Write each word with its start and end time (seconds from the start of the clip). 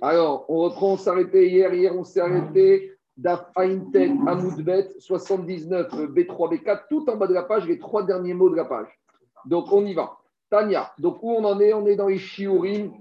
Alors, 0.00 0.44
on 0.48 0.58
reprend, 0.58 0.92
on 0.92 0.96
s'est 0.96 1.10
arrêté 1.10 1.48
hier. 1.48 1.72
Hier, 1.72 1.96
on 1.96 2.04
s'est 2.04 2.20
arrêté 2.20 2.92
d'Af 3.16 3.50
Aintet 3.56 4.12
Amoudbet 4.26 4.90
79 4.98 5.92
B3 6.10 6.62
B4, 6.62 6.82
tout 6.88 7.08
en 7.08 7.16
bas 7.16 7.26
de 7.26 7.34
la 7.34 7.44
page, 7.44 7.66
les 7.66 7.78
trois 7.78 8.02
derniers 8.02 8.34
mots 8.34 8.50
de 8.50 8.56
la 8.56 8.64
page. 8.64 8.88
Donc, 9.46 9.72
on 9.72 9.84
y 9.86 9.94
va. 9.94 10.18
Tania, 10.50 10.92
donc 10.98 11.22
où 11.22 11.32
on 11.32 11.44
en 11.44 11.58
est? 11.60 11.72
On 11.72 11.86
est 11.86 11.96
dans 11.96 12.08
les 12.08 12.18
Shiurim. 12.18 12.92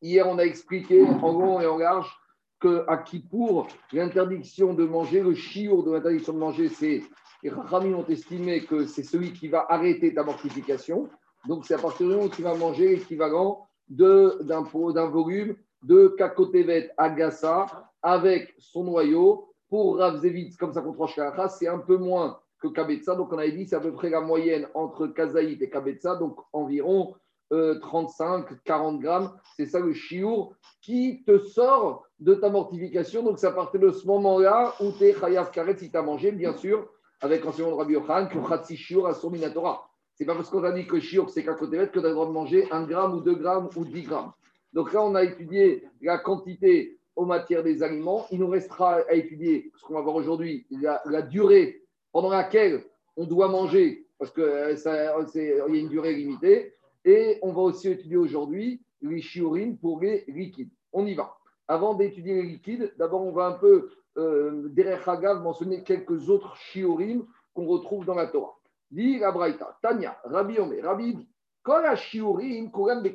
Hier, 0.00 0.26
on 0.28 0.38
a 0.38 0.42
expliqué 0.42 1.04
en 1.04 1.32
long 1.32 1.60
et 1.60 1.66
en 1.66 1.78
large 1.78 2.12
qu'à 2.60 2.96
Kippour, 2.98 3.68
l'interdiction 3.92 4.74
de 4.74 4.84
manger, 4.84 5.20
le 5.20 5.34
chiour 5.34 5.82
de 5.84 5.92
l'interdiction 5.92 6.32
de 6.32 6.38
manger, 6.38 6.68
c'est. 6.68 7.02
Les 7.42 7.50
Rami 7.50 7.92
ont 7.92 8.06
estimé 8.06 8.64
que 8.64 8.86
c'est 8.86 9.02
celui 9.02 9.32
qui 9.32 9.48
va 9.48 9.66
arrêter 9.68 10.14
ta 10.14 10.22
mortification. 10.22 11.08
Donc, 11.46 11.64
c'est 11.64 11.74
à 11.74 11.78
partir 11.78 12.06
du 12.06 12.12
moment 12.12 12.26
où 12.26 12.28
tu 12.28 12.42
vas 12.42 12.54
manger 12.54 12.96
l'équivalent 12.96 13.66
d'un 13.88 14.62
volume 15.08 15.56
de 15.82 16.14
Kakotevet 16.18 16.90
Agassa 16.96 17.66
avec 18.02 18.54
son 18.58 18.84
noyau. 18.84 19.48
Pour 19.68 19.96
Ravzevitz, 19.96 20.58
comme 20.58 20.74
ça 20.74 20.82
qu'on 20.82 20.92
tranche 20.92 21.18
c'est 21.58 21.66
un 21.66 21.78
peu 21.78 21.96
moins 21.96 22.38
que 22.60 22.68
Kabetza. 22.68 23.14
Donc, 23.14 23.32
on 23.32 23.38
avait 23.38 23.52
dit 23.52 23.66
c'est 23.66 23.76
à 23.76 23.80
peu 23.80 23.92
près 23.92 24.10
la 24.10 24.20
moyenne 24.20 24.68
entre 24.74 25.06
Kazaït 25.06 25.60
et 25.62 25.70
Kabetza, 25.70 26.16
donc 26.16 26.38
environ 26.52 27.14
35-40 27.50 27.52
euh, 27.52 28.98
grammes. 28.98 29.32
C'est 29.56 29.66
ça 29.66 29.80
le 29.80 29.92
chiour 29.92 30.54
qui 30.80 31.22
te 31.24 31.38
sort 31.38 32.04
de 32.18 32.34
ta 32.34 32.50
mortification. 32.50 33.22
Donc, 33.22 33.38
c'est 33.38 33.46
à 33.46 33.52
partir 33.52 33.80
de 33.80 33.90
ce 33.90 34.06
moment-là 34.06 34.74
où 34.80 34.92
tu 34.92 35.04
es 35.04 35.14
Chayav 35.14 35.50
Karet 35.50 35.76
si 35.78 35.90
tu 35.90 35.96
as 35.96 36.02
mangé, 36.02 36.32
bien 36.32 36.56
sûr, 36.56 36.88
avec 37.20 37.44
l'enseignement 37.44 37.72
de 37.72 37.78
Rabbi 37.78 37.94
Yochan, 37.94 38.28
que 38.28 38.38
Khatsi 38.38 38.76
Shiur 38.76 39.06
a 39.06 39.14
son 39.14 39.30
Minatora. 39.30 39.91
C'est 40.14 40.24
pas 40.24 40.34
parce 40.34 40.50
qu'on 40.50 40.64
a 40.64 40.72
dit 40.72 40.86
que 40.86 41.00
Shiur, 41.00 41.30
c'est 41.30 41.44
qu'à 41.44 41.54
côté 41.54 41.78
que 41.78 41.84
tu 41.84 41.98
as 41.98 42.02
le 42.02 42.10
droit 42.12 42.26
de 42.26 42.32
manger 42.32 42.70
1 42.70 42.84
gramme 42.84 43.14
ou 43.14 43.20
2 43.20 43.34
grammes 43.34 43.68
ou 43.76 43.84
10 43.84 44.02
grammes. 44.02 44.32
Donc 44.72 44.92
là, 44.92 45.02
on 45.02 45.14
a 45.14 45.24
étudié 45.24 45.84
la 46.00 46.18
quantité 46.18 46.98
en 47.16 47.26
matière 47.26 47.62
des 47.62 47.82
aliments. 47.82 48.26
Il 48.30 48.40
nous 48.40 48.48
restera 48.48 49.00
à 49.08 49.14
étudier, 49.14 49.70
ce 49.76 49.84
qu'on 49.84 49.94
va 49.94 50.00
voir 50.00 50.16
aujourd'hui, 50.16 50.66
la, 50.70 51.22
durée 51.22 51.82
pendant 52.12 52.30
laquelle 52.30 52.84
on 53.16 53.26
doit 53.26 53.48
manger, 53.48 54.06
parce 54.18 54.30
qu'il 54.30 54.42
euh, 54.42 54.74
y 54.74 55.60
a 55.60 55.66
une 55.66 55.88
durée 55.88 56.14
limitée. 56.14 56.74
Et 57.04 57.38
on 57.42 57.52
va 57.52 57.62
aussi 57.62 57.88
étudier 57.88 58.16
aujourd'hui 58.16 58.82
les 59.02 59.20
chiorines 59.20 59.76
pour 59.76 60.00
les 60.00 60.24
liquides. 60.28 60.70
On 60.92 61.06
y 61.06 61.14
va. 61.14 61.36
Avant 61.68 61.94
d'étudier 61.94 62.34
les 62.34 62.42
liquides, 62.42 62.92
d'abord, 62.98 63.22
on 63.22 63.32
va 63.32 63.46
un 63.46 63.52
peu, 63.52 63.90
euh, 64.18 64.68
derrière 64.68 65.06
Hagav, 65.08 65.42
mentionner 65.42 65.82
quelques 65.82 66.28
autres 66.28 66.56
shiurim 66.56 67.26
qu'on 67.54 67.66
retrouve 67.66 68.04
dans 68.04 68.14
la 68.14 68.26
Torah. 68.26 68.58
Dit 68.92 69.18
la 69.18 69.32
Braïta, 69.32 69.78
Tanya, 69.80 70.18
Rabbi 70.22 70.58
Omer, 70.58 70.84
Rabbi 70.84 71.14
dit, 71.14 71.28
quand 71.62 71.80
la 71.80 71.96
shiurim, 71.96 72.70
des 73.02 73.14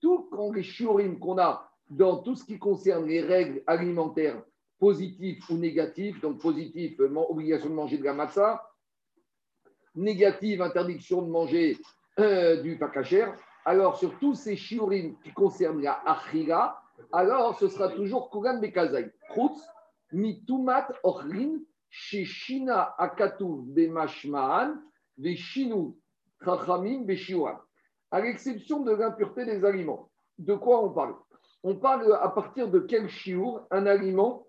tout 0.00 0.28
les 0.54 0.62
shiurim 0.62 1.18
qu'on 1.18 1.38
a 1.38 1.68
dans 1.90 2.18
tout 2.18 2.36
ce 2.36 2.44
qui 2.44 2.56
concerne 2.56 3.06
les 3.06 3.20
règles 3.20 3.62
alimentaires 3.66 4.40
positives 4.78 5.42
ou 5.50 5.54
négatives, 5.54 6.20
donc 6.20 6.40
positif, 6.40 7.00
obligation 7.00 7.68
de 7.68 7.74
manger 7.74 7.98
de 7.98 8.04
la 8.04 8.14
matzah, 8.14 8.64
négative, 9.96 10.62
interdiction 10.62 11.22
de 11.22 11.30
manger 11.30 11.78
euh, 12.20 12.62
du 12.62 12.78
pakacher, 12.78 13.26
alors 13.64 13.98
sur 13.98 14.16
tous 14.20 14.34
ces 14.34 14.54
shiurim 14.54 15.16
qui 15.24 15.32
concernent 15.32 15.82
la 15.82 16.00
achira, 16.06 16.80
alors 17.10 17.58
ce 17.58 17.66
sera 17.66 17.88
toujours 17.88 18.30
Kogan 18.30 18.60
Bekazai. 18.60 19.10
Chutz, 19.34 19.60
mitumat 20.12 20.88
ochrin, 21.02 21.58
sheshina 21.90 22.94
akatuv 22.98 23.64
bemashmaan, 23.66 24.80
veshinu 25.22 25.94
chachamim 26.44 27.04
beshiuram. 27.04 27.58
À 28.10 28.20
l'exception 28.20 28.80
de 28.80 28.92
l'impureté 28.92 29.44
des 29.46 29.64
aliments. 29.64 30.10
De 30.38 30.54
quoi 30.54 30.84
on 30.84 30.90
parle? 30.90 31.14
On 31.62 31.76
parle 31.76 32.12
à 32.20 32.28
partir 32.28 32.68
de 32.70 32.80
quel 32.80 33.08
shiur 33.08 33.64
un 33.70 33.86
aliment 33.86 34.46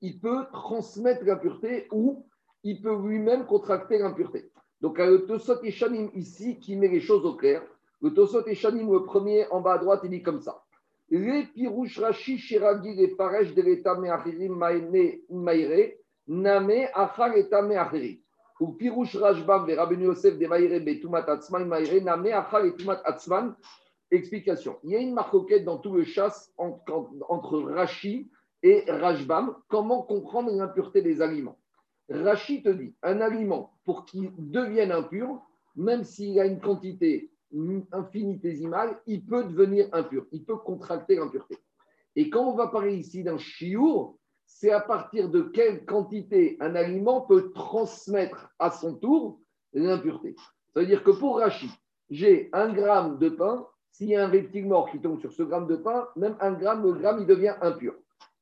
il 0.00 0.18
peut 0.20 0.46
transmettre 0.52 1.24
l'impureté 1.24 1.86
ou 1.92 2.26
il 2.64 2.80
peut 2.80 2.96
lui-même 2.96 3.46
contracter 3.46 3.98
l'impureté. 3.98 4.50
Donc, 4.80 4.98
le 4.98 5.26
Tosot 5.26 5.62
et 5.62 5.70
Shanim 5.70 6.10
ici 6.14 6.58
qui 6.58 6.76
met 6.76 6.88
les 6.88 7.00
choses 7.00 7.24
au 7.24 7.34
clair. 7.34 7.62
Le 8.02 8.12
Tosot 8.12 8.46
et 8.46 8.54
Shanim, 8.54 8.92
le 8.92 9.04
premier 9.04 9.46
en 9.50 9.60
bas 9.60 9.74
à 9.74 9.78
droite, 9.78 10.00
il 10.04 10.10
dit 10.10 10.22
comme 10.22 10.40
ça. 10.40 10.62
Les 11.08 11.44
pirouches 11.46 11.98
rashi 11.98 12.36
shiragi 12.36 12.94
les 12.94 13.08
de 13.08 13.62
l'état 13.62 13.94
meachirim 13.94 14.56
maire. 15.30 15.92
Explication. 24.12 24.78
Il 24.84 24.90
y 24.90 24.96
a 24.96 24.98
une 25.00 25.14
marcoquette 25.14 25.64
dans 25.64 25.78
tout 25.78 25.92
le 25.92 26.04
chasse 26.04 26.52
entre, 26.56 27.10
entre 27.28 27.60
Rashi 27.60 28.30
et 28.62 28.84
Rajbam. 28.88 29.56
Comment 29.68 30.02
comprendre 30.02 30.52
l'impureté 30.52 31.02
des 31.02 31.20
aliments? 31.20 31.58
Rachid 32.08 32.62
te 32.62 32.68
dit, 32.68 32.94
un 33.02 33.20
aliment, 33.20 33.72
pour 33.84 34.04
qu'il 34.04 34.30
devienne 34.38 34.92
impur, 34.92 35.42
même 35.74 36.04
s'il 36.04 36.38
a 36.38 36.46
une 36.46 36.60
quantité 36.60 37.30
infinitésimale, 37.92 39.00
il 39.06 39.24
peut 39.24 39.44
devenir 39.44 39.88
impur, 39.92 40.24
il 40.30 40.44
peut 40.44 40.56
contracter 40.56 41.16
l'impureté. 41.16 41.58
Et 42.14 42.30
quand 42.30 42.44
on 42.44 42.54
va 42.54 42.68
parler 42.68 42.96
ici 42.96 43.22
d'un 43.22 43.38
chiour, 43.38 44.16
c'est 44.46 44.70
à 44.70 44.80
partir 44.80 45.28
de 45.28 45.42
quelle 45.42 45.84
quantité 45.84 46.56
un 46.60 46.74
aliment 46.74 47.20
peut 47.20 47.52
transmettre 47.52 48.50
à 48.58 48.70
son 48.70 48.94
tour 48.94 49.40
l'impureté. 49.72 50.34
Ça 50.72 50.80
veut 50.80 50.86
dire 50.86 51.02
que 51.02 51.10
pour 51.10 51.38
Rachid, 51.38 51.70
j'ai 52.10 52.48
un 52.52 52.72
gramme 52.72 53.18
de 53.18 53.28
pain, 53.28 53.66
s'il 53.90 54.08
y 54.08 54.16
a 54.16 54.24
un 54.24 54.28
reptile 54.28 54.66
mort 54.66 54.90
qui 54.90 55.00
tombe 55.00 55.20
sur 55.20 55.32
ce 55.32 55.42
gramme 55.42 55.66
de 55.66 55.76
pain, 55.76 56.06
même 56.16 56.36
un 56.40 56.52
gramme, 56.52 56.84
le 56.84 56.92
gramme, 56.92 57.20
il 57.20 57.26
devient 57.26 57.54
impur. 57.60 57.94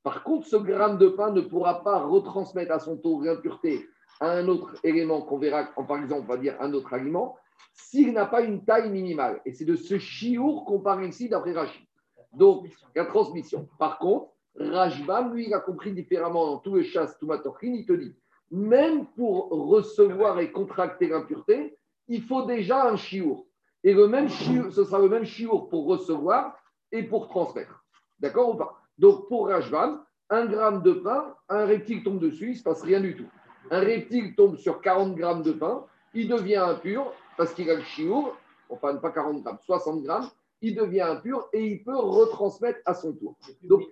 Par 0.03 0.23
contre, 0.23 0.47
ce 0.47 0.57
gramme 0.57 0.99
de 0.99 1.09
pain 1.09 1.31
ne 1.31 1.41
pourra 1.41 1.83
pas 1.83 2.01
retransmettre 2.01 2.73
à 2.73 2.79
son 2.79 2.97
tour 2.97 3.23
l'impureté 3.23 3.89
à 4.21 4.31
un 4.31 4.49
autre 4.49 4.75
élément 4.85 5.23
qu'on 5.23 5.39
verra, 5.39 5.65
par 5.65 5.97
exemple, 5.97 6.27
on 6.29 6.33
va 6.33 6.37
dire 6.37 6.57
un 6.61 6.73
autre 6.75 6.93
aliment, 6.93 7.37
s'il 7.73 8.13
n'a 8.13 8.27
pas 8.27 8.43
une 8.43 8.65
taille 8.65 8.91
minimale. 8.91 9.41
Et 9.47 9.53
c'est 9.53 9.65
de 9.65 9.77
ce 9.77 9.99
chiour 9.99 10.65
qu'on 10.67 10.81
parle 10.81 11.07
ici 11.07 11.29
d'après 11.29 11.53
Rachid. 11.53 11.87
Donc, 12.33 12.69
la 12.95 13.07
transmission. 13.07 13.69
Par 13.79 13.99
contre, 13.99 14.34
Rajbam, 14.59 15.35
lui, 15.35 15.47
il 15.47 15.55
a 15.55 15.61
compris 15.61 15.93
différemment 15.93 16.47
dans 16.47 16.59
tout 16.59 16.75
le 16.75 16.83
chasse, 16.83 17.19
tout 17.19 17.29
il 17.63 17.87
te 17.87 17.93
dit, 17.93 18.15
même 18.51 19.07
pour 19.07 19.49
recevoir 19.51 20.39
et 20.39 20.53
contracter 20.53 21.09
l'impureté, 21.09 21.77
il 22.09 22.23
faut 22.23 22.45
déjà 22.45 22.89
un 22.89 22.97
chiour. 22.97 23.47
Et 23.83 23.93
le 23.93 24.07
même 24.07 24.29
chiour, 24.29 24.73
ce 24.73 24.85
sera 24.85 24.99
le 24.99 25.09
même 25.09 25.25
chiour 25.25 25.69
pour 25.69 25.87
recevoir 25.87 26.57
et 26.93 27.03
pour 27.03 27.29
transmettre. 27.29 27.85
D'accord 28.21 28.51
ou 28.51 28.55
pas? 28.55 28.81
Donc 28.97 29.29
pour 29.29 29.49
Rajvan, 29.49 29.99
un 30.31 30.47
gramme 30.47 30.83
de 30.83 30.93
pain, 30.93 31.35
un 31.49 31.67
reptile 31.67 32.03
tombe 32.03 32.21
dessus, 32.21 32.47
il 32.47 32.53
ne 32.53 32.57
se 32.57 32.63
passe 32.63 32.83
rien 32.83 33.01
du 33.01 33.17
tout. 33.17 33.27
Un 33.71 33.81
reptile 33.81 34.35
tombe 34.35 34.57
sur 34.57 34.81
40 34.81 35.17
grammes 35.17 35.43
de 35.43 35.53
pain, 35.53 35.85
il 36.15 36.29
devient 36.29 36.57
impur 36.57 37.13
parce 37.37 37.53
qu'il 37.53 37.69
a 37.71 37.75
le 37.75 37.83
chiour, 37.83 38.37
enfin 38.71 38.95
pas 38.97 39.11
40 39.11 39.43
grammes, 39.43 39.59
60 39.65 40.03
grammes, 40.03 40.29
il 40.65 40.75
devient 40.75 41.03
impur 41.03 41.49
et 41.53 41.63
il 41.67 41.85
peut 41.85 41.97
retransmettre 41.97 42.81
à 42.87 42.95
son 42.95 43.13
tour. 43.13 43.37
Donc 43.63 43.83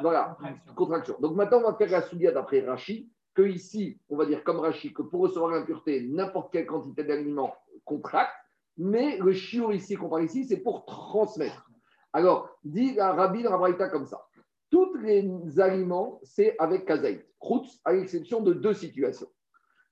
voilà, 0.00 0.38
contraction. 0.76 1.16
Donc 1.20 1.34
maintenant, 1.34 1.58
on 1.58 1.70
va 1.70 1.74
faire 1.74 1.90
la 1.90 2.02
soudia 2.02 2.30
d'après 2.30 2.60
Rachi, 2.60 3.10
que 3.34 3.42
ici, 3.42 3.98
on 4.08 4.16
va 4.16 4.24
dire 4.24 4.44
comme 4.44 4.60
Rachi, 4.60 4.92
que 4.92 5.02
pour 5.02 5.22
recevoir 5.22 5.50
l'impureté, 5.50 6.06
n'importe 6.06 6.52
quelle 6.52 6.66
quantité 6.66 7.02
d'aliments 7.02 7.54
contracte, 7.84 8.32
mais 8.78 9.18
le 9.18 9.32
chiour 9.32 9.72
ici 9.72 9.96
qu'on 9.96 10.08
parle 10.08 10.24
ici, 10.24 10.44
c'est 10.44 10.58
pour 10.58 10.84
transmettre. 10.84 11.68
Alors, 12.12 12.48
dit 12.62 12.98
Rabbi 12.98 13.44
Rabraïta 13.44 13.88
comme 13.88 14.06
ça. 14.06 14.24
Tous 14.70 14.94
les 14.94 15.28
aliments, 15.58 16.20
c'est 16.22 16.56
avec 16.58 16.84
kazaït. 16.84 17.24
Khutz, 17.40 17.80
à 17.84 17.92
l'exception 17.92 18.40
de 18.40 18.52
deux 18.52 18.74
situations. 18.74 19.28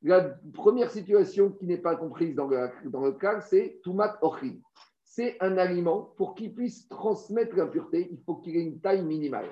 La 0.02 0.34
première 0.54 0.90
situation 0.90 1.50
qui 1.50 1.66
n'est 1.66 1.78
pas 1.78 1.96
comprise 1.96 2.34
dans 2.34 2.46
le, 2.46 2.70
dans 2.86 3.02
le 3.02 3.12
cas, 3.12 3.40
c'est 3.40 3.80
Tumat 3.82 4.18
Ochrin. 4.22 4.54
C'est 5.14 5.36
un 5.40 5.58
aliment, 5.58 6.14
pour 6.16 6.34
qu'il 6.34 6.54
puisse 6.54 6.88
transmettre 6.88 7.54
l'impureté, 7.54 8.08
il 8.10 8.18
faut 8.24 8.36
qu'il 8.36 8.56
ait 8.56 8.62
une 8.62 8.80
taille 8.80 9.04
minimale. 9.04 9.50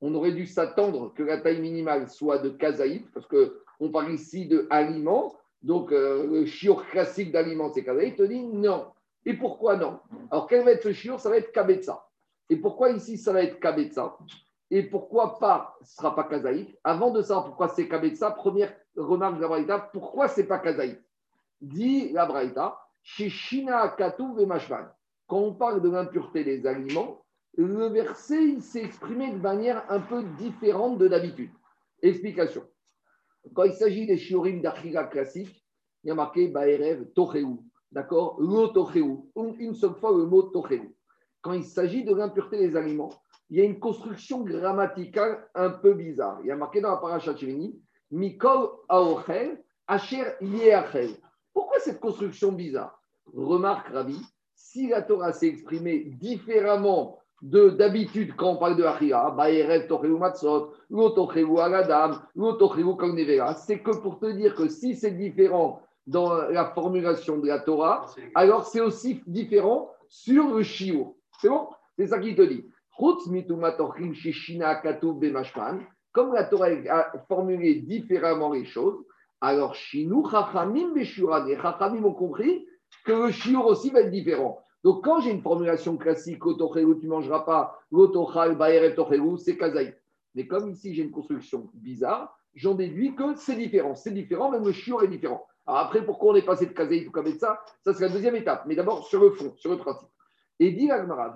On 0.00 0.12
aurait 0.16 0.32
dû 0.32 0.46
s'attendre 0.46 1.14
que 1.14 1.22
la 1.22 1.40
taille 1.40 1.60
minimale 1.60 2.10
soit 2.10 2.38
de 2.38 2.48
kazaït, 2.48 3.06
parce 3.14 3.24
qu'on 3.28 3.92
parle 3.92 4.10
ici 4.10 4.48
de 4.48 4.66
aliments, 4.68 5.32
donc 5.62 5.92
euh, 5.92 6.26
le 6.26 6.44
chiur 6.44 6.84
classique 6.88 7.30
d'aliment, 7.30 7.72
c'est 7.72 7.84
kazaït. 7.84 8.16
Te 8.16 8.24
dit 8.24 8.42
non. 8.42 8.88
Et 9.24 9.34
pourquoi 9.34 9.76
non? 9.76 10.00
Alors, 10.32 10.48
quel 10.48 10.64
va 10.64 10.72
être 10.72 10.82
ce 10.82 10.92
chiur 10.92 11.20
Ça 11.20 11.30
va 11.30 11.36
être 11.36 11.52
kabetza. 11.52 12.04
Et 12.50 12.56
pourquoi 12.56 12.90
ici 12.90 13.16
ça 13.16 13.32
va 13.32 13.44
être 13.44 13.60
kabetza? 13.60 14.18
Et 14.72 14.82
pourquoi 14.82 15.38
pas, 15.38 15.76
ce 15.84 15.94
sera 15.94 16.16
pas 16.16 16.24
Kazaït? 16.24 16.76
Avant 16.82 17.12
de 17.12 17.22
savoir 17.22 17.46
pourquoi 17.46 17.68
c'est 17.68 17.86
Kabetsa, 17.86 18.32
première 18.32 18.74
remarque 18.96 19.36
de 19.36 19.42
la 19.42 19.46
Braïta, 19.46 19.78
pourquoi 19.78 20.26
c'est 20.26 20.48
pas 20.48 20.58
Kazaït? 20.58 21.00
Dit 21.60 22.10
la 22.10 22.26
Braïta, 22.26 22.76
chez 23.04 23.28
Shina 23.28 23.88
Katou 23.90 24.36
et 24.40 24.46
quand 25.26 25.38
on 25.38 25.54
parle 25.54 25.82
de 25.82 25.90
l'impureté 25.90 26.44
des 26.44 26.66
aliments, 26.66 27.24
le 27.56 27.86
verset 27.86 28.60
s'est 28.60 28.84
exprimé 28.84 29.32
de 29.32 29.38
manière 29.38 29.84
un 29.90 30.00
peu 30.00 30.22
différente 30.38 30.98
de 30.98 31.08
d'habitude. 31.08 31.50
Explication. 32.02 32.64
Quand 33.54 33.64
il 33.64 33.72
s'agit 33.72 34.06
des 34.06 34.18
shiurim 34.18 34.60
d'Achira 34.60 35.04
classiques, 35.04 35.64
il 36.04 36.08
y 36.08 36.10
a 36.10 36.14
marqué 36.14 36.48
Baerev 36.48 37.06
Tocheou. 37.14 37.64
D'accord? 37.90 38.38
Une 38.40 39.74
seule 39.74 39.94
fois 39.94 40.10
le 40.16 40.26
mot 40.26 40.42
tocheu. 40.42 40.82
Quand 41.40 41.52
il 41.52 41.64
s'agit 41.64 42.04
de 42.04 42.14
l'impureté 42.14 42.58
des 42.58 42.76
aliments, 42.76 43.12
il 43.48 43.58
y 43.58 43.60
a 43.60 43.64
une 43.64 43.78
construction 43.78 44.42
grammaticale 44.42 45.48
un 45.54 45.70
peu 45.70 45.94
bizarre. 45.94 46.40
Il 46.42 46.48
y 46.48 46.50
a 46.50 46.56
marqué 46.56 46.80
dans 46.80 46.90
la 46.90 46.96
paracha 46.96 47.34
Chivini, 47.36 47.80
Mikol 48.10 48.68
Aochel, 48.88 49.62
Asher 49.86 50.24
Yeachel. 50.40 51.10
Pourquoi 51.52 51.78
cette 51.78 52.00
construction 52.00 52.52
bizarre? 52.52 53.00
Remarque, 53.32 53.88
Ravi, 53.88 54.20
si 54.56 54.88
la 54.88 55.02
Torah 55.02 55.32
s'est 55.32 55.48
exprimée 55.48 55.98
différemment 56.18 57.18
de 57.42 57.68
d'habitude 57.68 58.34
quand 58.34 58.52
on 58.52 58.56
parle 58.56 58.76
de 58.76 58.84
Achia, 58.84 59.30
Baerev 59.30 59.86
Kagnevera, 62.98 63.54
c'est 63.54 63.80
que 63.80 63.90
pour 64.00 64.18
te 64.18 64.26
dire 64.32 64.54
que 64.54 64.68
si 64.68 64.96
c'est 64.96 65.10
différent 65.10 65.82
dans 66.06 66.32
la 66.48 66.64
formulation 66.70 67.38
de 67.38 67.48
la 67.48 67.58
Torah, 67.60 68.06
alors 68.34 68.64
c'est 68.64 68.80
aussi 68.80 69.20
différent 69.26 69.90
sur 70.08 70.54
le 70.54 70.62
Shiur. 70.62 71.12
C'est 71.38 71.50
bon? 71.50 71.68
C'est 71.98 72.06
ça 72.06 72.18
qu'il 72.18 72.34
te 72.34 72.42
dit. 72.42 72.64
Comme 76.12 76.32
la 76.32 76.44
Torah 76.44 76.68
a 76.88 77.12
formulé 77.28 77.74
différemment 77.74 78.52
les 78.52 78.64
choses, 78.64 79.04
alors 79.42 79.74
Shinu 79.74 80.22
Chachamim 80.30 80.94
Beshura, 80.94 81.46
Chachamim 81.60 82.04
ont 82.06 82.14
compris 82.14 82.66
que 83.04 83.12
le 83.12 83.30
Shiur 83.30 83.66
aussi 83.66 83.90
va 83.90 84.00
être 84.00 84.10
différent. 84.10 84.60
Donc, 84.84 85.04
quand 85.04 85.20
j'ai 85.20 85.30
une 85.30 85.42
formulation 85.42 85.96
classique, 85.96 86.40
tu 86.40 86.62
ne 86.62 87.08
mangeras 87.08 87.40
pas, 87.40 87.78
c'est 89.38 89.56
kazaï. 89.56 89.94
Mais 90.34 90.46
comme 90.46 90.70
ici, 90.70 90.94
j'ai 90.94 91.02
une 91.02 91.10
construction 91.10 91.70
bizarre, 91.74 92.38
j'en 92.54 92.74
déduis 92.74 93.14
que 93.14 93.34
c'est 93.36 93.56
différent. 93.56 93.94
C'est 93.94 94.12
différent, 94.12 94.50
même 94.50 94.64
le 94.64 94.72
shiur 94.72 95.02
est 95.02 95.08
différent. 95.08 95.46
Alors 95.66 95.80
après, 95.80 96.04
pourquoi 96.04 96.32
on 96.32 96.36
est 96.36 96.46
passé 96.46 96.66
de 96.66 96.72
kazaï 96.72 97.06
ou 97.06 97.10
comme 97.10 97.26
ça 97.38 97.60
Ça, 97.82 97.94
c'est 97.94 98.06
la 98.06 98.12
deuxième 98.12 98.36
étape. 98.36 98.64
Mais 98.66 98.76
d'abord, 98.76 99.06
sur 99.06 99.20
le 99.20 99.30
fond, 99.32 99.54
sur 99.56 99.70
le 99.70 99.78
principe. 99.78 100.08
Et 100.60 100.72
dit 100.72 100.90
Agmara, 100.90 101.34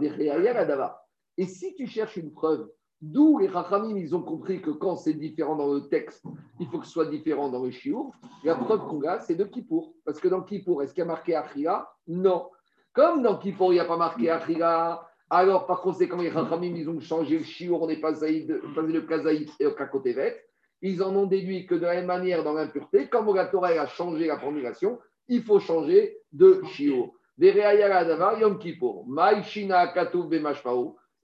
et 1.37 1.47
si 1.47 1.75
tu 1.75 1.87
cherches 1.87 2.17
une 2.17 2.33
preuve, 2.33 2.71
d'où 3.01 3.39
les 3.39 3.49
Rachamim, 3.49 3.97
ils 3.97 4.15
ont 4.15 4.23
compris 4.23 4.61
que 4.61 4.71
quand 4.71 4.97
c'est 4.97 5.15
différent 5.15 5.57
dans 5.57 5.73
le 5.73 5.89
texte, 5.89 6.25
il 6.59 6.67
faut 6.67 6.79
que 6.79 6.87
ce 6.87 6.93
soit 6.93 7.07
différent 7.07 7.49
dans 7.49 7.65
le 7.65 7.71
shiur, 7.71 8.11
la 8.45 8.55
preuve 8.55 8.87
qu'on 8.87 9.03
a, 9.03 9.21
c'est 9.21 9.35
de 9.35 9.45
Kippour. 9.45 9.95
Parce 10.05 10.21
que 10.21 10.29
dans 10.29 10.43
Kippour, 10.43 10.83
est-ce 10.83 10.93
qu'il 10.93 11.01
y 11.01 11.05
a 11.05 11.07
marqué 11.07 11.35
Achia 11.35 11.89
Non. 12.07 12.51
Comme 12.93 13.23
dans 13.23 13.39
Kippour, 13.39 13.73
il 13.73 13.77
n'y 13.77 13.81
a 13.81 13.85
pas 13.85 13.97
marqué 13.97 14.31
Achila, 14.31 15.07
alors 15.31 15.67
par 15.67 15.81
conséquent, 15.81 16.19
les 16.19 16.29
Rachamim, 16.29 16.75
ils 16.75 16.91
ont 16.91 17.01
changé 17.01 17.39
le 17.39 17.45
shiur, 17.45 17.81
on 17.83 17.89
est 17.89 18.01
passé 18.01 18.47
le 18.49 19.01
kazaïd 19.03 19.49
et 19.61 19.65
le 19.65 19.71
kakotevet. 19.71 20.45
Ils 20.83 21.03
en 21.03 21.15
ont 21.15 21.27
déduit 21.27 21.67
que 21.67 21.75
de 21.75 21.83
la 21.83 21.95
même 21.95 22.07
manière, 22.07 22.43
dans 22.43 22.55
l'impureté, 22.55 23.09
comme 23.09 23.35
la 23.35 23.47
Torah 23.47 23.69
a 23.69 23.87
changé 23.87 24.27
la 24.27 24.39
formulation, 24.39 24.99
il 25.29 25.43
faut 25.43 25.61
changer 25.61 26.19
de 26.33 26.63
shiur. 26.65 27.13
Yom 27.39 28.59
Kippour, 28.59 29.07
Maïshina 29.09 29.95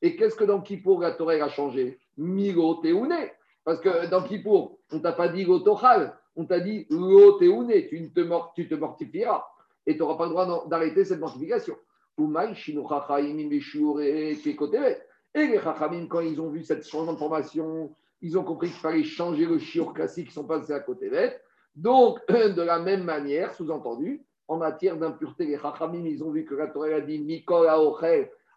Et 0.03 0.17
qu'est-ce 0.17 0.37
que 0.37 0.45
dans 0.45 0.61
Kippour, 0.61 1.01
la 1.01 1.13
Torah 1.13 1.35
a 1.35 1.49
changé 1.49 1.99
Milo 2.17 2.75
Teune. 2.77 3.15
Parce 3.65 3.81
que 3.81 4.09
dans 4.09 4.23
Kippour, 4.23 4.79
on 4.93 5.01
t'a 5.01 5.13
pas 5.13 5.29
dit 5.29 5.45
Gotochal, 5.45 6.17
on 6.37 6.45
t'a 6.45 6.61
dit 6.61 6.87
Lo 6.91 7.33
Teune, 7.33 7.73
tu 7.89 8.13
te, 8.13 8.21
tu 8.55 8.69
te 8.69 8.75
mortifieras 8.75 9.45
et 9.87 9.95
tu 9.95 10.01
n'auras 10.01 10.17
pas 10.17 10.25
le 10.25 10.31
droit 10.31 10.67
d'arrêter 10.69 11.05
cette 11.05 11.21
mortification. 11.21 11.77
Et 12.19 12.23
les 15.47 15.61
Chachamim, 15.61 16.07
quand 16.07 16.21
ils 16.21 16.41
ont 16.41 16.49
vu 16.49 16.63
cette 16.63 16.89
changement 16.89 17.13
de 17.13 17.19
formation, 17.19 17.93
ils 18.23 18.39
ont 18.39 18.45
compris 18.45 18.69
qu'il 18.69 18.79
fallait 18.79 19.05
changer 19.05 19.45
le 19.45 19.59
shiur 19.59 19.93
classique, 19.93 20.29
ils 20.31 20.33
sont 20.33 20.47
passés 20.47 20.73
à 20.73 20.81
côté 20.81 21.11
bête. 21.11 21.43
Donc, 21.75 22.19
de 22.29 22.63
la 22.63 22.79
même 22.79 23.05
manière, 23.05 23.53
sous-entendu, 23.55 24.25
en 24.49 24.57
matière 24.57 24.97
d'impureté, 24.97 25.45
les 25.45 25.59
Chachamim, 25.59 26.07
ils 26.07 26.25
ont 26.25 26.31
vu 26.31 26.45
que 26.45 26.55
la 26.55 26.69
Torah 26.69 26.87
a 26.87 27.01
dit 27.01 27.19
Mikol 27.19 27.69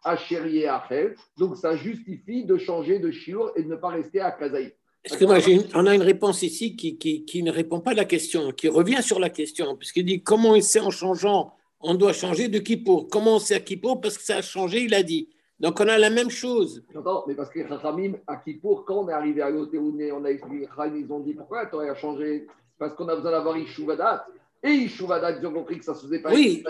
Aochel, 0.03 0.67
Achel. 0.67 1.15
Donc, 1.37 1.57
ça 1.57 1.75
justifie 1.75 2.45
de 2.45 2.57
changer 2.57 2.99
de 2.99 3.11
shiur 3.11 3.51
et 3.55 3.63
de 3.63 3.69
ne 3.69 3.75
pas 3.75 3.89
rester 3.89 4.21
à 4.21 4.31
Kazaï. 4.31 4.73
Excusez-moi, 5.03 5.37
on 5.75 5.85
a 5.85 5.95
une 5.95 6.01
réponse 6.01 6.41
ici 6.43 6.75
qui, 6.75 6.97
qui, 6.97 7.43
ne 7.43 7.51
répond 7.51 7.79
pas 7.79 7.91
à 7.91 7.93
la 7.93 8.05
question, 8.05 8.51
qui 8.51 8.67
revient 8.67 9.01
sur 9.01 9.19
la 9.19 9.29
question, 9.29 9.77
puisqu'il 9.77 10.05
dit 10.05 10.21
comment 10.21 10.59
c'est 10.59 10.81
en 10.81 10.89
changeant, 10.89 11.53
on 11.79 11.95
doit 11.95 12.11
changer 12.11 12.49
de 12.49 12.59
Kippour? 12.59 13.07
Comment 13.09 13.35
on 13.35 13.39
sait 13.39 13.55
à 13.55 13.59
Kippour? 13.61 14.01
Parce 14.01 14.17
que 14.17 14.23
ça 14.23 14.37
a 14.37 14.41
changé, 14.41 14.83
il 14.83 14.93
a 14.93 15.01
dit. 15.01 15.29
Donc 15.59 15.79
on 15.79 15.87
a 15.87 15.97
la 15.97 16.09
même 16.09 16.29
chose. 16.29 16.83
J'entends, 16.93 17.23
mais 17.27 17.35
parce 17.35 17.49
que 17.49 17.65
Chachamim, 17.67 18.13
à 18.27 18.37
Kippour, 18.37 18.85
quand 18.85 19.03
on 19.03 19.09
est 19.09 19.13
arrivé 19.13 19.41
à 19.41 19.49
l'Otéouné, 19.49 20.11
on 20.11 20.23
a 20.25 20.29
expliqué, 20.29 20.67
ils 20.95 21.11
ont 21.11 21.19
dit 21.19 21.33
pourquoi 21.33 21.63
la 21.63 21.69
Torah 21.69 21.85
a 21.85 21.95
changé? 21.95 22.47
Parce 22.77 22.93
qu'on 22.95 23.07
a 23.07 23.15
besoin 23.15 23.31
d'avoir 23.31 23.57
Ishuvadat. 23.57 24.25
Et 24.61 24.71
Ishuvadat, 24.71 25.39
ils 25.39 25.47
ont 25.47 25.53
compris 25.53 25.79
que 25.79 25.85
ça 25.85 25.93
ne 25.93 25.97
se 25.97 26.05
faisait 26.05 26.21
pas. 26.21 26.31
Oui. 26.31 26.63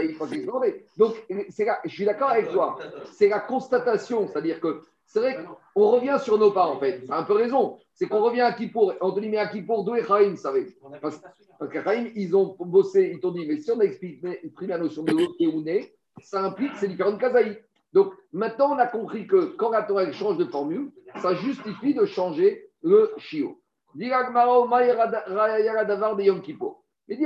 Donc, 0.97 1.15
je 1.29 1.89
suis 1.89 2.05
d'accord 2.05 2.29
avec 2.29 2.51
toi. 2.51 2.77
C'est 3.13 3.29
la 3.29 3.39
constatation, 3.39 4.27
c'est-à-dire 4.27 4.59
que 4.59 4.81
c'est 5.05 5.19
vrai 5.19 5.39
qu'on 5.73 5.89
revient 5.89 6.17
sur 6.21 6.37
nos 6.37 6.51
pas, 6.51 6.67
en 6.67 6.79
fait. 6.79 7.01
C'est 7.05 7.11
un 7.11 7.23
peu 7.23 7.33
raison. 7.33 7.79
C'est 7.95 8.07
qu'on 8.07 8.21
revient 8.21 8.41
à 8.41 8.53
Kippour. 8.53 8.93
On 9.01 9.11
te 9.11 9.19
dit, 9.19 9.27
mais 9.27 9.37
à 9.37 9.47
Kippour, 9.47 9.83
d'où 9.83 9.95
est 9.95 10.05
Chaim, 10.05 10.35
savez 10.35 10.67
Parce, 11.01 11.19
parce 11.57 11.71
que 11.71 11.83
Chaim, 11.83 12.09
ils 12.15 12.35
ont 12.35 12.55
bossé, 12.59 13.11
ils 13.13 13.19
t'ont 13.19 13.31
dit, 13.31 13.47
mais 13.47 13.57
si 13.57 13.71
on 13.71 13.79
a 13.79 13.85
expliqué, 13.85 14.39
pris 14.55 14.67
la 14.67 14.77
notion 14.77 15.01
de 15.03 15.11
l'Otéouné, 15.11 15.95
ça 16.21 16.43
implique 16.43 16.73
c'est 16.75 16.87
différent 16.87 17.13
de 17.13 17.17
Kazaï. 17.17 17.59
Donc, 17.91 18.13
maintenant, 18.31 18.75
on 18.75 18.77
a 18.77 18.85
compris 18.85 19.25
que 19.25 19.55
quand 19.57 19.71
la 19.71 19.81
Torah 19.81 20.11
change 20.11 20.37
de 20.37 20.45
formule, 20.45 20.91
ça 21.21 21.33
justifie 21.33 21.95
de 21.95 22.05
changer 22.05 22.69
le 22.83 23.11
Shio. 23.17 23.59
Mais 27.09 27.17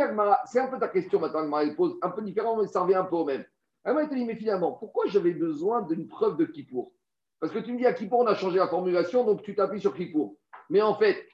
c'est 0.46 0.60
un 0.60 0.68
peu 0.68 0.80
ta 0.80 0.88
question 0.88 1.20
maintenant, 1.20 1.60
elle 1.60 1.76
pose 1.76 1.98
un 2.02 2.10
peu 2.10 2.22
différent, 2.22 2.56
mais 2.56 2.68
ça 2.68 2.82
revient 2.82 2.96
un 2.96 3.04
peu 3.04 3.18
au 3.18 3.26
même. 3.26 3.44
Elle 3.84 3.96
m'a 3.96 4.06
dit, 4.06 4.24
mais 4.24 4.36
finalement, 4.36 4.72
pourquoi 4.72 5.08
j'avais 5.08 5.32
besoin 5.32 5.82
d'une 5.82 6.08
preuve 6.08 6.38
de 6.38 6.46
Kippour? 6.46 6.94
Parce 7.42 7.52
que 7.52 7.60
tu 7.60 7.74
me 7.74 7.78
dis 7.78 7.86
à 7.86 7.92
Kippour, 7.92 8.22
on 8.22 8.28
a 8.28 8.36
changé 8.36 8.58
la 8.58 8.70
formulation, 8.70 9.26
donc 9.26 9.44
tu 9.44 9.54
t'appuies 9.54 9.82
sur 9.82 9.94
Kippour. 9.94 10.38
Mais 10.70 10.82
en 10.82 10.96
fait, 10.96 11.28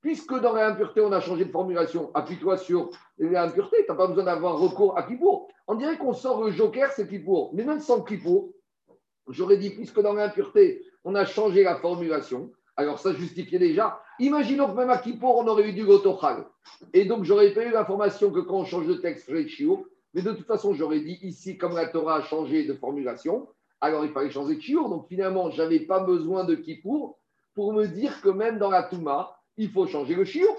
puisque 0.00 0.38
dans 0.38 0.52
l'impureté, 0.52 1.00
on 1.00 1.10
a 1.10 1.18
changé 1.18 1.44
de 1.44 1.50
formulation, 1.50 2.12
appuie-toi 2.14 2.58
sur 2.58 2.90
l'impureté, 3.18 3.78
tu 3.84 3.90
n'as 3.90 3.96
pas 3.96 4.06
besoin 4.06 4.22
d'avoir 4.22 4.60
recours 4.60 4.96
à 4.96 5.02
Kippour. 5.02 5.48
On 5.66 5.74
dirait 5.74 5.98
qu'on 5.98 6.12
sort 6.12 6.44
le 6.44 6.52
joker, 6.52 6.92
c'est 6.92 7.08
Kippour. 7.08 7.50
Mais 7.54 7.64
même 7.64 7.80
sans 7.80 8.02
Kippour, 8.02 8.52
j'aurais 9.26 9.56
dit, 9.56 9.70
puisque 9.70 10.00
dans 10.00 10.12
l'impureté, 10.12 10.84
on 11.02 11.16
a 11.16 11.24
changé 11.24 11.64
la 11.64 11.74
formulation, 11.74 12.52
alors 12.76 12.98
ça 12.98 13.12
justifiait 13.12 13.58
déjà. 13.58 14.00
Imaginons 14.18 14.68
que 14.68 14.76
même 14.76 14.90
à 14.90 14.98
Kippour, 14.98 15.38
on 15.38 15.46
aurait 15.46 15.68
eu 15.68 15.72
du 15.72 15.84
Gotochal. 15.84 16.46
Et 16.92 17.04
donc, 17.04 17.24
j'aurais 17.24 17.52
pas 17.52 17.64
eu 17.64 17.70
l'information 17.70 18.30
que 18.30 18.40
quand 18.40 18.58
on 18.58 18.64
change 18.64 18.86
de 18.86 18.94
texte, 18.94 19.26
je 19.28 19.46
Chio. 19.46 19.86
Mais 20.14 20.22
de 20.22 20.32
toute 20.32 20.46
façon, 20.46 20.72
j'aurais 20.74 21.00
dit 21.00 21.18
ici, 21.22 21.58
comme 21.58 21.74
la 21.74 21.88
Torah 21.88 22.16
a 22.16 22.22
changé 22.22 22.64
de 22.64 22.74
formulation, 22.74 23.48
alors 23.80 24.04
il 24.04 24.12
fallait 24.12 24.30
changer 24.30 24.56
de 24.56 24.60
chiour. 24.60 24.88
Donc 24.88 25.08
finalement, 25.08 25.50
je 25.50 25.62
n'avais 25.62 25.80
pas 25.80 26.00
besoin 26.00 26.44
de 26.44 26.54
Kippour 26.54 27.18
pour 27.54 27.72
me 27.72 27.86
dire 27.86 28.20
que 28.22 28.28
même 28.28 28.58
dans 28.58 28.70
la 28.70 28.82
Touma, 28.82 29.38
il 29.56 29.70
faut 29.70 29.86
changer 29.86 30.14
le 30.14 30.24
chiour. 30.24 30.56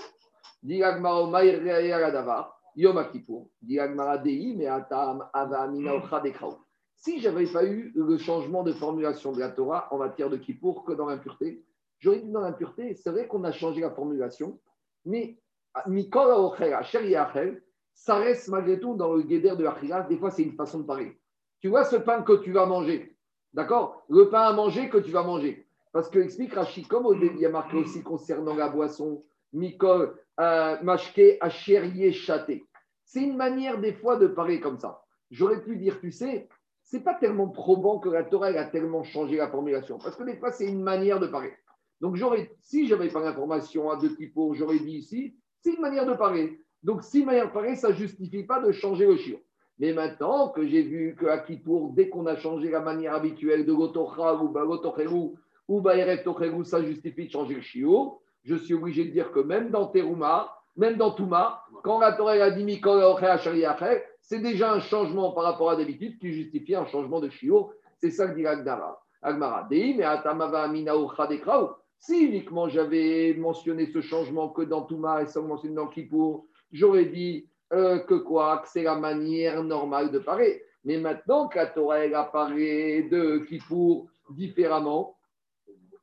Si 6.95 7.19
j'avais 7.19 7.45
pas 7.47 7.63
eu 7.65 7.91
le 7.95 8.17
changement 8.17 8.63
de 8.63 8.73
formulation 8.73 9.31
de 9.31 9.39
la 9.39 9.49
Torah 9.49 9.87
en 9.91 9.97
matière 9.97 10.29
de 10.29 10.37
Kippour 10.37 10.83
que 10.83 10.93
dans 10.93 11.07
l'impureté, 11.07 11.63
j'aurais 11.99 12.19
dit 12.19 12.31
dans 12.31 12.41
l'impureté, 12.41 12.95
c'est 12.95 13.09
vrai 13.09 13.27
qu'on 13.27 13.43
a 13.43 13.51
changé 13.51 13.81
la 13.81 13.91
formulation, 13.91 14.59
mais 15.05 15.37
ça 17.93 18.15
reste 18.15 18.47
malgré 18.49 18.79
tout 18.79 18.95
dans 18.95 19.13
le 19.13 19.21
guéder 19.23 19.55
de 19.55 19.63
l'Achila. 19.63 20.01
Des 20.03 20.17
fois, 20.17 20.31
c'est 20.31 20.43
une 20.43 20.55
façon 20.55 20.79
de 20.79 20.85
parler. 20.85 21.19
Tu 21.59 21.67
vois 21.67 21.83
ce 21.83 21.95
pain 21.95 22.21
que 22.21 22.33
tu 22.43 22.51
vas 22.51 22.65
manger, 22.65 23.15
d'accord? 23.53 24.03
Le 24.09 24.29
pain 24.29 24.41
à 24.41 24.53
manger 24.53 24.89
que 24.89 24.97
tu 24.97 25.11
vas 25.11 25.23
manger. 25.23 25.67
Parce 25.91 26.09
que 26.09 26.19
explique 26.19 26.53
Rachid, 26.53 26.87
comme 26.87 27.07
il 27.19 27.39
y 27.39 27.45
a 27.45 27.49
marqué 27.49 27.77
aussi 27.77 28.03
concernant 28.03 28.55
la 28.55 28.69
boisson, 28.69 29.23
Mikol, 29.53 30.15
euh, 30.39 30.77
Mashke, 30.83 31.37
Achérié, 31.41 32.11
Chaté. 32.11 32.65
C'est 33.03 33.21
une 33.21 33.37
manière 33.37 33.79
des 33.79 33.93
fois 33.93 34.17
de 34.17 34.27
parler 34.27 34.59
comme 34.59 34.77
ça. 34.77 35.01
J'aurais 35.31 35.63
pu 35.63 35.77
dire, 35.77 35.99
tu 35.99 36.11
sais, 36.11 36.49
c'est 36.83 37.03
pas 37.03 37.15
tellement 37.15 37.49
probant 37.49 37.99
que 37.99 38.09
la 38.09 38.23
Torah 38.23 38.47
a 38.47 38.65
tellement 38.65 39.03
changé 39.03 39.37
la 39.37 39.49
formulation. 39.49 39.97
Parce 39.97 40.15
que 40.15 40.23
des 40.23 40.37
fois, 40.37 40.51
c'est 40.51 40.67
une 40.67 40.83
manière 40.83 41.19
de 41.19 41.27
parler. 41.27 41.53
Donc, 42.01 42.17
si 42.61 42.87
j'avais 42.87 43.09
pas 43.09 43.21
l'information 43.21 43.89
à 43.89 43.97
deux 43.97 44.15
typos, 44.15 44.53
j'aurais 44.53 44.79
dit 44.79 44.97
ici, 44.97 45.35
c'est 45.61 45.73
une 45.73 45.81
manière 45.81 46.05
de 46.05 46.13
parler. 46.13 46.61
Donc, 46.83 47.03
si 47.03 47.19
une 47.19 47.25
manière 47.25 47.47
de 47.47 47.53
parler, 47.53 47.75
ça 47.75 47.89
ne 47.89 47.95
justifie 47.95 48.43
pas 48.43 48.59
de 48.59 48.71
changer 48.71 49.05
le 49.05 49.17
chiot. 49.17 49.39
Mais 49.79 49.93
maintenant 49.93 50.49
que 50.49 50.65
j'ai 50.65 50.81
vu 50.81 51.15
qu'à 51.19 51.39
Kippour, 51.39 51.91
dès 51.93 52.09
qu'on 52.09 52.25
a 52.25 52.35
changé 52.35 52.69
la 52.69 52.79
manière 52.79 53.13
habituelle 53.13 53.65
de 53.65 53.73
Gotochal 53.73 54.41
ou 54.41 54.49
Gotocheru 54.49 55.33
ou 55.67 55.81
Baeref 55.81 56.23
Tocheru, 56.23 56.65
ça 56.65 56.83
justifie 56.83 57.27
de 57.27 57.31
changer 57.31 57.55
le 57.55 57.61
chiot, 57.61 58.19
je 58.43 58.55
suis 58.55 58.73
obligé 58.73 59.05
de 59.05 59.11
dire 59.11 59.31
que 59.31 59.39
même 59.39 59.69
dans 59.69 59.87
Teruma, 59.87 60.51
même 60.77 60.95
dans 60.95 61.11
Touma, 61.11 61.63
quand 61.83 61.99
la 61.99 62.13
Torah 62.13 62.33
a 62.33 62.51
dit 62.51 62.63
Mikol 62.63 63.03
c'est 64.21 64.39
déjà 64.39 64.73
un 64.73 64.79
changement 64.79 65.31
par 65.31 65.43
rapport 65.43 65.71
à 65.71 65.75
d'habitude 65.75 66.19
qui 66.19 66.31
justifie 66.31 66.75
un 66.75 66.85
changement 66.85 67.19
de 67.19 67.29
chiot. 67.29 67.71
C'est 67.97 68.11
ça 68.11 68.27
que 68.27 68.35
dit 68.35 68.45
Agdara. 68.45 69.01
Agmara. 69.21 69.67
mais 69.69 70.03
Atamava 70.03 70.67
Si 71.99 72.25
uniquement 72.25 72.69
j'avais 72.69 73.33
mentionné 73.33 73.87
ce 73.87 74.01
changement 74.01 74.49
que 74.49 74.61
dans 74.61 74.83
Touma 74.83 75.23
et 75.23 75.25
sans 75.25 75.43
mentionner 75.43 75.75
dans 75.75 75.87
Kippour, 75.87 76.45
j'aurais 76.71 77.05
dit 77.05 77.49
euh, 77.73 77.99
que 77.99 78.13
quoi 78.13 78.59
Que 78.59 78.69
c'est 78.69 78.83
la 78.83 78.95
manière 78.95 79.63
normale 79.63 80.11
de 80.11 80.19
parler. 80.19 80.63
Mais 80.83 80.97
maintenant 80.97 81.47
que 81.47 81.57
la 81.57 81.65
Torah 81.65 81.99
elle 81.99 82.15
a 82.15 82.23
parlé 82.23 83.03
de 83.03 83.39
Kippour 83.39 84.07
différemment, 84.29 85.17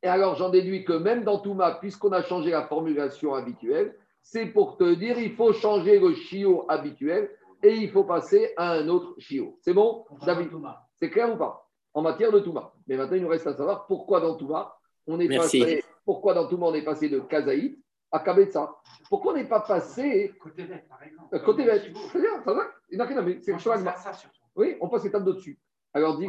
et 0.03 0.09
alors 0.09 0.35
j'en 0.35 0.51
déduis 0.51 0.85
que 0.85 0.93
même 0.93 1.25
dans 1.25 1.39
Touma, 1.39 1.77
puisqu'on 1.81 2.13
a 2.13 2.23
changé 2.23 2.51
la 2.51 2.67
formulation 2.67 3.35
habituelle, 3.35 3.97
c'est 4.23 4.47
pour 4.47 4.77
te 4.77 4.95
dire 4.95 5.19
il 5.19 5.35
faut 5.35 5.53
changer 5.53 5.99
le 5.99 6.15
chiot 6.15 6.67
habituel 6.69 7.31
et 7.63 7.75
il 7.75 7.91
faut 7.91 8.05
passer 8.05 8.53
à 8.57 8.73
un 8.73 8.89
autre 8.89 9.15
chiot. 9.19 9.57
C'est 9.61 9.73
bon 9.73 10.05
David 10.27 10.51
C'est 10.97 11.11
clair 11.11 11.33
ou 11.33 11.39
pas? 11.39 11.69
En 11.95 12.03
matière 12.03 12.33
de 12.33 12.41
Touma. 12.41 12.73
Mais 12.87 12.97
maintenant, 12.97 13.17
il 13.17 13.23
nous 13.23 13.29
reste 13.29 13.47
à 13.47 13.55
savoir 13.55 13.87
pourquoi 13.87 14.21
dans 14.21 14.35
Touma, 14.35 14.77
on 15.07 15.21
est 15.21 15.37
passé, 15.37 15.85
pourquoi 16.05 16.35
dans 16.35 16.49
Touma 16.49 16.67
on 16.67 16.75
est 16.75 16.85
passé 16.85 17.09
de 17.09 17.21
Kazaït 17.21 17.79
à 18.15 18.21
Kabetza. 18.21 18.77
Pourquoi 19.11 19.33
on 19.33 19.37
n'est 19.37 19.49
pas 19.49 19.61
passé. 19.61 20.33
Côté 20.41 20.63
bête, 20.65 20.89
par 20.89 21.03
exemple. 21.03 21.35
Euh, 21.35 21.41
côté 21.41 21.65
bête. 21.65 21.91
C'est 22.13 22.21
bien, 22.21 22.41
ça 22.45 22.55
va 22.55 22.63
Il 22.89 22.97
n'a 22.97 23.05
rien 23.07 23.25
C'est 23.43 23.53
le 23.53 23.91
Oui, 24.55 24.77
on 24.81 24.89
passe 24.89 25.03
l'étape 25.03 25.25
dessus 25.25 25.59
Alors, 25.93 26.17
dis 26.17 26.29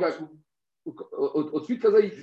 au-dessus 0.86 1.78
de 1.78 1.82
Kazaït, 1.82 2.14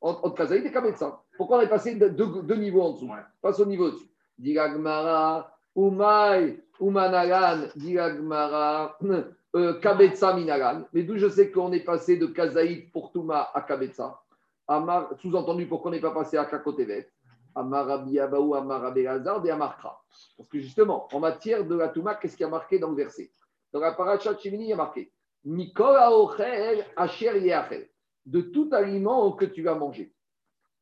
entre 0.00 0.34
Kazaït 0.34 0.66
et 0.66 0.72
Kabetza. 0.72 1.22
Pourquoi 1.36 1.58
on 1.58 1.60
est 1.60 1.68
passé 1.68 1.94
de 1.94 2.08
deux, 2.08 2.56
niveaux 2.56 2.82
en 2.82 2.92
dessous? 2.94 3.10
Passe 3.40 3.60
au 3.60 3.66
niveau 3.66 3.90
dessus. 3.90 4.10
Digagmara, 4.38 5.56
Umay, 5.76 6.64
Umanagan, 6.80 7.68
Digagmara, 7.76 8.98
euh, 9.54 9.80
Kabetza 9.80 10.34
Minagan. 10.34 10.84
Mais 10.92 11.04
d'où 11.04 11.16
je 11.16 11.28
sais 11.28 11.52
qu'on 11.52 11.72
est 11.72 11.84
passé 11.84 12.16
de 12.16 12.26
Kazaït 12.26 12.90
pour 12.90 13.12
Touma 13.12 13.50
à 13.54 13.62
Kabetza. 13.62 14.20
Sous-entendu, 15.20 15.66
pourquoi 15.66 15.90
on 15.90 15.94
n'est 15.94 16.00
pas 16.00 16.10
passé 16.10 16.36
à 16.36 16.44
Kakotevet 16.44 17.08
Amarabiabaou, 17.54 18.54
Amarabelazar 18.54 19.44
et 19.46 19.50
Amarkra. 19.50 20.02
Parce 20.36 20.48
que 20.48 20.58
justement, 20.58 21.08
en 21.12 21.20
matière 21.20 21.64
de 21.64 21.74
la 21.74 21.88
Touma, 21.88 22.14
qu'est-ce 22.14 22.36
qui 22.36 22.44
a 22.44 22.48
marqué 22.48 22.78
dans 22.78 22.90
le 22.90 22.96
verset? 22.96 23.30
Dans 23.72 23.80
la 23.80 23.92
paracha 23.92 24.36
Chimini, 24.36 24.64
il 24.64 24.68
y 24.70 24.72
a 24.72 24.76
marqué 24.76 25.10
Mikol 25.44 25.96
Asher 26.96 27.60
De 28.26 28.40
tout 28.40 28.68
aliment 28.72 29.32
que 29.32 29.44
tu 29.44 29.62
vas 29.62 29.74
manger, 29.74 30.12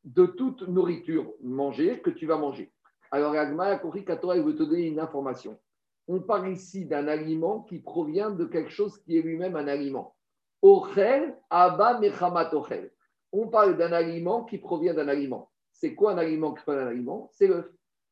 de 0.03 0.25
toute 0.25 0.67
nourriture 0.67 1.31
mangée 1.41 2.01
que 2.01 2.09
tu 2.09 2.25
vas 2.25 2.37
manger. 2.37 2.73
Alors, 3.11 3.33
Agma 3.33 3.65
a 3.65 3.77
compris 3.77 4.03
qu'Atora 4.03 4.39
veut 4.39 4.55
te 4.55 4.63
donner 4.63 4.87
une 4.87 4.99
information. 4.99 5.57
On 6.07 6.19
parle 6.19 6.49
ici 6.49 6.85
d'un 6.85 7.07
aliment 7.07 7.61
qui 7.61 7.79
provient 7.79 8.31
de 8.31 8.45
quelque 8.45 8.71
chose 8.71 8.97
qui 8.99 9.17
est 9.17 9.21
lui-même 9.21 9.55
un 9.55 9.67
aliment. 9.67 10.15
Ochel, 10.61 11.37
Abba, 11.49 11.99
Mechamat 11.99 12.53
Ochel. 12.53 12.91
On 13.37 13.47
parle 13.47 13.75
d'un 13.75 13.91
aliment 13.91 14.43
qui 14.45 14.57
provient 14.57 14.93
d'un 14.93 15.09
aliment. 15.09 15.49
C'est 15.73 15.93
quoi 15.93 16.13
un 16.13 16.17
aliment 16.17 16.53
qui 16.53 16.63
provient 16.63 16.83
d'un 16.85 16.87
aliment? 16.91 17.29
C'est 17.33 17.47
l'œuf. 17.47 17.65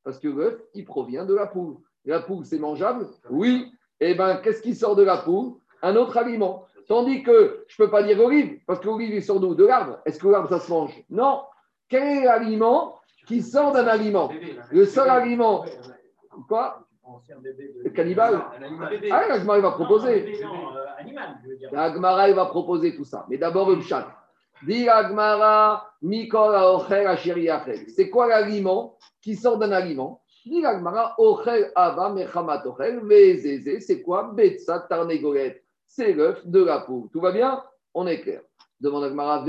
Parce 0.04 0.20
que 0.20 0.28
l'œuf, 0.28 0.60
il 0.74 0.84
provient 0.84 1.24
de 1.26 1.34
la 1.34 1.48
poule. 1.48 1.78
La 2.04 2.20
poule, 2.20 2.44
c'est 2.46 2.60
mangeable? 2.60 3.08
Oui. 3.30 3.72
Eh 4.02 4.16
bien, 4.16 4.36
qu'est-ce 4.38 4.62
qui 4.62 4.76
sort 4.76 4.98
de 4.98 5.04
la 5.04 5.18
poule? 5.18 5.54
Un 5.82 5.96
autre 5.96 6.18
aliment. 6.18 6.66
Tandis 6.90 7.24
que 7.24 7.64
je 7.68 7.82
ne 7.82 7.86
peux 7.86 7.90
pas 7.90 8.04
dire 8.04 8.20
olive, 8.20 8.60
parce 8.68 8.82
que 8.82 8.88
l'olive, 8.88 9.14
il 9.14 9.24
sort 9.24 9.40
d'où 9.40 9.56
De 9.56 9.66
l'arbre. 9.66 10.00
Est-ce 10.06 10.20
que 10.20 10.28
l'arbre, 10.28 10.50
ça 10.50 10.60
se 10.60 10.70
mange? 10.70 11.02
Non. 11.10 11.44
Quel 11.88 12.04
est 12.04 12.24
l'aliment 12.26 13.00
qui 13.26 13.42
sort 13.42 13.72
d'un 13.72 13.88
aliment? 13.88 14.30
Le 14.72 14.86
seul 14.86 15.10
aliment. 15.10 15.64
Quoi? 16.50 16.86
Le 17.84 17.90
cannibale 17.92 18.42
Ah, 19.10 19.28
l'Agmara, 19.30 19.60
va 19.62 19.72
proposer. 19.72 20.44
L'Agmara, 21.72 22.28
il 22.30 22.36
va 22.36 22.46
proposer 22.48 22.94
tout 22.94 23.06
ça. 23.06 23.26
Mais 23.30 23.38
d'abord, 23.38 23.70
le 23.70 23.80
chat. 23.80 24.23
C'est 27.96 28.10
quoi 28.10 28.28
l'aliment 28.28 28.98
qui 29.22 29.36
sort 29.36 29.58
d'un 29.58 29.72
aliment? 29.72 30.22
C'est 33.80 34.02
quoi? 34.02 34.36
C'est 35.88 36.14
l'œuf 36.14 36.46
de 36.48 36.64
la 36.64 36.80
poule. 36.80 37.10
Tout 37.12 37.22
va 37.22 37.32
bien? 37.32 37.64
On 37.94 38.08
est 38.08 38.22
clair. 38.22 38.42
Demande 38.80 39.04
Agmara. 39.06 39.46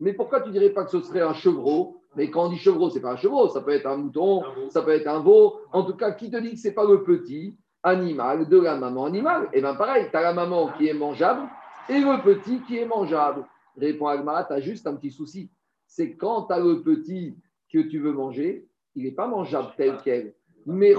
Mais 0.00 0.12
pourquoi 0.14 0.40
tu 0.40 0.50
dirais 0.50 0.70
pas 0.70 0.84
que 0.84 0.90
ce 0.90 1.02
serait 1.02 1.20
un 1.20 1.34
chevreau? 1.34 2.02
Mais 2.16 2.30
quand 2.30 2.46
on 2.46 2.48
dit 2.48 2.58
chevreau, 2.58 2.90
c'est 2.90 3.00
pas 3.00 3.12
un 3.12 3.16
chevreau, 3.16 3.48
ça 3.48 3.60
peut 3.60 3.70
être 3.70 3.86
un 3.86 3.96
mouton, 3.96 4.42
ça 4.70 4.82
peut 4.82 4.90
être 4.92 5.06
un 5.06 5.20
veau. 5.20 5.60
En 5.72 5.84
tout 5.84 5.94
cas, 5.94 6.10
qui 6.12 6.30
te 6.30 6.38
dit 6.38 6.52
que 6.52 6.58
c'est 6.58 6.72
pas 6.72 6.84
le 6.84 7.04
petit 7.04 7.56
animal 7.82 8.48
de 8.48 8.58
la 8.58 8.76
maman 8.76 9.04
animale? 9.04 9.48
Eh 9.52 9.60
bien, 9.60 9.74
pareil, 9.74 10.08
tu 10.10 10.16
as 10.16 10.22
la 10.22 10.32
maman 10.32 10.70
qui 10.76 10.88
est 10.88 10.94
mangeable 10.94 11.42
et 11.88 12.00
le 12.00 12.22
petit 12.22 12.62
qui 12.62 12.78
est 12.78 12.86
mangeable. 12.86 13.44
Répond 13.76 14.06
Agmara, 14.06 14.44
tu 14.44 14.52
as 14.52 14.60
juste 14.60 14.86
un 14.86 14.94
petit 14.94 15.10
souci. 15.10 15.50
C'est 15.86 16.16
quand 16.16 16.44
tu 16.44 16.52
as 16.52 16.60
le 16.60 16.82
petit 16.82 17.36
que 17.72 17.78
tu 17.78 17.98
veux 17.98 18.12
manger, 18.12 18.68
il 18.94 19.04
n'est 19.04 19.12
pas 19.12 19.26
mangeable 19.26 19.72
tel 19.76 19.98
quel. 20.02 20.34
Mais 20.66 20.94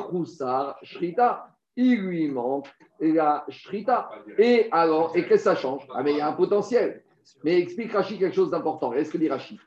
Shrita, 0.84 1.48
il 1.76 2.02
lui 2.02 2.30
manque 2.30 2.68
la 3.00 3.46
Shrita. 3.50 4.10
Et 4.38 4.68
alors, 4.72 5.16
et 5.16 5.22
qu'est-ce 5.22 5.44
que 5.44 5.50
ça 5.50 5.56
change? 5.56 5.88
Ah, 5.94 6.04
mais 6.04 6.12
il 6.12 6.18
y 6.18 6.22
a 6.22 6.28
un 6.28 6.34
potentiel. 6.34 7.04
Mais 7.44 7.60
explique 7.60 7.94
Rachi 7.94 8.18
quelque 8.18 8.36
chose 8.36 8.50
d'important. 8.50 8.94
Est-ce 8.94 9.12
que 9.12 9.18
dit 9.18 9.30
Rachi 9.30 9.60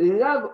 Lav. 0.00 0.50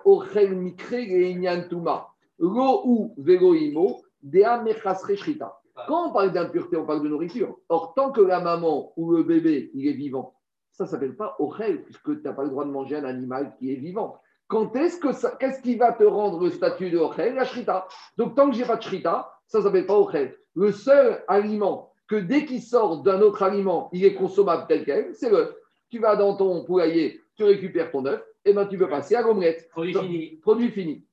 Quand 5.87 6.09
on 6.09 6.11
parle 6.11 6.31
d'impureté, 6.31 6.77
on 6.77 6.85
parle 6.85 7.03
de 7.03 7.09
nourriture. 7.09 7.57
Or, 7.69 7.93
tant 7.93 8.11
que 8.11 8.21
la 8.21 8.39
maman 8.39 8.93
ou 8.95 9.11
le 9.11 9.23
bébé, 9.23 9.71
il 9.73 9.87
est 9.87 9.93
vivant, 9.93 10.35
ça 10.71 10.85
ne 10.85 10.89
s'appelle 10.89 11.15
pas 11.15 11.35
ochel, 11.39 11.83
puisque 11.83 12.21
tu 12.21 12.21
n'as 12.23 12.33
pas 12.33 12.43
le 12.43 12.49
droit 12.49 12.65
de 12.65 12.71
manger 12.71 12.95
un 12.95 13.03
animal 13.03 13.55
qui 13.59 13.71
est 13.71 13.77
vivant. 13.77 14.19
Quand 14.47 14.75
est-ce 14.75 14.99
que 14.99 15.11
ça, 15.11 15.35
qu'est-ce 15.39 15.61
qui 15.61 15.75
va 15.75 15.91
te 15.91 16.03
rendre 16.03 16.43
le 16.43 16.49
statut 16.49 16.89
de 16.89 16.97
ochel? 16.97 17.35
La 17.35 17.45
shrita. 17.45 17.87
Donc, 18.17 18.35
tant 18.35 18.49
que 18.49 18.55
j'ai 18.55 18.65
pas 18.65 18.77
de 18.77 18.83
shrita, 18.83 19.31
ça 19.47 19.59
ne 19.59 19.63
s'appelle 19.63 19.85
pas 19.85 19.97
ochel. 19.97 20.35
Le 20.55 20.71
seul 20.71 21.23
aliment 21.27 21.91
que 22.07 22.15
dès 22.15 22.45
qu'il 22.45 22.61
sort 22.61 23.01
d'un 23.03 23.21
autre 23.21 23.43
aliment, 23.43 23.89
il 23.91 24.05
est 24.05 24.13
consommable 24.13 24.65
tel 24.67 24.85
quel, 24.85 25.13
c'est 25.15 25.29
l'œuf. 25.29 25.53
Tu 25.89 25.99
vas 25.99 26.15
dans 26.15 26.35
ton 26.35 26.63
poulailler, 26.63 27.21
tu 27.35 27.43
récupères 27.43 27.91
ton 27.91 28.05
œuf, 28.05 28.23
et 28.45 28.53
ben 28.53 28.65
tu 28.67 28.77
peux 28.77 28.87
passer 28.87 29.15
à 29.15 29.21
l'omelette. 29.21 29.67
Produit 29.69 29.93
fini. 29.93 30.35
Produit 30.37 30.69
fini. 30.71 31.05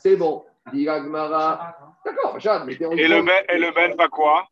C'est 0.00 0.16
bon. 0.16 0.44
Diragmara. 0.72 1.76
D'accord, 2.04 2.38
Jade, 2.38 2.64
mais 2.66 2.74
et 2.74 3.08
le, 3.08 3.22
ben, 3.22 3.44
et 3.48 3.58
le 3.58 3.74
ben 3.74 4.08
quoi? 4.08 4.46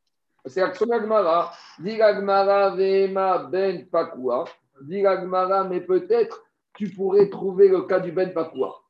C'est 0.46 0.62
Action 0.62 0.90
Agmara. 0.90 1.52
Diragmara 1.78 2.70
Vema 2.74 3.38
Ben 3.38 3.88
Pakua. 3.88 4.44
Diragmara, 4.82 5.64
mais 5.64 5.80
peut-être 5.80 6.44
tu 6.74 6.90
pourrais 6.90 7.28
trouver 7.28 7.68
le 7.68 7.82
cas 7.82 8.00
du 8.00 8.12
Ben 8.12 8.32
Pakua. 8.32 8.80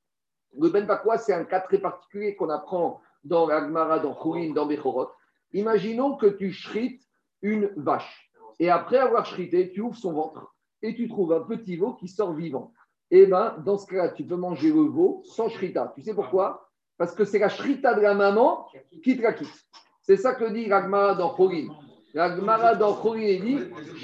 Le 0.59 0.69
Ben 0.69 0.87
Pakua, 0.87 1.19
c'est 1.19 1.33
un 1.33 1.45
cas 1.45 1.61
très 1.61 1.79
particulier 1.79 2.37
qu'on 2.37 2.51
apprend 2.51 3.01
dans 3.25 3.47
l'Agmara, 3.47 3.99
dans 3.99 4.15
Khourin, 4.15 4.53
dans 4.53 4.67
Bechorot. 4.67 5.11
Imaginons 5.53 6.17
que 6.17 6.27
tu 6.27 6.53
shrites 6.53 7.03
une 7.43 7.71
vache. 7.77 8.31
Et 8.59 8.71
après 8.71 8.99
avoir 8.99 9.25
shrité, 9.25 9.71
tu 9.71 9.81
ouvres 9.81 9.97
son 9.97 10.13
ventre 10.13 10.55
et 10.83 10.95
tu 10.95 11.09
trouves 11.09 11.33
un 11.33 11.41
petit 11.41 11.77
veau 11.77 11.95
qui 11.95 12.09
sort 12.09 12.33
vivant. 12.33 12.73
Eh 13.11 13.27
bien, 13.27 13.57
dans 13.65 13.79
ce 13.79 13.87
cas-là, 13.87 14.11
tu 14.11 14.25
peux 14.25 14.37
manger 14.37 14.69
le 14.69 14.83
veau 14.83 15.23
sans 15.25 15.49
shrita. 15.49 15.93
Tu 15.95 16.03
sais 16.03 16.15
pourquoi? 16.15 16.68
Parce 16.99 17.15
que 17.15 17.25
c'est 17.25 17.39
la 17.39 17.49
shrita 17.49 17.95
de 17.95 18.01
la 18.01 18.15
maman 18.15 18.67
qui 19.03 19.17
te 19.17 19.23
la 19.23 19.33
quitte. 19.33 19.67
C'est 20.03 20.17
ça 20.17 20.35
que 20.35 20.45
dit 20.51 20.67
l'Agmara 20.67 21.15
dans 21.15 21.31
Chorin. 21.31 21.69
L'Agmara 22.13 22.75
dans 22.75 22.95
Chorin 22.95 23.41
dit 23.41 23.59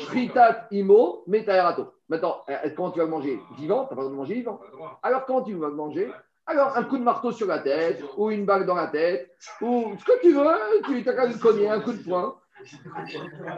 shritat 0.06 0.68
imo 0.70 1.24
metaerato. 1.26 1.92
Maintenant, 2.08 2.42
euh, 2.48 2.70
quand 2.76 2.92
tu 2.92 3.00
vas 3.00 3.06
manger 3.06 3.40
vivant, 3.58 3.86
tu 3.86 3.94
n'as 3.94 4.02
pas 4.02 4.08
de 4.08 4.14
manger 4.14 4.34
vivant. 4.34 4.60
Alors, 5.02 5.24
quand 5.24 5.42
tu 5.42 5.54
vas 5.54 5.70
manger 5.70 6.10
alors, 6.46 6.76
un 6.76 6.84
coup 6.84 6.98
de 6.98 7.02
marteau 7.02 7.32
sur 7.32 7.46
la 7.46 7.58
tête, 7.58 8.02
ou 8.18 8.30
une 8.30 8.44
bague 8.44 8.66
dans 8.66 8.74
la 8.74 8.88
tête, 8.88 9.34
ou 9.62 9.94
ce 9.98 10.04
que 10.04 10.20
tu 10.20 10.34
veux, 10.34 10.44
tu 10.84 11.08
as 11.08 11.14
qu'à 11.14 11.26
lui 11.26 11.38
cogner 11.38 11.70
un 11.70 11.80
coup 11.80 11.92
de 11.92 12.02
poing. 12.02 12.36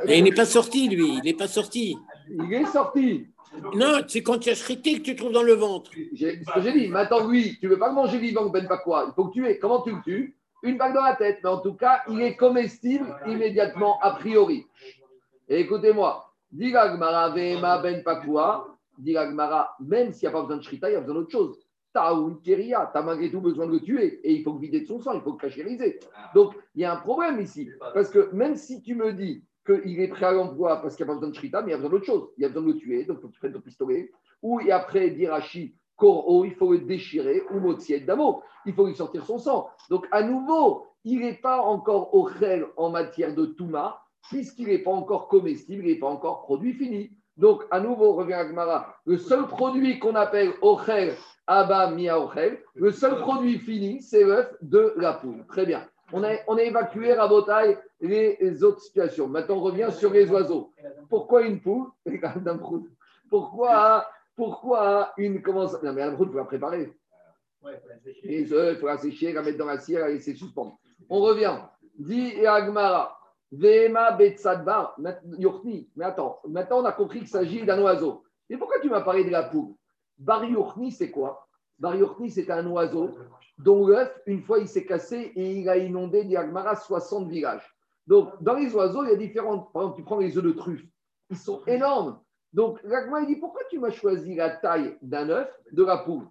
Et 0.06 0.18
il 0.18 0.24
n'est 0.24 0.32
pas 0.32 0.44
sorti, 0.44 0.88
lui, 0.88 1.16
il 1.16 1.22
n'est 1.24 1.34
pas 1.34 1.48
sorti. 1.48 1.96
Il 2.28 2.52
est 2.52 2.66
sorti. 2.66 3.26
Non, 3.74 4.00
c'est 4.06 4.22
quand 4.22 4.38
tu 4.38 4.50
as 4.50 4.54
shrité 4.54 4.98
que 4.98 5.02
tu 5.02 5.16
trouves 5.16 5.32
dans 5.32 5.42
le 5.42 5.54
ventre. 5.54 5.90
Ce 5.92 6.54
que 6.54 6.60
j'ai 6.60 6.72
dit. 6.72 6.88
Maintenant, 6.88 7.26
oui, 7.26 7.56
tu 7.60 7.66
ne 7.66 7.72
veux 7.72 7.78
pas 7.78 7.92
manger 7.92 8.18
vivant, 8.18 8.48
Ben 8.48 8.66
pas 8.66 8.78
quoi. 8.78 9.06
Il 9.08 9.14
faut 9.14 9.28
que 9.28 9.34
tu 9.34 9.46
aies. 9.46 9.58
Comment 9.58 9.82
tu 9.82 9.92
le 9.92 10.02
tues? 10.02 10.36
Une 10.62 10.78
bague 10.78 10.94
dans 10.94 11.02
la 11.02 11.16
tête. 11.16 11.40
Mais 11.42 11.50
en 11.50 11.60
tout 11.60 11.74
cas, 11.74 12.02
il 12.10 12.20
est 12.22 12.36
comestible 12.36 13.06
immédiatement, 13.26 13.98
a 14.00 14.12
priori. 14.12 14.66
Écoutez-moi. 15.48 16.32
Diragmara 16.50 17.30
Vema 17.30 17.78
Ben 17.78 18.02
Pakwa. 18.02 18.68
Diragmara, 18.98 19.76
même 19.80 20.12
s'il 20.12 20.28
n'y 20.28 20.34
a 20.34 20.38
pas 20.38 20.42
besoin 20.42 20.56
de 20.56 20.62
shrita, 20.62 20.88
il 20.88 20.94
y 20.94 20.96
a 20.96 21.00
besoin 21.00 21.16
d'autre 21.16 21.30
chose 21.30 21.66
tu 21.96 22.28
une 22.28 22.40
kéria, 22.40 22.90
tu 22.92 22.98
as 22.98 23.02
malgré 23.02 23.30
tout 23.30 23.40
besoin 23.40 23.66
de 23.66 23.72
le 23.72 23.80
tuer 23.80 24.20
et 24.22 24.32
il 24.32 24.42
faut 24.42 24.54
vider 24.54 24.80
de 24.80 24.86
son 24.86 25.00
sang, 25.00 25.14
il 25.14 25.20
faut 25.20 25.32
le 25.32 25.38
cachériser. 25.38 25.98
Donc 26.34 26.54
il 26.74 26.82
y 26.82 26.84
a 26.84 26.92
un 26.92 26.96
problème 26.96 27.40
ici. 27.40 27.70
Parce 27.94 28.10
que 28.10 28.30
même 28.32 28.56
si 28.56 28.82
tu 28.82 28.94
me 28.94 29.12
dis 29.12 29.42
qu'il 29.66 30.00
est 30.00 30.08
prêt 30.08 30.26
à 30.26 30.32
l'emploi 30.32 30.80
parce 30.80 30.96
qu'il 30.96 31.04
n'y 31.04 31.10
a 31.10 31.14
pas 31.14 31.20
besoin 31.20 31.30
de 31.30 31.34
shrita, 31.34 31.62
mais 31.62 31.68
il 31.68 31.70
y 31.72 31.74
a 31.74 31.76
besoin 31.76 31.90
d'autre 31.90 32.06
chose. 32.06 32.28
Il 32.38 32.42
y 32.42 32.44
a 32.44 32.48
besoin 32.48 32.62
de 32.62 32.72
le 32.72 32.76
tuer, 32.78 33.04
donc 33.04 33.18
il 33.18 33.22
faut 33.22 33.28
que 33.28 33.32
tu 33.32 33.40
prennes 33.40 33.52
ton 33.52 33.60
pistolet. 33.60 34.10
Ou 34.42 34.60
et 34.60 34.70
après 34.70 35.10
d'Irachi, 35.10 35.74
Koro, 35.96 36.44
il 36.44 36.54
faut 36.54 36.72
le 36.72 36.80
déchirer, 36.80 37.42
ou 37.50 37.58
Motsiet 37.58 38.00
d'amo, 38.00 38.42
il 38.64 38.74
faut 38.74 38.86
lui 38.86 38.94
sortir 38.94 39.24
son 39.24 39.38
sang. 39.38 39.68
Donc 39.90 40.06
à 40.10 40.22
nouveau, 40.22 40.86
il 41.04 41.20
n'est 41.20 41.34
pas 41.34 41.60
encore 41.60 42.14
au 42.14 42.28
en 42.76 42.90
matière 42.90 43.34
de 43.34 43.46
Touma, 43.46 44.02
puisqu'il 44.28 44.68
n'est 44.68 44.78
pas 44.78 44.90
encore 44.90 45.28
comestible, 45.28 45.84
il 45.86 45.94
n'est 45.94 45.98
pas 45.98 46.08
encore 46.08 46.42
produit 46.42 46.74
fini. 46.74 47.10
Donc, 47.36 47.64
à 47.70 47.80
nouveau, 47.80 48.14
revient 48.14 48.34
à 48.34 48.44
Gmara. 48.46 48.96
Le 49.04 49.18
seul 49.18 49.46
produit 49.46 49.98
qu'on 49.98 50.14
appelle 50.14 50.54
Ochel, 50.62 51.14
Abba 51.46 51.90
Mia 51.90 52.18
Ochel, 52.18 52.62
le 52.74 52.90
seul 52.90 53.18
produit 53.18 53.58
fini, 53.58 54.00
c'est 54.02 54.24
l'œuf 54.24 54.52
de 54.62 54.94
la 54.96 55.12
poule. 55.12 55.44
Très 55.46 55.66
bien. 55.66 55.86
On 56.12 56.22
a, 56.22 56.62
évacué 56.62 57.12
à 57.12 57.26
Botaï 57.26 57.76
les 58.00 58.62
autres 58.62 58.80
situations. 58.80 59.28
Maintenant, 59.28 59.56
on 59.56 59.60
revient 59.60 59.88
sur 59.90 60.12
les 60.12 60.30
oiseaux. 60.30 60.72
Pourquoi 61.08 61.42
une 61.42 61.60
poule 61.60 61.88
Pourquoi, 63.28 64.08
pourquoi 64.36 65.12
une. 65.16 65.42
Non, 65.42 65.92
mais 65.92 66.06
la 66.06 66.12
poule, 66.12 66.28
il 66.28 66.32
faut 66.32 66.38
la 66.38 66.44
préparer. 66.44 66.92
Les 68.22 68.52
œufs, 68.52 68.74
il 68.76 68.80
faut 68.80 68.86
la 68.86 68.98
sécher, 68.98 69.32
la 69.32 69.42
mettre 69.42 69.58
dans 69.58 69.66
la 69.66 69.80
cire, 69.80 70.00
la 70.00 70.08
laisser 70.08 70.34
suspendre. 70.34 70.78
On 71.08 71.20
revient. 71.20 71.58
Dit 71.98 72.46
Agmara. 72.46 73.16
Vema 73.52 74.12
Betsadbar, 74.12 74.96
Mais 74.98 76.04
attends, 76.04 76.40
maintenant 76.48 76.80
on 76.80 76.84
a 76.84 76.92
compris 76.92 77.20
qu'il 77.20 77.28
s'agit 77.28 77.64
d'un 77.64 77.80
oiseau. 77.80 78.24
Et 78.50 78.56
pourquoi 78.56 78.80
tu 78.80 78.90
m'as 78.90 79.02
parlé 79.02 79.24
de 79.24 79.30
la 79.30 79.44
poule? 79.44 79.74
Bar 80.18 80.42
c'est 80.90 81.10
quoi? 81.10 81.46
Bar 81.78 81.94
c'est 82.28 82.50
un 82.50 82.66
oiseau 82.66 83.10
dont 83.58 83.86
l'œuf, 83.86 84.20
une 84.26 84.42
fois, 84.42 84.58
il 84.58 84.68
s'est 84.68 84.84
cassé 84.84 85.32
et 85.34 85.60
il 85.60 85.68
a 85.68 85.76
inondé, 85.76 86.24
dit 86.24 86.36
Agmara, 86.36 86.76
60 86.76 87.28
villages. 87.28 87.74
Donc, 88.06 88.30
dans 88.42 88.54
les 88.54 88.72
oiseaux, 88.74 89.04
il 89.04 89.10
y 89.10 89.12
a 89.12 89.16
différentes. 89.16 89.72
Par 89.72 89.82
exemple, 89.82 89.98
tu 89.98 90.04
prends 90.04 90.18
les 90.18 90.36
œufs 90.36 90.44
de 90.44 90.52
truffe, 90.52 90.84
ils 91.30 91.36
sont 91.36 91.62
énormes. 91.66 92.20
Donc, 92.52 92.78
l'Agmara, 92.84 93.22
il 93.22 93.26
dit 93.26 93.36
pourquoi 93.36 93.62
tu 93.68 93.78
m'as 93.78 93.90
choisi 93.90 94.34
la 94.34 94.50
taille 94.50 94.96
d'un 95.02 95.28
œuf 95.30 95.48
de 95.72 95.84
la 95.84 95.98
poule 95.98 96.26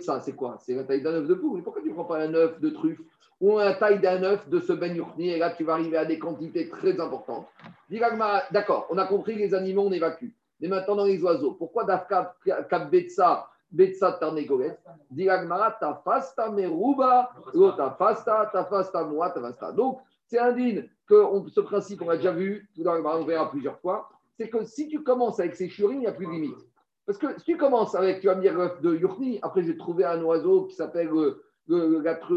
ça, 0.00 0.20
c'est 0.20 0.34
quoi? 0.34 0.58
C'est 0.60 0.74
la 0.74 0.84
taille 0.84 1.02
d'un 1.02 1.12
œuf 1.12 1.26
de 1.26 1.34
poule. 1.34 1.62
Pourquoi 1.62 1.82
tu 1.82 1.88
ne 1.88 1.94
prends 1.94 2.04
pas 2.04 2.18
un 2.18 2.34
œuf 2.34 2.60
de 2.60 2.70
truffe 2.70 3.00
ou 3.40 3.58
la 3.58 3.74
taille 3.74 4.00
d'un 4.00 4.22
œuf 4.22 4.48
de 4.48 4.60
ce 4.60 4.72
ben 4.72 4.96
Et 5.18 5.38
là, 5.38 5.50
tu 5.50 5.64
vas 5.64 5.74
arriver 5.74 5.96
à 5.96 6.04
des 6.04 6.18
quantités 6.18 6.68
très 6.68 7.00
importantes. 7.00 7.48
D'accord, 8.50 8.86
on 8.90 8.98
a 8.98 9.06
compris 9.06 9.34
les 9.34 9.54
animaux, 9.54 9.86
on 9.86 9.92
évacue. 9.92 10.28
Mais 10.60 10.68
maintenant, 10.68 10.96
dans 10.96 11.04
les 11.06 11.20
oiseaux, 11.22 11.52
pourquoi 11.52 11.84
Dafka 11.84 12.36
Betsa 12.90 13.48
Betsa 13.72 14.12
Tarnegolet 14.12 14.78
Diragmara 15.10 15.72
Tafasta 15.80 16.50
Meruba, 16.50 17.30
Tafasta, 17.76 18.50
Tafasta 18.52 19.04
Moa, 19.04 19.30
Tafasta. 19.30 19.72
Donc, 19.72 20.00
c'est 20.26 20.38
indigne 20.38 20.88
que 21.06 21.24
ce 21.48 21.60
principe, 21.60 22.02
on 22.02 22.08
a 22.08 22.16
déjà 22.16 22.32
vu, 22.32 22.70
on 22.78 23.24
verra 23.24 23.50
plusieurs 23.50 23.78
fois, 23.80 24.08
c'est 24.38 24.48
que 24.48 24.64
si 24.64 24.88
tu 24.88 25.02
commences 25.02 25.40
avec 25.40 25.56
ces 25.56 25.68
churines, 25.68 25.98
il 25.98 26.00
n'y 26.00 26.06
a 26.06 26.12
plus 26.12 26.26
de 26.26 26.32
limite. 26.32 26.56
Parce 27.06 27.18
que 27.18 27.38
si 27.38 27.44
tu 27.44 27.56
commences 27.56 27.94
avec, 27.94 28.20
tu 28.20 28.28
vas 28.28 28.36
me 28.36 28.40
dire 28.40 28.54
l'œuf 28.54 28.80
de 28.80 28.94
Yurni, 28.94 29.38
après 29.42 29.62
j'ai 29.62 29.76
trouvé 29.76 30.04
un 30.04 30.22
oiseau 30.22 30.66
qui 30.66 30.76
s'appelle 30.76 31.10
euh, 31.10 31.42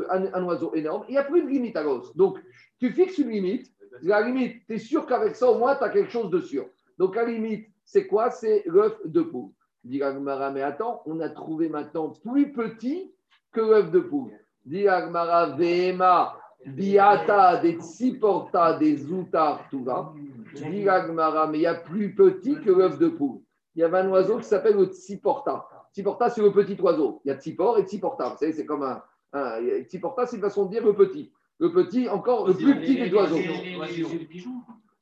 un, 0.09 0.43
oiseau 0.43 0.73
énorme. 0.73 1.05
Il 1.07 1.11
n'y 1.11 1.17
a 1.17 1.23
plus 1.23 1.43
de 1.43 1.47
limite 1.47 1.75
à 1.75 1.83
l'os. 1.83 2.15
Donc, 2.15 2.39
tu 2.79 2.91
fixes 2.91 3.17
une 3.17 3.29
limite. 3.29 3.71
La 4.01 4.21
limite, 4.21 4.65
tu 4.67 4.75
es 4.75 4.77
sûr 4.77 5.05
qu'avec 5.05 5.35
ça, 5.35 5.49
au 5.49 5.57
moins, 5.57 5.75
tu 5.75 5.83
as 5.83 5.89
quelque 5.89 6.11
chose 6.11 6.29
de 6.29 6.41
sûr. 6.41 6.65
Donc, 6.97 7.15
la 7.15 7.25
limite, 7.25 7.67
c'est 7.85 8.07
quoi? 8.07 8.31
C'est 8.31 8.63
l'œuf 8.65 8.99
de 9.05 9.21
poule. 9.21 9.51
Dit 9.85 10.03
Agmara, 10.03 10.51
mais 10.51 10.61
attends, 10.61 11.01
on 11.05 11.19
a 11.21 11.29
trouvé 11.29 11.69
maintenant 11.69 12.09
plus 12.09 12.51
petit 12.51 13.13
que 13.53 13.61
l'œuf 13.61 13.91
de 13.91 13.99
poule. 13.99 14.31
Dit 14.65 14.87
Agmara, 14.87 15.55
Vema, 15.55 16.37
Biata, 16.65 17.57
des 17.57 17.73
Tsiporta, 17.73 18.73
des 18.73 18.97
Zoutar, 18.97 19.67
tout 19.69 19.83
va. 19.83 20.13
Dit 20.55 20.89
Agmara, 20.89 21.47
mais 21.47 21.59
il 21.59 21.61
y 21.61 21.67
a 21.67 21.75
plus 21.75 22.13
petit 22.13 22.55
que 22.59 22.71
l'œuf 22.71 22.99
de 22.99 23.07
poule. 23.07 23.39
Il 23.75 23.81
y 23.81 23.83
avait 23.83 23.99
un 23.99 24.09
oiseau 24.09 24.39
qui 24.39 24.45
s'appelle 24.45 24.75
le 24.75 24.87
Tsiporta. 24.87 25.67
Tsiporta, 25.93 26.29
c'est 26.29 26.41
le 26.41 26.51
petit 26.51 26.79
oiseau. 26.81 27.21
Il 27.23 27.29
y 27.29 27.31
a 27.31 27.37
Tsipor 27.37 27.77
et 27.77 27.83
Tsiporta. 27.83 28.29
Vous 28.29 28.37
savez, 28.37 28.51
c'est 28.51 28.65
comme 28.65 28.83
un, 28.83 29.01
Hein, 29.35 29.59
petit 29.83 29.99
porta, 29.99 30.25
c'est 30.25 30.37
une 30.37 30.41
façon 30.41 30.65
de 30.65 30.71
dire 30.71 30.85
le 30.85 30.93
petit. 30.93 31.29
Le 31.59 31.69
petit, 31.73 32.07
encore 32.07 32.47
le 32.47 32.53
plus 32.53 32.73
petit 32.79 32.95
des 32.95 33.13
oiseaux. 33.13 33.35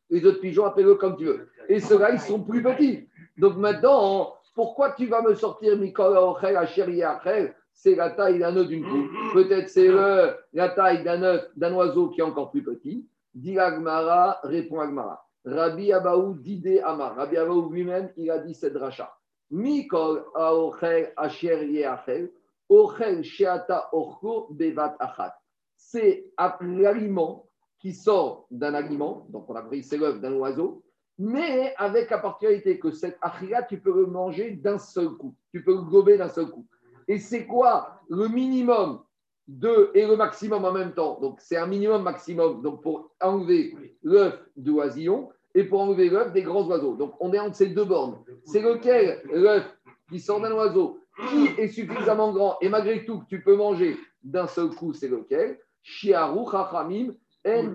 Les 0.10 0.26
autres 0.26 0.40
pigeons, 0.40 0.66
appelle-le 0.66 0.96
comme 0.96 1.18
tu 1.18 1.26
veux. 1.26 1.50
Et 1.70 1.80
ceux-là, 1.80 2.14
ils 2.14 2.20
sont 2.20 2.42
plus 2.42 2.64
petits. 2.64 3.08
Donc 3.38 3.58
maintenant, 3.58 4.34
pourquoi 4.54 4.92
tu 4.92 5.08
vas 5.08 5.22
me 5.22 5.34
sortir 5.36 5.78
Mikol 5.78 6.18
chérie 6.68 7.02
C'est 7.74 7.96
la 7.96 8.12
taille 8.12 8.40
d'un 8.40 8.56
œuf 8.56 8.68
d'une 8.68 8.88
poule. 8.88 9.10
Peut-être 9.34 9.70
c'est 9.70 9.90
la 10.54 10.70
taille 10.70 11.04
d'un 11.04 11.24
œuf 11.24 11.50
d'un 11.56 11.74
oiseau 11.74 12.10
qui 12.10 12.22
est 12.22 12.24
encore 12.24 12.52
plus 12.52 12.64
petit. 12.64 13.08
Dit 13.34 13.58
Agmara, 13.58 14.40
répond 14.44 14.80
Agmara. 14.80 15.26
Rabbi 15.46 15.92
Abaou 15.92 16.36
Didé 16.36 16.80
Amar. 16.80 17.16
Rabbi 17.16 17.38
Abaou 17.38 17.70
lui-même, 17.70 18.12
il 18.16 18.30
a 18.30 18.40
dit 18.40 18.54
cette 18.54 18.78
rachat. 18.78 19.12
Mikol 19.50 20.24
Aochel 20.36 21.14
Asher 21.18 21.86
Achel. 21.86 22.32
C'est 25.76 26.26
l'aliment 26.62 27.50
qui 27.80 27.94
sort 27.94 28.48
d'un 28.50 28.74
aliment, 28.74 29.28
donc 29.30 29.50
on 29.50 29.56
a 29.56 29.62
pris 29.62 29.84
c'est 29.84 29.98
l'œuf 29.98 30.20
d'un 30.22 30.34
oiseau, 30.34 30.84
mais 31.24 31.74
avec 31.78 32.10
la 32.10 32.18
particularité 32.18 32.78
que 32.80 32.92
cet 32.92 33.18
achia, 33.22 33.64
tu 33.64 33.80
peux 33.80 33.96
le 33.96 34.08
manger 34.08 34.52
d'un 34.52 34.78
seul 34.78 35.10
coup. 35.12 35.34
Tu 35.52 35.64
peux 35.64 35.74
le 35.74 35.82
gober 35.82 36.18
d'un 36.18 36.28
seul 36.28 36.48
coup. 36.48 36.66
Et 37.08 37.18
c'est 37.18 37.46
quoi 37.46 38.02
le 38.10 38.28
minimum 38.28 39.02
de 39.48 39.90
et 39.94 40.06
le 40.06 40.18
maximum 40.18 40.66
en 40.66 40.74
même 40.74 40.94
temps? 40.94 41.20
Donc 41.22 41.40
c'est 41.40 41.56
un 41.56 41.66
minimum 41.66 42.04
maximum 42.04 42.62
donc 42.62 42.82
pour 42.82 43.12
enlever 43.22 43.74
l'œuf 44.04 44.38
de 44.58 44.72
oisillon 44.72 45.30
et 45.56 45.64
pour 45.64 45.80
enlever 45.80 46.10
l'œuf 46.10 46.34
des 46.34 46.42
grands 46.42 46.68
oiseaux. 46.68 46.96
Donc 46.96 47.14
on 47.22 47.32
est 47.32 47.40
entre 47.40 47.56
ces 47.56 47.68
deux 47.68 47.86
bornes. 47.86 48.18
C'est 48.44 48.62
lequel 48.62 49.22
l'œuf 49.32 49.64
qui 50.10 50.20
sort 50.20 50.42
d'un 50.42 50.52
oiseau 50.52 51.00
qui 51.30 51.48
est 51.58 51.70
suffisamment 51.70 52.34
grand 52.34 52.58
et 52.60 52.68
malgré 52.68 53.06
tout 53.06 53.20
que 53.20 53.28
tu 53.28 53.42
peux 53.42 53.56
manger 53.56 53.98
d'un 54.24 54.48
seul 54.48 54.72
coup, 54.72 54.92
c'est 54.92 55.08
lequel? 55.08 55.58
Shiaru 55.84 56.52
Chachamim 56.52 57.14
Ils 57.46 57.68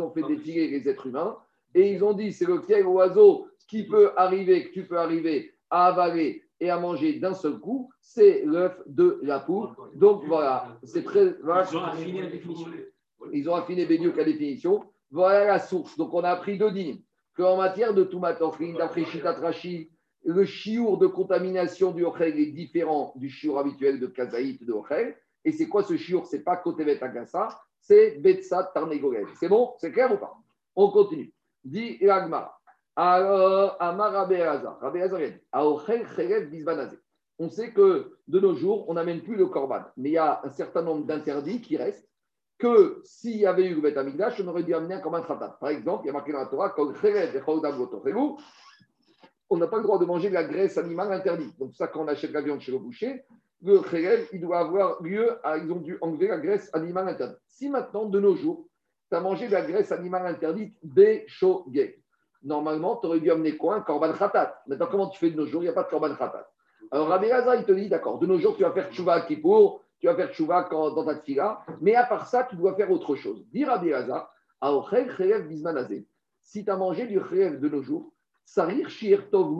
ont 0.00 0.10
fait 0.10 0.22
défiler 0.22 0.68
les 0.68 0.88
êtres 0.88 1.06
humains 1.06 1.36
et 1.74 1.92
ils 1.92 2.04
ont 2.04 2.12
dit 2.12 2.32
c'est 2.32 2.46
lequel 2.46 2.86
oiseau 2.86 3.48
qui 3.66 3.86
peut 3.86 4.12
arriver, 4.16 4.68
que 4.68 4.72
tu 4.74 4.86
peux 4.86 4.98
arriver 4.98 5.54
à 5.70 5.86
avaler 5.86 6.44
et 6.60 6.70
à 6.70 6.78
manger 6.78 7.14
d'un 7.14 7.34
seul 7.34 7.58
coup, 7.58 7.90
c'est 8.00 8.42
l'œuf 8.44 8.80
de 8.86 9.18
la 9.22 9.40
poule. 9.40 9.70
Donc 9.94 10.24
voilà, 10.26 10.78
c'est 10.84 11.02
très. 11.02 11.34
Ils 11.42 11.76
ont 11.76 11.84
affiné 11.84 12.22
la 12.22 12.28
définition. 12.28 12.66
Ils 13.32 13.48
ont 13.48 13.54
affiné 13.54 13.86
la 13.86 14.24
définition. 14.24 14.84
Voilà 15.10 15.46
la 15.46 15.58
source. 15.58 15.96
Donc 15.96 16.12
on 16.14 16.22
a 16.24 16.30
appris 16.30 16.58
deux 16.58 16.70
dîmes 16.70 17.00
qu'en 17.36 17.56
matière 17.56 17.94
de 17.94 18.04
Toumatofrin, 18.04 18.74
d'après 18.74 19.04
Shitatrashi, 19.04 19.90
le 20.24 20.44
chiour 20.44 20.98
de 20.98 21.06
contamination 21.06 21.90
du 21.90 22.04
Ochel 22.04 22.38
est 22.38 22.52
différent 22.52 23.12
du 23.16 23.28
chiour 23.28 23.58
habituel 23.58 23.98
de 23.98 24.06
Kazaït 24.06 24.64
de 24.64 24.72
Ochel. 24.72 25.16
Et 25.44 25.52
c'est 25.52 25.68
quoi 25.68 25.82
ce 25.82 25.96
chiour 25.96 26.26
C'est 26.26 26.42
pas 26.42 26.56
Kotevet 26.56 27.02
Agassa, 27.02 27.60
c'est 27.80 28.18
Betsat 28.20 28.70
Tarnegolel. 28.74 29.26
C'est 29.38 29.48
bon? 29.48 29.74
C'est 29.78 29.92
clair 29.92 30.12
ou 30.12 30.16
pas? 30.16 30.34
On 30.76 30.90
continue. 30.90 31.32
Dit. 31.64 31.98
Alors, 32.94 33.76
Amar. 33.80 34.28
On 37.38 37.48
sait 37.48 37.72
que 37.72 38.12
de 38.28 38.40
nos 38.40 38.54
jours, 38.54 38.88
on 38.88 38.94
n'amène 38.94 39.22
plus 39.22 39.36
le 39.36 39.46
korban. 39.46 39.82
Mais 39.96 40.10
il 40.10 40.12
y 40.12 40.18
a 40.18 40.40
un 40.44 40.50
certain 40.50 40.82
nombre 40.82 41.06
d'interdits 41.06 41.60
qui 41.60 41.76
restent 41.76 42.08
que 42.58 43.00
s'il 43.04 43.38
y 43.38 43.46
avait 43.46 43.66
eu 43.66 43.80
le 43.80 43.98
Amigdash, 43.98 44.40
on 44.40 44.48
aurait 44.48 44.62
dû 44.62 44.74
amener 44.74 44.94
un 44.94 45.00
khatat. 45.00 45.56
Par 45.60 45.70
exemple, 45.70 46.04
il 46.04 46.08
y 46.08 46.10
a 46.10 46.12
marqué 46.12 46.32
dans 46.32 46.38
la 46.38 46.46
Torah, 46.46 46.72
on 49.52 49.58
n'a 49.58 49.66
pas 49.66 49.76
le 49.76 49.82
droit 49.82 49.98
de 49.98 50.06
manger 50.06 50.30
de 50.30 50.34
la 50.34 50.44
graisse 50.44 50.78
animale 50.78 51.12
interdite. 51.12 51.58
Donc, 51.58 51.74
ça, 51.74 51.86
quand 51.86 52.00
on 52.00 52.08
achète 52.08 52.32
la 52.32 52.40
viande 52.40 52.60
chez 52.60 52.72
le 52.72 52.78
boucher, 52.78 53.22
le 53.62 53.80
khérev, 53.80 54.26
il 54.32 54.40
doit 54.40 54.58
avoir 54.58 55.02
lieu, 55.02 55.38
à, 55.44 55.58
ils 55.58 55.70
ont 55.70 55.80
dû 55.80 55.98
enlever 56.00 56.28
la 56.28 56.38
graisse 56.38 56.70
animale 56.72 57.08
interdite. 57.08 57.38
Si 57.46 57.68
maintenant, 57.68 58.06
de 58.06 58.18
nos 58.18 58.34
jours, 58.34 58.66
tu 59.10 59.14
as 59.14 59.20
mangé 59.20 59.48
de 59.48 59.52
la 59.52 59.60
graisse 59.60 59.92
animale 59.92 60.26
interdite, 60.26 60.74
béchogé, 60.82 62.02
normalement, 62.42 62.96
tu 62.96 63.06
aurais 63.06 63.20
dû 63.20 63.30
amener 63.30 63.58
quoi? 63.58 63.76
Un 63.76 63.80
korban 63.82 64.14
khatat. 64.14 64.62
Maintenant, 64.66 64.88
comment 64.90 65.08
tu 65.08 65.18
fais 65.18 65.30
de 65.30 65.36
nos 65.36 65.46
jours? 65.46 65.62
Il 65.62 65.66
n'y 65.66 65.70
a 65.70 65.74
pas 65.74 65.82
de 65.82 65.90
korban 65.90 66.14
khatat. 66.14 66.48
Alors, 66.90 67.08
Rabbi 67.08 67.30
Hazar, 67.30 67.56
il 67.56 67.64
te 67.64 67.72
dit, 67.72 67.90
d'accord, 67.90 68.18
de 68.18 68.26
nos 68.26 68.38
jours, 68.38 68.56
tu 68.56 68.62
vas 68.62 68.72
faire 68.72 68.90
tchouva 68.90 69.14
à 69.14 69.20
Kippour, 69.20 69.82
tu 70.00 70.06
vas 70.06 70.14
faire 70.14 70.32
tchouva 70.32 70.66
dans 70.70 71.04
ta 71.04 71.16
tfila, 71.16 71.62
mais 71.80 71.94
à 71.94 72.04
part 72.04 72.26
ça, 72.26 72.44
tu 72.48 72.56
dois 72.56 72.74
faire 72.74 72.90
autre 72.90 73.16
chose. 73.16 73.46
Dire 73.52 73.70
à 73.70 73.78
Biraza, 73.78 74.30
si 76.40 76.64
tu 76.64 76.70
as 76.70 76.76
mangé 76.76 77.06
du 77.06 77.20
khrev 77.20 77.60
de 77.60 77.68
nos 77.68 77.82
jours, 77.82 78.11
sarir 78.44 78.88
shir 78.90 79.30
tov 79.30 79.50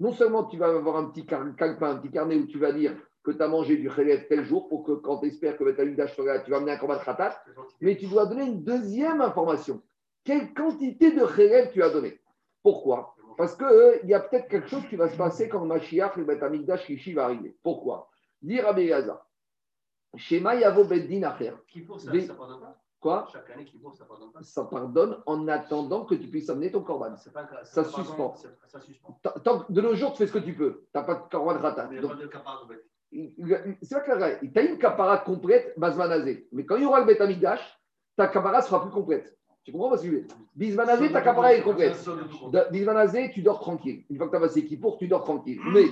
Non 0.00 0.12
seulement 0.12 0.44
tu 0.44 0.56
vas 0.56 0.68
avoir 0.68 0.96
un 0.96 1.10
petit 1.10 1.26
calepin, 1.26 1.90
un 1.90 1.96
petit 1.96 2.10
carnet 2.10 2.36
où 2.36 2.46
tu 2.46 2.58
vas 2.58 2.72
dire 2.72 2.96
que 3.22 3.30
tu 3.32 3.42
as 3.42 3.48
mangé 3.48 3.76
du 3.76 3.88
khrev 3.88 4.26
tel 4.28 4.44
jour 4.44 4.68
pour 4.68 4.84
que 4.84 4.92
quand 4.92 5.18
tu 5.18 5.26
espères 5.26 5.56
que 5.56 5.64
tu 5.64 5.80
as 5.80 5.84
eu 5.84 5.96
tu 6.44 6.50
vas 6.50 6.56
amener 6.56 6.72
un 6.72 6.78
combat 6.78 6.98
de 6.98 7.04
khatat, 7.04 7.42
mais 7.80 7.96
tu 7.96 8.06
dois 8.06 8.26
donner 8.26 8.44
une 8.44 8.64
deuxième 8.64 9.20
information. 9.20 9.82
Quelle 10.24 10.54
quantité 10.54 11.12
de 11.12 11.24
khrev 11.24 11.70
tu 11.72 11.82
as 11.82 11.90
donné? 11.90 12.20
Pourquoi? 12.62 13.14
Parce 13.36 13.54
qu'il 13.56 13.66
euh, 13.66 13.98
il 14.02 14.08
y 14.08 14.14
a 14.14 14.20
peut-être 14.20 14.48
quelque 14.48 14.68
chose 14.68 14.84
qui 14.88 14.96
va 14.96 15.08
se 15.08 15.16
passer 15.16 15.48
quand 15.48 15.64
Mashiach, 15.64 16.16
le 16.16 16.24
Beth 16.24 16.42
Amikdash 16.42 16.86
Kishi 16.86 17.12
va 17.12 17.26
arriver. 17.26 17.56
Pourquoi? 17.62 18.10
Dire 18.42 18.66
à 18.66 18.72
Béaza, 18.72 19.24
Shema 20.16 20.56
Yavo 20.56 20.84
Beddin 20.84 21.22
Acher. 21.22 21.54
ça, 21.98 22.34
pardonne 22.34 22.60
pas? 22.60 22.80
Quoi 23.00 23.26
Chaque 23.32 23.48
année, 23.50 23.64
Kippour, 23.64 23.94
ça 23.94 24.04
pardonne 24.04 24.32
pas 24.32 24.42
Ça 24.42 24.64
pardonne 24.64 25.18
en 25.26 25.46
attendant 25.46 26.04
que 26.04 26.14
tu 26.16 26.26
puisses 26.28 26.50
amener 26.50 26.72
ton 26.72 26.82
corban. 26.82 27.14
ça, 27.64 27.84
suspend. 27.84 28.34
Ça 28.66 28.80
suspend. 28.80 29.20
Tant, 29.44 29.64
de 29.68 29.80
nos 29.80 29.94
jours, 29.94 30.12
tu 30.12 30.18
fais 30.18 30.26
ce 30.26 30.32
que 30.32 30.38
tu 30.40 30.54
peux. 30.54 30.80
Tu 30.92 30.98
n'as 30.98 31.04
pas 31.04 31.14
de 31.14 31.28
corban 31.30 31.58
ratat. 31.60 31.88
C'est 33.10 33.94
vrai 33.94 34.02
que 34.40 34.46
tu 34.46 34.58
as 34.58 34.62
une 34.62 34.78
capara 34.78 35.18
complète, 35.18 35.74
Bazmanazé. 35.78 36.48
Mais 36.52 36.64
quand 36.66 36.76
il 36.76 36.82
y 36.82 36.86
aura 36.86 37.00
le 37.00 37.06
Betamigdash, 37.06 37.60
ta 38.16 38.26
capara 38.28 38.60
sera 38.62 38.82
plus 38.82 38.90
complète. 38.90 39.34
Tu 39.64 39.72
comprends 39.72 39.90
pas 39.90 39.98
ce 39.98 40.02
que 40.02 40.08
je 40.08 40.12
veux 40.14 40.20
dire? 40.22 40.36
Bismanazé, 40.56 41.12
ta 41.12 41.20
capara 41.20 41.54
est 41.54 41.62
complète. 41.62 41.94
De- 42.50 42.70
Bismanazé, 42.72 43.30
tu 43.32 43.42
dors 43.42 43.60
tranquille. 43.60 44.04
Une 44.10 44.16
fois 44.16 44.26
que 44.26 44.32
tu 44.32 44.36
as 44.36 44.40
passé 44.40 44.64
Kippour, 44.66 44.98
tu 44.98 45.08
dors 45.08 45.22
tranquille. 45.24 45.60
Mais 45.72 45.84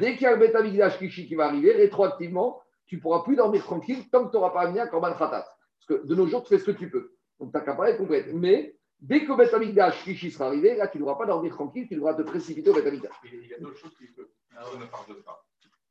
dès 0.00 0.12
qu'il 0.14 0.22
y 0.22 0.26
a 0.26 0.32
le 0.34 0.38
Betamigdash 0.38 0.98
Kishi 0.98 1.26
qui 1.26 1.34
va 1.34 1.46
arriver, 1.46 1.72
rétroactivement, 1.72 2.60
tu 2.86 2.96
ne 2.96 3.00
pourras 3.02 3.22
plus 3.22 3.36
dormir 3.36 3.62
tranquille 3.64 4.08
tant 4.10 4.24
que 4.24 4.30
tu 4.30 4.36
n'auras 4.36 4.50
pas 4.50 4.62
amené 4.62 4.80
un 4.80 4.86
Korban 4.86 5.12
Khatat. 5.12 5.46
Parce 5.78 6.00
que 6.00 6.06
de 6.06 6.14
nos 6.14 6.26
jours, 6.26 6.42
tu 6.42 6.48
fais 6.48 6.58
ce 6.58 6.64
que 6.64 6.76
tu 6.76 6.90
peux. 6.90 7.12
Donc 7.40 7.52
ta 7.52 7.60
capara 7.60 7.90
est 7.90 7.96
complète. 7.96 8.32
Mais 8.34 8.76
dès 9.00 9.24
que 9.24 9.28
le 9.28 9.36
Betamigdash 9.36 10.02
Kishi 10.04 10.30
sera 10.30 10.46
arrivé, 10.46 10.76
là, 10.76 10.88
tu 10.88 10.98
ne 10.98 11.02
devras 11.02 11.16
pas 11.16 11.26
dormir 11.26 11.54
tranquille, 11.54 11.86
tu 11.88 11.94
devras 11.94 12.14
te 12.14 12.22
précipiter 12.22 12.70
au 12.70 12.74
Betamigdash. 12.74 13.14
Il 13.24 13.46
y 13.46 13.54
a 13.54 13.58
d'autres 13.58 13.78
choses 13.78 13.96
qu'il 13.96 14.12
peut. 14.12 14.28
On 14.56 14.78
ne 14.78 14.86
parle 14.86 15.22
pas. 15.24 15.44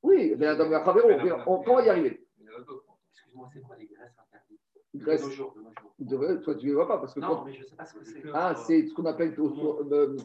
Oui, 0.03 0.35
mais 0.37 0.45
Adam 0.45 0.65
on, 1.47 1.63
va 1.63 1.85
y 1.85 1.89
arriver. 1.89 2.25
Il 2.39 2.45
y 2.45 2.49
en 2.49 2.57
a 2.57 2.59
d'autres. 2.59 2.83
Excuse-moi, 3.11 3.49
c'est 3.51 3.61
quoi 3.61 3.75
les 3.77 3.87
graisses 3.87 4.13
interdites? 4.19 4.61
Graisse, 4.95 5.21
De 5.21 5.27
nos 5.27 5.31
jours, 5.31 5.53
de 5.55 5.61
nos 5.61 5.73
jours. 5.73 5.93
de 5.99 6.15
vrai, 6.15 6.41
toi, 6.41 6.55
tu 6.55 6.65
ne 6.65 6.69
les 6.69 6.75
vois 6.75 6.87
pas 6.87 6.97
parce 6.99 7.13
que 7.13 7.19
Non, 7.19 7.27
quand- 7.27 7.45
mais 7.45 7.53
je 7.53 7.61
ne 7.61 7.65
sais 7.65 7.75
pas 7.75 7.85
ce 7.85 7.93
que 7.95 8.05
c'est. 8.05 8.23
Ah, 8.33 8.55
c'est 8.55 8.87
ce 8.87 8.93
qu'on 8.93 9.05
appelle 9.05 9.35
euh, 9.37 10.17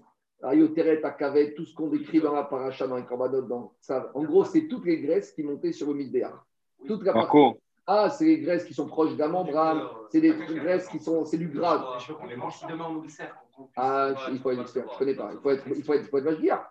Ayoteret, 0.42 1.03
Akavet, 1.05 1.55
tout 1.55 1.64
ce 1.64 1.75
qu'on 1.75 1.88
décrit 1.88 2.20
dans 2.20 2.35
la 2.35 2.44
paracha, 2.44 2.87
dans 2.87 2.96
les 2.96 3.05
Korbanot, 3.05 3.42
dans 3.42 3.75
ça. 3.81 4.11
En 4.14 4.25
gros, 4.25 4.44
c'est 4.44 4.66
toutes 4.68 4.85
les 4.85 5.01
graisses 5.01 5.33
qui 5.33 5.42
montaient 5.42 5.72
sur 5.72 5.88
le 5.88 5.94
Misbéar. 5.94 6.46
Toute 6.87 7.03
la 7.05 7.12
partie. 7.12 7.31
Ah, 7.86 8.08
c'est 8.10 8.24
les 8.24 8.38
graisses 8.40 8.64
qui 8.64 8.74
sont 8.74 8.86
proches 8.86 9.16
d'un 9.16 9.28
membrane, 9.28 9.78
c'est 10.10 10.20
des 10.20 10.32
graisses 10.32 10.86
qui 10.88 10.98
sont, 11.00 11.24
c'est 11.24 11.36
du 11.38 11.48
gras. 11.48 11.98
Demain 12.68 12.84
on 12.88 12.92
nous 12.94 13.02
le 13.02 13.08
sert. 13.08 13.34
qu'on 13.56 13.64
puisse- 13.64 13.74
Ah, 13.76 14.08
il 14.32 14.38
faut 14.38 14.50
être 14.50 14.60
expert, 14.62 14.84
je 14.92 14.98
connais 14.98 15.14
pas. 15.14 15.30
Il 15.34 15.40
faut 15.40 15.50
être, 15.50 15.64
il 15.76 15.82
faut 15.84 15.92
être, 15.94 16.08
faut. 16.08 16.18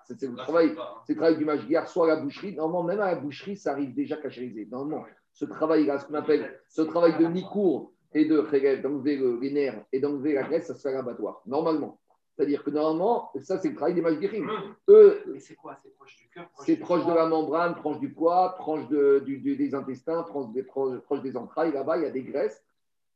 C'est 0.06 0.22
le 0.28 0.36
travail, 0.36 0.76
c'est 1.06 1.14
le 1.14 1.18
travail 1.18 1.38
du 1.38 1.46
mashgiach, 1.46 1.88
soit 1.88 2.06
à 2.12 2.16
la 2.16 2.22
boucherie. 2.22 2.56
Normalement, 2.56 2.84
même 2.84 3.00
à 3.02 3.12
la 3.14 3.16
boucherie, 3.20 3.56
ça 3.58 3.72
arrive 3.74 3.94
déjà 3.94 4.18
cachérisé. 4.18 4.68
Normalement, 4.72 5.06
ce 5.34 5.46
travail-là, 5.46 6.00
ce 6.00 6.06
qu'on 6.08 6.14
appelle 6.16 6.60
ce 6.70 6.82
travail 6.82 7.18
de 7.18 7.26
Nikour 7.34 7.92
et 8.14 8.26
de 8.26 8.42
d'enlever 8.82 9.18
le- 9.18 9.40
les 9.40 9.52
nerfs 9.52 9.84
et 9.92 10.00
d'enlever 10.00 10.34
la 10.34 10.44
graisse, 10.44 10.68
ça 10.68 10.76
se 10.76 10.82
fait 10.82 10.90
à 10.90 10.94
l'abattoir. 10.94 11.42
Normalement. 11.46 12.00
C'est-à-dire 12.36 12.64
que 12.64 12.70
normalement, 12.70 13.32
ça, 13.42 13.60
c'est 13.60 13.70
le 13.70 13.76
travail 13.76 13.94
des 13.94 14.02
mashgiachim. 14.02 14.48
Eux, 14.90 15.22
Mais 15.28 15.40
c'est 15.40 15.56
quoi 15.56 15.78
C'est 15.84 15.94
proche 15.96 16.16
du 16.18 16.30
cœur 16.30 16.48
c'est 16.66 16.78
proche 16.78 17.06
de 17.06 17.14
la 17.14 17.26
membrane, 17.28 17.76
proche 17.76 18.00
du 18.00 18.10
poids, 18.14 18.56
proche 18.58 18.88
de- 18.88 19.22
du- 19.26 19.38
du- 19.40 19.56
des 19.58 19.76
intestins, 19.76 20.24
proche 20.24 20.50
des, 20.54 20.64
proche, 20.64 21.22
des 21.22 21.36
entrailles. 21.38 21.72
Là-bas, 21.72 21.98
il 21.98 22.04
y 22.04 22.06
a 22.06 22.12
des 22.12 22.24
graisses. 22.24 22.64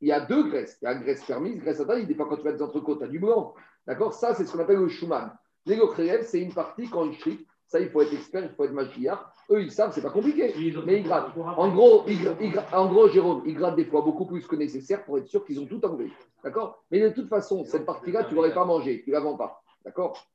Il 0.02 0.10
y 0.10 0.12
a 0.12 0.20
deux 0.20 0.44
graisses. 0.50 0.78
Il 0.82 0.86
y 0.86 0.88
a 0.88 0.94
la 0.94 1.00
graisse 1.00 1.24
permise, 1.24 1.58
graisse. 1.60 1.80
Des 1.80 2.14
fois, 2.16 2.28
quand 2.28 2.36
tu 2.38 2.44
vas 2.44 2.52
des 2.52 2.62
entrecôtes, 2.62 3.00
tu 3.00 3.06
as 3.06 3.08
du 3.08 3.20
blanc. 3.20 3.54
D'accord? 3.88 4.14
Ça, 4.14 4.34
c'est 4.34 4.46
ce 4.46 4.52
qu'on 4.52 4.60
appelle 4.60 4.80
le 4.80 4.90
Schumann. 4.90 5.32
L'égocréel, 5.66 6.24
c'est 6.24 6.42
une 6.42 6.54
partie 6.54 6.90
quand 6.90 7.06
ils 7.06 7.18
shrit. 7.18 7.46
Ça, 7.68 7.80
il 7.80 7.90
faut 7.90 8.02
être 8.02 8.14
expert, 8.14 8.44
il 8.44 8.50
faut 8.56 8.64
être 8.66 8.74
maquillard. 8.74 9.34
Eux, 9.52 9.62
ils 9.62 9.72
savent, 9.72 9.92
c'est 9.94 10.02
pas 10.02 10.10
compliqué. 10.10 10.54
Mais 10.86 10.98
ils 11.00 11.04
grattent. 11.04 11.38
En 11.38 11.70
gros, 11.70 12.04
ils 12.08 12.20
ils 12.42 12.60
en 12.74 12.88
gros, 12.88 13.08
Jérôme, 13.10 13.44
ils 13.46 13.54
grattent 13.54 13.76
des 13.76 13.86
fois 13.86 14.02
beaucoup 14.02 14.26
plus 14.26 14.46
que 14.48 14.56
nécessaire 14.56 15.04
pour 15.06 15.18
être 15.20 15.28
sûr 15.28 15.46
qu'ils 15.46 15.60
ont 15.60 15.66
tout 15.68 15.84
enlevé. 15.86 16.12
D'accord? 16.44 16.84
Mais 16.92 17.00
de 17.00 17.10
toute 17.10 17.30
façon, 17.30 17.64
cette 17.66 17.86
partie-là, 17.86 18.24
tu 18.24 18.32
ne 18.32 18.36
l'aurais 18.36 18.54
pas 18.54 18.66
mangée. 18.66 19.02
Tu 19.04 19.10
ne 19.12 19.16
la 19.16 19.22
vends 19.22 19.38
pas. 19.38 19.62
D'accord? 19.84 20.26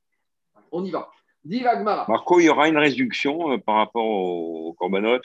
On 0.71 0.83
y 0.85 0.91
va. 0.91 1.09
Marco, 2.07 2.39
il 2.39 2.45
y 2.45 2.49
aura 2.49 2.69
une 2.69 2.77
réduction 2.77 3.51
euh, 3.51 3.57
par 3.57 3.75
rapport 3.77 4.05
au 4.05 4.73
Corbanot 4.73 5.19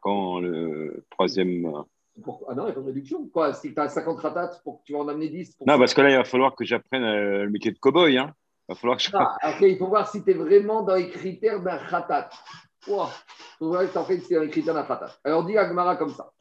quand 0.00 0.40
le 0.40 1.04
troisième. 1.10 1.66
euh, 1.66 1.82
Pourquoi- 2.24 2.48
Ah 2.50 2.54
non, 2.54 2.62
il 2.62 2.66
n'y 2.66 2.72
a 2.72 2.74
pas 2.74 2.80
de 2.80 2.86
réduction. 2.86 3.28
Quoi 3.28 3.52
Si 3.52 3.74
tu 3.74 3.78
as 3.80 3.88
50 3.88 4.18
ratats, 4.20 4.50
pour 4.64 4.78
que 4.80 4.84
tu 4.84 4.94
vas 4.94 5.00
en 5.00 5.08
amener 5.08 5.28
10 5.28 5.54
pour 5.56 5.66
Non, 5.66 5.78
parce 5.78 5.92
que 5.94 6.00
là, 6.00 6.10
il 6.10 6.16
va 6.16 6.24
falloir 6.24 6.54
que 6.56 6.64
j'apprenne 6.64 7.04
euh, 7.04 7.44
le 7.44 7.50
métier 7.50 7.70
de 7.70 7.78
cow-boy. 7.78 8.16
Hein. 8.18 8.32
Il 8.68 8.72
va 8.72 8.74
falloir 8.80 8.96
que 8.96 9.02
je... 9.04 9.10
Ah, 9.12 9.36
après, 9.42 9.70
il 9.70 9.78
faut 9.78 9.86
voir 9.88 10.08
si 10.08 10.24
tu 10.24 10.30
es 10.30 10.34
vraiment 10.34 10.82
dans 10.82 10.94
les 10.94 11.10
critères 11.10 11.60
d'un 11.62 11.78
khatat. 11.86 12.30
Si 12.86 13.98
en 13.98 14.04
fait, 14.04 14.20
c'est 14.20 14.34
dans 14.34 14.42
les 14.42 14.50
critères 14.50 14.74
d'un. 14.74 14.86
Alors, 15.24 15.44
dis 15.44 15.56
Agmara 15.56 15.96
comme 15.96 16.10
ça. 16.10 16.32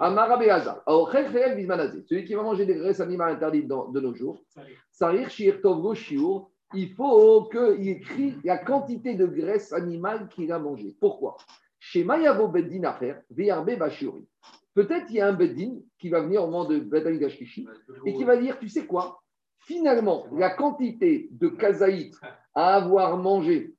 Amara 0.00 0.36
Beaza. 0.38 0.82
Alors. 0.86 1.10
Celui 1.12 2.24
qui 2.24 2.34
va 2.34 2.42
manger 2.42 2.66
des 2.66 2.74
graisses 2.74 3.00
animales 3.00 3.34
interdites 3.34 3.68
de 3.68 4.00
nos 4.00 4.14
jours, 4.14 4.42
Sarir 4.90 5.28
Shir 5.30 5.60
Tovgo 5.60 5.94
Shiur, 5.94 6.50
il 6.74 6.94
faut 6.94 7.44
qu'il 7.44 7.88
écrit 7.88 8.36
la 8.44 8.58
quantité 8.58 9.14
de 9.14 9.26
graisse 9.26 9.72
animale 9.72 10.28
qu'il 10.28 10.52
a 10.52 10.58
mangé. 10.58 10.94
Pourquoi? 11.00 11.36
Chez 11.78 12.04
Mayavo 12.04 12.48
Beddin 12.48 12.84
Acher, 12.84 13.16
VRB 13.30 13.78
Bashuri. 13.78 14.26
Peut-être 14.74 15.06
il 15.10 15.16
y 15.16 15.20
a 15.20 15.26
un 15.26 15.32
Beddin 15.32 15.78
qui 15.98 16.10
va 16.10 16.20
venir 16.20 16.44
au 16.44 16.46
moment 16.46 16.64
de 16.64 16.78
Beddin 16.78 17.16
Gashkishi 17.16 17.66
et 18.06 18.14
qui 18.14 18.24
va 18.24 18.36
dire 18.36 18.58
Tu 18.58 18.68
sais 18.68 18.86
quoi? 18.86 19.20
Finalement, 19.58 20.26
la 20.32 20.50
quantité 20.50 21.28
de 21.32 21.48
kazaït 21.48 22.14
à 22.54 22.76
avoir 22.76 23.16
mangé 23.16 23.74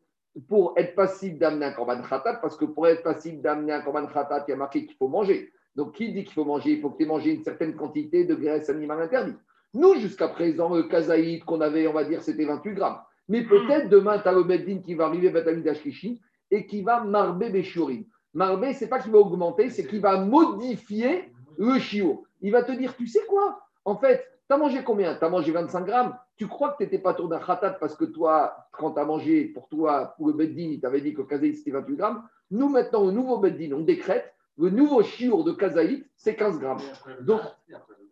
pour 0.48 0.74
être 0.78 0.96
passible 0.96 1.38
d'amener 1.38 1.66
un 1.66 1.72
korban 1.74 2.02
khatat, 2.02 2.36
parce 2.36 2.56
que 2.56 2.66
pour 2.66 2.88
être 2.88 3.04
passible 3.04 3.42
d'amener 3.42 3.74
un 3.74 3.82
korban 3.82 4.08
khatat, 4.08 4.46
il 4.48 4.52
y 4.52 4.54
a 4.54 4.58
marqué 4.58 4.86
qu'il 4.86 4.96
faut 4.96 5.08
manger. 5.08 5.52
Donc, 5.76 5.94
qui 5.94 6.12
dit 6.12 6.24
qu'il 6.24 6.34
faut 6.34 6.46
manger? 6.46 6.72
Il 6.72 6.82
faut 6.82 6.90
que 6.90 6.98
tu 6.98 7.04
aies 7.04 7.08
mangé 7.08 7.34
une 7.34 7.44
certaine 7.44 7.76
quantité 7.76 8.26
de 8.26 8.36
graisse 8.36 8.70
animale 8.70 9.02
interdite. 9.02 9.38
Nous, 9.74 9.96
jusqu'à 9.96 10.28
présent, 10.28 10.74
le 10.74 10.84
kazaït 10.84 11.44
qu'on 11.46 11.62
avait, 11.62 11.88
on 11.88 11.94
va 11.94 12.04
dire, 12.04 12.22
c'était 12.22 12.46
28 12.46 12.74
grammes. 12.74 13.00
Mais 13.30 13.44
peut-être 13.44 13.88
demain, 13.88 14.20
tu 14.20 14.28
as 14.28 14.34
le 14.34 14.44
Beddin 14.44 14.80
qui 14.80 14.96
va 14.96 15.06
arriver, 15.06 15.32
Ashkishi, 15.70 16.20
et 16.50 16.66
qui 16.66 16.82
va 16.82 17.04
marber 17.04 17.50
Beshurim. 17.50 18.04
Marber, 18.34 18.74
c'est 18.74 18.90
pas 18.90 19.00
qu'il 19.00 19.12
va 19.12 19.20
augmenter, 19.20 19.70
c'est 19.70 19.86
qu'il 19.86 20.02
va 20.02 20.20
modifier 20.20 21.32
le 21.58 21.80
chiot. 21.80 22.26
Il 22.42 22.52
va 22.52 22.64
te 22.64 22.72
dire, 22.74 22.96
tu 22.96 23.08
sais 23.08 23.26
quoi? 23.28 23.62
En 23.86 23.96
fait, 23.96 24.26
tu 24.50 24.54
as 24.54 24.58
mangé 24.58 24.84
combien? 24.84 25.16
Tu 25.16 25.24
as 25.24 25.30
mangé 25.30 25.52
25 25.52 25.86
grammes. 25.86 26.18
Tu 26.42 26.48
crois 26.48 26.72
que 26.72 26.78
tu 26.78 26.84
n'étais 26.86 26.98
pas 26.98 27.14
tour 27.14 27.30
d'un 27.30 27.38
khatat 27.38 27.74
parce 27.74 27.96
que 27.96 28.04
toi, 28.04 28.66
quand 28.72 28.94
tu 28.94 29.00
as 29.00 29.06
mangé, 29.06 29.46
pour 29.46 29.68
toi, 29.68 30.16
pour 30.18 30.26
le 30.26 30.34
Beddin, 30.34 30.72
il 30.72 30.82
t'avait 30.82 31.00
dit 31.00 31.14
que 31.14 31.22
le 31.22 31.28
kazaït, 31.28 31.56
c'était 31.56 31.70
28 31.70 31.96
grammes. 31.96 32.28
Nous, 32.50 32.68
maintenant, 32.68 33.04
au 33.04 33.12
nouveau 33.12 33.38
Beddin, 33.38 33.76
on 33.76 33.82
décrète, 33.82 34.34
le 34.58 34.72
nouveau 34.72 35.04
chiour 35.04 35.44
de 35.44 35.52
kazaït, 35.52 36.04
c'est 36.16 36.36
15 36.36 36.58
grammes. 36.58 36.82
Donc, 37.22 37.42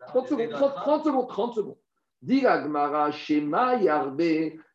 30 0.10 0.28
secondes, 0.28 0.50
30, 0.52 0.76
30 0.76 1.06
secondes, 1.06 1.28
30 1.28 1.54
secondes. 1.56 1.78
Dis 2.22 2.42
la 2.42 2.62
Gemara, 2.62 3.10
Shema, 3.10 3.78
Yarbe, 3.78 4.22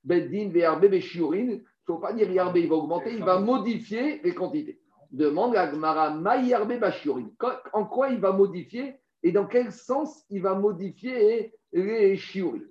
Beddin, 0.02 0.50
Yarbe, 0.52 0.88
Beshiurin. 0.88 1.38
Il 1.38 1.58
ne 1.58 1.60
faut 1.86 1.98
pas 1.98 2.12
dire 2.12 2.28
Yarbe, 2.32 2.56
il 2.56 2.68
va 2.68 2.74
augmenter, 2.74 3.12
il 3.14 3.22
va 3.22 3.38
modifier 3.38 4.20
les 4.24 4.34
quantités. 4.34 4.80
Demande 5.12 5.54
la 5.54 5.70
Gemara, 5.70 6.10
Ma 6.10 6.38
Yarbe, 6.38 6.76
Bashiurin. 6.80 7.30
En 7.72 7.84
quoi 7.84 8.08
il 8.08 8.18
va 8.18 8.32
modifier 8.32 8.96
et 9.22 9.30
dans 9.30 9.46
quel 9.46 9.70
sens 9.70 10.24
il 10.28 10.42
va 10.42 10.56
modifier 10.56 11.54
les 11.72 12.16
shiurim 12.16 12.64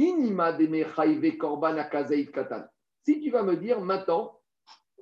Inima 0.00 0.56
Korban 1.38 1.76
Katan. 2.32 2.64
Si 3.04 3.20
tu 3.20 3.30
vas 3.30 3.42
me 3.42 3.56
dire 3.56 3.80
maintenant, 3.80 4.38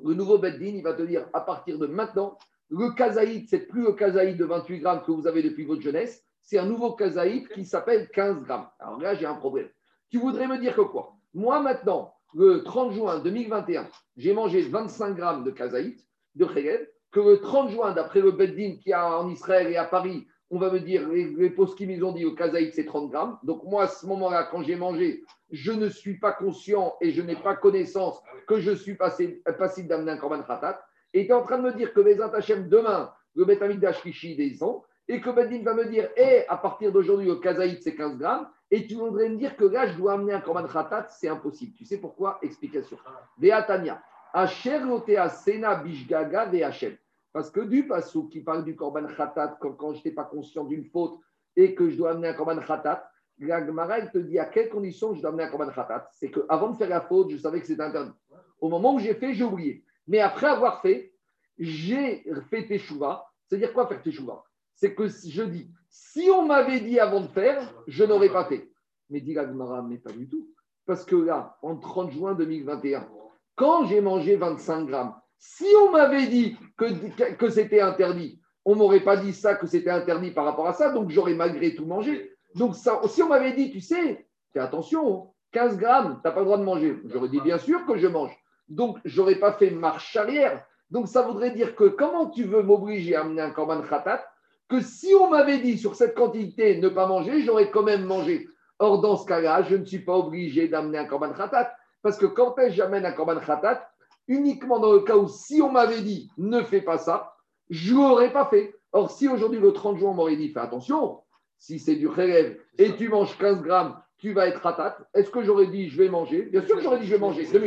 le 0.05 0.15
nouveau 0.15 0.39
Beddin, 0.39 0.75
il 0.75 0.83
va 0.83 0.95
te 0.95 1.03
dire 1.03 1.29
à 1.33 1.41
partir 1.41 1.79
de 1.79 1.87
maintenant, 1.87 2.37
le 2.69 2.91
kazaït, 2.91 3.49
c'est 3.49 3.67
plus 3.67 3.83
le 3.83 3.93
kazaït 3.93 4.37
de 4.37 4.45
28 4.45 4.81
grammes 4.81 5.03
que 5.03 5.13
vous 5.13 5.27
avez 5.27 5.43
depuis 5.43 5.65
votre 5.65 5.83
jeunesse, 5.83 6.25
c'est 6.43 6.59
un 6.59 6.67
nouveau 6.67 6.93
kazaït 6.93 7.49
qui 7.49 7.65
s'appelle 7.65 8.09
15 8.11 8.43
grammes. 8.43 8.69
Alors 8.81 9.01
là, 9.01 9.15
j'ai 9.15 9.27
un 9.27 9.35
problème. 9.35 9.69
Tu 10.11 10.19
voudrais 10.19 10.49
me 10.49 10.59
dire 10.59 10.75
que 10.75 10.81
quoi? 10.81 11.15
Moi, 11.33 11.61
maintenant, 11.61 12.15
le 12.35 12.65
30 12.65 12.93
juin 12.93 13.21
2021, 13.21 13.89
j'ai 14.17 14.35
mangé 14.35 14.63
25 14.63 15.15
grammes 15.15 15.45
de 15.45 15.51
kazaït, 15.53 16.05
de 16.35 16.45
khegel, 16.45 16.89
que 17.13 17.21
le 17.21 17.41
30 17.41 17.71
juin, 17.71 17.93
d'après 17.93 18.21
le 18.21 18.33
Beddin 18.33 18.77
qui 18.83 18.93
a 18.93 19.19
en 19.19 19.29
Israël 19.31 19.69
et 19.69 19.77
à 19.77 19.85
Paris, 19.85 20.27
on 20.51 20.59
va 20.59 20.71
me 20.71 20.81
dire, 20.81 21.09
les, 21.09 21.25
les 21.25 21.55
qui 21.77 21.87
nous 21.87 22.07
ont 22.07 22.13
dit 22.13 22.25
au 22.25 22.35
kazaït, 22.35 22.73
c'est 22.75 22.85
30 22.85 23.11
grammes. 23.11 23.39
Donc 23.43 23.65
moi, 23.65 23.85
à 23.85 23.87
ce 23.89 24.07
moment-là, 24.07 24.49
quand 24.51 24.63
j'ai 24.63 24.77
mangé, 24.77 25.25
je 25.51 25.73
ne 25.73 25.89
suis 25.89 26.19
pas 26.19 26.33
conscient 26.33 26.95
et 27.01 27.11
je 27.11 27.21
n'ai 27.23 27.37
pas 27.37 27.55
connaissance 27.55 28.21
que 28.47 28.59
je 28.59 28.73
suis 28.73 28.95
passé, 28.95 29.43
passible 29.59 29.89
d'amener 29.89 30.13
un 30.13 30.17
korban 30.17 30.43
khatat. 30.43 30.83
Et 31.13 31.27
tu 31.27 31.33
es 31.33 31.35
en 31.35 31.43
train 31.43 31.59
de 31.59 31.65
me 31.65 31.73
dire 31.73 31.93
que 31.93 32.01
les 32.01 32.21
Hachem, 32.21 32.69
demain, 32.69 33.13
le 33.35 33.45
Betamik 33.45 33.81
d'Ashkishi 33.81 34.37
descend, 34.37 34.83
et 35.07 35.21
que 35.21 35.31
Bedin 35.31 35.63
va 35.63 35.75
me 35.75 35.87
dire, 35.87 36.09
hé, 36.17 36.47
à 36.49 36.57
partir 36.57 36.93
d'aujourd'hui, 36.93 37.27
le 37.27 37.37
kazaït, 37.37 37.83
c'est 37.83 37.95
15 37.95 38.19
grammes, 38.19 38.49
et 38.71 38.87
tu 38.87 38.95
voudrais 38.95 39.29
me 39.29 39.37
dire 39.37 39.57
que 39.57 39.65
là, 39.65 39.87
je 39.87 39.97
dois 39.97 40.15
amener 40.15 40.35
un 40.35 40.41
korban 40.41 40.67
khatat, 40.67 41.09
c'est 41.09 41.29
impossible. 41.29 41.75
Tu 41.77 41.85
sais 41.85 41.99
pourquoi? 41.99 42.39
Explication. 42.43 42.99
Veatania, 43.39 44.03
Asher 44.33 44.81
lotea 44.81 45.29
sena 45.29 45.77
bishgaga 45.77 46.47
ve'Hachem. 46.47 46.97
Parce 47.33 47.51
que 47.51 47.61
du 47.61 47.87
passou 47.87 48.29
qui 48.29 48.41
parle 48.41 48.65
du 48.65 48.75
korban 48.75 49.07
khatat, 49.07 49.59
quand, 49.61 49.93
je 49.93 49.97
n'étais 49.97 50.13
pas 50.13 50.25
conscient 50.25 50.65
d'une 50.65 50.85
faute 50.85 51.21
et 51.57 51.75
que 51.75 51.89
je 51.91 51.97
dois 51.97 52.13
amener 52.13 52.29
un 52.29 52.35
korban 52.35 52.61
khatat, 52.61 53.11
la 53.39 53.61
te 54.07 54.19
dit 54.19 54.39
à 54.39 54.47
quelles 54.47 54.71
conditions 54.71 55.15
je 55.15 55.21
dois 55.21 55.31
amener 55.31 55.45
un 55.45 55.51
korban 55.51 55.71
khatat. 55.71 56.09
C'est 56.15 56.31
qu'avant 56.31 56.71
de 56.71 56.77
faire 56.77 56.89
la 56.89 57.03
faute, 57.03 57.31
je 57.31 57.37
savais 57.37 57.61
que 57.61 57.67
c'était 57.67 57.83
interdit. 57.83 58.13
Au 58.61 58.69
moment 58.69 58.95
où 58.95 58.99
j'ai 58.99 59.15
fait, 59.15 59.35
j'ai 59.35 59.45
oublié. 59.45 59.85
Mais 60.07 60.21
après 60.21 60.47
avoir 60.47 60.81
fait, 60.83 61.13
j'ai 61.59 62.25
fait 62.51 62.67
teshuva. 62.67 63.27
C'est-à-dire 63.47 63.73
quoi 63.73 63.87
faire 63.87 64.03
teshuva? 64.03 64.43
C'est 64.75 64.95
que 64.95 65.07
je 65.09 65.43
dis, 65.43 65.71
si 65.91 66.29
on 66.31 66.47
m'avait 66.47 66.81
dit 66.81 66.99
avant 66.99 67.21
de 67.21 67.29
faire, 67.29 67.75
je 67.87 68.05
n'aurais 68.05 68.31
pas 68.31 68.45
fait. 68.45 68.71
Mais 69.11 69.21
dit 69.21 69.35
la 69.35 69.47
mais 69.47 69.99
pas 69.99 70.13
du 70.13 70.29
tout. 70.29 70.49
Parce 70.87 71.05
que 71.05 71.17
là, 71.17 71.59
en 71.63 71.77
30 71.77 72.13
juin 72.13 72.35
2021, 72.35 73.09
quand 73.55 73.87
j'ai 73.87 74.01
mangé 74.01 74.37
25 74.37 74.87
grammes, 74.87 75.15
si 75.39 75.67
on 75.81 75.93
m'avait 75.93 76.27
dit 76.27 76.57
que, 76.77 77.35
que 77.35 77.49
c'était 77.49 77.81
interdit, 77.81 78.41
on 78.65 78.75
m'aurait 78.75 79.01
pas 79.01 79.17
dit 79.17 79.33
ça, 79.33 79.55
que 79.55 79.67
c'était 79.67 79.91
interdit 79.91 80.31
par 80.31 80.45
rapport 80.45 80.67
à 80.69 80.73
ça, 80.73 80.91
donc 80.91 81.11
j'aurais 81.11 81.35
malgré 81.35 81.75
tout 81.75 81.87
mangé. 81.87 82.33
Donc 82.55 82.75
ça, 82.75 83.01
si 83.09 83.23
on 83.23 83.29
m'avait 83.29 83.53
dit, 83.53 83.71
tu 83.71 83.81
sais, 83.81 84.27
fais 84.53 84.61
attention, 84.61 85.31
15 85.53 85.79
grammes, 85.79 86.21
tu 86.23 86.29
n'as 86.29 86.33
pas 86.33 86.41
le 86.41 86.47
droit 86.47 86.59
de 86.59 86.65
manger, 86.65 86.97
j'aurais 87.07 87.29
dit 87.29 87.41
bien 87.41 87.59
sûr 87.59 87.87
que 87.87 87.97
je 87.97 88.07
mange. 88.07 88.37
Donc, 88.69 88.99
je 89.05 89.21
n'aurais 89.21 89.37
pas 89.37 89.53
fait 89.53 89.71
marche 89.71 90.15
arrière. 90.17 90.63
Donc, 90.91 91.09
ça 91.09 91.23
voudrait 91.23 91.51
dire 91.51 91.75
que 91.75 91.85
comment 91.85 92.29
tu 92.29 92.45
veux 92.45 92.63
m'obliger 92.63 93.17
à 93.17 93.23
amener 93.23 93.43
un 93.43 93.51
korban 93.51 93.83
khatat 93.83 94.25
que 94.69 94.81
si 94.81 95.15
on 95.15 95.31
m'avait 95.31 95.59
dit 95.59 95.79
sur 95.79 95.95
cette 95.95 96.15
quantité 96.15 96.79
ne 96.79 96.91
pas 96.91 97.07
manger, 97.07 97.41
j'aurais 97.41 97.71
quand 97.71 97.83
même 97.83 98.05
mangé. 98.05 98.47
Or, 98.79 99.01
dans 99.01 99.17
ce 99.17 99.27
cas-là, 99.27 99.63
je 99.63 99.77
ne 99.77 99.85
suis 99.85 100.01
pas 100.01 100.17
obligé 100.17 100.69
d'amener 100.69 100.99
un 100.99 101.07
korban 101.07 101.33
khatat. 101.33 101.73
Parce 102.03 102.19
que 102.19 102.27
quand 102.27 102.55
j'amène 102.69 103.07
un 103.07 103.13
korban 103.13 103.41
khatat? 103.41 103.89
Uniquement 104.29 104.79
dans 104.79 104.93
le 104.93 105.01
cas 105.01 105.17
où, 105.17 105.27
si 105.29 105.61
on 105.63 105.73
m'avait 105.73 106.03
dit 106.03 106.31
ne 106.39 106.63
fais 106.63 106.83
pas 106.83 106.99
ça, 106.99 107.35
je 107.71 107.95
ne 107.95 107.99
l'aurais 107.99 108.33
pas 108.33 108.47
fait. 108.47 108.75
Or, 108.93 109.11
si 109.11 109.29
aujourd'hui, 109.29 109.59
le 109.61 109.73
30 109.73 109.99
juin, 109.99 110.11
on 110.11 110.15
m'aurait 110.15 110.37
dit 110.37 110.51
fais 110.51 110.61
attention, 110.61 111.21
si 111.59 111.79
c'est 111.79 111.97
du 111.97 112.09
khelev 112.09 112.59
et 112.79 112.95
tu 112.97 113.09
manges 113.09 113.37
15 113.37 113.63
grammes, 113.63 114.01
tu 114.19 114.33
vas 114.33 114.49
être 114.49 114.61
khatat. 114.61 114.99
Est-ce 115.15 115.31
que 115.31 115.43
j'aurais 115.43 115.67
dit 115.67 115.89
je 115.89 115.97
vais 115.97 116.09
manger? 116.09 116.43
Bien 116.43 116.63
sûr 116.63 116.77
que 116.77 116.83
j'aurais 116.83 116.99
dit 116.99 117.07
je 117.07 117.15
vais 117.15 117.21
manger. 117.21 117.45
C'est 117.45 117.59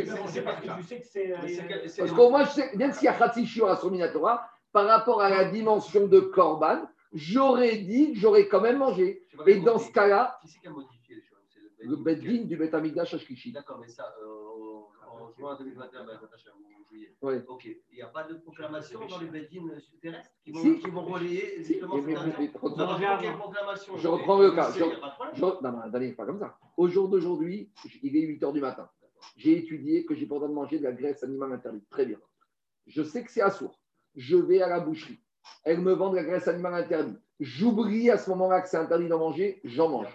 parce 0.43 0.61
que 0.61 0.67
tu 0.77 0.83
sais 0.83 0.99
que 0.99 1.07
c'est. 1.07 1.31
euh, 1.31 1.87
Parce 1.97 2.11
qu'au 2.11 2.29
moins, 2.29 2.43
je 2.45 2.51
sais, 2.51 2.75
même 2.75 2.91
s'il 2.91 3.05
y 3.05 3.07
a 3.07 3.13
Khatsi 3.13 3.45
Shiur 3.45 3.69
à 3.69 3.79
par 4.71 4.85
rapport 4.85 5.21
à 5.21 5.29
la 5.29 5.45
dimension 5.45 6.07
de 6.07 6.19
Korban, 6.19 6.83
j'aurais 7.13 7.77
dit 7.77 8.13
que 8.13 8.19
j'aurais 8.19 8.47
quand 8.47 8.61
même 8.61 8.77
mangé. 8.77 9.23
Et 9.47 9.55
bien 9.55 9.63
dans 9.63 9.79
ce 9.79 9.91
cas-là, 9.91 10.37
Qui 10.41 10.47
c'est 10.47 10.59
qui 10.59 10.67
a 10.67 10.71
modifié 10.71 11.15
les 11.15 11.21
choses 11.21 11.37
le 11.83 11.95
Beddin 11.97 12.43
du 12.45 12.57
Bet 12.57 12.73
Amigdash 12.75 13.13
Ashkishi. 13.13 13.51
D'accord, 13.51 13.79
mais 13.81 13.87
ça, 13.87 14.03
euh, 14.23 14.40
en 15.37 15.45
en 15.45 15.55
juin 15.55 15.55
2021, 15.59 16.05
Natacha, 16.05 16.49
ou 16.59 16.65
en 16.65 16.87
juillet. 16.89 17.15
Ouais. 17.21 17.43
Ok, 17.47 17.65
il 17.65 17.95
n'y 17.95 18.01
a 18.01 18.07
pas 18.07 18.23
de 18.23 18.35
proclamation 18.35 18.99
dans 19.07 19.19
les 19.19 19.27
Beddin 19.27 19.67
terrestres 20.01 20.31
qui 20.43 20.51
vont, 20.51 20.61
Si. 20.61 20.79
qui 20.79 20.89
vont 20.89 21.01
relayer 21.05 21.63
Si, 21.63 21.73
justement 21.73 21.95
cette 22.01 22.53
proclamation. 22.53 23.97
je 23.97 24.07
reprends 24.07 24.39
le 24.39 24.51
cas. 24.51 24.71
Je-. 24.71 24.79
Je- 25.35 25.41
non, 25.41 25.57
non, 25.61 25.87
Daniel, 25.89 26.15
pas 26.15 26.25
comme 26.25 26.39
ça. 26.39 26.57
Au 26.77 26.87
jour 26.87 27.09
d'aujourd'hui, 27.09 27.71
il 28.03 28.15
est 28.17 28.21
8 28.21 28.41
h 28.41 28.53
du 28.53 28.59
matin. 28.61 28.89
J'ai 29.37 29.57
étudié 29.57 30.05
que 30.05 30.15
j'ai 30.15 30.25
pas 30.25 30.35
le 30.35 30.39
droit 30.39 30.49
de 30.49 30.53
manger 30.53 30.79
de 30.79 30.83
la 30.83 30.91
graisse 30.91 31.23
animale 31.23 31.53
interdite. 31.53 31.87
Très 31.89 32.05
bien. 32.05 32.17
Je 32.87 33.03
sais 33.03 33.23
que 33.23 33.31
c'est 33.31 33.41
assourd. 33.41 33.79
Je 34.15 34.35
vais 34.35 34.61
à 34.61 34.67
la 34.67 34.79
boucherie. 34.79 35.19
Elle 35.63 35.79
me 35.81 35.93
vend 35.93 36.09
de 36.09 36.15
la 36.15 36.23
graisse 36.23 36.47
animale 36.47 36.73
interdite. 36.73 37.19
J'oublie 37.39 38.09
à 38.09 38.17
ce 38.17 38.29
moment-là 38.31 38.61
que 38.61 38.69
c'est 38.69 38.77
interdit 38.77 39.07
d'en 39.07 39.19
manger, 39.19 39.61
j'en 39.63 39.85
Il 39.85 39.89
n'y 39.91 39.95
a 39.95 39.97
mange. 40.03 40.13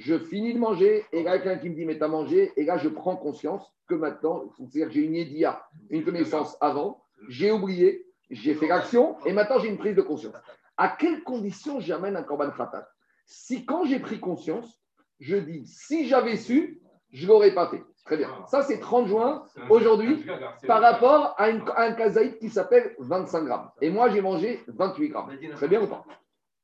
Je 0.00 0.18
finis 0.18 0.54
de 0.54 0.58
manger 0.58 1.04
et 1.12 1.22
là, 1.22 1.38
quelqu'un 1.38 1.58
qui 1.58 1.68
me 1.68 1.74
dit 1.74 1.84
Mais 1.84 1.98
t'as 1.98 2.08
mangé 2.08 2.52
Et 2.56 2.64
là, 2.64 2.78
je 2.78 2.88
prends 2.88 3.16
conscience 3.16 3.70
que 3.86 3.94
maintenant, 3.94 4.50
c'est-à-dire 4.56 4.86
que 4.86 4.94
j'ai 4.94 5.02
une 5.02 5.14
édia, 5.14 5.62
une 5.90 6.04
connaissance 6.04 6.56
avant, 6.62 7.04
j'ai 7.28 7.52
oublié, 7.52 8.06
j'ai 8.30 8.54
fait 8.54 8.66
l'action 8.66 9.16
et 9.26 9.34
maintenant 9.34 9.58
j'ai 9.58 9.68
une 9.68 9.76
prise 9.76 9.94
de 9.94 10.00
conscience. 10.00 10.34
À 10.78 10.88
quelles 10.88 11.22
conditions 11.22 11.80
j'amène 11.80 12.16
un 12.16 12.22
korban 12.22 12.50
khatat? 12.50 12.88
Si 13.26 13.66
quand 13.66 13.84
j'ai 13.84 14.00
pris 14.00 14.20
conscience, 14.20 14.80
je 15.18 15.36
dis 15.36 15.66
Si 15.66 16.08
j'avais 16.08 16.36
su, 16.36 16.80
je 17.12 17.24
ne 17.24 17.28
l'aurais 17.28 17.52
pas 17.52 17.68
fait. 17.68 17.82
Très 18.06 18.16
bien. 18.16 18.30
Ça, 18.46 18.62
c'est 18.62 18.80
30 18.80 19.06
juin 19.06 19.44
aujourd'hui 19.68 20.24
par 20.66 20.80
rapport 20.80 21.34
à, 21.36 21.44
un 21.44 21.92
kazaït 21.92 22.38
qui 22.38 22.48
s'appelle 22.48 22.96
25 23.00 23.44
grammes. 23.44 23.70
Et 23.82 23.90
moi, 23.90 24.08
j'ai 24.08 24.22
mangé 24.22 24.64
28 24.68 25.08
grammes. 25.10 25.30
Très 25.56 25.68
bien 25.68 25.82
ou 25.82 25.86
pas? 25.86 26.06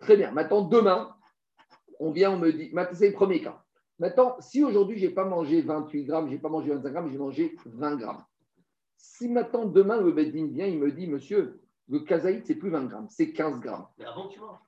Très 0.01 0.16
bien. 0.16 0.31
Maintenant, 0.31 0.62
demain, 0.62 1.14
on 2.00 2.11
vient, 2.11 2.32
on 2.32 2.38
me 2.38 2.52
dit, 2.52 2.70
maintenant, 2.72 2.96
c'est 2.98 3.09
le 3.09 3.14
premier 3.14 3.40
cas. 3.40 3.62
Maintenant, 3.98 4.37
si 4.40 4.62
aujourd'hui, 4.62 4.98
je 4.98 5.06
n'ai 5.06 5.12
pas 5.12 5.24
mangé 5.24 5.62
28 5.62 6.04
grammes, 6.04 6.26
je 6.28 6.32
n'ai 6.32 6.38
pas 6.38 6.48
mangé 6.48 6.70
25 6.70 6.90
grammes, 6.90 7.11
j'ai 7.11 7.18
mangé 7.18 7.56
20 7.64 7.96
grammes. 7.96 8.24
Si 8.96 9.28
maintenant, 9.28 9.64
demain, 9.64 10.00
le 10.00 10.12
Beddin 10.12 10.46
vient, 10.46 10.66
il 10.66 10.78
me 10.78 10.92
dit, 10.92 11.06
monsieur, 11.06 11.61
le 11.88 12.00
kazaït, 12.00 12.46
c'est 12.46 12.56
plus 12.56 12.70
20 12.70 12.85
grammes, 12.85 13.06
c'est 13.09 13.32
15 13.32 13.61
grammes. 13.61 13.87
Mais 13.98 14.04
avant 14.04 14.28
que 14.28 14.35
tu 14.35 14.40
manges. 14.40 14.59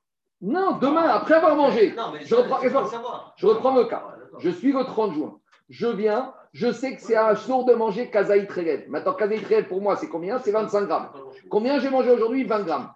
Non, 0.40 0.78
demain, 0.78 1.08
après 1.08 1.34
avoir 1.34 1.56
mangé, 1.56 1.92
Non, 1.96 2.12
mais 2.12 2.24
je 2.24 2.34
reprends, 2.34 2.60
je 3.36 3.46
reprends 3.46 3.74
le 3.74 3.84
cas. 3.86 4.16
Je 4.38 4.50
suis 4.50 4.72
le 4.72 4.84
30 4.84 5.14
juin. 5.14 5.40
Je 5.68 5.88
viens, 5.88 6.32
je 6.52 6.72
sais 6.72 6.94
que 6.94 7.02
c'est 7.02 7.16
un 7.16 7.34
sourd 7.34 7.64
de 7.64 7.74
manger 7.74 8.08
kazaït 8.08 8.50
réel. 8.50 8.86
Maintenant, 8.88 9.14
kazaït 9.14 9.44
réel, 9.44 9.66
pour 9.66 9.82
moi, 9.82 9.96
c'est 9.96 10.08
combien? 10.08 10.38
C'est 10.38 10.52
25 10.52 10.86
grammes. 10.86 11.10
Combien 11.50 11.80
j'ai 11.80 11.90
mangé 11.90 12.10
aujourd'hui? 12.10 12.44
20 12.44 12.62
grammes. 12.62 12.90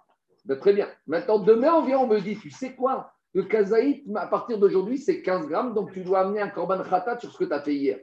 Ben, 0.45 0.57
très 0.57 0.73
bien. 0.73 0.87
Maintenant, 1.05 1.37
demain, 1.39 1.73
on 1.73 1.81
vient, 1.83 1.99
on 1.99 2.07
me 2.07 2.19
dit, 2.19 2.37
tu 2.37 2.49
sais 2.49 2.73
quoi? 2.75 3.13
Le 3.33 3.43
kazaït, 3.43 4.03
à 4.15 4.27
partir 4.27 4.59
d'aujourd'hui, 4.59 4.97
c'est 4.99 5.21
15 5.21 5.47
grammes, 5.47 5.73
donc 5.73 5.91
tu 5.91 6.01
dois 6.01 6.19
amener 6.19 6.41
un 6.41 6.49
korban 6.49 6.83
khatat 6.83 7.19
sur 7.19 7.31
ce 7.31 7.37
que 7.37 7.45
tu 7.45 7.53
as 7.53 7.61
fait 7.61 7.73
hier. 7.73 7.99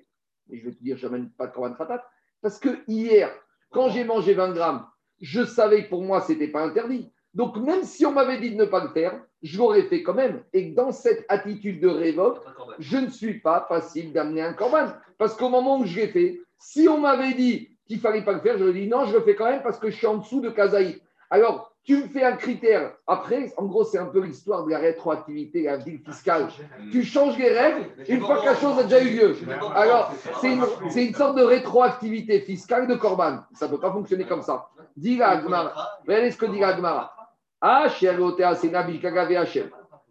Et 0.50 0.58
je 0.58 0.64
vais 0.64 0.72
te 0.72 0.82
dire, 0.82 0.96
je 0.96 1.06
n'amène 1.06 1.30
pas 1.30 1.46
de 1.46 1.52
korban 1.52 1.74
khatat. 1.74 2.04
Parce 2.42 2.58
que 2.58 2.68
hier, 2.88 3.30
quand 3.70 3.90
j'ai 3.90 4.04
mangé 4.04 4.34
20 4.34 4.52
grammes, 4.52 4.86
je 5.20 5.44
savais 5.44 5.84
que 5.84 5.90
pour 5.90 6.02
moi, 6.02 6.20
ce 6.20 6.32
n'était 6.32 6.48
pas 6.48 6.64
interdit. 6.64 7.12
Donc, 7.34 7.56
même 7.58 7.84
si 7.84 8.04
on 8.04 8.12
m'avait 8.12 8.38
dit 8.38 8.50
de 8.50 8.56
ne 8.56 8.64
pas 8.64 8.82
le 8.82 8.90
faire, 8.90 9.22
je 9.42 9.56
l'aurais 9.56 9.84
fait 9.84 10.02
quand 10.02 10.14
même. 10.14 10.42
Et 10.52 10.72
dans 10.72 10.90
cette 10.90 11.24
attitude 11.28 11.80
de 11.80 11.88
révolte, 11.88 12.42
je 12.78 12.96
ne 12.96 13.08
suis 13.08 13.38
pas 13.40 13.66
facile 13.68 14.12
d'amener 14.12 14.42
un 14.42 14.52
corban. 14.52 14.88
Parce 15.16 15.36
qu'au 15.36 15.48
moment 15.48 15.78
où 15.78 15.86
je 15.86 16.00
l'ai 16.00 16.08
fait, 16.08 16.40
si 16.58 16.88
on 16.88 16.98
m'avait 16.98 17.34
dit 17.34 17.68
qu'il 17.86 17.98
ne 17.98 18.02
fallait 18.02 18.24
pas 18.24 18.32
le 18.32 18.40
faire, 18.40 18.58
je 18.58 18.64
dis 18.64 18.88
non, 18.88 19.06
je 19.06 19.16
le 19.16 19.22
fais 19.22 19.36
quand 19.36 19.48
même 19.48 19.62
parce 19.62 19.78
que 19.78 19.90
je 19.90 19.96
suis 19.96 20.06
en 20.06 20.18
dessous 20.18 20.40
de 20.40 20.50
Kazaï. 20.50 21.00
Alors, 21.30 21.69
tu 21.84 21.96
me 21.96 22.08
fais 22.08 22.24
un 22.24 22.36
critère. 22.36 22.94
Après, 23.06 23.52
en 23.56 23.64
gros, 23.64 23.84
c'est 23.84 23.98
un 23.98 24.06
peu 24.06 24.20
l'histoire 24.20 24.64
de 24.64 24.70
la 24.70 24.78
rétroactivité, 24.78 25.62
la 25.62 25.78
ville 25.78 26.00
fiscale. 26.00 26.48
Tu 26.92 27.02
changes 27.02 27.38
les 27.38 27.50
règles 27.50 27.86
une 28.08 28.20
fois 28.20 28.40
que 28.40 28.46
la 28.46 28.54
chose 28.54 28.78
a 28.78 28.82
déjà 28.82 29.02
eu 29.02 29.10
lieu. 29.16 29.36
Alors, 29.74 30.12
c'est 30.40 30.52
une, 30.52 30.64
c'est 30.90 31.06
une 31.06 31.14
sorte 31.14 31.38
de 31.38 31.42
rétroactivité 31.42 32.40
fiscale 32.40 32.86
de 32.86 32.94
Corban. 32.94 33.40
Ça 33.54 33.66
ne 33.66 33.72
peut 33.72 33.80
pas 33.80 33.92
fonctionner 33.92 34.26
comme 34.26 34.42
ça. 34.42 34.68
Dis 34.96 35.16
la 35.16 35.30
Agmara. 35.30 35.72
Regardez 36.06 36.30
ce 36.30 36.36
que 36.36 36.46
dit 36.46 36.58
la 36.58 36.68
Agmara. 36.68 37.14
Ah. 37.62 37.86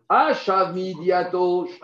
Ah. 0.09 0.73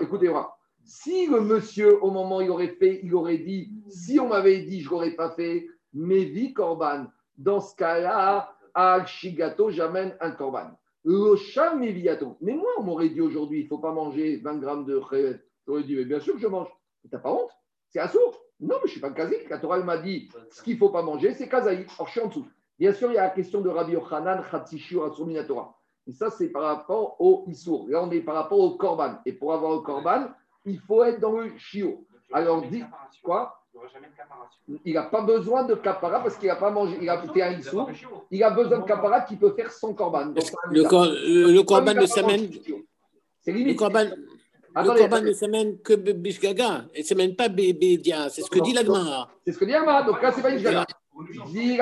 Écoutez-moi. 0.02 0.58
Si 0.84 1.28
le 1.28 1.42
monsieur, 1.42 2.04
au 2.04 2.12
moment 2.12 2.38
où 2.38 2.42
il 2.42 2.52
aurait 2.52 2.76
fait, 2.80 3.00
il 3.04 3.16
aurait 3.16 3.40
dit, 3.40 3.72
si 3.90 4.20
on 4.20 4.28
m'avait 4.28 4.62
dit, 4.62 4.82
je 4.82 4.88
ne 4.88 4.92
l'aurais 4.92 5.12
pas 5.12 5.32
fait, 5.32 5.68
mais 5.94 6.26
vie 6.26 6.54
Corban. 6.54 7.06
Dans 7.38 7.60
ce 7.60 7.76
cas-là, 7.76 8.55
à 8.76 9.06
Shigato, 9.06 9.72
j'amène 9.72 10.16
un 10.20 10.32
Corban. 10.32 10.72
L'Osham 11.06 11.80
Meviato. 11.80 12.36
Mais 12.42 12.54
moi, 12.54 12.70
on 12.78 12.84
m'aurait 12.84 13.10
dit 13.10 13.22
aujourd'hui, 13.22 13.62
il 13.62 13.64
ne 13.64 13.70
faut 13.70 13.78
pas 13.78 13.94
manger 13.94 14.38
20 14.38 14.58
grammes 14.58 14.86
de 14.86 15.00
Khéret. 15.00 15.42
J'aurais 15.66 15.84
dit, 15.84 15.96
mais 15.96 16.06
bien 16.06 16.20
sûr 16.20 16.34
que 16.34 16.40
je 16.40 16.48
mange. 16.48 16.68
T'as 17.10 17.20
pas 17.20 17.32
honte 17.32 17.52
C'est 17.90 18.00
assourd 18.00 18.42
Non, 18.60 18.76
mais 18.76 18.82
je 18.82 18.86
ne 18.86 18.92
suis 18.92 19.00
pas 19.00 19.12
kazaïk. 19.12 19.50
La 19.50 19.60
Torah 19.60 19.80
m'a 19.80 19.98
dit, 19.98 20.30
ce 20.52 20.62
qu'il 20.62 20.74
ne 20.74 20.80
faut 20.80 20.90
pas 20.90 21.04
manger, 21.04 21.34
c'est 21.34 21.48
kazaïk. 21.48 21.90
Or, 22.00 22.08
je 22.08 22.12
suis 22.12 22.22
en 22.22 22.28
dessous. 22.28 22.48
Bien 22.78 22.92
sûr, 22.92 23.12
il 23.12 23.16
y 23.16 23.18
a 23.18 23.24
la 23.24 23.30
question 23.30 23.62
de 23.62 23.70
Rabbi 23.70 23.94
Yochanan, 23.94 24.44
Khatsishur, 24.52 25.06
Asur 25.06 25.28
Torah. 25.48 25.78
Et 26.08 26.12
ça, 26.12 26.30
c'est 26.30 26.50
par 26.50 26.64
rapport 26.64 27.16
au 27.20 27.46
Issour. 27.48 27.88
Là, 27.88 28.04
on 28.04 28.12
est 28.12 28.22
par 28.22 28.36
rapport 28.36 28.60
au 28.60 28.76
Korban. 28.76 29.20
Et 29.26 29.34
pour 29.34 29.54
avoir 29.54 29.74
le 29.74 29.80
Korban, 29.80 30.28
il 30.66 30.80
faut 30.80 31.04
être 31.04 31.20
dans 31.20 31.40
le 31.40 31.56
Shio. 31.58 32.06
Alors, 32.34 32.62
dis 32.68 32.84
quoi? 33.24 33.65
Il 34.84 34.94
de 34.94 34.94
n'a 34.94 35.04
pas 35.04 35.22
besoin 35.22 35.64
de 35.64 35.76
kapara 35.76 36.22
parce 36.22 36.38
qu'il 36.38 36.48
n'a 36.48 36.56
pas 36.56 36.72
mangé. 36.72 36.98
Il 37.02 37.10
a 37.10 37.22
fait 37.22 37.42
un 37.42 37.52
Issour. 37.60 37.90
Il 38.32 38.44
a 38.44 38.50
besoin 38.50 38.80
de 38.80 38.86
kapara 38.86 39.22
qui 39.22 39.36
peut 39.36 39.54
faire 39.54 39.72
son 39.72 39.94
Korban. 39.94 40.28
Donc, 40.28 40.44
Le, 40.72 40.84
cor- 40.84 41.06
le, 41.06 41.52
le 41.52 41.64
corban 41.64 41.94
Comme 41.94 41.94
il 41.94 41.98
a 41.98 42.02
ne 42.02 42.08
pas 42.08 42.08
s'amène. 42.08 42.46
mangé 42.48 42.62
Shio. 42.66 42.86
C'est 43.42 43.52
Le 43.52 43.58
limite. 43.60 43.78
corban, 43.78 44.06
le 44.76 44.98
corban 44.98 45.22
ne 45.22 45.34
s'amène 45.34 45.78
que 45.82 45.94
Bishgaga. 45.94 46.86
Il 46.96 47.02
ne 47.02 47.06
s'amène 47.06 47.36
pas 47.36 47.50
Bédia. 47.50 48.30
C'est 48.30 48.42
ce 48.42 48.50
que 48.50 48.60
dit 48.60 48.74
la 48.74 48.84
Gemara. 48.84 49.30
C'est 49.46 49.52
ce 49.54 49.58
que 49.60 49.66
dit 49.66 49.74
Agmara. 49.76 50.04
Donc 50.04 50.22
là, 50.22 50.32
c'est 50.32 50.42
pas 50.42 50.50
une 50.52 50.60
Gemara. 50.60 50.86
Dit 51.48 51.78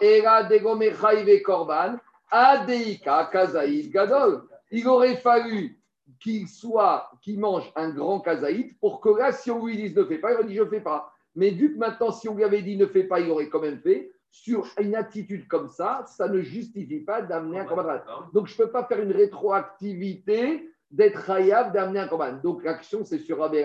Era 0.00 0.42
Degomechaive 0.44 1.40
Korban, 1.42 1.96
Adeika 2.30 3.28
Kazaïd 3.32 3.90
Gadol. 3.92 4.42
Il 4.70 4.86
aurait 4.88 5.16
fallu 5.16 5.78
qu'il 6.22 6.48
soit, 6.48 7.10
qu'il 7.20 7.40
mange 7.40 7.72
un 7.74 7.90
grand 7.90 8.20
kazaïd 8.20 8.78
pour 8.78 9.00
que 9.00 9.08
là, 9.10 9.32
si 9.32 9.50
on 9.50 9.66
lui 9.66 9.76
dise 9.76 9.96
ne 9.96 10.04
fais 10.04 10.18
pas, 10.18 10.30
il 10.32 10.34
aurait 10.36 10.44
dit 10.46 10.54
je 10.54 10.62
ne 10.62 10.68
fais 10.68 10.80
pas. 10.80 11.12
Mais 11.34 11.50
vu 11.50 11.72
que 11.72 11.78
maintenant, 11.78 12.12
si 12.12 12.28
on 12.28 12.34
lui 12.36 12.44
avait 12.44 12.62
dit 12.62 12.76
ne 12.76 12.86
fais 12.86 13.04
pas, 13.04 13.20
il 13.20 13.30
aurait 13.30 13.48
quand 13.48 13.60
même 13.60 13.80
fait. 13.80 14.12
Sur 14.30 14.66
une 14.80 14.94
attitude 14.94 15.46
comme 15.48 15.68
ça, 15.68 16.04
ça 16.06 16.26
ne 16.28 16.40
justifie 16.40 17.00
pas 17.00 17.20
d'amener 17.20 17.58
un 17.58 17.64
korban. 17.66 17.98
Donc, 18.32 18.46
je 18.46 18.54
ne 18.54 18.64
peux 18.64 18.70
pas 18.70 18.84
faire 18.84 19.00
une 19.00 19.12
rétroactivité 19.12 20.70
d'être 20.90 21.28
hayab 21.30 21.72
d'amener 21.72 22.00
un 22.00 22.08
korban. 22.08 22.38
Donc, 22.42 22.62
l'action, 22.64 23.04
c'est 23.04 23.18
sur 23.18 23.38
Rabbi. 23.38 23.62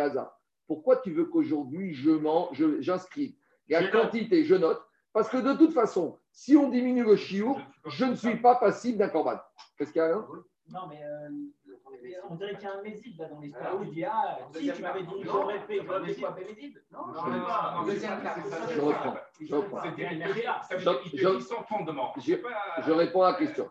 Pourquoi 0.67 0.97
tu 0.97 1.11
veux 1.11 1.25
qu'aujourd'hui, 1.25 1.93
je 1.93 2.11
mens, 2.11 2.49
je- 2.53 2.81
j'inscris 2.81 3.37
la 3.69 3.87
quantité, 3.91 4.43
je 4.43 4.55
note 4.55 4.81
Parce 5.13 5.29
que 5.29 5.37
de 5.37 5.53
toute 5.57 5.73
façon, 5.73 6.17
si 6.31 6.55
on 6.55 6.69
diminue 6.69 7.03
le 7.03 7.15
chiour, 7.15 7.59
je 7.87 8.05
ne 8.05 8.15
suis 8.15 8.35
pas 8.37 8.55
passible 8.55 8.97
d'un 8.97 9.09
korban. 9.09 9.39
Qu'est-ce 9.77 9.91
qu'il 9.91 9.99
y 10.01 10.05
a 10.05 10.15
hein? 10.15 10.25
Non, 10.69 10.81
mais 10.89 11.01
euh, 11.01 11.29
on 12.29 12.35
dirait 12.35 12.55
qu'il 12.55 12.63
y 12.63 12.67
a 12.67 12.73
un 12.77 12.81
méside 12.81 13.17
là 13.19 13.27
dans 13.27 13.39
l'histoire. 13.39 13.79
Il 13.83 13.91
dit 13.91 14.03
Ah, 14.05 14.37
si 14.53 14.71
tu 14.73 14.81
m'avais 14.81 15.03
dit, 15.03 15.23
j'aurais 15.23 15.59
fait. 15.61 15.77
Non, 15.83 15.99
Non, 15.99 16.01
je 16.01 17.29
non, 17.29 17.35
sais 17.35 17.45
pas. 17.45 17.83
deuxième 17.85 18.21
cas. 18.21 18.35
Je 18.75 18.81
reprends. 18.81 19.15
Je 19.39 19.55
reprends. 19.55 19.81
C'est 20.69 21.41
sans 21.41 21.63
fondement. 21.63 22.13
je- 22.17 22.91
réponds 22.91 23.21
à 23.23 23.31
la 23.31 23.37
question. 23.37 23.69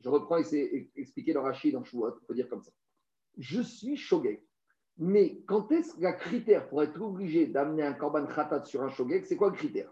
Je 0.00 0.08
reprends 0.08 0.36
et 0.36 0.44
c'est 0.44 0.90
expliqué 0.94 1.32
dans 1.32 1.42
Rachid, 1.42 1.72
dans 1.74 1.82
Chouot, 1.84 2.06
on 2.06 2.26
peut 2.26 2.34
dire 2.34 2.48
comme 2.48 2.62
ça. 2.62 2.70
Je 3.36 3.60
suis 3.62 3.96
shogeg. 3.96 4.42
Mais 4.96 5.40
quand 5.46 5.70
est-ce 5.72 5.94
que 5.94 6.00
le 6.02 6.12
critère 6.12 6.68
pour 6.68 6.82
être 6.82 7.00
obligé 7.00 7.46
d'amener 7.46 7.82
un 7.84 7.92
korban 7.94 8.26
khatat 8.26 8.64
sur 8.64 8.82
un 8.82 8.90
shogeg, 8.90 9.24
c'est 9.24 9.36
quoi 9.36 9.48
le 9.50 9.56
critère? 9.56 9.90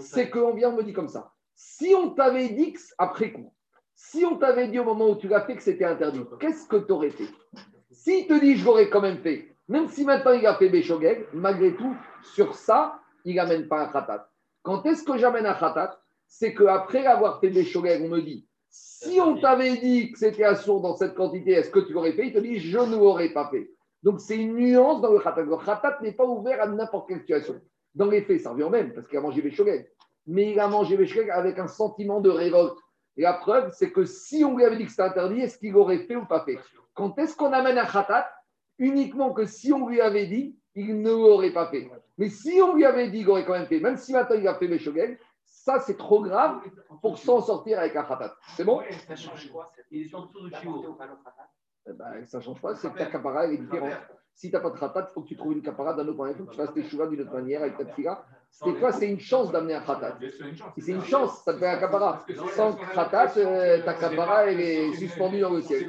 C'est 0.00 0.28
qu'on 0.30 0.54
vient, 0.54 0.70
on 0.70 0.76
me 0.76 0.82
dit 0.82 0.92
comme 0.92 1.08
ça. 1.08 1.32
Si 1.54 1.94
on 1.94 2.10
t'avait 2.10 2.48
dit 2.48 2.72
que, 2.72 2.80
après 2.98 3.32
coup, 3.32 3.53
si 3.94 4.24
on 4.24 4.36
t'avait 4.36 4.68
dit 4.68 4.78
au 4.78 4.84
moment 4.84 5.10
où 5.10 5.16
tu 5.16 5.28
l'as 5.28 5.42
fait 5.42 5.56
que 5.56 5.62
c'était 5.62 5.84
interdit, 5.84 6.20
qu'est-ce 6.40 6.66
que 6.66 6.76
tu 6.76 6.92
aurais 6.92 7.10
fait? 7.10 7.28
S'il 7.90 8.26
te 8.26 8.38
dit 8.38 8.56
je 8.56 8.64
l'aurais 8.64 8.90
quand 8.90 9.00
même 9.00 9.18
fait, 9.18 9.54
même 9.68 9.88
si 9.88 10.04
maintenant 10.04 10.32
il 10.32 10.46
a 10.46 10.54
fait 10.54 10.68
Béchogeg, 10.68 11.26
malgré 11.32 11.74
tout, 11.74 11.94
sur 12.22 12.54
ça, 12.54 13.00
il 13.24 13.36
n'amène 13.36 13.68
pas 13.68 13.82
un 13.82 13.86
khatat. 13.86 14.28
Quand 14.62 14.84
est-ce 14.86 15.04
que 15.04 15.16
j'amène 15.16 15.46
un 15.46 15.54
khatat? 15.54 15.98
C'est 16.26 16.54
qu'après 16.54 17.06
avoir 17.06 17.40
fait 17.40 17.50
Béchogeg, 17.50 18.02
on 18.02 18.08
me 18.08 18.20
dit 18.20 18.46
si 18.70 19.20
on 19.20 19.36
t'avait 19.38 19.76
dit 19.76 20.10
que 20.10 20.18
c'était 20.18 20.42
assourd 20.42 20.80
dans 20.80 20.96
cette 20.96 21.14
quantité, 21.14 21.52
est-ce 21.52 21.70
que 21.70 21.78
tu 21.78 21.92
l'aurais 21.92 22.12
fait? 22.12 22.26
Il 22.26 22.32
te 22.32 22.38
dit 22.40 22.58
je 22.58 22.78
ne 22.78 22.96
l'aurais 22.96 23.28
pas 23.28 23.48
fait. 23.48 23.70
Donc 24.02 24.20
c'est 24.20 24.36
une 24.36 24.54
nuance 24.54 25.00
dans 25.00 25.12
le 25.12 25.20
khatat. 25.20 25.42
Le 25.42 25.56
khatat 25.56 25.98
n'est 26.02 26.12
pas 26.12 26.26
ouvert 26.26 26.60
à 26.60 26.66
n'importe 26.66 27.08
quelle 27.08 27.20
situation. 27.20 27.60
Dans 27.94 28.06
les 28.06 28.22
faits, 28.22 28.40
ça 28.40 28.50
revient 28.50 28.64
au 28.64 28.70
même, 28.70 28.92
parce 28.92 29.06
qu'il 29.06 29.16
a 29.16 29.20
mangé 29.20 29.40
Béchogeg. 29.40 29.88
Mais 30.26 30.50
il 30.50 30.58
a 30.58 30.66
mangé 30.66 30.96
Béchogeg 30.96 31.30
avec 31.30 31.58
un 31.58 31.68
sentiment 31.68 32.20
de 32.20 32.30
révolte. 32.30 32.76
Et 33.16 33.22
la 33.22 33.34
preuve, 33.34 33.70
c'est 33.72 33.92
que 33.92 34.04
si 34.04 34.44
on 34.44 34.56
lui 34.56 34.64
avait 34.64 34.76
dit 34.76 34.84
que 34.84 34.90
c'était 34.90 35.02
interdit, 35.02 35.40
est-ce 35.40 35.58
qu'il 35.58 35.76
aurait 35.76 35.98
fait 35.98 36.16
ou 36.16 36.26
pas 36.26 36.44
fait? 36.44 36.58
Quand 36.94 37.18
est-ce 37.18 37.36
qu'on 37.36 37.52
amène 37.52 37.78
un 37.78 37.86
khatat 37.86 38.30
Uniquement 38.78 39.32
que 39.32 39.46
si 39.46 39.72
on 39.72 39.88
lui 39.88 40.00
avait 40.00 40.26
dit, 40.26 40.56
il 40.74 41.00
ne 41.00 41.10
l'aurait 41.10 41.52
pas 41.52 41.68
fait? 41.68 41.88
Mais 42.18 42.28
si 42.28 42.60
on 42.60 42.74
lui 42.74 42.84
avait 42.84 43.08
dit 43.08 43.18
qu'il 43.18 43.30
aurait 43.30 43.44
quand 43.44 43.52
même 43.52 43.66
fait, 43.66 43.80
même 43.80 43.96
si 43.96 44.12
maintenant 44.12 44.36
il 44.36 44.48
a 44.48 44.54
fait 44.54 44.66
Béchogeg, 44.66 45.18
ça 45.44 45.78
c'est 45.80 45.96
trop 45.96 46.22
grave 46.22 46.60
pour 47.00 47.18
s'en 47.18 47.40
sortir 47.40 47.78
avec 47.78 47.94
un 47.94 48.02
khatat. 48.02 48.34
C'est 48.56 48.64
bon? 48.64 48.82
Ça 49.06 49.14
change 49.14 49.50
quoi 49.50 49.72
Il 49.90 50.06
est 50.06 50.14
en 50.14 50.26
dessous 50.26 50.48
du 50.48 50.54
chiot. 50.56 50.96
Eh 51.86 51.92
ben, 51.92 52.24
ça 52.24 52.38
ne 52.38 52.42
change 52.42 52.60
pas, 52.60 52.74
c'est 52.74 52.90
que 52.92 52.98
ta 52.98 53.06
capara 53.06 53.44
elle 53.44 53.54
est 53.54 53.58
différente. 53.58 53.92
Si 54.34 54.50
tu 54.50 54.56
n'as 54.56 54.60
pas 54.62 54.70
de 54.70 54.78
khatat, 54.78 55.06
il 55.10 55.12
faut 55.12 55.20
que 55.22 55.28
tu 55.28 55.36
trouves 55.36 55.52
une 55.52 55.62
capara 55.62 55.94
d'un 55.94 56.02
autre 56.08 56.16
point. 56.16 56.30
Il 56.30 56.36
faut 56.36 56.44
que 56.44 56.50
tu 56.50 56.56
fasses 56.56 56.72
tes 56.72 56.82
chouras 56.82 57.06
d'une 57.06 57.20
autre 57.20 57.32
manière 57.32 57.62
avec 57.62 57.76
ta 57.76 57.86
fila. 57.86 58.24
C'est 58.50 58.72
quoi 58.80 58.90
C'est 58.90 59.08
une 59.08 59.20
chance 59.20 59.52
d'amener 59.52 59.74
un 59.74 59.80
khatat. 59.80 60.18
C'est 60.76 60.90
une 60.90 61.04
chance, 61.04 61.44
ça 61.44 61.52
te 61.54 61.58
fait 61.58 61.68
un 61.68 61.78
capara. 61.78 62.24
Sans 62.56 62.72
khatat, 62.74 63.32
euh, 63.36 63.82
ta 63.84 63.94
capara 63.94 64.46
elle 64.46 64.60
est 64.60 64.92
suspendue 64.94 65.40
dans 65.40 65.50
le 65.50 65.60
ciel. 65.60 65.88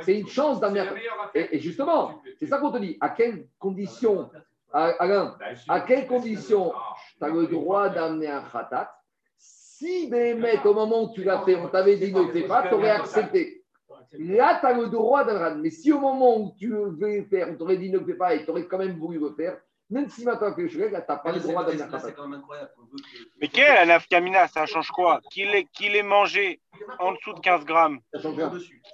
C'est 0.00 0.18
une 0.18 0.26
chance 0.26 0.60
d'amener 0.60 0.80
un 0.80 0.94
et, 1.34 1.56
et 1.56 1.58
justement, 1.60 2.20
c'est 2.38 2.46
ça 2.46 2.58
qu'on 2.58 2.70
te 2.70 2.78
dit. 2.78 2.98
À 3.00 3.10
quelles 3.10 3.46
conditions, 3.58 4.30
Alain, 4.72 5.36
à 5.68 5.80
quelles 5.80 6.06
conditions 6.06 6.72
tu 7.18 7.24
as 7.24 7.28
le 7.28 7.46
droit 7.46 7.88
d'amener 7.88 8.28
un 8.28 8.42
khatat? 8.42 8.92
Si 9.36 10.10
des 10.10 10.34
mecs, 10.34 10.66
au 10.66 10.74
moment 10.74 11.04
où 11.04 11.12
tu 11.14 11.22
l'as 11.22 11.40
fait, 11.42 11.54
on 11.54 11.68
t'avait 11.68 11.96
dit 11.96 12.12
ne 12.12 12.22
le 12.22 12.32
fais 12.32 12.46
pas, 12.48 12.68
tu 12.68 12.74
aurais 12.74 12.90
accepté. 12.90 13.57
Là, 14.12 14.58
tu 14.60 14.66
as 14.66 14.72
le 14.72 14.88
droit 14.88 15.24
d'un 15.24 15.54
Mais 15.56 15.70
si 15.70 15.92
au 15.92 16.00
moment 16.00 16.38
où 16.38 16.54
tu 16.58 16.70
veux 16.70 17.24
faire, 17.24 17.48
on 17.50 17.56
t'aurait 17.56 17.76
dit 17.76 17.90
ne 17.90 17.98
le 17.98 18.04
fais 18.06 18.14
pas 18.14 18.34
et 18.34 18.44
tu 18.44 18.50
aurais 18.50 18.66
quand 18.66 18.78
même 18.78 18.98
voulu 18.98 19.18
le 19.18 19.34
faire, 19.34 19.58
même 19.90 20.08
si 20.08 20.24
maintenant 20.24 20.52
que 20.52 20.66
je 20.68 20.78
là, 20.78 21.00
tu 21.00 21.06
n'as 21.08 21.16
pas 21.16 21.32
le 21.32 21.40
droit 21.40 21.64
khatat. 21.64 21.98
c'est 22.00 22.12
quand 22.12 22.28
même 22.28 22.40
incroyable. 22.40 22.70
Mais 23.40 23.48
quelle 23.48 23.70
est 23.70 23.74
la 23.74 23.86
nafkamina 23.86 24.48
Ça 24.48 24.66
change 24.66 24.88
quoi? 24.88 25.20
Qu'il 25.30 25.54
ait, 25.54 25.64
qu'il 25.64 25.96
ait 25.96 26.02
mangé 26.02 26.60
en 26.98 27.12
dessous 27.12 27.32
de 27.32 27.40
15 27.40 27.64
grammes. 27.64 28.00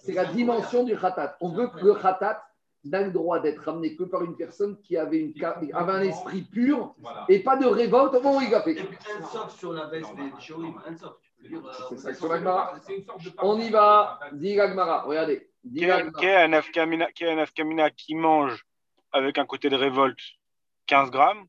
C'est 0.03 0.12
la 0.12 0.27
dimension 0.27 0.85
du 0.85 0.96
khatat. 0.96 1.37
On 1.40 1.50
veut 1.50 1.68
que 1.68 1.85
le 1.85 1.94
khatat 1.94 2.42
n'a 2.85 3.03
le 3.03 3.11
droit 3.11 3.40
d'être 3.40 3.64
ramené 3.64 3.96
que 3.96 4.05
par 4.05 4.22
une 4.22 4.37
personne 4.37 4.79
qui 4.83 4.96
avait, 4.96 5.18
une, 5.18 5.44
avait 5.44 5.92
un 5.92 6.03
esprit 6.03 6.42
pur 6.42 6.94
et 7.29 7.40
pas 7.40 7.57
de 7.57 7.66
révolte 7.66 8.14
au 8.14 8.20
moment 8.20 8.38
où 8.38 8.42
il 8.42 8.55
a 8.55 8.62
fait. 8.62 8.72
Et 8.72 8.85
puis, 8.85 8.98
un 9.18 9.24
soft 9.24 9.59
sur 9.59 9.72
la 9.72 9.87
veste 9.87 10.14
des 10.14 10.22
un 10.22 10.96
soft. 10.96 11.18
C'est 11.96 12.22
on 12.24 12.28
la. 12.28 12.74
C'est 12.87 13.07
de 13.07 13.62
y 13.62 13.70
va, 13.70 14.20
dit 14.33 14.54
Gagmara. 14.54 15.02
Regardez. 15.02 15.48
Quelle 15.76 15.90
est 15.90 16.48
la 16.48 16.48
la 16.48 17.35
nafkamina 17.37 17.90
qui 17.90 18.14
mange 18.14 18.64
avec 19.12 19.38
un 19.38 19.46
côté 19.46 19.70
de 19.70 19.76
révolte 19.76 20.18
15 20.87 21.11
grammes 21.11 21.44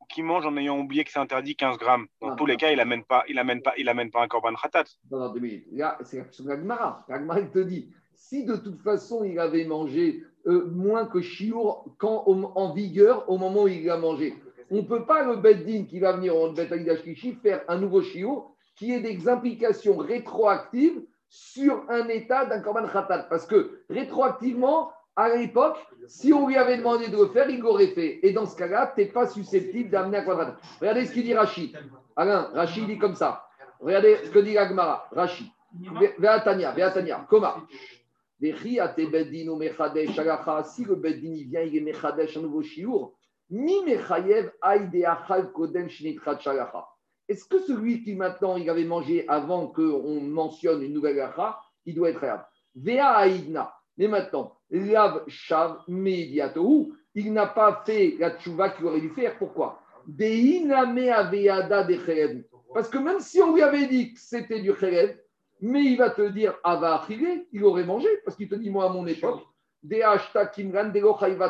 ou 0.00 0.04
qui 0.06 0.22
mange 0.22 0.46
en 0.46 0.56
ayant 0.56 0.78
oublié 0.78 1.04
que 1.04 1.10
c'est 1.10 1.18
interdit 1.18 1.56
15 1.56 1.78
grammes? 1.78 2.06
Dans 2.20 2.30
Ah. 2.30 2.36
tous 2.36 2.46
les 2.46 2.56
cas, 2.56 2.70
il 2.70 2.76
n'amène 2.76 3.04
pas, 3.04 3.24
il 3.28 3.38
amène 3.38 3.62
pas, 3.62 3.74
il 3.76 3.88
amène 3.88 4.10
pas 4.10 4.22
un 4.22 4.28
korban 4.28 4.54
khatat. 4.54 4.84
Non, 5.10 5.18
non, 5.18 5.28
deux 5.32 5.40
minutes. 5.40 5.66
Là, 5.72 5.98
c'est 6.02 6.32
sur 6.32 6.46
Gagmara. 6.46 7.04
Gagmara, 7.08 7.40
il 7.40 7.50
te 7.50 7.58
dit 7.58 7.90
si 8.14 8.44
de 8.44 8.56
toute 8.56 8.80
façon 8.82 9.24
il 9.24 9.38
avait 9.38 9.64
mangé 9.64 10.24
euh, 10.46 10.66
moins 10.66 11.06
que 11.06 11.20
Chiour 11.20 11.84
quand, 11.98 12.24
en 12.26 12.72
vigueur 12.72 13.28
au 13.30 13.38
moment 13.38 13.64
où 13.64 13.68
il 13.68 13.88
a 13.90 13.96
mangé, 13.96 14.34
on 14.70 14.76
ne 14.76 14.82
peut 14.82 15.06
pas, 15.06 15.24
le 15.24 15.36
Beddin 15.36 15.84
qui 15.84 15.98
va 15.98 16.12
venir 16.12 16.36
en 16.36 16.52
Bet 16.52 16.68
faire 17.42 17.62
un 17.68 17.78
nouveau 17.78 18.02
Chiour 18.02 18.54
qui 18.78 18.92
ait 18.92 19.00
des 19.00 19.28
implications 19.28 19.96
rétroactives 19.96 21.02
sur 21.28 21.84
un 21.90 22.06
état 22.08 22.46
d'un 22.46 22.60
Korban 22.60 22.86
Khatat. 22.86 23.24
Parce 23.24 23.44
que 23.44 23.82
rétroactivement, 23.90 24.92
à 25.16 25.36
l'époque, 25.36 25.76
si 26.06 26.32
on 26.32 26.46
lui 26.46 26.56
avait 26.56 26.78
demandé 26.78 27.08
de 27.08 27.16
le 27.16 27.26
faire, 27.26 27.50
il 27.50 27.58
l'aurait 27.58 27.88
fait. 27.88 28.20
Et 28.22 28.32
dans 28.32 28.46
ce 28.46 28.56
cas-là, 28.56 28.92
tu 28.94 29.02
n'es 29.02 29.08
pas 29.08 29.26
susceptible 29.26 29.90
d'amener 29.90 30.18
un 30.18 30.24
Korban. 30.24 30.54
Regardez 30.80 31.06
ce 31.06 31.12
qu'il 31.12 31.24
dit 31.24 31.34
Rachid. 31.34 31.76
Alain, 32.16 32.50
Rachid 32.54 32.86
dit 32.86 32.98
comme 32.98 33.16
ça. 33.16 33.44
Regardez 33.80 34.18
ce 34.24 34.30
que 34.30 34.38
dit 34.38 34.56
Agmara. 34.56 35.08
Rachid. 35.12 35.48
Veatania, 36.18 36.72
Veatania, 36.72 37.26
Koma. 37.28 37.56
Si 38.40 38.52
le 38.52 40.94
beddin 40.94 41.34
vient, 41.48 41.62
il 41.62 41.76
est 41.76 41.80
mechadesh 41.80 42.36
un 42.36 42.40
nouveau 42.40 42.62
shiur. 42.62 43.12
Mi 43.50 43.82
mechayev 43.84 44.52
aïde 44.62 45.04
achal 45.04 45.50
kodem 45.52 45.88
shinitrat. 45.88 46.38
Est-ce 47.28 47.44
que 47.44 47.60
celui 47.60 48.02
qui 48.02 48.14
maintenant 48.14 48.56
il 48.56 48.68
avait 48.70 48.84
mangé 48.84 49.28
avant 49.28 49.66
qu'on 49.68 50.20
mentionne 50.20 50.82
une 50.82 50.94
nouvelle 50.94 51.20
alacha, 51.20 51.60
il 51.84 51.94
doit 51.94 52.10
être 52.10 52.20
réable 52.20 52.46
Vea 52.74 53.08
aïdna. 53.08 53.74
Mais 53.96 54.08
maintenant, 54.08 54.56
lav 54.70 55.24
shav 55.26 55.82
mediatohu, 55.88 56.92
il 57.14 57.32
n'a 57.32 57.46
pas 57.46 57.82
fait 57.84 58.16
la 58.18 58.38
tchouva 58.38 58.70
qu'il 58.70 58.86
aurait 58.86 59.00
dû 59.00 59.10
faire. 59.10 59.36
Pourquoi? 59.38 59.80
Parce 62.74 62.88
que 62.88 62.98
même 62.98 63.20
si 63.20 63.42
on 63.42 63.54
lui 63.54 63.62
avait 63.62 63.86
dit 63.86 64.14
que 64.14 64.20
c'était 64.20 64.60
du 64.60 64.74
cherev, 64.74 65.16
mais 65.60 65.84
il 65.84 65.98
va 65.98 66.10
te 66.10 66.28
dire 66.28 66.54
Ava 66.62 67.02
achilé, 67.02 67.48
il 67.52 67.64
aurait 67.64 67.84
mangé, 67.84 68.08
parce 68.24 68.36
qu'il 68.36 68.48
te 68.48 68.54
dit, 68.54 68.70
moi, 68.70 68.86
à 68.86 68.88
mon 68.88 69.06
époque, 69.06 69.42
des 69.82 70.02
hashta 70.02 70.46
kimran, 70.46 70.92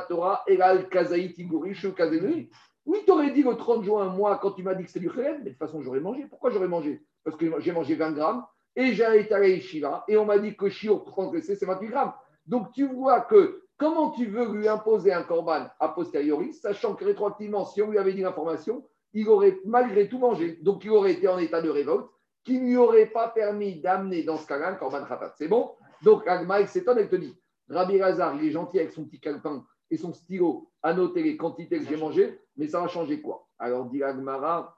Torah, 0.09 0.43
egal 0.47 0.89
kazaït, 0.89 1.37
igorish, 1.39 1.87
kazenui. 1.95 2.51
Oui, 2.89 3.01
t'aurais 3.07 3.31
dit 3.33 3.43
le 3.43 3.55
30 3.55 3.85
juin, 3.85 4.07
moi, 4.07 4.39
quand 4.41 4.53
tu 4.53 4.63
m'as 4.63 4.75
dit 4.75 4.83
que 4.83 4.89
c'était 4.89 5.07
du 5.07 5.11
cherev, 5.11 5.41
mais 5.41 5.45
de 5.45 5.49
toute 5.51 5.59
façon, 5.59 5.83
j'aurais 5.83 6.01
mangé. 6.01 6.25
Pourquoi 6.25 6.49
j'aurais 6.49 6.69
mangé? 6.69 7.03
Parce 7.23 7.37
que 7.37 7.61
j'ai 7.61 7.71
mangé 7.71 7.95
20 7.95 8.13
grammes, 8.13 8.47
et 8.75 8.95
j'ai 8.95 9.21
été 9.21 9.35
à 9.35 9.41
la 9.41 9.49
yeshiva, 9.49 10.05
et 10.09 10.17
on 10.17 10.25
m'a 10.25 10.39
dit 10.39 10.57
que 10.57 10.71
shiur 10.71 11.05
transgressé, 11.05 11.55
c'est 11.55 11.67
28 11.67 11.89
grammes. 11.89 12.15
Donc, 12.47 12.73
tu 12.73 12.87
vois 12.87 13.21
que 13.21 13.63
comment 13.77 14.13
tu 14.13 14.25
veux 14.25 14.51
lui 14.57 14.69
imposer 14.69 15.13
un 15.13 15.23
korban 15.23 15.67
a 15.79 15.89
posteriori, 15.91 16.55
sachant 16.55 16.95
que 16.95 17.05
rétroactivement, 17.05 17.67
si 17.67 17.83
on 17.83 17.91
lui 17.91 17.99
avait 17.99 18.15
dit 18.15 18.23
l'information, 18.23 18.83
il 19.13 19.29
aurait 19.29 19.59
malgré 19.67 20.09
tout 20.09 20.19
mangé. 20.19 20.59
Donc, 20.63 20.83
il 20.83 20.91
aurait 20.91 21.13
été 21.13 21.29
en 21.29 21.37
état 21.37 21.61
de 21.61 21.69
révolte 21.69 22.09
qui 22.43 22.59
ne 22.59 22.69
lui 22.69 22.77
aurait 22.79 23.11
pas 23.11 23.29
permis 23.29 23.83
d'amener 23.83 24.23
dans 24.23 24.39
ce 24.39 24.47
cas-là 24.47 24.71
un 24.71 24.75
korban 24.77 25.05
khatat. 25.05 25.35
C'est 25.37 25.49
bon? 25.49 25.73
Donc, 26.03 26.27
Agma, 26.27 26.63
il 26.63 26.69
s'étonne, 26.69 26.97
elle 26.97 27.11
te 27.11 27.17
dit 27.17 27.37
Rabbi 27.69 27.99
Lazar, 27.99 28.35
il 28.37 28.49
est 28.49 28.51
gentil 28.51 28.79
avec 28.79 28.93
son 28.93 29.05
petit 29.05 29.21
calepin 29.21 29.63
et 29.91 29.99
son 29.99 30.15
stylo 30.15 30.71
à 30.83 30.95
noter 30.95 31.23
les 31.23 31.37
quantités 31.37 31.79
que 31.79 31.85
j'ai 31.87 31.97
mangées, 31.97 32.39
mais 32.59 32.69
ça 32.69 32.81
va 32.81 32.89
changer 32.89 33.23
quoi? 33.23 33.47
Alors, 33.59 33.87
dit 33.87 34.03
Agmara, 34.03 34.77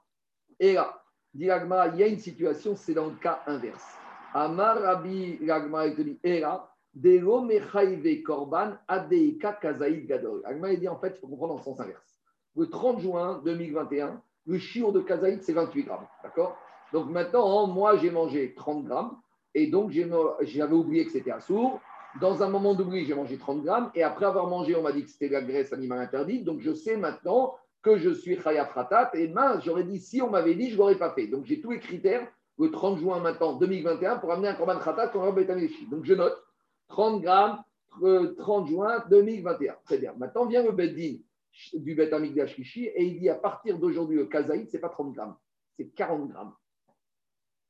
et 0.59 0.77
dit 1.33 1.49
Agmara, 1.49 1.89
il 1.89 1.97
y 1.97 2.03
a 2.03 2.07
une 2.07 2.19
situation, 2.19 2.75
c'est 2.75 2.93
dans 2.93 3.07
le 3.07 3.15
cas 3.15 3.41
inverse. 3.47 3.97
Amar 4.33 4.79
Rabbi 4.81 5.49
Agmara, 5.49 5.87
il 5.87 5.95
te 5.95 6.01
dit, 6.01 6.19
et 6.23 6.39
là, 6.39 6.69
korban 8.25 8.73
adeika 8.87 9.53
kazaïd 9.53 10.07
gadol. 10.07 10.41
Agmara, 10.45 10.73
il 10.73 10.79
dit 10.79 10.87
en 10.87 10.99
fait, 10.99 11.13
il 11.17 11.19
faut 11.19 11.27
comprendre 11.27 11.55
en 11.55 11.61
sens 11.61 11.79
inverse. 11.79 12.19
Le 12.55 12.69
30 12.69 12.99
juin 12.99 13.41
2021, 13.43 14.21
le 14.45 14.57
chiot 14.57 14.91
de 14.91 15.01
kazaïd, 15.01 15.41
c'est 15.43 15.53
28 15.53 15.83
grammes. 15.83 16.07
D'accord? 16.23 16.57
Donc 16.93 17.09
maintenant, 17.09 17.67
moi, 17.67 17.97
j'ai 17.97 18.11
mangé 18.11 18.53
30 18.53 18.85
grammes 18.85 19.17
et 19.53 19.67
donc 19.67 19.91
j'avais 19.91 20.73
oublié 20.73 21.05
que 21.05 21.11
c'était 21.11 21.31
assourd. 21.31 21.79
Dans 22.19 22.43
un 22.43 22.49
moment 22.49 22.73
d'oubli, 22.73 23.05
j'ai 23.05 23.15
mangé 23.15 23.37
30 23.37 23.63
grammes 23.63 23.91
et 23.95 24.03
après 24.03 24.25
avoir 24.25 24.47
mangé, 24.47 24.75
on 24.75 24.81
m'a 24.81 24.91
dit 24.91 25.05
que 25.05 25.09
c'était 25.09 25.29
la 25.29 25.41
graisse 25.41 25.71
animale 25.71 25.99
interdite. 25.99 26.43
Donc 26.43 26.59
je 26.59 26.73
sais 26.73 26.97
maintenant 26.97 27.55
que 27.81 27.97
je 27.97 28.11
suis 28.11 28.39
chayav 28.39 28.71
ratat 28.73 29.11
et 29.13 29.27
mince, 29.27 29.63
j'aurais 29.63 29.83
dit, 29.83 29.99
si 29.99 30.21
on 30.21 30.29
m'avait 30.29 30.55
dit, 30.55 30.69
je 30.69 30.73
ne 30.73 30.79
l'aurais 30.79 30.97
pas 30.97 31.13
fait. 31.13 31.27
Donc 31.27 31.45
j'ai 31.45 31.61
tous 31.61 31.71
les 31.71 31.79
critères 31.79 32.27
le 32.59 32.69
30 32.69 32.99
juin 32.99 33.19
maintenant 33.19 33.53
2021 33.53 34.17
pour 34.17 34.31
amener 34.31 34.49
un 34.49 34.53
korban 34.53 34.79
khatat 34.79 35.11
un 35.15 35.31
bétaméchi. 35.31 35.87
Donc 35.87 36.05
je 36.05 36.13
note 36.13 36.37
30 36.89 37.21
grammes, 37.21 37.63
euh, 38.03 38.35
30 38.37 38.67
juin 38.67 39.03
2021. 39.09 39.77
Très 39.85 39.97
bien. 39.97 40.13
Maintenant 40.17 40.45
vient 40.45 40.63
le 40.63 40.71
beddin 40.71 41.17
du 41.73 41.95
Bet 41.95 42.11
Kishi 42.55 42.85
et 42.85 43.03
il 43.03 43.19
dit 43.19 43.29
à 43.29 43.35
partir 43.35 43.77
d'aujourd'hui 43.77 44.17
le 44.17 44.25
kazaïd, 44.25 44.69
ce 44.69 44.77
n'est 44.77 44.81
pas 44.81 44.89
30 44.89 45.13
grammes, 45.13 45.35
c'est 45.75 45.89
40 45.89 46.29
grammes. 46.29 46.53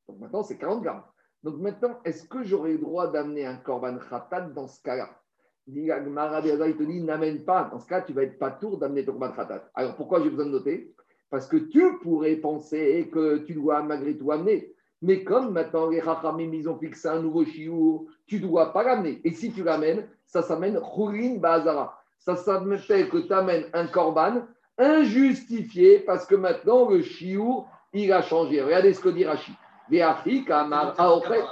Donc 0.08 0.20
maintenant 0.20 0.44
c'est 0.44 0.58
40 0.58 0.84
grammes. 0.84 1.04
Donc 1.44 1.58
maintenant, 1.58 2.00
est-ce 2.06 2.28
que 2.28 2.44
j'aurai 2.44 2.74
le 2.74 2.78
droit 2.78 3.12
d'amener 3.12 3.46
un 3.46 3.58
korban 3.58 3.98
khatat 3.98 4.42
dans 4.42 4.68
ce 4.68 4.82
cas-là? 4.84 5.21
Il 5.68 5.88
te 5.88 6.84
dit 6.84 7.02
n'amène 7.02 7.46
pas. 7.46 7.70
Dans 7.72 7.80
ce 7.80 7.88
cas, 7.88 8.02
tu 8.02 8.14
vas 8.14 8.24
être 8.24 8.40
pas 8.40 8.52
tour 8.52 8.78
d'amener 8.78 9.06
ton 9.06 9.14
korban 9.14 9.32
khatat. 9.32 9.70
Alors 9.76 9.96
pourquoi 9.96 10.22
j'ai 10.22 10.30
besoin 10.30 10.46
de 10.46 10.52
noter? 10.52 10.94
Parce 11.30 11.48
que 11.48 11.58
tu 11.58 12.00
pourrais 12.02 12.36
penser 12.36 13.10
que 13.12 13.38
tu 13.38 13.54
dois 13.54 13.82
malgré 13.84 14.18
tout 14.18 14.32
amener. 14.32 14.74
Mais 15.02 15.24
comme 15.24 15.54
maintenant 15.54 15.88
les 15.88 16.00
Rachamim, 16.00 16.52
ils 16.54 16.70
ont 16.70 16.78
fixé 16.78 17.08
un 17.08 17.22
nouveau 17.22 17.46
chiour, 17.46 18.06
tu 18.28 18.36
ne 18.36 18.48
dois 18.48 18.74
pas 18.74 18.84
l'amener. 18.84 19.22
Et 19.24 19.32
si 19.32 19.52
tu 19.52 19.64
l'amènes, 19.64 20.08
ça 20.26 20.42
s'amène 20.42 20.80
Khourin 20.80 21.38
Bazara. 21.38 21.98
Ça 22.20 22.36
s'appelle 22.36 23.10
que 23.10 23.18
tu 23.18 23.34
amènes 23.34 23.66
un 23.74 23.88
korban 23.88 24.44
injustifié 24.78 26.00
parce 26.00 26.26
que 26.26 26.36
maintenant 26.36 26.90
le 26.90 27.02
chiour, 27.02 27.68
il 27.94 28.12
a 28.12 28.22
changé. 28.22 28.62
Regardez 28.62 28.94
ce 28.94 29.00
que 29.02 29.10
dit 29.10 29.24
aochel- 29.26 29.56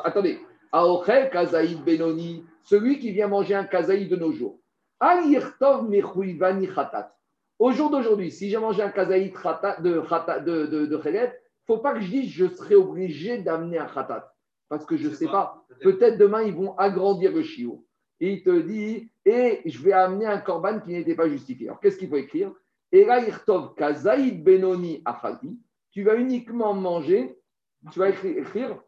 Attendez. 0.03 0.39
Aochel 0.71 1.29
kazaïd 1.31 1.83
benoni, 1.83 2.45
celui 2.63 2.99
qui 2.99 3.11
vient 3.11 3.27
manger 3.27 3.55
un 3.55 3.63
kazaïd 3.63 4.09
de 4.09 4.15
nos 4.15 4.31
jours. 4.31 4.59
Khatat. 6.73 7.15
Au 7.57 7.71
jour 7.71 7.89
d'aujourd'hui, 7.89 8.31
si 8.31 8.49
j'ai 8.49 8.57
mangé 8.57 8.81
un 8.81 8.89
khata- 8.89 9.81
de, 9.81 9.99
khata- 10.01 10.39
de, 10.39 10.65
de, 10.65 10.85
de 10.85 11.01
faut 11.65 11.77
pas 11.77 11.93
que 11.93 12.01
je 12.01 12.09
dise 12.09 12.31
je 12.31 12.47
serai 12.47 12.75
obligé 12.75 13.37
d'amener 13.39 13.77
un 13.77 13.85
khatat. 13.87 14.33
Parce 14.69 14.85
que 14.85 14.97
je 14.97 15.09
ne 15.09 15.13
sais 15.13 15.25
pas. 15.27 15.65
Peut-être 15.81 16.17
demain, 16.17 16.43
ils 16.43 16.53
vont 16.53 16.75
agrandir 16.77 17.31
le 17.31 17.41
chiot. 17.43 17.85
Et 18.19 18.33
il 18.33 18.43
te 18.43 18.59
dit, 18.59 19.09
et 19.25 19.61
je 19.65 19.81
vais 19.81 19.93
amener 19.93 20.25
un 20.25 20.37
corban 20.39 20.79
qui 20.79 20.91
n'était 20.91 21.15
pas 21.15 21.27
justifié. 21.29 21.67
Alors, 21.69 21.79
qu'est-ce 21.79 21.97
qu'il 21.97 22.09
faut 22.09 22.17
écrire? 22.17 22.51
Et 22.91 23.05
là, 23.05 23.19
Irtov 23.25 23.75
Kazaïd 23.75 24.43
Benoni 24.43 25.03
tu 25.91 26.03
vas 26.03 26.15
uniquement 26.15 26.73
manger, 26.73 27.39
tu 27.91 27.99
vas 27.99 28.09
écrire, 28.09 28.79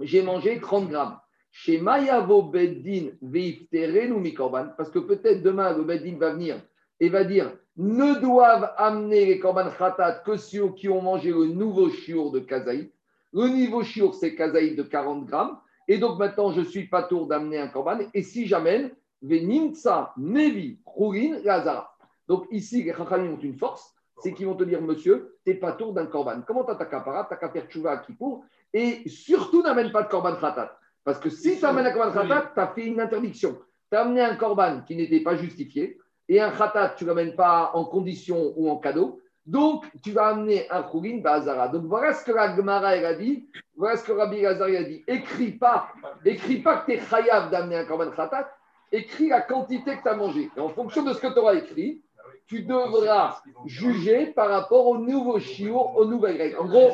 j'ai 0.00 0.22
mangé 0.22 0.60
30 0.60 0.88
grammes. 0.88 1.18
Chez 1.58 1.80
Mayavo 1.80 2.42
Beddin 2.42 3.12
Veifterenu 3.22 4.20
mi 4.20 4.34
korban, 4.34 4.74
parce 4.76 4.90
que 4.90 4.98
peut-être 4.98 5.42
demain, 5.42 5.74
le 5.74 5.84
Beddin 5.84 6.18
va 6.18 6.34
venir 6.34 6.60
et 7.00 7.08
va 7.08 7.24
dire 7.24 7.50
ne 7.78 8.20
doivent 8.20 8.74
amener 8.76 9.24
les 9.24 9.38
korban 9.38 9.70
khatat 9.70 10.22
que 10.26 10.36
ceux 10.36 10.68
qui 10.74 10.90
ont 10.90 11.00
mangé 11.00 11.30
le 11.30 11.46
nouveau 11.46 11.88
chiour 11.88 12.30
de 12.30 12.40
Kazaïd. 12.40 12.90
Le 13.32 13.48
niveau 13.48 13.82
chiour, 13.82 14.14
c'est 14.14 14.34
Kazaïd 14.34 14.76
de 14.76 14.82
40 14.82 15.24
grammes. 15.24 15.58
Et 15.88 15.96
donc 15.96 16.18
maintenant, 16.18 16.52
je 16.52 16.60
suis 16.60 16.88
pas 16.88 17.04
tour 17.04 17.26
d'amener 17.26 17.58
un 17.58 17.68
korban. 17.68 18.00
Et 18.12 18.22
si 18.22 18.46
j'amène, 18.46 18.90
Venimtsa, 19.22 20.12
Nevi, 20.18 20.78
Khourin, 20.84 21.38
Lazara. 21.42 21.96
Donc 22.28 22.44
ici, 22.50 22.82
les 22.82 22.92
Chachamim 22.92 23.32
ont 23.32 23.40
une 23.40 23.56
force, 23.56 23.94
c'est 24.18 24.34
qu'ils 24.34 24.46
vont 24.46 24.56
te 24.56 24.64
dire, 24.64 24.82
monsieur, 24.82 25.38
t'es 25.42 25.54
pas 25.54 25.72
tour 25.72 25.94
d'un 25.94 26.04
korban. 26.04 26.42
Comment 26.46 26.64
t'as 26.64 26.74
ta 26.74 26.84
capara, 26.84 27.24
t'as 27.24 27.36
qu'à 27.36 27.48
faire 27.48 27.66
tchouva 27.66 27.92
à 27.92 27.96
Kippour, 27.96 28.44
et 28.74 29.08
surtout 29.08 29.62
n'amène 29.62 29.90
pas 29.90 30.02
de 30.02 30.08
korban 30.08 30.36
khatat. 30.36 30.76
Parce 31.06 31.20
que 31.20 31.30
si 31.30 31.56
tu 31.56 31.64
amènes 31.64 31.86
un 31.86 31.92
korban 31.92 32.10
khatat, 32.10 32.50
tu 32.52 32.60
as 32.60 32.66
fait 32.66 32.86
une 32.86 33.00
interdiction. 33.00 33.56
Tu 33.92 33.96
as 33.96 34.00
amené 34.00 34.22
un 34.22 34.34
korban 34.34 34.82
qui 34.84 34.96
n'était 34.96 35.20
pas 35.20 35.36
justifié, 35.36 35.98
et 36.28 36.40
un 36.40 36.50
khatat, 36.50 36.94
tu 36.96 37.04
ne 37.04 37.10
l'amènes 37.10 37.36
pas 37.36 37.70
en 37.74 37.84
condition 37.84 38.52
ou 38.56 38.68
en 38.68 38.78
cadeau. 38.78 39.20
Donc, 39.46 39.84
tu 40.02 40.10
vas 40.10 40.26
amener 40.30 40.68
un 40.68 40.82
khourin 40.82 41.18
bazara. 41.18 41.68
Donc, 41.68 41.84
voilà 41.84 42.12
ce 42.12 42.24
que 42.24 42.32
la 42.32 42.56
Gemara 42.56 42.88
a 42.88 43.14
dit. 43.14 43.48
Voilà 43.76 43.96
ce 43.96 44.04
que 44.04 44.10
Rabbi 44.10 44.40
Lazar 44.40 44.66
a 44.66 44.82
dit. 44.82 45.04
Écris 45.06 45.52
pas, 45.52 45.92
écris 46.24 46.56
pas 46.56 46.78
que 46.78 46.90
tu 46.90 46.98
es 46.98 47.00
chayav 47.00 47.50
d'amener 47.50 47.76
un 47.76 47.84
korban 47.84 48.10
khatat. 48.10 48.50
Écris 48.90 49.28
la 49.28 49.42
quantité 49.42 49.98
que 49.98 50.02
tu 50.02 50.08
as 50.08 50.16
mangé. 50.16 50.50
Et 50.56 50.60
en 50.60 50.70
fonction 50.70 51.04
de 51.04 51.12
ce 51.12 51.20
que 51.20 51.32
tu 51.32 51.38
auras 51.38 51.54
écrit, 51.54 52.02
tu 52.48 52.62
devras 52.62 53.40
juger 53.64 54.26
par 54.32 54.48
rapport 54.48 54.88
au 54.88 54.98
nouveau 54.98 55.38
chiour, 55.38 55.96
aux 55.96 56.04
nouvelles 56.04 56.36
règles. 56.36 56.58
En 56.58 56.64
gros, 56.64 56.90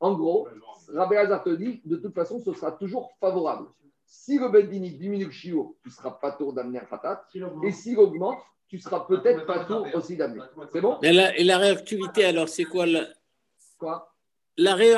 en 0.00 0.12
gros, 0.12 0.48
Rabbi 0.92 1.14
Lazar 1.14 1.42
te 1.42 1.50
dit, 1.50 1.80
de 1.84 1.96
toute 1.96 2.14
façon, 2.14 2.38
ce 2.40 2.52
sera 2.52 2.72
toujours 2.72 3.12
favorable. 3.20 3.68
Si 4.06 4.38
le 4.38 4.48
Beddini 4.48 4.90
diminue 4.92 5.24
le 5.26 5.30
chiour, 5.30 5.74
tu 5.82 5.88
ne 5.88 5.94
seras 5.94 6.10
pas 6.12 6.32
tour 6.32 6.52
d'amener 6.52 6.78
un 6.80 6.84
khatat. 6.84 7.24
Et 7.64 7.72
s'il 7.72 7.98
augmente, 7.98 8.38
tu 8.68 8.78
seras 8.78 9.00
peut-être 9.00 9.46
pas 9.46 9.64
tour 9.64 9.86
aussi 9.94 10.16
d'amener. 10.16 10.42
C'est 10.72 10.80
bon? 10.80 10.98
Mais 11.02 11.12
la- 11.12 11.36
et 11.38 11.44
la 11.44 11.58
réactivité, 11.58 12.24
alors, 12.24 12.48
c'est 12.48 12.64
quoi 12.64 12.86
la, 12.86 13.06
Quoi? 13.78 14.10
La, 14.56 14.74
ré- 14.74 14.94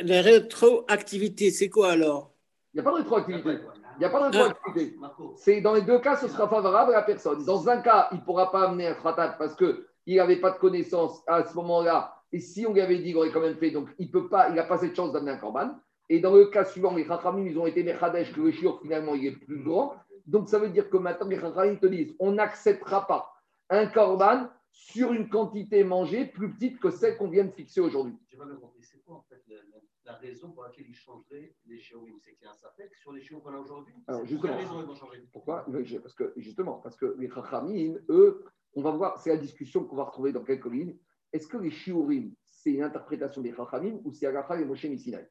la 0.00 0.20
rétroactivité, 0.22 1.50
c'est 1.50 1.68
quoi 1.70 1.92
alors? 1.92 2.32
Il 2.74 2.76
n'y 2.76 2.80
a 2.80 2.84
pas 2.84 2.90
de 2.92 2.96
rétroactivité. 3.02 3.50
Il 3.96 3.98
n'y 4.00 4.04
a 4.04 4.10
pas 4.10 4.28
de 4.30 4.36
rétroactivité. 4.36 4.96
C'est 5.36 5.60
dans 5.62 5.72
les 5.72 5.82
deux 5.82 5.98
cas, 6.00 6.16
ce 6.16 6.28
sera 6.28 6.46
favorable 6.48 6.92
à 6.92 6.98
la 6.98 7.02
personne. 7.02 7.44
Dans 7.46 7.68
un 7.68 7.78
cas, 7.80 8.08
il 8.12 8.18
ne 8.18 8.22
pourra 8.24 8.50
pas 8.52 8.68
amener 8.68 8.88
un 8.88 8.94
khatat 8.94 9.36
parce 9.38 9.56
qu'il 9.56 10.16
n'avait 10.16 10.36
pas 10.40 10.50
de 10.50 10.58
connaissance 10.58 11.22
à 11.26 11.44
ce 11.46 11.54
moment-là. 11.54 12.15
Et 12.32 12.40
si 12.40 12.66
on 12.66 12.72
lui 12.72 12.80
avait 12.80 12.98
dit, 12.98 13.10
il 13.10 13.16
aurait 13.16 13.30
quand 13.32 13.40
même 13.40 13.56
fait. 13.56 13.70
Donc, 13.70 13.88
il 13.98 14.10
peut 14.10 14.28
pas, 14.28 14.48
il 14.48 14.54
n'a 14.54 14.64
pas 14.64 14.78
cette 14.78 14.94
chance 14.94 15.12
d'amener 15.12 15.32
un 15.32 15.38
korban. 15.38 15.70
Et 16.08 16.20
dans 16.20 16.34
le 16.34 16.46
cas 16.46 16.64
suivant, 16.64 16.94
les 16.94 17.04
Chachamim, 17.04 17.46
ils 17.46 17.58
ont 17.58 17.66
été 17.66 17.82
Mechadesh, 17.82 18.32
que 18.32 18.40
le 18.40 18.50
shiur, 18.52 18.80
finalement, 18.80 19.14
il 19.14 19.26
est 19.26 19.32
plus 19.36 19.62
grand. 19.62 19.94
Donc, 20.26 20.48
ça 20.48 20.58
veut 20.58 20.68
dire 20.70 20.88
que 20.90 20.96
maintenant, 20.96 21.28
les 21.28 21.38
Chachamim 21.38 21.76
te 21.76 21.86
disent, 21.86 22.14
on 22.18 22.32
n'acceptera 22.32 23.06
pas 23.06 23.32
un 23.70 23.86
korban 23.86 24.48
sur 24.70 25.12
une 25.12 25.28
quantité 25.28 25.82
mangée 25.84 26.26
plus 26.26 26.52
petite 26.52 26.78
que 26.80 26.90
celle 26.90 27.16
qu'on 27.16 27.28
vient 27.28 27.44
de 27.44 27.50
fixer 27.50 27.80
aujourd'hui. 27.80 28.14
Compris. 28.60 28.82
C'est 28.82 29.02
quoi 29.02 29.16
en 29.16 29.22
fait 29.22 29.42
la, 29.48 29.56
la- 29.56 29.62
la 30.04 30.12
raison 30.18 30.52
pour 30.52 30.62
laquelle 30.64 30.84
ils 30.88 30.94
changeraient 30.94 31.54
les 31.66 31.78
shiurim? 31.78 32.14
C'est 32.20 32.34
qu'il 32.34 32.44
y 32.44 32.46
a 32.46 32.50
un 32.50 32.54
sapek 32.54 32.94
sur 32.94 33.12
les 33.12 33.20
shiurim 33.22 33.42
qu'on 33.42 33.54
a 33.54 33.58
aujourd'hui 33.58 33.94
Alors, 34.06 34.24
justement. 34.26 34.52
Pour 34.52 34.58
quelle 34.58 34.66
raison 34.66 34.80
ils 34.80 34.86
vont 34.86 34.94
changer? 34.94 35.18
Pourquoi? 35.32 35.66
Parce 36.02 36.14
que 36.14 36.32
justement, 36.36 36.74
parce 36.74 36.96
que 36.96 37.16
les 37.18 37.28
Chachamim, 37.30 37.94
eux, 38.10 38.44
on 38.74 38.82
va 38.82 38.90
voir, 38.90 39.18
c'est 39.18 39.30
la 39.30 39.38
discussion 39.38 39.84
qu'on 39.84 39.96
va 39.96 40.04
retrouver 40.04 40.32
dans 40.32 40.44
quelques 40.44 40.66
lignes. 40.70 40.96
Est-ce 41.32 41.46
que 41.46 41.56
les 41.56 41.70
Shiurim, 41.70 42.32
c'est 42.44 42.72
une 42.72 42.82
interprétation 42.82 43.42
des 43.42 43.54
Chachamim 43.54 43.98
ou 44.04 44.12
c'est 44.12 44.26
Agacha 44.26 44.60
et 44.60 44.64
Moshe 44.64 44.84
Misinaï 44.84 45.26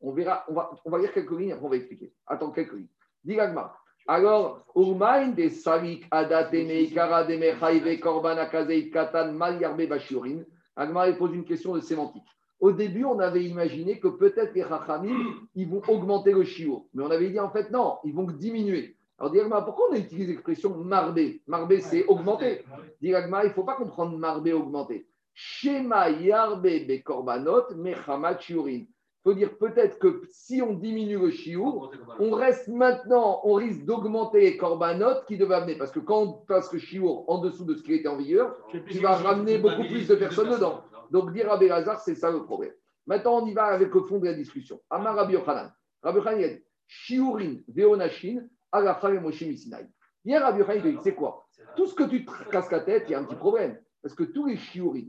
On 0.00 0.12
verra, 0.12 0.44
on 0.48 0.54
va, 0.54 0.70
on 0.84 0.90
va 0.90 0.98
lire 0.98 1.12
quelques 1.12 1.38
lignes, 1.38 1.52
après 1.52 1.66
on 1.66 1.70
va 1.70 1.76
expliquer. 1.76 2.12
Attends, 2.26 2.50
quelques 2.50 2.72
lignes. 2.72 2.88
Dis 3.24 3.36
Gagma. 3.36 3.74
Alors, 4.06 4.64
Urmain 4.74 5.28
de 5.28 5.48
Salik 5.48 6.06
Adat 6.10 6.50
Meikara 6.50 7.24
de 7.24 7.36
Mechaive 7.36 8.00
Korban 8.00 8.38
Akazeit 8.38 8.90
Katan 8.90 9.32
Mal 9.32 9.60
Yarbe 9.60 9.86
Bashurin. 9.86 10.42
Agma 10.74 11.08
il 11.08 11.16
pose 11.16 11.34
une 11.34 11.44
question 11.44 11.74
de 11.74 11.80
sémantique. 11.80 12.26
Au 12.58 12.72
début, 12.72 13.04
on 13.04 13.18
avait 13.18 13.44
imaginé 13.44 14.00
que 14.00 14.08
peut-être 14.08 14.54
les 14.54 14.62
Chachamim, 14.62 15.16
ils 15.54 15.68
vont 15.68 15.82
augmenter 15.88 16.32
le 16.32 16.44
shiur. 16.44 16.84
Mais 16.94 17.02
on 17.02 17.10
avait 17.10 17.30
dit 17.30 17.38
en 17.38 17.50
fait 17.50 17.70
non, 17.70 17.98
ils 18.04 18.14
vont 18.14 18.24
diminuer. 18.24 18.96
Alors, 19.18 19.32
Diagma, 19.32 19.60
pourquoi 19.60 19.90
on 19.90 19.94
a 19.94 19.98
utilisé 19.98 20.32
l'expression 20.32 20.74
marbé 20.78 21.42
Marbé, 21.46 21.80
c'est 21.80 22.06
augmenter. 22.06 22.64
Diagma, 23.02 23.44
il 23.44 23.48
ne 23.48 23.52
faut 23.52 23.64
pas 23.64 23.76
comprendre 23.76 24.16
marbé 24.16 24.54
augmenter. 24.54 25.06
Shema 25.42 26.10
yarbe 26.10 26.86
be 26.86 27.02
korbanot 27.02 27.74
mechamat 27.74 28.40
shiurin. 28.40 28.84
Il 28.84 29.22
faut 29.22 29.32
dire 29.32 29.56
peut-être 29.56 29.98
que 29.98 30.22
si 30.30 30.60
on 30.60 30.74
diminue 30.74 31.18
le 31.18 31.30
shiur, 31.30 31.90
on 32.18 32.30
reste 32.30 32.68
maintenant, 32.68 33.40
on 33.44 33.54
risque 33.54 33.86
d'augmenter 33.86 34.40
les 34.40 34.56
korbanot 34.58 35.24
qui 35.26 35.38
devaient 35.38 35.54
amener. 35.54 35.76
Parce 35.76 35.92
que 35.92 36.00
quand 36.00 36.20
on 36.20 36.32
passe 36.46 36.70
le 36.74 36.78
shiur 36.78 37.24
en 37.26 37.38
dessous 37.38 37.64
de 37.64 37.74
ce 37.74 37.82
qui 37.82 37.94
était 37.94 38.08
en 38.08 38.18
vigueur, 38.18 38.54
tu 38.68 38.98
vas 38.98 39.16
ramener 39.16 39.56
beaucoup 39.56 39.84
plus 39.84 40.06
de 40.06 40.14
personnes 40.14 40.50
dedans. 40.50 40.82
Donc, 41.10 41.32
dire 41.32 41.48
Rabbi 41.48 41.68
Lazar, 41.68 42.00
c'est 42.00 42.14
ça 42.14 42.30
le 42.30 42.44
problème. 42.44 42.72
Maintenant, 43.06 43.42
on 43.42 43.46
y 43.46 43.54
va 43.54 43.64
avec 43.64 43.94
le 43.94 44.02
fond 44.02 44.18
de 44.18 44.26
la 44.26 44.34
discussion. 44.34 44.78
Amar 44.90 45.16
Rabbi 45.16 45.32
Yochanan. 45.32 45.72
Rabbi 46.02 46.18
Yochanan, 46.18 46.38
il 46.38 46.44
a 46.44 46.48
dit 46.48 46.64
Shiurin, 46.86 47.56
Veonashin, 47.66 48.46
Agacha 48.70 49.10
et 49.14 49.20
Misinaï. 49.20 49.88
Hier, 50.22 50.42
Rabbi 50.42 50.58
Yochanan, 50.58 50.82
il 50.84 50.96
dit 50.96 51.00
c'est 51.02 51.14
quoi? 51.14 51.46
Tout 51.76 51.86
ce 51.86 51.94
que 51.94 52.04
tu 52.04 52.26
te 52.26 52.50
casses 52.50 52.70
la 52.70 52.80
tête, 52.80 53.04
il 53.08 53.12
y 53.12 53.14
a 53.14 53.20
un 53.20 53.24
petit 53.24 53.36
problème. 53.36 53.80
Parce 54.02 54.14
que 54.14 54.24
tous 54.24 54.46
les 54.46 54.56
Shiurin 54.56 55.06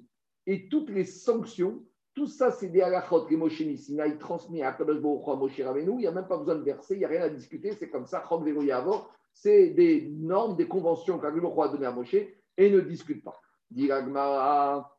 et 0.48 0.68
toutes 0.70 0.90
les 0.90 1.06
sanctions, 1.06 1.84
tout 2.14 2.28
ça, 2.28 2.52
c'est 2.52 2.68
des 2.68 2.82
halachot 2.82 3.26
que 3.26 3.36
Moshe 3.36 3.62
Misinaï 3.62 4.18
transmis 4.18 4.62
à 4.64 4.74
Kadosh 4.74 5.00
Baruch 5.00 5.40
Moshe 5.40 5.62
Rabbeinu. 5.62 5.94
Il 5.94 5.98
n'y 6.00 6.08
a 6.08 6.12
même 6.12 6.28
pas 6.28 6.38
besoin 6.38 6.56
de 6.56 6.64
verser, 6.64 6.96
il 6.96 7.00
n'y 7.00 7.06
a 7.06 7.08
rien 7.08 7.22
à 7.22 7.30
discuter. 7.30 7.72
C'est 7.74 7.90
comme 7.90 8.06
ça, 8.06 8.24
Yavor. 8.64 9.14
C'est 9.34 9.70
des 9.70 10.10
normes, 10.10 10.58
des 10.58 10.68
conventions 10.68 11.18
qu'Akadosh 11.18 11.42
Baruch 11.42 11.60
a 11.60 11.68
données 11.70 11.86
à 11.86 11.92
Moshe 11.92 12.16
et 12.16 12.70
ne 12.70 12.80
discute 12.82 13.24
pas. 13.24 13.40
Dit 13.70 13.92
Agmara. 13.92 14.98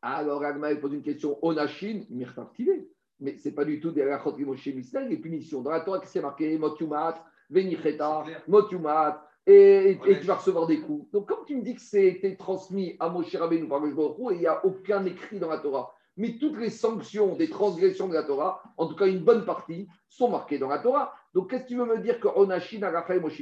Alors, 0.00 0.44
Agma, 0.44 0.70
il 0.70 0.80
pose 0.80 0.92
une 0.94 1.02
question. 1.02 1.38
Onashin, 1.42 2.02
mirtaftivé. 2.08 2.88
Mais 3.18 3.36
ce 3.36 3.48
n'est 3.48 3.54
pas 3.54 3.64
du 3.64 3.80
tout 3.80 3.90
des 3.90 4.02
halachot 4.02 4.32
que 4.32 4.44
Moshe 4.44 4.66
Misinaï, 4.68 5.08
les 5.08 5.16
punitions. 5.16 5.62
Dans 5.62 5.70
la 5.70 5.80
Torah, 5.80 5.98
qu'est-ce 5.98 6.12
qui 6.12 6.18
est 6.18 6.22
marqué 6.22 6.56
Motumat, 6.56 7.24
Venicheta, 7.50 8.24
Motumat, 8.46 9.27
et, 9.50 9.98
tu 10.20 10.26
vas 10.26 10.34
recevoir 10.34 10.66
des 10.66 10.80
coups. 10.80 11.10
Donc, 11.10 11.26
comme 11.26 11.44
tu 11.46 11.56
me 11.56 11.62
dis 11.62 11.74
que 11.74 11.80
c'était 11.80 12.36
transmis 12.36 12.96
à 13.00 13.08
Moshe 13.08 13.34
Rabbeinu 13.34 13.66
par 13.66 13.80
le 13.80 13.88
et 13.88 14.34
il 14.34 14.40
n'y 14.40 14.46
a 14.46 14.64
aucun 14.64 15.04
écrit 15.06 15.38
dans 15.38 15.48
la 15.48 15.58
Torah, 15.58 15.94
mais 16.18 16.36
toutes 16.38 16.58
les 16.58 16.68
sanctions 16.68 17.34
des 17.34 17.48
transgressions 17.48 18.08
de 18.08 18.14
la 18.14 18.24
Torah, 18.24 18.62
en 18.76 18.86
tout 18.86 18.94
cas 18.94 19.06
une 19.06 19.20
bonne 19.20 19.46
partie, 19.46 19.88
sont 20.08 20.28
marquées 20.28 20.58
dans 20.58 20.68
la 20.68 20.80
Torah. 20.80 21.14
Donc, 21.32 21.50
qu'est-ce 21.50 21.62
que 21.62 21.68
tu 21.68 21.76
veux 21.76 21.86
me 21.86 21.98
dire 21.98 22.20
que 22.20 22.28
Onashin, 22.28 22.82
Agacha 22.82 23.16
et 23.16 23.20
Moshe 23.20 23.40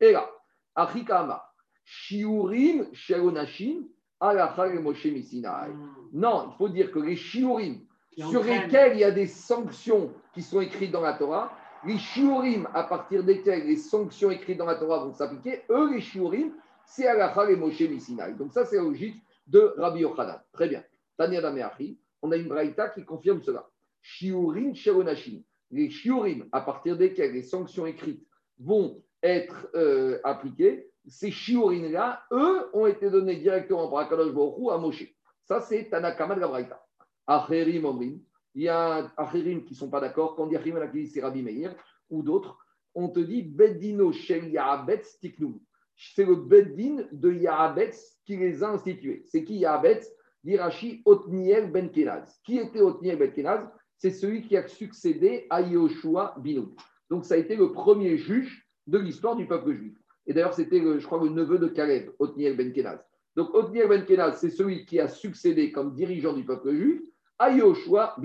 Et 0.00 0.12
là, 0.12 0.30
Achika 0.76 1.20
Amar, 1.20 1.52
Shiurim, 1.84 2.86
Sheronashin, 2.92 3.80
Agacha 4.20 4.68
et 4.68 4.78
Moshe 4.78 5.06
Misinaï. 5.06 5.72
Non, 6.12 6.50
il 6.52 6.56
faut 6.56 6.68
dire 6.68 6.92
que 6.92 7.00
les 7.00 7.16
Shiurim, 7.16 7.80
sur 8.16 8.44
lesquels 8.44 8.92
il 8.94 9.00
y 9.00 9.04
a 9.04 9.10
des 9.10 9.26
sanctions 9.26 10.12
qui 10.34 10.42
sont 10.42 10.60
écrites 10.60 10.92
dans 10.92 11.00
la 11.00 11.14
Torah, 11.14 11.50
les 11.84 11.98
shiurim, 11.98 12.68
à 12.74 12.84
partir 12.84 13.24
desquels 13.24 13.66
les 13.66 13.76
sanctions 13.76 14.30
écrites 14.30 14.58
dans 14.58 14.66
la 14.66 14.76
Torah 14.76 15.04
vont 15.04 15.12
s'appliquer, 15.12 15.62
eux, 15.70 15.92
les 15.92 16.00
shiurim, 16.00 16.52
c'est 16.84 17.06
Alacha 17.06 17.50
et 17.50 17.56
Moshe 17.56 17.80
Misinaï. 17.80 18.34
Donc 18.34 18.52
ça, 18.52 18.64
c'est 18.64 18.76
la 18.76 18.82
logique 18.82 19.22
de 19.46 19.74
Rabbi 19.76 20.00
Yochanan. 20.00 20.40
Très 20.52 20.68
bien. 20.68 20.82
Tania 21.16 21.40
Dameachi, 21.40 21.98
on 22.22 22.32
a 22.32 22.36
une 22.36 22.48
braïta 22.48 22.88
qui 22.88 23.04
confirme 23.04 23.42
cela. 23.42 23.68
Shiurim 24.02 24.74
Sheronashim. 24.74 25.42
Les 25.70 25.90
shiurim, 25.90 26.48
à 26.52 26.62
partir 26.62 26.96
desquels 26.96 27.32
les 27.32 27.42
sanctions 27.42 27.86
écrites 27.86 28.26
vont 28.58 29.02
être 29.22 29.68
euh, 29.74 30.18
appliquées, 30.24 30.90
ces 31.06 31.30
shiurim-là, 31.30 32.22
eux, 32.32 32.70
ont 32.72 32.86
été 32.86 33.10
donnés 33.10 33.36
directement 33.36 33.88
par 33.88 34.00
Akadosh 34.00 34.32
Baruch 34.32 34.72
à 34.72 34.78
Moshe. 34.78 35.04
Ça, 35.44 35.60
c'est 35.60 35.88
Tanakama 35.88 36.34
de 36.34 36.40
la 36.40 36.48
braïta. 36.48 36.84
Acherim 37.26 37.84
Omrim, 37.84 38.20
il 38.58 38.64
y 38.64 38.68
a 38.68 39.12
Acherim 39.16 39.62
qui 39.62 39.74
ne 39.74 39.78
sont 39.78 39.88
pas 39.88 40.00
d'accord. 40.00 40.34
Quand 40.34 40.42
on 40.42 40.46
dit 40.48 40.56
Acherim, 40.56 40.78
on 40.78 40.80
a 40.80 40.88
dit 40.88 41.06
c'est 41.06 41.20
Rabbi 41.20 41.44
Meir 41.44 41.76
ou 42.10 42.24
d'autres. 42.24 42.58
On 42.92 43.08
te 43.08 43.20
dit 43.20 43.42
Beddino 43.42 44.10
Shel 44.10 44.48
Yahabetz 44.48 45.20
Tiknou. 45.20 45.62
C'est 45.94 46.24
le 46.24 46.34
Beddin 46.34 47.06
de 47.12 47.32
Yahabetz 47.32 48.18
qui 48.24 48.36
les 48.36 48.64
a 48.64 48.70
institués. 48.70 49.22
C'est 49.26 49.44
qui 49.44 49.58
Yahabetz 49.58 50.12
Dirachi 50.42 51.02
Otniel 51.04 51.70
Ben 51.70 51.88
Kenaz. 51.88 52.40
Qui 52.44 52.58
était 52.58 52.80
Otniel 52.80 53.16
Ben 53.16 53.30
Kenaz? 53.30 53.64
C'est 53.96 54.10
celui 54.10 54.42
qui 54.42 54.56
a 54.56 54.66
succédé 54.66 55.46
à 55.50 55.60
Yoshua 55.60 56.34
Binoun. 56.38 56.74
Donc 57.10 57.26
ça 57.26 57.34
a 57.34 57.38
été 57.38 57.54
le 57.54 57.70
premier 57.70 58.16
juge 58.16 58.66
de 58.88 58.98
l'histoire 58.98 59.36
du 59.36 59.46
peuple 59.46 59.72
juif. 59.72 59.96
Et 60.26 60.34
d'ailleurs, 60.34 60.54
c'était, 60.54 60.80
je 60.80 61.06
crois, 61.06 61.22
le 61.22 61.30
neveu 61.30 61.60
de 61.60 61.68
Caleb, 61.68 62.10
Otniel 62.18 62.56
Ben 62.56 62.72
Kenaz. 62.72 62.98
Donc 63.36 63.54
Otniel 63.54 63.88
Ben 63.88 64.04
Kenaz, 64.04 64.40
c'est 64.40 64.50
celui 64.50 64.84
qui 64.84 64.98
a 64.98 65.06
succédé 65.06 65.70
comme 65.70 65.94
dirigeant 65.94 66.32
du 66.32 66.44
peuple 66.44 66.74
juif 66.74 67.07
à 67.38 67.50
Yoshua. 67.50 68.16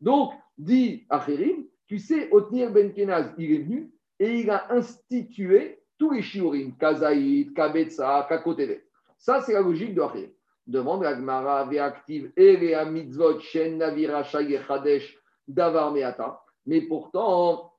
Donc, 0.00 0.32
dit 0.56 1.06
Acherim, 1.08 1.66
tu 1.86 1.98
sais, 1.98 2.28
Otniel 2.32 2.72
Ben 2.72 2.92
Kenaz, 2.92 3.32
il 3.38 3.52
est 3.52 3.58
venu 3.58 3.92
et 4.18 4.40
il 4.40 4.50
a 4.50 4.72
institué 4.72 5.80
tous 5.98 6.10
les 6.10 6.22
shiurim, 6.22 6.76
Kazaïd, 6.76 7.54
Kabetsa, 7.54 8.26
Kakotevet. 8.28 8.84
Ça, 9.18 9.40
c'est 9.40 9.52
la 9.52 9.60
logique 9.60 9.94
de 9.94 10.02
Achille. 10.02 10.32
Demande 10.66 11.04
la 11.04 11.14
Gemara, 11.14 11.64
Ve'aktiv, 11.64 12.32
Ere 12.36 12.84
mitzvot, 12.90 13.40
Shen 13.40 13.78
Navira, 13.78 14.24
Davar 15.46 15.92
Meata. 15.92 16.42
Mais 16.66 16.82
pourtant, 16.82 17.72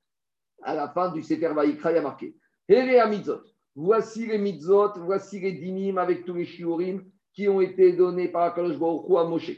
à 0.64 0.74
la 0.74 0.88
fin 0.88 1.12
du 1.12 1.22
Sefer 1.22 1.54
Vaikra, 1.54 1.92
il 1.92 1.96
y 1.96 1.98
a 1.98 2.02
marqué 2.02 2.36
Ere 2.68 3.08
mitzvot. 3.10 3.42
Voici 3.76 4.26
les 4.26 4.38
mitzvot, 4.38 4.94
voici 4.98 5.40
les 5.40 5.52
dinim 5.52 5.98
avec 5.98 6.26
tous 6.26 6.34
les 6.34 6.46
shiurim 6.46 7.04
qui 7.34 7.48
ont 7.48 7.62
été 7.62 7.94
donnés 7.94 8.30
par 8.30 8.44
Akadosh 8.44 8.78
Baruch 8.80 9.06
à 9.16 9.24
Moshe. 9.26 9.52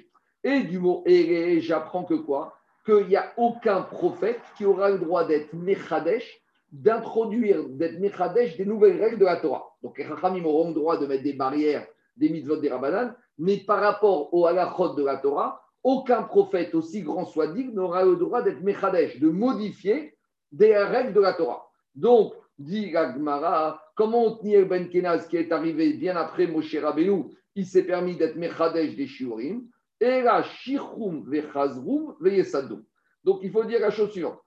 Et 0.43 0.61
du 0.61 0.79
mot 0.79 1.03
Ere, 1.05 1.59
j'apprends 1.59 2.05
que 2.05 2.13
quoi? 2.13 2.55
Qu'il 2.85 3.07
n'y 3.07 3.17
a 3.17 3.33
aucun 3.37 3.81
prophète 3.81 4.39
qui 4.57 4.65
aura 4.65 4.89
le 4.89 4.99
droit 4.99 5.25
d'être 5.25 5.53
Mechadesh, 5.53 6.41
d'introduire, 6.71 7.67
d'être 7.67 7.99
Mechadesh 7.99 8.55
des 8.57 8.65
nouvelles 8.65 9.01
règles 9.01 9.19
de 9.19 9.25
la 9.25 9.37
Torah. 9.37 9.65
Donc 9.83 9.97
les 9.97 10.05
Chachamim 10.05 10.45
auront 10.45 10.69
le 10.69 10.73
droit 10.73 10.97
de 10.97 11.05
mettre 11.05 11.23
des 11.23 11.33
barrières, 11.33 11.85
des 12.15 12.29
mitzvot, 12.29 12.57
des 12.57 12.69
rabbanan, 12.69 13.15
mais 13.37 13.57
par 13.57 13.81
rapport 13.81 14.33
au 14.33 14.45
halachot 14.45 14.95
de 14.95 15.03
la 15.03 15.17
Torah, 15.17 15.61
aucun 15.83 16.23
prophète, 16.23 16.75
aussi 16.75 17.01
grand 17.01 17.25
soit-il, 17.25 17.73
n'aura 17.73 18.03
le 18.03 18.15
droit 18.15 18.41
d'être 18.41 18.61
Mechadesh, 18.61 19.19
de 19.19 19.29
modifier 19.29 20.15
des 20.51 20.75
règles 20.77 21.13
de 21.13 21.21
la 21.21 21.33
Torah. 21.33 21.69
Donc, 21.95 22.33
dit 22.57 22.91
Gagmara, 22.91 23.81
comment 23.95 24.25
Otniel 24.25 24.65
Ben 24.65 24.89
Kenaz, 24.89 25.27
qui 25.27 25.37
est 25.37 25.51
arrivé 25.51 25.93
bien 25.93 26.15
après 26.15 26.47
Moshe 26.47 26.75
Rabbeinu, 26.75 27.25
il 27.55 27.65
s'est 27.65 27.83
permis 27.83 28.15
d'être 28.15 28.35
Mechadesh 28.35 28.95
des 28.95 29.07
Shiurim, 29.07 29.63
et 29.99 30.21
là, 30.21 30.43
Shirchum 30.43 31.29
Vechazrum 31.29 32.15
Veyesadum. 32.21 32.83
Donc, 33.23 33.39
il 33.43 33.51
faut 33.51 33.63
dire 33.63 33.79
la 33.79 33.91
chose 33.91 34.11
suivante. 34.11 34.39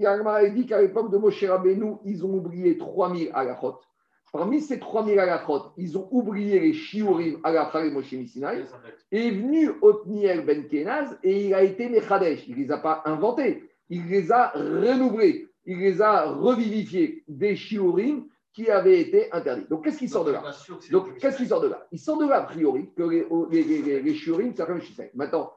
Gagmara 0.00 0.48
dit 0.48 0.66
qu'à 0.66 0.80
l'époque 0.80 1.12
de 1.12 1.18
Moshe 1.18 1.44
Rabbeinu, 1.44 1.96
ils 2.04 2.24
ont 2.24 2.34
oublié 2.34 2.78
3000 2.78 3.30
halachot. 3.34 3.78
Parmi 4.32 4.60
ces 4.60 4.78
3000 4.78 5.18
halachot, 5.18 5.72
ils 5.76 5.98
ont 5.98 6.08
oublié 6.10 6.58
les 6.58 6.72
Shiurim 6.72 7.38
halachah 7.44 7.84
et 7.84 7.90
Moshe 7.90 8.12
Missinai. 8.12 8.64
Est 9.12 9.30
venu 9.30 9.70
Otniel 9.82 10.44
Ben 10.44 10.66
Kenaz 10.68 11.18
et 11.22 11.46
il 11.46 11.54
a 11.54 11.62
été 11.62 11.88
Mechadesh. 11.88 12.48
Il 12.48 12.56
ne 12.56 12.62
les 12.62 12.72
a 12.72 12.78
pas 12.78 13.02
inventés, 13.04 13.70
il 13.88 14.06
les 14.06 14.32
a 14.32 14.48
renouvelés, 14.48 15.48
il 15.66 15.78
les 15.78 16.00
a 16.00 16.30
revivifiés 16.30 17.22
des 17.28 17.54
Shiurim 17.54 18.26
qui 18.52 18.68
avaient 18.68 19.00
été 19.00 19.32
interdits. 19.32 19.66
Donc, 19.68 19.84
qu'est-ce 19.84 19.98
qui 19.98 20.08
sort 20.08 20.24
de 20.24 20.32
là 20.32 20.42
Donc, 20.90 21.16
qu'est-ce 21.18 21.36
qui 21.36 21.46
sort 21.46 21.60
de 21.60 21.68
là 21.68 21.86
Il 21.92 21.98
sort 21.98 22.18
de 22.18 22.28
là, 22.28 22.38
a 22.38 22.42
priori, 22.42 22.90
que 22.96 23.02
les, 23.02 23.26
les, 23.50 23.62
les, 23.62 23.82
les, 23.82 24.02
les 24.02 24.14
Shiurim, 24.14 24.52
c'est 24.56 24.66
comme 24.66 24.80
je 24.80 25.02
Maintenant, 25.14 25.52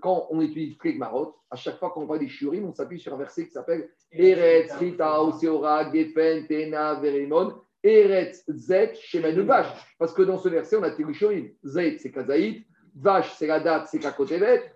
quand 0.00 0.28
on 0.30 0.40
étudie 0.40 0.76
Marot, 0.96 1.36
à 1.50 1.56
chaque 1.56 1.78
fois 1.78 1.90
qu'on 1.90 2.06
parle 2.06 2.20
des 2.20 2.28
Shiurim, 2.28 2.64
on 2.64 2.72
s'appuie 2.72 3.00
sur 3.00 3.14
un 3.14 3.16
verset 3.16 3.46
qui 3.46 3.52
s'appelle 3.52 3.90
Eretz, 4.10 4.72
Rita, 4.74 5.22
Oseora, 5.22 5.92
Gefen, 5.92 6.46
Tena, 6.46 6.94
Verimon, 6.94 7.60
Eretz, 7.82 8.44
Zet, 8.48 8.94
Shemen, 8.94 9.40
Vache. 9.42 9.72
Parce 9.98 10.12
que 10.12 10.22
dans 10.22 10.38
ce 10.38 10.48
verset, 10.48 10.76
on 10.76 10.82
a 10.82 10.90
les 10.90 11.14
Shiurim. 11.14 11.50
Zet, 11.64 11.98
c'est 11.98 12.12
Kazaït, 12.12 12.66
Vache, 12.94 13.34
c'est 13.36 13.46
la 13.46 13.60
date, 13.60 13.88
c'est 13.90 13.98
Kakotevet. 13.98 14.72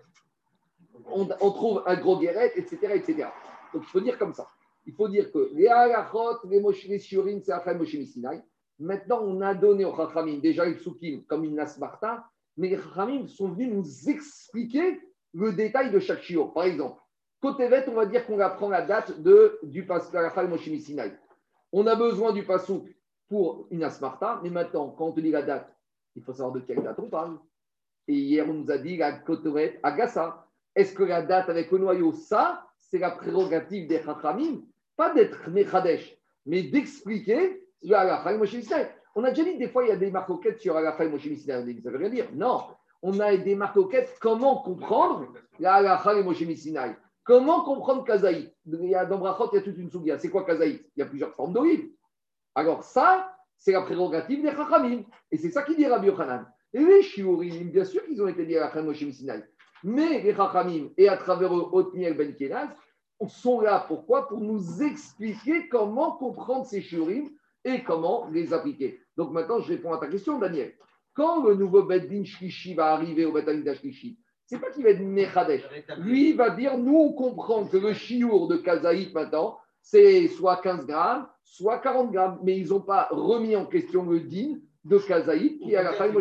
On, 1.05 1.29
on 1.39 1.51
trouve 1.51 1.83
un 1.85 1.95
gros 1.95 2.19
guéret, 2.19 2.51
etc., 2.55 2.77
etc. 2.95 3.29
Donc, 3.73 3.83
il 3.83 3.89
faut 3.89 4.01
dire 4.01 4.17
comme 4.17 4.33
ça. 4.33 4.47
Il 4.87 4.93
faut 4.93 5.09
dire 5.09 5.31
que 5.33 5.51
les 5.53 5.67
halachot, 5.67 6.47
les 6.49 6.99
Shiurim, 6.99 7.41
c'est 7.41 7.51
Achai 7.51 7.75
Moshe 7.75 7.93
Missinai. 7.93 8.41
Maintenant, 8.79 9.21
on 9.21 9.41
a 9.41 9.53
donné 9.53 9.83
aux 9.83 9.93
Chachamim 9.93 10.37
déjà 10.37 10.65
les 10.65 10.75
psukim 10.75 11.23
comme 11.27 11.43
une 11.43 11.55
Nasmarta, 11.55 12.25
mais 12.55 12.69
les 12.69 12.77
Chachamim 12.77 13.27
sont 13.27 13.49
venus 13.49 13.73
nous 13.73 14.09
expliquer 14.09 15.01
le 15.33 15.51
détail 15.51 15.91
de 15.91 15.99
chaque 15.99 16.21
shiur. 16.21 16.53
Par 16.53 16.63
exemple, 16.63 17.01
côté 17.41 17.67
on 17.87 17.93
va 17.93 18.05
dire 18.05 18.25
qu'on 18.25 18.39
apprend 18.39 18.69
la 18.69 18.81
date 18.81 19.21
de, 19.21 19.59
du 19.63 19.85
Pascal 19.85 20.47
Moshe 20.47 20.67
Missinai. 20.67 21.11
On 21.73 21.85
a 21.85 21.95
besoin 21.95 22.31
du 22.31 22.43
Passouk 22.43 22.87
pour 23.27 23.67
une 23.71 23.83
Asmarta, 23.83 24.39
mais 24.41 24.49
maintenant, 24.49 24.89
quand 24.91 25.07
on 25.07 25.11
te 25.11 25.19
dit 25.19 25.31
la 25.31 25.41
date, 25.41 25.69
il 26.15 26.23
faut 26.23 26.31
savoir 26.31 26.53
de 26.53 26.61
quelle 26.61 26.81
date 26.81 26.97
on 26.99 27.09
parle. 27.09 27.37
Et 28.07 28.13
hier, 28.13 28.49
on 28.49 28.53
nous 28.53 28.71
a 28.71 28.77
dit 28.77 28.95
la 28.95 29.11
Kotoret 29.11 29.81
Agassa. 29.83 30.47
Est-ce 30.75 30.93
que 30.93 31.03
la 31.03 31.23
date 31.23 31.49
avec 31.49 31.71
le 31.71 31.79
noyau, 31.79 32.13
ça, 32.13 32.65
c'est 32.77 32.99
la 32.99 33.11
prérogative 33.11 33.89
des 33.89 34.01
Chachamim 34.01 34.61
Pas 34.97 35.13
d'être 35.13 35.49
Mechadesh, 35.49 36.17
mais 36.45 36.63
d'expliquer 36.63 37.63
la 37.83 38.01
halakha 38.01 38.33
et 38.33 38.37
Moshe. 38.37 38.55
On 39.15 39.23
a 39.23 39.29
déjà 39.29 39.43
dit 39.43 39.57
des 39.57 39.69
fois, 39.69 39.83
il 39.83 39.89
y 39.89 39.91
a 39.91 39.95
des 39.95 40.11
marcoquettes 40.11 40.59
sur 40.59 40.75
halakha 40.75 41.05
et 41.05 41.09
Moshe 41.09 41.27
dit, 41.27 41.37
ça 41.39 41.61
veut 41.61 41.97
rien 41.97 42.09
dire. 42.09 42.27
Non, 42.33 42.63
on 43.01 43.19
a 43.19 43.37
des 43.37 43.55
marcoquettes. 43.55 44.17
Comment 44.19 44.61
comprendre 44.63 45.33
la 45.59 45.75
halakha 45.75 46.15
et 46.15 46.23
Moshe 46.23 46.41
Missinai 46.41 46.95
Comment 47.23 47.63
comprendre 47.63 48.05
Kazaït? 48.05 48.55
Il 48.65 48.89
y 48.89 48.95
a, 48.95 49.05
Dans 49.05 49.17
Brachot, 49.17 49.49
il 49.51 49.57
y 49.57 49.59
a 49.59 49.61
toute 49.61 49.77
une 49.77 49.91
sougia. 49.91 50.17
C'est 50.17 50.29
quoi 50.29 50.45
Kazaït? 50.45 50.81
Il 50.95 50.99
y 51.01 51.03
a 51.03 51.05
plusieurs 51.05 51.35
formes 51.35 51.53
d'olive. 51.53 51.89
Alors 52.55 52.83
ça, 52.83 53.35
c'est 53.57 53.73
la 53.73 53.81
prérogative 53.81 54.41
des 54.41 54.51
Chachamim. 54.51 55.03
Et 55.31 55.37
c'est 55.37 55.51
ça 55.51 55.63
qui 55.63 55.75
dit 55.75 55.85
Rabbi 55.85 56.07
Yochanan. 56.07 56.45
Et 56.73 56.79
les 56.79 57.01
Shiurim, 57.03 57.69
bien 57.69 57.83
sûr 57.83 58.03
qu'ils 58.05 58.21
ont 58.21 58.27
été 58.27 58.45
liés 58.45 58.57
à 58.57 58.73
la 58.73 58.81
Moshe 58.81 59.01
Missinai. 59.01 59.43
Mais 59.83 60.21
les 60.21 60.33
Chachamim, 60.33 60.89
et 60.97 61.09
à 61.09 61.17
travers 61.17 61.55
eux, 61.55 61.67
Otniel 61.71 62.15
Ben 62.15 62.33
Kenaz, 62.33 62.69
sont 63.27 63.61
là. 63.61 63.83
Pourquoi? 63.87 64.27
Pour 64.27 64.39
nous 64.39 64.83
expliquer 64.83 65.67
comment 65.69 66.11
comprendre 66.11 66.65
ces 66.65 66.81
Shiurim 66.81 67.29
et 67.63 67.83
comment 67.83 68.27
les 68.31 68.53
appliquer. 68.53 68.99
Donc 69.17 69.31
maintenant, 69.31 69.59
je 69.59 69.69
réponds 69.69 69.93
à 69.93 69.97
ta 69.97 70.07
question, 70.07 70.37
Daniel. 70.39 70.73
Quand 71.13 71.43
le 71.43 71.55
nouveau 71.55 71.83
Beddin 71.83 72.23
Shlishi 72.23 72.75
va 72.75 72.93
arriver 72.93 73.25
au 73.25 73.31
Beddin 73.31 73.73
Shlishi, 73.73 74.19
c'est 74.45 74.59
pas 74.59 74.69
qu'il 74.69 74.83
va 74.83 74.91
être 74.91 75.01
Mechadesh. 75.01 75.63
Lui, 75.97 76.29
il 76.29 76.37
va 76.37 76.51
dire 76.51 76.77
nous, 76.77 76.95
on 76.95 77.13
comprend 77.13 77.65
que 77.65 77.77
le 77.77 77.93
chiour 77.93 78.47
de 78.47 78.57
Kazaït 78.57 79.13
maintenant, 79.13 79.57
c'est 79.81 80.27
soit 80.27 80.57
15 80.57 80.85
grammes, 80.85 81.27
soit 81.43 81.79
40 81.79 82.11
grammes. 82.11 82.39
Mais 82.43 82.57
ils 82.57 82.69
n'ont 82.69 82.81
pas 82.81 83.07
remis 83.09 83.55
en 83.55 83.65
question 83.65 84.05
le 84.05 84.19
din 84.21 84.59
de 84.85 84.97
Kazaït 84.99 85.59
qui 85.59 85.73
est 85.73 85.77
à 85.77 85.83
la 85.83 85.93
fin 85.93 86.07
de 86.07 86.19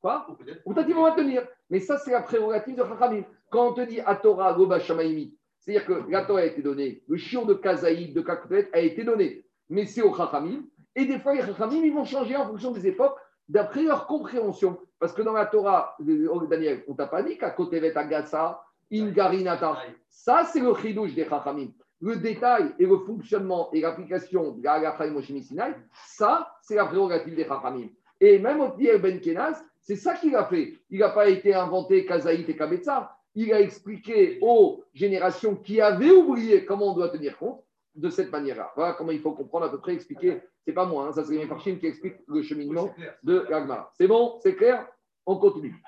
Quoi? 0.00 0.26
Ou 0.64 0.72
peut-être 0.72 0.86
qu'ils 0.86 0.94
vont 0.94 1.02
maintenir. 1.02 1.46
Mais 1.70 1.80
ça, 1.80 1.98
c'est 1.98 2.12
la 2.12 2.22
prérogative 2.22 2.76
de 2.76 2.84
Chachamim. 2.84 3.24
Quand 3.50 3.70
on 3.70 3.72
te 3.74 3.80
dit 3.82 4.00
à 4.00 4.14
Torah, 4.14 4.52
Goba 4.52 4.78
Shamaimi, 4.78 5.34
c'est-à-dire 5.66 5.84
que 5.84 6.10
la 6.10 6.24
Torah 6.24 6.40
a 6.40 6.44
été 6.44 6.62
donnée, 6.62 7.02
le 7.08 7.16
chiour 7.16 7.44
de 7.44 7.54
Kazaït, 7.54 8.14
de 8.14 8.20
Kakopet 8.20 8.70
a 8.72 8.78
été 8.78 9.02
donné, 9.02 9.44
mais 9.68 9.84
c'est 9.84 10.02
au 10.02 10.14
Chachamim. 10.14 10.62
Et 10.94 11.06
des 11.06 11.18
fois, 11.18 11.34
les 11.34 11.42
Chachamim, 11.42 11.82
ils 11.82 11.92
vont 11.92 12.04
changer 12.04 12.36
en 12.36 12.46
fonction 12.46 12.70
des 12.70 12.86
époques 12.86 13.18
d'après 13.48 13.82
leur 13.82 14.06
compréhension. 14.06 14.78
Parce 15.00 15.12
que 15.12 15.22
dans 15.22 15.32
la 15.32 15.46
Torah, 15.46 15.96
Daniel, 15.98 16.84
on 16.86 16.94
t'a 16.94 17.08
pas 17.08 17.22
dit 17.24 17.36
qu'à 17.36 17.50
Kotevet 17.50 17.96
Agasa, 17.96 18.62
Ingarinata. 18.92 19.76
Ça, 20.08 20.44
c'est 20.44 20.60
le 20.60 20.72
chidouche 20.76 21.14
des 21.14 21.24
Chachamim. 21.24 21.72
Le 22.00 22.14
détail 22.14 22.72
et 22.78 22.86
le 22.86 22.98
fonctionnement 22.98 23.68
et 23.72 23.80
l'application 23.80 24.52
de 24.52 24.62
la 24.62 25.10
Moshe 25.10 25.32
Sinai, 25.32 25.74
ça, 26.06 26.54
c'est 26.62 26.76
la 26.76 26.86
prérogative 26.86 27.34
des 27.34 27.44
Chachamim. 27.44 27.88
Et 28.20 28.38
même 28.38 28.60
Otniel 28.60 29.02
Ben 29.02 29.20
Kenaz, 29.20 29.64
c'est 29.80 29.96
ça 29.96 30.14
qu'il 30.14 30.36
a 30.36 30.44
fait. 30.44 30.74
Il 30.90 31.00
n'a 31.00 31.08
pas 31.08 31.28
été 31.28 31.54
inventé 31.54 32.06
Kazaït 32.06 32.48
et 32.48 32.56
Kabetza. 32.56 33.15
Il 33.36 33.52
a 33.52 33.60
expliqué 33.60 34.38
aux 34.42 34.82
générations 34.92 35.54
qui 35.54 35.80
avaient 35.80 36.10
oublié 36.10 36.64
comment 36.64 36.92
on 36.92 36.94
doit 36.94 37.10
tenir 37.10 37.38
compte 37.38 37.62
de 37.94 38.10
cette 38.10 38.32
manière-là. 38.32 38.72
Voilà 38.74 38.94
comment 38.94 39.12
il 39.12 39.20
faut 39.20 39.32
comprendre 39.32 39.66
à 39.66 39.70
peu 39.70 39.78
près, 39.78 39.94
expliquer. 39.94 40.40
C'est 40.64 40.72
pas 40.72 40.86
moi, 40.86 41.06
hein, 41.06 41.12
ça 41.12 41.22
c'est 41.24 41.36
Mefarchim 41.36 41.76
qui 41.76 41.86
explique 41.86 42.16
le 42.26 42.42
cheminement 42.42 42.92
de 43.22 43.46
l'Agmara. 43.48 43.92
C'est 43.94 44.08
bon 44.08 44.38
C'est 44.42 44.56
clair? 44.56 44.88
On 45.28 45.36
continue. 45.36 45.82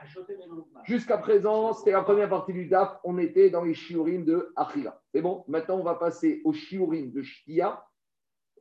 Jusqu'à 0.85 1.17
présent, 1.17 1.73
c'était 1.73 1.93
la 1.93 2.03
première 2.03 2.29
partie 2.29 2.53
du 2.53 2.67
DAF. 2.67 2.99
On 3.05 3.19
était 3.19 3.51
dans 3.51 3.63
les 3.63 3.75
shiurim 3.75 4.25
de 4.25 4.53
Achila. 4.57 5.01
C'est 5.13 5.23
bon? 5.23 5.45
Maintenant, 5.47 5.79
on 5.79 5.85
va 5.85 5.95
passer 5.95 6.43
aux 6.45 6.53
shiurim 6.53 7.13
de 7.13 7.23
Shtia, 7.23 7.85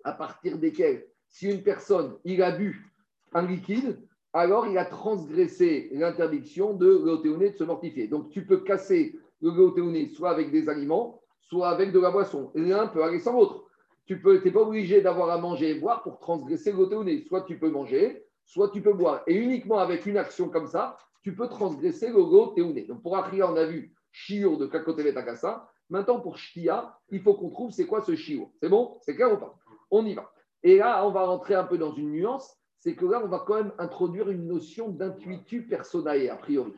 à 0.03 0.13
partir 0.13 0.57
desquels, 0.59 1.07
si 1.27 1.49
une 1.49 1.63
personne, 1.63 2.17
il 2.23 2.43
a 2.43 2.51
bu 2.51 2.93
un 3.33 3.45
liquide, 3.45 4.07
alors 4.38 4.67
il 4.67 4.77
a 4.77 4.85
transgressé 4.85 5.89
l'interdiction 5.93 6.73
de 6.73 6.88
l'otéoné 6.88 7.49
de 7.49 7.55
se 7.55 7.63
mortifier. 7.63 8.07
Donc, 8.07 8.29
tu 8.29 8.45
peux 8.45 8.57
casser 8.57 9.19
le 9.41 9.51
l'otéoné 9.51 10.09
soit 10.09 10.29
avec 10.29 10.51
des 10.51 10.69
aliments, 10.69 11.21
soit 11.41 11.69
avec 11.69 11.91
de 11.91 11.99
la 11.99 12.11
boisson. 12.11 12.51
L'un 12.55 12.88
peut 12.88 13.03
aller 13.03 13.19
sans 13.19 13.33
l'autre. 13.33 13.65
Tu 14.05 14.21
n'es 14.23 14.51
pas 14.51 14.61
obligé 14.61 15.01
d'avoir 15.01 15.29
à 15.29 15.38
manger 15.38 15.71
et 15.71 15.79
boire 15.79 16.01
pour 16.01 16.19
transgresser 16.19 16.71
le 16.71 17.25
Soit 17.27 17.41
tu 17.41 17.59
peux 17.59 17.69
manger, 17.69 18.23
soit 18.45 18.69
tu 18.69 18.81
peux 18.81 18.93
boire. 18.93 19.21
Et 19.27 19.35
uniquement 19.35 19.79
avec 19.79 20.05
une 20.05 20.17
action 20.17 20.49
comme 20.49 20.67
ça, 20.67 20.97
tu 21.23 21.35
peux 21.35 21.47
transgresser 21.49 22.07
le 22.07 22.23
gotéoné. 22.23 22.83
Donc 22.83 23.01
pour 23.01 23.17
Achia, 23.17 23.51
on 23.51 23.55
a 23.55 23.65
vu 23.65 23.93
Shiur 24.11 24.57
de 24.57 24.65
Kakotevet 24.65 25.13
Takasa. 25.13 25.69
Maintenant, 25.89 26.19
pour 26.19 26.38
Shtia, 26.38 26.97
il 27.09 27.21
faut 27.21 27.33
qu'on 27.33 27.49
trouve 27.49 27.71
c'est 27.71 27.85
quoi 27.85 28.01
ce 28.01 28.15
Shiur. 28.15 28.49
C'est 28.61 28.69
bon? 28.69 28.97
C'est 29.01 29.15
clair 29.15 29.31
ou 29.33 29.38
pas? 29.38 29.57
On 29.91 30.05
y 30.05 30.13
va. 30.13 30.31
Et 30.63 30.77
là, 30.77 31.05
on 31.05 31.11
va 31.11 31.25
rentrer 31.25 31.55
un 31.55 31.63
peu 31.63 31.77
dans 31.77 31.93
une 31.93 32.11
nuance. 32.11 32.57
C'est 32.80 32.95
que 32.95 33.05
là, 33.05 33.21
on 33.23 33.28
va 33.28 33.43
quand 33.45 33.55
même 33.55 33.73
introduire 33.80 34.30
une 34.30 34.47
notion 34.47 34.89
d'intuitu 34.89 35.67
personae, 35.67 36.30
a 36.30 36.36
priori. 36.36 36.73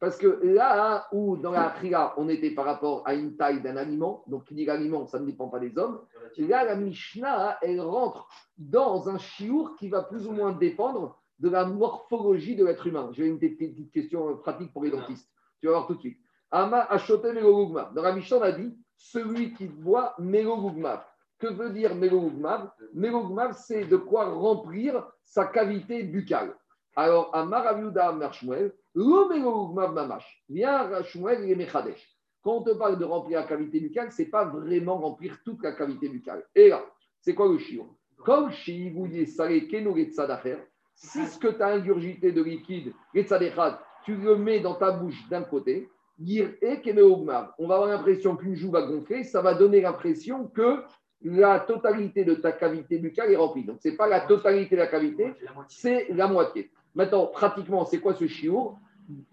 Parce 0.00 0.18
que 0.18 0.40
là 0.42 1.06
où 1.12 1.36
dans 1.36 1.52
la 1.52 1.70
Kriya, 1.70 2.12
on 2.18 2.28
était 2.28 2.50
par 2.50 2.66
rapport 2.66 3.02
à 3.06 3.14
une 3.14 3.36
taille 3.36 3.62
d'un 3.62 3.76
aliment, 3.76 4.24
donc 4.26 4.44
qui 4.44 4.54
dit 4.54 4.64
l'aliment, 4.66 5.06
ça 5.06 5.18
ne 5.18 5.24
dépend 5.24 5.48
pas 5.48 5.60
des 5.60 5.78
hommes, 5.78 6.00
là 6.36 6.64
la 6.64 6.76
Mishnah, 6.76 7.58
elle 7.62 7.80
rentre 7.80 8.28
dans 8.58 9.08
un 9.08 9.18
chiour 9.18 9.76
qui 9.76 9.88
va 9.88 10.02
plus 10.02 10.26
ou 10.26 10.32
moins 10.32 10.52
dépendre 10.52 11.18
de 11.38 11.48
la 11.48 11.64
morphologie 11.64 12.56
de 12.56 12.64
l'être 12.64 12.86
humain. 12.86 13.10
J'ai 13.12 13.26
une 13.26 13.38
petite 13.38 13.92
question 13.92 14.36
pratique 14.36 14.72
pour 14.72 14.84
les 14.84 14.90
dentistes. 14.90 15.30
Tu 15.60 15.66
vas 15.66 15.72
voir 15.72 15.86
tout 15.86 15.94
de 15.94 16.00
suite. 16.00 16.18
Ama 16.50 16.80
achote 16.80 17.24
melogugma. 17.24 17.90
Dans 17.94 18.02
la 18.02 18.14
Mishnah, 18.14 18.36
on 18.36 18.42
a 18.42 18.52
dit 18.52 18.76
celui 18.96 19.54
qui 19.54 19.66
boit 19.66 20.14
melogugma. 20.18 21.06
Que 21.38 21.48
veut 21.48 21.70
dire 21.70 21.94
Melogmav 21.94 22.70
Melogmav, 22.92 23.52
c'est 23.52 23.84
de 23.84 23.96
quoi 23.96 24.26
remplir 24.26 25.06
sa 25.24 25.46
cavité 25.46 26.02
buccale. 26.04 26.54
Alors, 26.96 27.34
à 27.34 27.44
Maraviuda 27.44 28.12
Mershmuel, 28.12 28.72
le 28.94 29.28
Melogmav 29.28 29.92
Mamash. 29.92 30.44
Viens, 30.48 30.84
Rashmuel, 30.88 31.44
il 31.44 31.52
est 31.52 31.56
Mechadesh. 31.56 32.08
Quand 32.42 32.58
on 32.58 32.62
te 32.62 32.70
parle 32.70 32.98
de 32.98 33.04
remplir 33.04 33.40
la 33.40 33.46
cavité 33.46 33.80
buccale, 33.80 34.12
ce 34.12 34.22
n'est 34.22 34.28
pas 34.28 34.44
vraiment 34.44 34.98
remplir 34.98 35.38
toute 35.44 35.62
la 35.62 35.72
cavité 35.72 36.08
buccale. 36.08 36.44
Et 36.54 36.68
là, 36.68 36.84
c'est 37.20 37.34
quoi 37.34 37.48
le 37.48 37.58
chiot 37.58 37.96
Comme 38.18 38.50
chez 38.50 38.92
Salé 39.26 39.66
Keno 39.66 39.96
Getzadacher, 39.96 40.58
si 40.94 41.26
ce 41.26 41.38
que 41.38 41.48
tu 41.48 41.62
as 41.62 41.68
ingurgité 41.68 42.32
de 42.32 42.42
liquide, 42.42 42.92
tu 44.04 44.16
le 44.16 44.36
mets 44.36 44.60
dans 44.60 44.74
ta 44.74 44.92
bouche 44.92 45.28
d'un 45.28 45.42
côté, 45.42 45.88
et 46.20 46.80
Kemeogmav, 46.82 47.52
on 47.58 47.66
va 47.66 47.74
avoir 47.74 47.90
l'impression 47.90 48.36
qu'une 48.36 48.54
joue 48.54 48.70
va 48.70 48.82
gonfler, 48.82 49.24
ça 49.24 49.42
va 49.42 49.54
donner 49.54 49.80
l'impression 49.80 50.46
que 50.48 50.82
la 51.24 51.60
totalité 51.60 52.24
de 52.24 52.34
ta 52.34 52.52
cavité 52.52 52.98
buccale 52.98 53.32
est 53.32 53.36
remplie. 53.36 53.64
Donc, 53.64 53.78
ce 53.82 53.88
n'est 53.88 53.96
pas 53.96 54.06
la 54.06 54.20
totalité 54.20 54.76
de 54.76 54.80
la 54.80 54.86
cavité, 54.86 55.32
c'est 55.68 56.08
la 56.10 56.28
moitié. 56.28 56.70
Maintenant, 56.94 57.26
pratiquement, 57.26 57.84
c'est 57.84 57.98
quoi 57.98 58.14
ce 58.14 58.26
chiour 58.26 58.78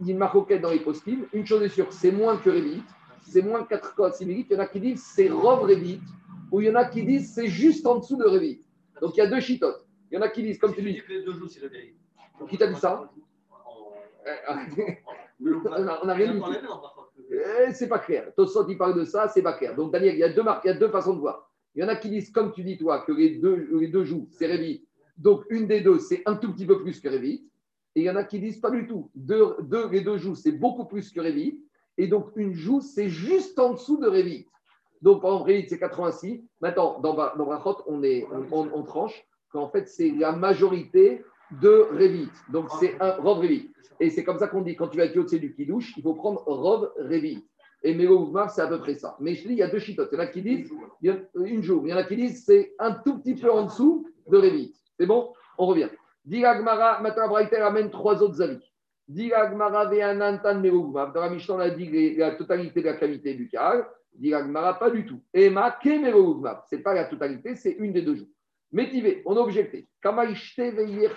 Il 0.06 0.18
maroquette 0.18 0.62
dans 0.62 0.72
les 0.72 0.82
costumes. 0.82 1.26
Une 1.34 1.46
chose 1.46 1.62
est 1.64 1.70
sûre, 1.70 1.92
c'est 1.92 2.12
moins 2.12 2.38
que 2.38 2.50
Révit, 2.50 2.82
c'est 3.28 3.42
moins 3.42 3.64
4 3.66 3.96
codes 3.96 4.14
similites. 4.14 4.48
Il 4.50 4.54
y 4.54 4.58
en 4.58 4.62
a 4.62 4.68
qui 4.68 4.80
disent 4.80 5.04
c'est 5.04 5.30
Rov 5.30 5.64
Révit, 5.64 6.00
ou 6.52 6.62
il 6.62 6.68
y 6.68 6.72
en 6.72 6.76
a 6.76 6.86
qui 6.86 7.04
disent 7.04 7.34
c'est 7.34 7.48
juste 7.48 7.86
en 7.86 7.98
dessous 7.98 8.18
de 8.18 8.26
Révit. 8.26 8.62
Donc, 9.02 9.16
il 9.16 9.20
y 9.20 9.22
a 9.22 9.28
deux 9.28 9.40
chitotes. 9.40 9.86
Il 10.12 10.16
y 10.16 10.18
en 10.18 10.22
a 10.22 10.30
qui 10.30 10.44
disent, 10.44 10.60
comme 10.60 10.74
tu 10.74 10.82
dis. 10.82 11.02
que 11.02 11.12
les 11.12 11.24
deux 11.24 11.34
jours, 11.34 11.50
c'est 11.50 11.62
la 11.62 11.70
vérité. 11.70 11.96
Qui 12.50 12.58
t'a 12.58 12.68
dit 12.68 12.80
ça? 12.80 13.10
On 15.44 16.06
n'a 16.06 16.14
rien 16.14 16.36
dit. 16.36 16.42
Eh, 17.32 17.74
C'est 17.74 17.88
pas 17.88 18.00
clair. 18.00 18.34
Tosot, 18.36 18.68
il 18.68 18.78
parle 18.78 18.96
de 18.96 19.06
ça, 19.06 19.28
c'est 19.30 19.42
pas 19.42 19.54
clair. 19.54 19.76
Donc, 19.76 19.92
Daniel, 19.92 20.16
il 20.16 20.20
y, 20.20 20.24
a 20.24 20.30
deux 20.30 20.44
marques, 20.44 20.64
il 20.66 20.68
y 20.68 20.72
a 20.72 20.76
deux 20.76 20.90
façons 20.90 21.14
de 21.14 21.20
voir. 21.20 21.51
Il 21.76 21.82
y 21.82 21.84
en 21.84 21.88
a 21.88 21.96
qui 21.96 22.10
disent, 22.10 22.32
comme 22.32 22.52
tu 22.52 22.64
dis, 22.64 22.78
toi, 22.78 23.00
que 23.06 23.12
les 23.12 23.38
deux, 23.38 24.04
joues, 24.04 24.28
c'est 24.32 24.48
Révit. 24.48 24.86
Donc, 25.18 25.44
une 25.50 25.68
des 25.68 25.82
deux, 25.82 26.00
c'est 26.00 26.22
un 26.26 26.36
tout 26.36 26.52
petit 26.52 26.66
peu 26.66 26.82
plus 26.82 27.00
que 27.00 27.08
Révit. 27.08 27.48
Et 27.96 28.02
il 28.02 28.04
y 28.04 28.10
en 28.10 28.16
a 28.16 28.24
qui 28.24 28.40
disent, 28.40 28.60
pas 28.60 28.72
du 28.72 28.88
tout. 28.88 29.10
Deux, 29.16 29.56
les 29.92 30.02
deux 30.02 30.18
joues, 30.18 30.36
c'est 30.36 30.52
beaucoup 30.52 30.86
plus 30.86 31.12
que 31.12 31.22
Révit. 31.22 31.62
Et 31.98 32.08
donc, 32.08 32.32
une 32.36 32.54
joue, 32.54 32.82
c'est 32.82 33.10
juste 33.10 33.58
en 33.60 33.74
dessous 33.74 33.98
de 33.98 34.08
Révit. 34.08 34.48
Donc, 35.02 35.24
exemple, 35.24 35.48
Révit, 35.48 35.70
c'est 35.70 35.80
86. 35.80 36.44
Maintenant, 36.62 37.00
dans, 37.00 37.14
dans 37.14 37.46
Brachot, 37.46 37.84
on, 37.88 38.04
est, 38.04 38.26
on, 38.52 38.84
tranche 38.84 39.26
qu'en 39.50 39.70
fait, 39.70 39.88
c'est 39.88 40.12
la 40.12 40.34
majorité 40.34 41.24
de 41.62 41.88
Révit. 41.92 42.30
Donc, 42.50 42.70
c'est 42.80 43.00
un 43.02 43.12
Rov 43.12 43.40
Révit. 43.40 43.72
Et 44.00 44.10
c'est 44.10 44.24
comme 44.24 44.40
ça 44.40 44.48
qu'on 44.48 44.62
dit, 44.62 44.76
quand 44.76 44.88
tu 44.88 44.98
vas 44.98 45.06
être 45.06 45.18
au 45.18 45.24
du 45.24 45.54
Kidouche, 45.54 45.94
il 45.98 46.04
faut 46.04 46.16
prendre 46.16 46.44
Rov 46.46 46.92
Révit. 46.98 47.46
Et 47.84 47.94
Mélo 47.96 48.32
c'est 48.50 48.62
à 48.62 48.68
peu 48.68 48.80
près 48.80 48.96
ça. 48.96 49.16
Mais 49.20 49.34
je 49.34 49.48
dis, 49.48 49.54
il 49.54 49.60
y 49.60 49.64
a 49.64 49.68
deux 49.68 49.80
chitotes. 49.80 50.10
Il 50.12 50.16
y 50.16 50.22
en 50.22 50.24
a 50.24 50.28
qui 50.28 50.42
disent, 50.42 50.72
il 51.02 51.10
y 51.10 51.10
a 51.10 51.18
une 51.48 51.64
jour. 51.64 51.82
Il 51.86 51.90
y 51.90 51.94
en 51.94 51.98
a 51.98 52.04
qui 52.04 52.16
disent, 52.16 52.46
c'est 52.46 52.74
un 52.78 52.92
tout 52.94 53.20
petit 53.20 53.36
peu 53.36 53.52
en 53.52 53.66
dessous 53.66 54.08
de 54.28 54.38
Révit. 54.38 54.76
C'est 55.00 55.08
bon? 55.08 55.34
On 55.58 55.66
revient. 55.66 55.90
Diragmara, 56.24 57.02
maintenant, 57.02 57.28
Braïter 57.28 57.58
amène 57.58 57.90
trois 57.90 58.22
autres 58.22 58.42
avis. 58.42 58.62
Diragmara, 59.08 59.86
Veanantan, 59.86 60.60
Mélo 60.60 60.92
Dans 60.94 61.22
la 61.22 61.30
Mishnah, 61.30 61.56
on 61.56 61.60
a 61.60 61.70
dit 61.72 62.16
la 62.16 62.36
totalité 62.36 62.82
de 62.82 62.86
la 62.86 62.94
cavité 62.94 63.34
buccale. 63.34 63.88
Diragmara, 64.14 64.78
pas 64.78 64.92
du 64.92 65.06
tout. 65.06 65.22
Ema, 65.34 65.72
ke 65.72 65.90
Mélo 65.90 66.44
Ce 66.70 66.76
n'est 66.76 66.84
pas 66.84 66.94
la 66.94 67.06
totalité, 67.06 67.56
c'est 67.56 67.72
une 67.72 67.94
des 67.94 68.04
deux 68.04 68.16
jours. 68.16 68.28
Métivé, 68.72 69.22
on 69.26 69.36
a 69.36 69.40
objecté. 69.40 69.88
Kamaïchte 70.02 70.60
veillé 70.60 71.10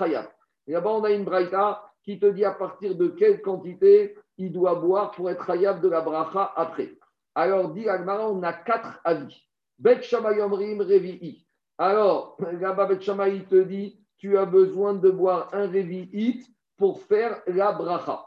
là-bas, 0.66 0.90
on 0.90 1.04
a 1.04 1.10
une 1.10 1.24
braïta 1.24 1.84
qui 2.02 2.18
te 2.18 2.26
dit 2.26 2.44
à 2.44 2.52
partir 2.52 2.94
de 2.96 3.08
quelle 3.08 3.40
quantité 3.40 4.16
il 4.39 4.53
doit 4.53 4.74
boire 4.74 5.11
pour 5.12 5.30
être 5.30 5.45
chayab 5.47 5.80
de 5.80 5.89
la 5.89 6.01
bracha 6.01 6.53
après. 6.57 6.97
Alors, 7.35 7.70
dit 7.70 7.89
Agmara, 7.89 8.30
on 8.30 8.43
a 8.43 8.53
quatre 8.53 9.01
avis. 9.05 9.43
Bet 9.78 10.03
Shammai 10.03 10.41
Omrim 10.41 10.80
Revi'i. 10.80 11.47
Alors, 11.78 12.37
là-bas, 12.39 12.87
Bet 12.87 13.01
Shammai, 13.01 13.37
il 13.37 13.47
te 13.47 13.62
dit 13.62 13.99
tu 14.16 14.39
as 14.39 14.47
besoin 14.47 14.95
de 14.95 15.11
boire 15.11 15.49
un 15.53 15.66
Revi'it 15.66 16.47
pour 16.76 17.03
faire 17.03 17.43
la 17.47 17.72
bracha. 17.72 18.24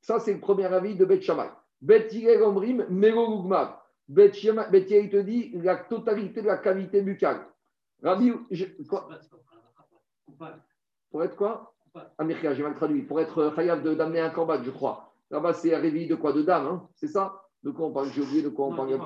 Ça, 0.00 0.18
c'est 0.18 0.34
le 0.34 0.40
premier 0.40 0.66
avis 0.66 0.96
de 0.96 1.04
Bet 1.04 1.20
Shammai. 1.20 1.48
Bet 1.80 2.08
Hillel 2.12 2.42
Omrim 2.42 2.86
Melolugmav. 2.90 3.76
Bet 4.08 4.30
te 4.32 5.20
dit 5.20 5.52
la 5.62 5.76
totalité 5.76 6.42
de 6.42 6.48
la 6.48 6.58
cavité 6.58 7.00
buccale. 7.00 7.46
Rabbi, 8.02 8.32
je- 8.50 8.64
pour 11.10 11.22
être 11.22 11.36
quoi? 11.36 11.72
Américain, 12.18 12.54
j'ai 12.54 12.62
mal 12.62 12.74
traduit. 12.74 13.02
Pour 13.02 13.20
être 13.20 13.52
chayav 13.54 13.82
de- 13.82 13.94
d'amener 13.94 14.20
un 14.20 14.30
combat, 14.30 14.60
je 14.62 14.70
crois. 14.70 15.09
Là-bas, 15.30 15.52
c'est 15.54 15.74
un 15.74 15.80
réveil 15.80 16.06
de 16.06 16.14
quoi 16.14 16.32
De 16.32 16.42
dame, 16.42 16.66
hein 16.66 16.88
c'est 16.94 17.06
ça 17.06 17.40
De 17.62 17.70
quoi 17.70 17.86
on 17.86 17.92
parle 17.92 18.10
J'ai 18.12 18.22
oublié 18.22 18.42
de 18.42 18.48
quoi 18.48 18.66
on 18.66 18.74
parle. 18.74 18.98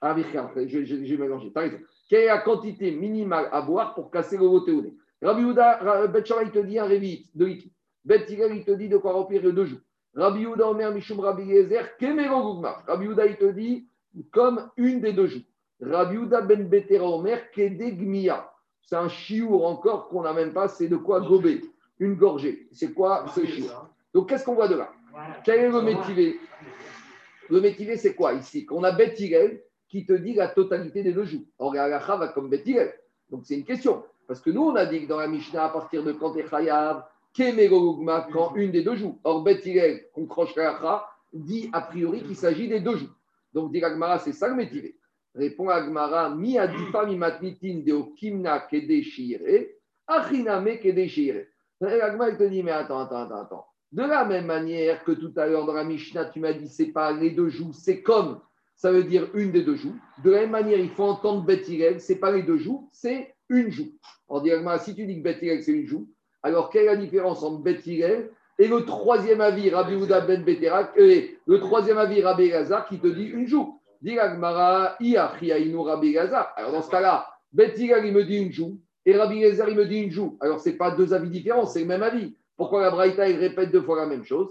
Ah, 0.00 0.14
j'ai 0.16 1.16
mélangé. 1.16 1.52
T'as 1.52 1.60
raison. 1.60 1.78
Quelle 2.08 2.20
est 2.20 2.26
la 2.26 2.38
quantité 2.38 2.90
minimale 2.92 3.48
à 3.52 3.60
boire 3.62 3.94
pour 3.94 4.10
casser 4.10 4.38
le 4.38 4.46
rotéoné 4.46 4.94
Rabbi 5.20 5.44
Houda, 5.44 6.06
Bet 6.06 6.24
il 6.44 6.50
te 6.50 6.58
dit 6.60 6.78
un 6.78 6.84
réveil 6.84 7.28
de 7.34 7.44
liquide. 7.44 7.72
Bet 8.04 8.26
il 8.30 8.64
te 8.64 8.70
dit 8.70 8.88
de 8.88 8.96
quoi 8.96 9.12
remplir 9.12 9.42
le 9.42 9.52
deux 9.52 9.66
jours. 9.66 9.80
Rabbi 10.14 10.46
Houda, 10.46 10.68
Omer, 10.68 10.92
Mishum, 10.92 11.20
Rabbi 11.20 11.42
Yezer, 11.44 11.96
Kemero 11.98 12.54
Gugma. 12.54 12.82
Rabbi 12.86 13.08
Houda, 13.08 13.26
il 13.26 13.36
te 13.36 13.50
dit 13.50 13.88
comme 14.32 14.70
une 14.76 15.00
des 15.00 15.12
deux 15.12 15.26
jours. 15.26 15.42
Rabbi 15.80 16.16
Houda 16.16 16.40
ben 16.40 16.68
Betera 16.68 17.04
Omer, 17.04 17.50
Kede 17.50 17.96
Gmia. 17.96 18.50
C'est 18.82 18.96
un 18.96 19.08
chiour 19.08 19.66
encore 19.66 20.08
qu'on 20.08 20.22
n'a 20.22 20.32
même 20.32 20.54
pas, 20.54 20.68
c'est 20.68 20.88
de 20.88 20.96
quoi 20.96 21.20
gober. 21.20 21.60
Une 22.00 22.14
gorgée. 22.14 22.68
C'est 22.72 22.92
quoi 22.92 23.26
ce 23.34 23.44
chiour 23.44 23.88
Donc, 24.14 24.28
qu'est-ce 24.28 24.44
qu'on 24.44 24.54
voit 24.54 24.68
de 24.68 24.76
là 24.76 24.92
Quel 25.44 25.60
est 25.60 25.68
le 25.68 25.82
métier 25.82 26.38
Le 27.48 27.60
métier, 27.60 27.96
c'est 27.96 28.14
quoi 28.14 28.34
ici 28.34 28.64
Qu'on 28.64 28.84
a 28.84 28.92
Bet 28.92 29.14
Hillel 29.18 29.62
qui 29.88 30.04
te 30.04 30.12
dit 30.12 30.34
la 30.34 30.48
totalité 30.48 31.02
des 31.02 31.12
deux 31.12 31.24
jours. 31.24 31.44
Or, 31.58 31.74
la 31.74 31.84
halacha 31.84 32.16
va 32.16 32.28
comme 32.28 32.48
Bet 32.48 32.62
Hillel. 32.64 32.92
Donc, 33.30 33.42
c'est 33.44 33.54
une 33.54 33.64
question. 33.64 34.04
Parce 34.26 34.40
que 34.40 34.50
nous, 34.50 34.62
on 34.62 34.76
a 34.76 34.86
dit 34.86 35.02
que 35.02 35.08
dans 35.08 35.18
la 35.18 35.28
Mishnah, 35.28 35.64
à 35.64 35.68
partir 35.70 36.04
de 36.04 36.12
quand 36.12 36.36
est 36.36 36.48
Chayav, 36.48 37.04
quand 37.36 38.54
une 38.54 38.70
des 38.70 38.82
deux 38.82 38.96
jours. 38.96 39.18
Or, 39.24 39.42
Bet 39.42 39.60
Hillel, 39.64 40.08
qu'on 40.12 40.26
croche 40.26 40.54
la 40.56 40.70
halacha, 40.70 41.06
dit 41.32 41.70
a 41.72 41.80
priori 41.80 42.22
qu'il 42.22 42.36
s'agit 42.36 42.68
des 42.68 42.80
deux 42.80 42.96
jours. 42.96 43.14
Donc, 43.52 43.72
dit 43.72 43.80
l'Agmara, 43.80 44.18
c'est 44.18 44.32
ça 44.32 44.48
le 44.48 44.54
métier. 44.54 44.98
Répond 45.34 45.68
Agmara, 45.68 46.34
mi 46.34 46.58
adifa 46.58 47.06
mi 47.06 47.16
matnitin 47.16 47.82
de 47.84 47.92
okimna 47.92 48.60
kede 48.60 49.02
shire, 49.02 49.68
achiname 50.06 50.80
kede 50.80 51.06
shire. 51.06 51.46
Agmara, 51.80 52.30
il 52.30 52.36
te 52.36 52.44
dit, 52.44 52.62
mais 52.62 52.72
attends, 52.72 53.00
attends, 53.00 53.30
attends. 53.30 53.66
De 53.92 54.02
la 54.02 54.24
même 54.24 54.46
manière 54.46 55.02
que 55.04 55.12
tout 55.12 55.32
à 55.36 55.46
l'heure 55.46 55.64
dans 55.64 55.72
la 55.72 55.84
Mishnah, 55.84 56.26
tu 56.26 56.40
m'as 56.40 56.52
dit, 56.52 56.68
c'est 56.68 56.92
pas 56.92 57.12
les 57.12 57.30
deux 57.30 57.48
jours, 57.48 57.74
c'est 57.74 58.02
comme, 58.02 58.40
ça 58.76 58.92
veut 58.92 59.04
dire 59.04 59.28
une 59.34 59.50
des 59.50 59.62
deux 59.62 59.76
jours. 59.76 59.94
De 60.22 60.30
la 60.30 60.40
même 60.40 60.50
manière, 60.50 60.78
il 60.78 60.90
faut 60.90 61.04
entendre 61.04 61.44
Bet 61.44 61.62
Hillel, 61.68 62.00
c'est 62.00 62.18
pas 62.18 62.32
les 62.32 62.42
deux 62.42 62.58
jours, 62.58 62.88
c'est 62.92 63.34
une 63.48 63.70
joue. 63.70 63.92
On 64.28 64.40
dit, 64.40 64.52
Agmara, 64.52 64.78
si 64.78 64.94
tu 64.94 65.06
dis 65.06 65.18
que 65.18 65.22
Bet 65.22 65.38
Hillel, 65.40 65.62
c'est 65.62 65.72
une 65.72 65.86
joue, 65.86 66.08
alors 66.42 66.70
quelle 66.70 66.84
est 66.84 66.94
la 66.94 66.96
différence 66.96 67.42
entre 67.42 67.62
Bet 67.62 67.80
Hillel 67.86 68.30
et 68.58 68.66
le 68.66 68.84
troisième 68.84 69.40
avis, 69.40 69.70
Rabbi 69.70 69.94
Houda 69.94 70.20
ben 70.20 70.42
Beterak, 70.42 70.90
et 70.96 71.38
le 71.46 71.60
troisième 71.60 71.98
avis, 71.98 72.22
Rabbi 72.22 72.48
Gazar, 72.48 72.88
qui 72.88 72.98
te 72.98 73.06
dit 73.06 73.26
une 73.26 73.46
joue? 73.46 73.80
Dit 74.02 74.16
Iachiaïnou 75.00 75.82
Rabbi 75.82 76.12
Gazar. 76.12 76.52
Alors 76.56 76.72
dans 76.72 76.82
ce 76.82 76.90
cas-là, 76.90 77.26
Bet 77.52 77.74
Hillel, 77.76 78.06
il 78.06 78.12
me 78.12 78.24
dit 78.24 78.36
une 78.36 78.52
joue, 78.52 78.80
et 79.08 79.16
Rabbi 79.16 79.40
Gazar, 79.40 79.68
il 79.70 79.76
me 79.76 79.86
dit 79.86 80.00
une 80.00 80.10
joue. 80.10 80.36
Alors 80.40 80.60
ce 80.60 80.68
n'est 80.68 80.76
pas 80.76 80.90
deux 80.90 81.14
avis 81.14 81.30
différents, 81.30 81.64
c'est 81.66 81.80
le 81.80 81.86
même 81.86 82.02
avis. 82.02 82.36
Pourquoi 82.56 82.82
la 82.82 82.90
Braïta, 82.90 83.28
il 83.28 83.36
répète 83.38 83.70
deux 83.72 83.80
fois 83.82 83.96
la 83.96 84.06
même 84.06 84.24
chose? 84.24 84.50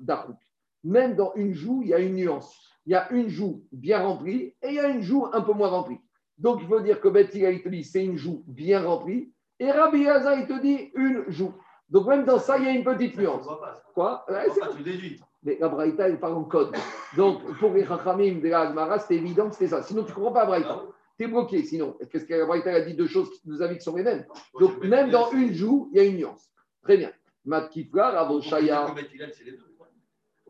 Dachouk. 0.00 0.36
Même 0.84 1.14
dans 1.16 1.32
une 1.36 1.54
joue, 1.54 1.80
il 1.82 1.88
y 1.88 1.94
a 1.94 1.98
une 1.98 2.14
nuance. 2.14 2.54
Il 2.86 2.92
y 2.92 2.94
a 2.94 3.10
une 3.12 3.28
joue 3.28 3.62
bien 3.72 4.00
remplie 4.02 4.54
et 4.62 4.68
il 4.68 4.74
y 4.74 4.80
a 4.80 4.88
une 4.88 5.02
joue 5.02 5.26
un 5.32 5.40
peu 5.40 5.52
moins 5.52 5.68
remplie. 5.68 5.98
Donc 6.36 6.60
il 6.62 6.68
faut 6.68 6.80
dire 6.80 7.00
que 7.00 7.08
Bet 7.08 7.28
Hillel, 7.32 7.54
il 7.54 7.62
te 7.62 7.68
dit 7.68 7.84
c'est 7.84 8.04
une 8.04 8.16
joue 8.16 8.42
bien 8.46 8.82
remplie, 8.82 9.32
et 9.58 9.70
Rabbi 9.70 10.04
Gazar, 10.04 10.38
il 10.38 10.46
te 10.46 10.60
dit 10.60 10.90
une 10.94 11.24
joue. 11.28 11.54
Donc 11.88 12.06
même 12.06 12.24
dans 12.24 12.38
ça, 12.38 12.56
il 12.58 12.64
y 12.64 12.68
a 12.68 12.72
une 12.72 12.84
petite 12.84 13.16
nuance. 13.18 13.46
Quoi? 13.94 14.24
Ouais, 14.28 14.46
c'est- 14.54 14.76
Tu 14.76 14.82
déduis. 14.82 15.20
mais 15.42 15.56
la 15.60 15.68
Braïta, 15.68 16.06
elle 16.08 16.20
parle 16.20 16.34
en 16.34 16.44
code. 16.44 16.74
Donc, 17.16 17.40
pour 17.58 17.72
les 17.72 17.84
Chachamim 17.84 18.40
de 18.40 18.48
la 18.48 18.60
Agmara, 18.60 18.98
c'était 18.98 19.16
évident 19.16 19.48
que 19.48 19.54
c'était 19.54 19.68
ça. 19.68 19.82
Sinon, 19.82 20.04
tu 20.04 20.10
ne 20.10 20.14
comprends 20.14 20.32
pas 20.32 20.40
la 20.40 20.46
Braïta. 20.46 20.82
Tu 21.20 21.24
es 21.24 21.28
bloqué. 21.28 21.62
Sinon, 21.64 21.98
qu'est-ce 22.10 22.24
que 22.24 22.32
la 22.32 22.46
Braïta 22.46 22.72
a 22.72 22.80
dit 22.80 22.94
deux 22.94 23.06
choses, 23.06 23.28
deux 23.44 23.60
avis 23.60 23.76
qui 23.76 23.84
sont 23.84 23.94
les 23.94 24.02
mêmes. 24.02 24.24
Donc, 24.58 24.82
même 24.82 25.10
dans 25.10 25.30
une 25.32 25.52
joue, 25.52 25.90
il 25.92 25.98
y 25.98 26.00
a 26.00 26.04
une 26.04 26.16
nuance. 26.16 26.50
Très 26.82 26.96
bien. 26.96 27.12
Mat 27.44 27.68
Kifra, 27.68 28.12
Ravoshaya. 28.12 28.94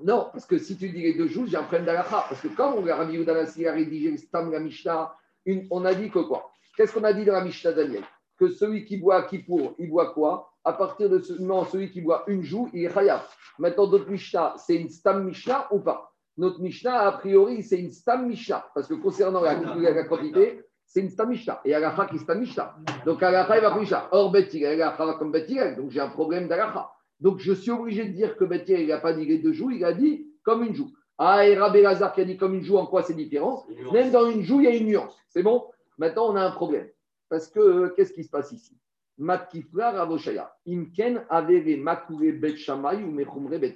Non, 0.00 0.28
parce 0.32 0.46
que 0.46 0.58
si 0.58 0.76
tu 0.76 0.88
dis 0.90 1.02
les 1.02 1.14
deux 1.14 1.26
jours, 1.26 1.48
j'ai 1.48 1.56
un 1.56 1.64
problème 1.64 1.86
d'Alacha. 1.86 2.24
Parce 2.28 2.40
que 2.40 2.46
quand 2.46 2.76
on 2.76 2.86
a 2.86 2.94
Rabbi 2.94 3.14
Yehuda 3.14 3.34
Nassi 3.34 3.66
a 3.66 3.72
rédigé 3.72 4.12
le 4.12 4.16
Stam 4.16 4.52
la 4.52 4.60
Mishnah, 4.60 5.12
on 5.72 5.84
a 5.84 5.92
dit 5.92 6.08
que 6.08 6.20
quoi? 6.20 6.52
Qu'est-ce 6.76 6.94
qu'on 6.94 7.02
a 7.02 7.12
dit 7.12 7.24
dans 7.24 7.32
la 7.32 7.42
Mishnah 7.42 7.72
Daniel? 7.72 8.04
Que 8.38 8.48
celui 8.48 8.84
qui 8.84 8.96
boit 8.96 9.24
Kippour, 9.24 9.74
il 9.76 9.90
boit 9.90 10.14
quoi? 10.14 10.52
À 10.62 10.72
partir 10.74 11.10
de 11.10 11.18
ce 11.18 11.32
moment, 11.32 11.64
celui 11.64 11.90
qui 11.90 12.00
boit 12.00 12.22
une 12.28 12.44
joue, 12.44 12.70
il 12.72 12.84
est 12.84 12.94
Chayav. 12.94 13.26
Maintenant, 13.58 13.88
notre 13.88 14.08
Mishnah, 14.08 14.54
c'est 14.56 14.76
une 14.76 14.88
Stam 14.88 15.24
Mishnah 15.24 15.66
ou 15.72 15.80
pas? 15.80 16.09
Notre 16.40 16.60
Mishnah, 16.60 16.98
a 17.08 17.12
priori, 17.12 17.62
c'est 17.62 17.78
une 17.78 17.92
Stam 17.92 18.26
Mishnah. 18.26 18.64
Parce 18.74 18.88
que 18.88 18.94
concernant 18.94 19.42
la, 19.42 19.54
la- 19.60 19.90
la 20.00 20.04
quantité, 20.04 20.44
c'est 20.86 21.00
une 21.00 21.10
Stam 21.10 21.28
Mishnah. 21.28 21.60
Et 21.64 21.74
Alacha 21.74 22.06
qui 22.06 22.16
est 22.16 22.18
Stam 22.26 22.40
Mishnah. 22.40 22.68
Donc 23.06 23.22
Alacha, 23.22 23.56
il 23.58 23.62
va 23.62 23.78
Mishnah. 23.78 24.08
Or, 24.12 24.30
Betil, 24.32 24.64
Alacha 24.66 25.04
va 25.04 25.14
comme 25.14 25.32
Betil. 25.32 25.60
Donc 25.76 25.90
j'ai 25.90 26.00
un 26.00 26.08
problème 26.08 26.48
d'Alacha. 26.48 26.90
Donc, 27.20 27.38
je 27.38 27.52
suis 27.52 27.70
obligé 27.70 28.06
de 28.06 28.12
dire 28.14 28.34
que 28.38 28.46
Bethia, 28.46 28.80
il 28.80 28.88
n'a 28.88 28.98
pas 28.98 29.12
dit 29.12 29.26
les 29.26 29.38
deux 29.38 29.52
jours, 29.52 29.70
il 29.70 29.84
a 29.84 29.92
dit 29.92 30.26
comme 30.42 30.62
une 30.64 30.74
joue. 30.74 30.90
Ah, 31.18 31.46
et 31.46 31.54
Rabbi 31.54 31.82
Lazar 31.82 32.14
qui 32.14 32.22
a 32.22 32.24
dit 32.24 32.38
comme 32.38 32.54
une 32.54 32.62
joue, 32.64 32.78
en 32.78 32.86
quoi 32.86 33.02
c'est 33.02 33.12
différent? 33.12 33.66
Même 33.92 34.10
dans 34.10 34.24
une 34.30 34.40
joue, 34.42 34.60
il 34.60 34.64
y 34.64 34.68
a 34.68 34.74
une 34.74 34.86
nuance. 34.86 35.14
C'est 35.28 35.42
bon? 35.42 35.66
Maintenant, 35.98 36.32
on 36.32 36.36
a 36.36 36.42
un 36.42 36.50
problème. 36.50 36.88
Parce 37.28 37.46
que, 37.48 37.60
euh, 37.60 37.88
qu'est-ce 37.94 38.14
qui 38.14 38.24
se 38.24 38.30
passe 38.30 38.52
ici? 38.52 38.74
Matkifra 39.18 39.90
Ravoshaya. 39.90 40.50
Imken 40.66 41.22
avere 41.28 41.76
makure 41.76 42.32
bet 42.40 42.56
ou 42.70 43.10
mechumre 43.12 43.58
bet. 43.58 43.74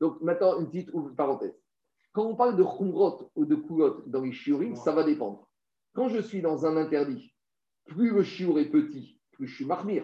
Donc, 0.00 0.20
maintenant, 0.20 0.58
une 0.58 0.66
petite 0.66 0.90
parenthèse. 1.16 1.54
Quand 2.16 2.24
on 2.24 2.34
parle 2.34 2.56
de 2.56 2.64
chumrot 2.64 3.30
ou 3.36 3.44
de 3.44 3.56
kulot 3.56 4.02
dans 4.06 4.22
les 4.22 4.32
shiurim, 4.32 4.74
ça 4.74 4.92
va 4.92 5.04
dépendre. 5.04 5.46
Quand 5.92 6.08
je 6.08 6.18
suis 6.18 6.40
dans 6.40 6.64
un 6.64 6.78
interdit, 6.78 7.34
plus 7.84 8.10
le 8.10 8.22
shiur 8.22 8.58
est 8.58 8.70
petit, 8.70 9.20
plus 9.32 9.46
je 9.46 9.54
suis 9.54 9.66
marmir. 9.66 10.02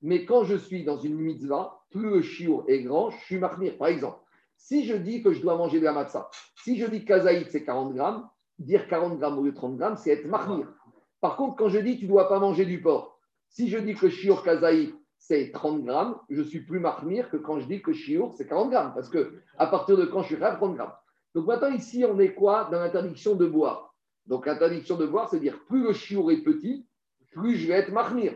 Mais 0.00 0.24
quand 0.24 0.44
je 0.44 0.56
suis 0.56 0.82
dans 0.82 0.96
une 0.96 1.18
mitzvah, 1.18 1.82
plus 1.90 2.08
le 2.08 2.22
shiur 2.22 2.64
est 2.68 2.82
grand, 2.82 3.10
je 3.10 3.18
suis 3.26 3.38
marmir. 3.38 3.76
Par 3.76 3.88
exemple, 3.88 4.20
si 4.56 4.86
je 4.86 4.96
dis 4.96 5.22
que 5.22 5.34
je 5.34 5.42
dois 5.42 5.58
manger 5.58 5.78
de 5.78 5.84
la 5.84 5.92
matzah, 5.92 6.30
si 6.64 6.78
je 6.78 6.86
dis 6.86 7.04
kazaït 7.04 7.46
c'est 7.50 7.64
40 7.64 7.92
grammes, 7.92 8.26
dire 8.58 8.88
40 8.88 9.18
grammes 9.18 9.38
au 9.38 9.42
lieu 9.42 9.52
de 9.52 9.56
30 9.56 9.76
grammes, 9.76 9.96
c'est 9.98 10.12
être 10.12 10.26
marmir. 10.26 10.72
Par 11.20 11.36
contre, 11.36 11.56
quand 11.56 11.68
je 11.68 11.80
dis 11.80 11.98
tu 11.98 12.06
ne 12.06 12.08
dois 12.12 12.30
pas 12.30 12.38
manger 12.38 12.64
du 12.64 12.80
porc, 12.80 13.20
si 13.50 13.68
je 13.68 13.76
dis 13.76 13.92
que 13.92 14.08
shiur 14.08 14.42
kazaït 14.42 14.94
c'est 15.18 15.52
30 15.52 15.84
grammes, 15.84 16.18
je 16.30 16.40
suis 16.40 16.64
plus 16.64 16.80
marmir 16.80 17.28
que 17.28 17.36
quand 17.36 17.60
je 17.60 17.66
dis 17.66 17.82
que 17.82 17.92
shiur 17.92 18.32
c'est 18.38 18.48
40 18.48 18.70
grammes. 18.70 18.94
Parce 18.94 19.10
que 19.10 19.42
à 19.58 19.66
partir 19.66 19.98
de 19.98 20.06
quand 20.06 20.22
je 20.22 20.34
suis 20.34 20.42
à 20.42 20.56
30 20.56 20.76
grammes. 20.76 20.94
Donc 21.34 21.46
maintenant, 21.46 21.70
ici, 21.70 22.04
on 22.04 22.18
est 22.18 22.34
quoi 22.34 22.68
Dans 22.70 22.80
l'interdiction 22.80 23.34
de 23.34 23.46
boire? 23.46 23.94
Donc 24.26 24.46
l'interdiction 24.46 24.96
de 24.96 25.06
boire, 25.06 25.28
c'est 25.28 25.40
dire 25.40 25.58
plus 25.66 25.82
le 25.82 25.92
shiur 25.92 26.30
est 26.30 26.42
petit, 26.42 26.86
plus 27.32 27.56
je 27.56 27.68
vais 27.68 27.74
être 27.74 27.92
marmir. 27.92 28.34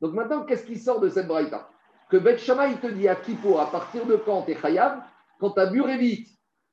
Donc 0.00 0.12
maintenant, 0.12 0.44
qu'est-ce 0.44 0.66
qui 0.66 0.78
sort 0.78 1.00
de 1.00 1.08
cette 1.08 1.26
braïta? 1.26 1.68
Que 2.10 2.16
Bet 2.18 2.38
Shammai, 2.38 2.72
il 2.72 2.80
te 2.80 2.86
dit 2.86 3.08
à 3.08 3.16
Kippour, 3.16 3.60
à 3.60 3.70
partir 3.70 4.06
de 4.06 4.16
quand 4.16 4.42
tu 4.42 4.52
es 4.52 4.56
chayav? 4.56 5.02
Quand 5.40 5.50
tu 5.50 5.60
as 5.60 5.66
bu 5.66 5.82
vite. 5.98 6.28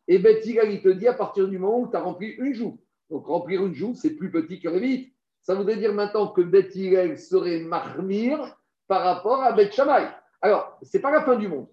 Et 0.08 0.20
Bet 0.20 0.42
te 0.42 0.90
dit 0.90 1.08
à 1.08 1.14
partir 1.14 1.48
du 1.48 1.58
moment 1.58 1.80
où 1.80 1.90
tu 1.90 1.96
as 1.96 2.02
rempli 2.02 2.28
une 2.28 2.54
joue. 2.54 2.80
Donc 3.10 3.26
remplir 3.26 3.66
une 3.66 3.74
joue, 3.74 3.96
c'est 3.96 4.12
plus 4.12 4.32
petit 4.32 4.60
que 4.60 4.70
vite. 4.70 5.14
Ça 5.42 5.56
voudrait 5.56 5.78
dire 5.78 5.94
maintenant 5.94 6.28
que 6.28 6.42
Bet 6.42 6.70
serait 7.18 7.62
marmir 7.62 8.58
par 8.88 9.04
rapport 9.04 9.42
à 9.42 9.54
Bet 9.54 9.72
Shammai. 9.72 10.08
Alors, 10.42 10.78
ce 10.82 10.98
n'est 10.98 11.02
pas 11.02 11.12
la 11.12 11.22
fin 11.22 11.36
du 11.36 11.48
monde. 11.48 11.68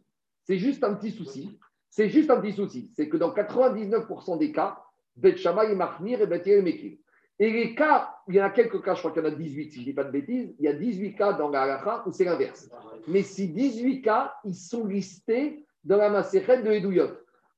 C'est 0.44 0.58
juste 0.58 0.84
un 0.84 0.94
petit 0.94 1.10
souci. 1.10 1.58
C'est 1.90 2.08
juste 2.08 2.30
un 2.30 2.40
petit 2.40 2.52
souci. 2.52 2.90
C'est 2.94 3.08
que 3.08 3.16
dans 3.16 3.32
99% 3.32 4.38
des 4.38 4.52
cas, 4.52 4.78
Bet 5.16 5.36
Shammai 5.36 5.72
est 5.72 5.74
marmir 5.74 6.20
et 6.20 6.26
Bet 6.26 6.42
est. 6.46 6.98
Et 7.40 7.50
les 7.50 7.74
cas, 7.74 8.14
il 8.28 8.34
y 8.34 8.42
en 8.42 8.44
a 8.44 8.50
quelques 8.50 8.82
cas, 8.82 8.94
je 8.94 9.00
crois 9.00 9.12
qu'il 9.12 9.22
y 9.22 9.26
en 9.26 9.28
a 9.28 9.34
18, 9.34 9.70
si 9.70 9.76
je 9.76 9.80
ne 9.80 9.84
dis 9.86 9.92
pas 9.92 10.04
de 10.04 10.10
bêtises, 10.10 10.54
il 10.58 10.64
y 10.64 10.68
a 10.68 10.72
18 10.72 11.14
cas 11.14 11.32
dans 11.34 11.48
la 11.48 11.62
halakha 11.62 12.02
où 12.06 12.10
c'est 12.10 12.24
l'inverse. 12.24 12.68
Mais 13.06 13.22
ces 13.22 13.46
18 13.46 14.02
cas, 14.02 14.34
ils 14.44 14.54
sont 14.54 14.86
listés 14.86 15.64
dans 15.84 15.96
la 15.96 16.10
Maserhet 16.10 16.62
de 16.62 16.70
Edouyot. 16.72 17.10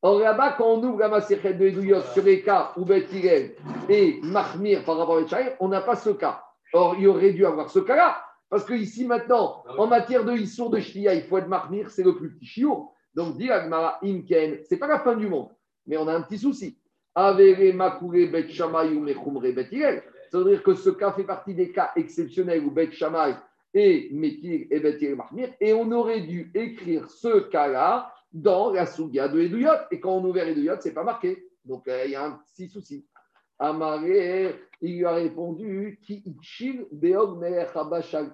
Or 0.03 0.21
là-bas, 0.21 0.55
quand 0.57 0.67
on 0.67 0.83
ouvre 0.83 0.99
la 0.99 1.09
Maserhet 1.09 1.55
de 1.55 1.67
Edouyot 1.67 2.03
sur 2.13 2.23
les 2.23 2.43
cas 2.43 2.73
où 2.77 2.85
Bet 2.85 3.07
et 3.89 4.21
Mahmir 4.23 4.85
par 4.85 4.99
rapport 4.99 5.19
à 5.19 5.23
Bet 5.23 5.57
on 5.61 5.69
n'a 5.69 5.81
pas 5.81 5.97
ce 5.97 6.11
cas. 6.11 6.43
Or, 6.73 6.97
il 6.99 7.09
aurait 7.09 7.33
dû 7.33 7.45
avoir 7.47 7.71
ce 7.71 7.81
cas-là. 7.81 8.23
Parce 8.51 8.65
que 8.65 8.75
ici, 8.75 9.07
maintenant, 9.07 9.63
en 9.79 9.87
matière 9.87 10.25
de 10.25 10.33
Issour 10.33 10.71
de 10.71 10.81
Shlia, 10.81 11.15
il 11.15 11.23
faut 11.23 11.39
être 11.39 11.49
Mahmir, 11.49 11.91
c'est 11.91 12.03
le 12.03 12.17
plus 12.17 12.35
petit 12.35 12.47
chiot. 12.47 12.91
Donc, 13.15 13.37
dit 13.37 13.51
Agmara 13.51 13.99
Imken, 14.03 14.61
c'est 14.65 14.79
pas 14.79 14.87
la 14.87 15.01
fin 15.01 15.17
du 15.17 15.27
monde, 15.27 15.49
mais 15.87 15.97
on 15.97 16.07
a 16.07 16.15
un 16.15 16.23
petit 16.23 16.39
souci. 16.39 16.79
Avere 17.15 17.75
Makure 17.75 18.31
Bet 18.31 18.49
Shammai 18.49 18.93
ou. 18.95 19.07
Ça 20.31 20.39
veut 20.39 20.51
dire 20.51 20.63
que 20.63 20.75
ce 20.75 20.91
cas 20.91 21.13
fait 21.13 21.25
partie 21.25 21.55
des 21.55 21.73
cas 21.73 21.91
exceptionnels 21.97 22.65
où 22.65 22.71
Bet 22.71 22.93
Shammai 22.93 23.35
et 23.75 24.11
Mekir 24.13 24.67
et 24.71 24.81
Bet 24.81 25.15
Mahmir. 25.15 25.53
Et 25.61 25.75
on 25.75 25.91
aurait 25.91 26.21
dû 26.21 26.51
écrire 26.55 27.11
ce 27.11 27.41
cas-là 27.49 28.13
dans 28.33 28.71
la 28.71 28.87
Sougia 28.87 29.29
de 29.29 29.41
Edouyot. 29.41 29.89
Et 29.91 29.99
quand 29.99 30.17
on 30.17 30.25
ouvre 30.25 30.39
Edouyot, 30.39 30.81
ce 30.81 30.89
n'est 30.89 30.95
pas 30.95 31.03
marqué. 31.03 31.49
Donc 31.65 31.89
euh, 31.89 32.05
il 32.05 32.13
y 32.13 32.15
a 32.15 32.25
un 32.25 32.41
petit 32.55 32.69
souci. 32.69 33.07
Amaré, 33.59 34.55
il 34.81 34.99
lui 34.99 35.05
a 35.05 35.13
répondu 35.13 36.01
Ki 36.03 36.23
Itchil, 36.25 36.87
Beog 36.93 37.45
Habashal 37.75 38.33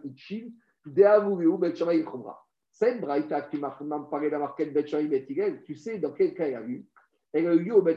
Deavureu 0.85 1.59
Bet 1.59 1.75
Shammai 1.75 2.05
Chumra. 2.05 2.46
Cette 2.79 3.01
braïta 3.01 3.41
qui 3.41 3.57
m'a 3.57 3.71
parlé 4.11 4.27
de 4.27 4.33
la 4.33 4.39
marquette 4.39 4.75
Bet 4.75 4.87
Shammai 4.87 5.09
Bet 5.09 5.27
Hillel, 5.31 5.63
tu 5.63 5.77
sais 5.77 5.99
dans 5.99 6.13
quel 6.13 6.35
cas 6.35 6.47
elle 6.47 6.57
a 6.57 6.61
eu 6.61 6.87
Elle 7.33 7.47
a 7.47 7.55
eu 7.55 7.71
au 7.71 7.81
Bet 7.81 7.97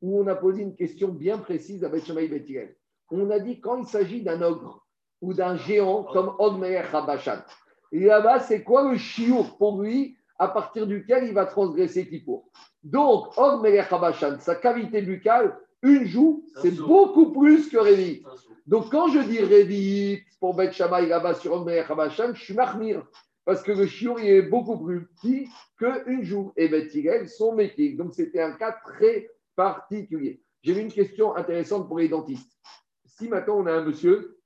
où 0.00 0.18
on 0.18 0.26
a 0.28 0.34
posé 0.34 0.62
une 0.62 0.74
question 0.74 1.08
bien 1.08 1.36
précise 1.36 1.84
à 1.84 1.90
Bet 1.90 2.00
Shammai 2.00 2.26
Bet 2.26 2.44
Hillel. 2.48 2.74
On 3.10 3.28
a 3.28 3.38
dit 3.38 3.60
quand 3.60 3.76
il 3.76 3.86
s'agit 3.86 4.22
d'un 4.22 4.40
ogre 4.40 4.86
ou 5.20 5.34
d'un 5.34 5.56
géant 5.56 6.04
comme 6.04 6.34
Og 6.38 6.58
Melech 6.58 6.86
Habashal. 6.94 7.44
Et 7.92 8.00
là-bas, 8.00 8.40
c'est 8.40 8.62
quoi 8.62 8.90
le 8.90 8.96
chiour 8.96 9.58
pour 9.58 9.82
lui 9.82 10.16
à 10.38 10.48
partir 10.48 10.86
duquel 10.86 11.24
il 11.24 11.34
va 11.34 11.44
transgresser 11.44 12.08
Kippour? 12.08 12.48
Donc, 12.82 13.36
Og 13.36 13.62
Melech 13.62 13.92
Habashan, 13.92 14.38
sa 14.40 14.54
cavité 14.54 15.02
buccale, 15.02 15.54
une 15.82 16.06
joue, 16.06 16.46
c'est 16.62 16.70
beaucoup 16.70 17.30
plus 17.30 17.68
que 17.68 17.76
sou. 17.76 18.28
Donc, 18.66 18.90
quand 18.90 19.08
je 19.08 19.18
dis 19.18 19.40
Révit 19.40 20.22
pour 20.40 20.54
Bet 20.54 20.72
Shammai 20.72 21.06
là-bas 21.06 21.34
sur 21.34 21.52
Og 21.52 21.66
Melech 21.66 21.90
Habashan, 21.90 22.32
je 22.32 22.42
suis 22.42 22.54
Mahmir. 22.54 23.06
Parce 23.44 23.62
que 23.62 23.72
le 23.72 23.86
chiour, 23.86 24.20
il 24.20 24.28
est 24.28 24.42
beaucoup 24.42 24.78
plus 24.78 25.06
petit 25.06 25.48
qu'une 25.76 26.22
joue. 26.22 26.52
Et 26.56 26.68
Bet 26.68 26.88
Hillel 26.94 27.28
sont 27.28 27.54
métiers. 27.54 27.94
Donc, 27.94 28.14
c'était 28.14 28.40
un 28.40 28.52
cas 28.52 28.76
très 28.84 29.28
particulier. 29.56 30.40
J'ai 30.62 30.80
une 30.80 30.92
question 30.92 31.34
intéressante 31.34 31.88
pour 31.88 31.98
les 31.98 32.08
dentistes. 32.08 32.56
Si 33.04 33.28
maintenant 33.28 33.58
on 33.58 33.66
a 33.66 33.72
un 33.72 33.84
monsieur, 33.84 34.38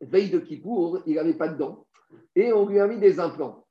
veille 0.00 0.30
de 0.30 0.40
Kippour, 0.40 1.00
il 1.06 1.14
n'avait 1.14 1.34
pas 1.34 1.48
de 1.48 1.56
dents, 1.56 1.86
et 2.34 2.52
on 2.52 2.68
lui 2.68 2.80
a 2.80 2.86
mis 2.86 2.98
des 2.98 3.20
implants. 3.20 3.64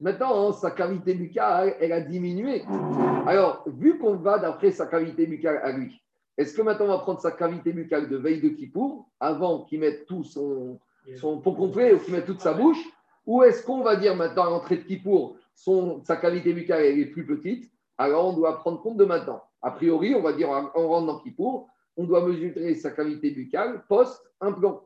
Maintenant, 0.00 0.48
hein, 0.48 0.52
sa 0.52 0.70
cavité 0.70 1.14
buccale, 1.14 1.74
elle 1.80 1.92
a 1.92 2.00
diminué. 2.00 2.62
Alors, 3.26 3.64
vu 3.66 3.98
qu'on 3.98 4.16
va 4.16 4.38
d'après 4.38 4.70
sa 4.70 4.86
cavité 4.86 5.26
buccale 5.26 5.60
à 5.62 5.72
lui, 5.72 6.00
est-ce 6.36 6.54
que 6.54 6.62
maintenant 6.62 6.84
on 6.84 6.88
va 6.88 6.98
prendre 6.98 7.20
sa 7.20 7.32
cavité 7.32 7.72
buccale 7.72 8.08
de 8.08 8.16
veille 8.16 8.40
de 8.40 8.50
Kippour, 8.50 9.10
avant 9.18 9.64
qu'il 9.64 9.80
mette 9.80 10.06
tout 10.06 10.22
son, 10.22 10.78
son 11.16 11.40
pot 11.40 11.54
complet 11.54 11.94
ou 11.94 11.98
qu'il 11.98 12.14
mette 12.14 12.26
toute 12.26 12.40
sa 12.40 12.54
bouche, 12.54 12.78
ou 13.28 13.42
est-ce 13.42 13.62
qu'on 13.62 13.82
va 13.82 13.94
dire 13.94 14.16
maintenant 14.16 14.46
à 14.46 14.50
l'entrée 14.50 14.78
de 14.78 14.84
Kippour, 14.84 15.36
son, 15.54 16.02
sa 16.02 16.16
cavité 16.16 16.54
buccale 16.54 16.86
est 16.86 17.04
plus 17.04 17.26
petite, 17.26 17.70
alors 17.98 18.28
on 18.28 18.32
doit 18.32 18.56
prendre 18.56 18.80
compte 18.80 18.96
de 18.96 19.04
maintenant. 19.04 19.42
A 19.60 19.70
priori, 19.70 20.14
on 20.14 20.22
va 20.22 20.32
dire, 20.32 20.48
on 20.74 20.88
rentre 20.88 21.06
dans 21.06 21.18
Kippour, 21.18 21.68
on 21.98 22.04
doit 22.04 22.26
mesurer 22.26 22.74
sa 22.74 22.90
cavité 22.90 23.30
buccale 23.30 23.84
post-implant. 23.86 24.82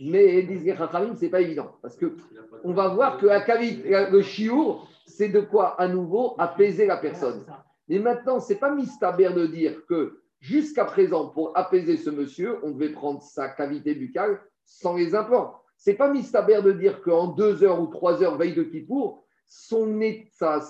Mais 0.00 0.42
disent 0.42 0.64
les 0.64 0.76
Chachamim, 0.76 1.14
ce 1.14 1.24
n'est 1.24 1.30
pas 1.30 1.40
évident. 1.40 1.76
Parce 1.82 1.94
que 1.94 2.16
on 2.64 2.72
va 2.72 2.88
voir 2.88 3.18
que 3.18 3.26
la 3.26 3.42
cavité, 3.42 4.08
le 4.10 4.22
chiour, 4.22 4.88
c'est 5.06 5.28
de 5.28 5.40
quoi 5.40 5.80
à 5.80 5.86
nouveau 5.86 6.34
apaiser 6.38 6.86
la 6.86 6.96
personne. 6.96 7.46
Mais 7.86 8.00
maintenant, 8.00 8.40
ce 8.40 8.52
n'est 8.54 8.58
pas 8.58 8.74
mistaber 8.74 9.28
de 9.32 9.46
dire 9.46 9.86
que 9.86 10.20
jusqu'à 10.40 10.84
présent, 10.84 11.28
pour 11.28 11.56
apaiser 11.56 11.96
ce 11.96 12.10
monsieur, 12.10 12.58
on 12.64 12.72
devait 12.72 12.92
prendre 12.92 13.22
sa 13.22 13.50
cavité 13.50 13.94
buccale 13.94 14.40
sans 14.64 14.96
les 14.96 15.14
implants. 15.14 15.61
Ce 15.84 15.90
n'est 15.90 15.96
pas 15.96 16.12
mistaber 16.12 16.62
de 16.62 16.70
dire 16.70 17.02
qu'en 17.02 17.26
deux 17.26 17.64
heures 17.64 17.80
ou 17.80 17.88
trois 17.88 18.22
heures, 18.22 18.36
veille 18.36 18.54
de 18.54 18.62
Kippour, 18.62 19.24
son, 19.48 19.86
nez- 19.86 20.28
sa, 20.30 20.60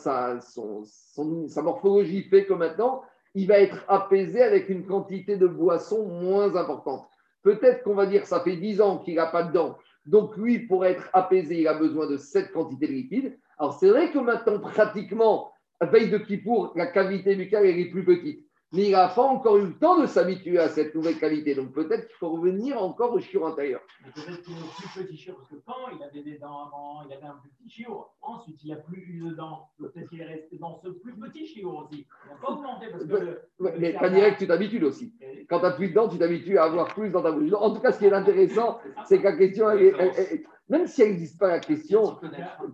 morphologie 1.63 2.23
fait 2.23 2.47
que 2.47 2.55
maintenant, 2.55 3.03
il 3.35 3.47
va 3.47 3.59
être 3.59 3.85
apaisé 3.89 4.43
avec 4.43 4.71
une 4.71 4.87
quantité 4.87 5.37
de 5.37 5.47
boisson 5.47 6.07
moins 6.07 6.57
importante. 6.57 7.07
Peut-être 7.43 7.83
qu'on 7.83 7.95
va 7.95 8.07
dire 8.07 8.25
ça 8.25 8.41
fait 8.41 8.57
10 8.57 8.81
ans 8.81 8.99
qu'il 9.01 9.17
n'a 9.17 9.27
pas 9.27 9.43
de 9.43 9.53
dents. 9.53 9.77
Donc 10.07 10.35
lui, 10.39 10.61
pour 10.61 10.87
être 10.87 11.11
apaisé, 11.13 11.61
il 11.61 11.69
a 11.69 11.75
besoin 11.75 12.07
de 12.07 12.17
cette 12.17 12.51
quantité 12.51 12.87
de 12.87 12.93
liquide. 12.93 13.39
Alors 13.59 13.79
c'est 13.79 13.91
vrai 13.91 14.11
que 14.13 14.19
maintenant, 14.19 14.61
pratiquement, 14.61 15.53
veille 15.83 16.09
de 16.09 16.17
Kippour, 16.17 16.73
la 16.75 16.87
cavité 16.87 17.37
buccale 17.37 17.67
elle 17.67 17.79
est 17.79 17.91
plus 17.91 18.05
petite. 18.07 18.47
Mais 18.75 18.85
il 18.87 18.93
n'a 18.93 19.09
pas 19.09 19.23
encore 19.23 19.59
eu 19.59 19.67
le 19.67 19.75
temps 19.79 20.01
de 20.01 20.07
s'habituer 20.07 20.59
à 20.59 20.69
cette 20.69 20.95
nouvelle 20.95 21.19
qualité. 21.19 21.55
Donc 21.55 21.73
peut-être 21.73 22.07
qu'il 22.07 22.17
faut 22.17 22.31
revenir 22.31 22.83
encore 22.83 23.13
au 23.13 23.19
chiot 23.21 23.45
intérieur. 23.47 23.81
Mais 24.03 24.11
Peut-être 24.13 24.43
qu'il 24.43 24.55
est 24.55 24.75
plus 24.79 25.05
petit 25.05 25.17
chiot, 25.19 25.35
parce 25.35 25.49
que 25.49 25.57
quand 25.67 25.95
il 25.95 26.03
avait 26.03 26.23
des 26.23 26.39
dents 26.39 26.67
avant, 26.67 27.03
il 27.07 27.13
avait 27.13 27.27
un 27.27 27.37
plus 27.43 27.51
petit 27.51 27.69
chiot. 27.71 28.07
Ensuite, 28.23 28.57
il 28.65 28.69
n'y 28.69 28.73
a 28.73 28.77
plus 28.77 29.01
eu 29.03 29.29
de 29.29 29.35
dents. 29.35 29.69
Peut-être 29.79 30.09
qu'il 30.09 30.21
est 30.23 30.25
resté 30.27 30.57
dans 30.59 30.81
ce 30.83 30.89
plus 30.89 31.13
petit 31.15 31.47
chiot 31.47 31.71
aussi. 31.85 32.07
Il 32.25 32.31
n'a 32.31 32.37
pas 32.41 32.53
augmenté 32.53 32.87
parce 32.91 33.05
que. 33.05 33.15
le- 33.15 33.43
Mais 33.79 33.93
pas 33.93 34.09
direct, 34.09 34.39
tu 34.39 34.47
t'habitues 34.47 34.83
aussi. 34.85 35.13
Quand 35.51 35.59
tu 35.59 35.65
n'as 35.67 35.73
plus 35.73 35.89
de 35.91 35.95
dents, 35.95 36.09
tu 36.09 36.19
t'habitues 36.19 36.57
à 36.57 36.65
avoir 36.65 36.95
plus 36.95 37.11
dans 37.11 37.23
ta 37.23 37.31
bouche. 37.33 37.53
En 37.53 37.75
tout 37.75 37.81
cas, 37.81 37.93
ce 37.93 37.99
qui 37.99 38.07
est 38.07 38.13
intéressant, 38.13 38.79
c'est 39.05 39.19
que 39.19 39.25
la 39.25 39.37
question, 39.37 39.69
elle 39.71 39.83
est- 39.83 39.95
elle- 39.99 40.13
elle- 40.17 40.41
même 40.71 40.87
si 40.87 41.03
elle 41.03 41.11
n'existe 41.11 41.39
pas 41.39 41.49
la 41.49 41.61
question, 41.61 42.19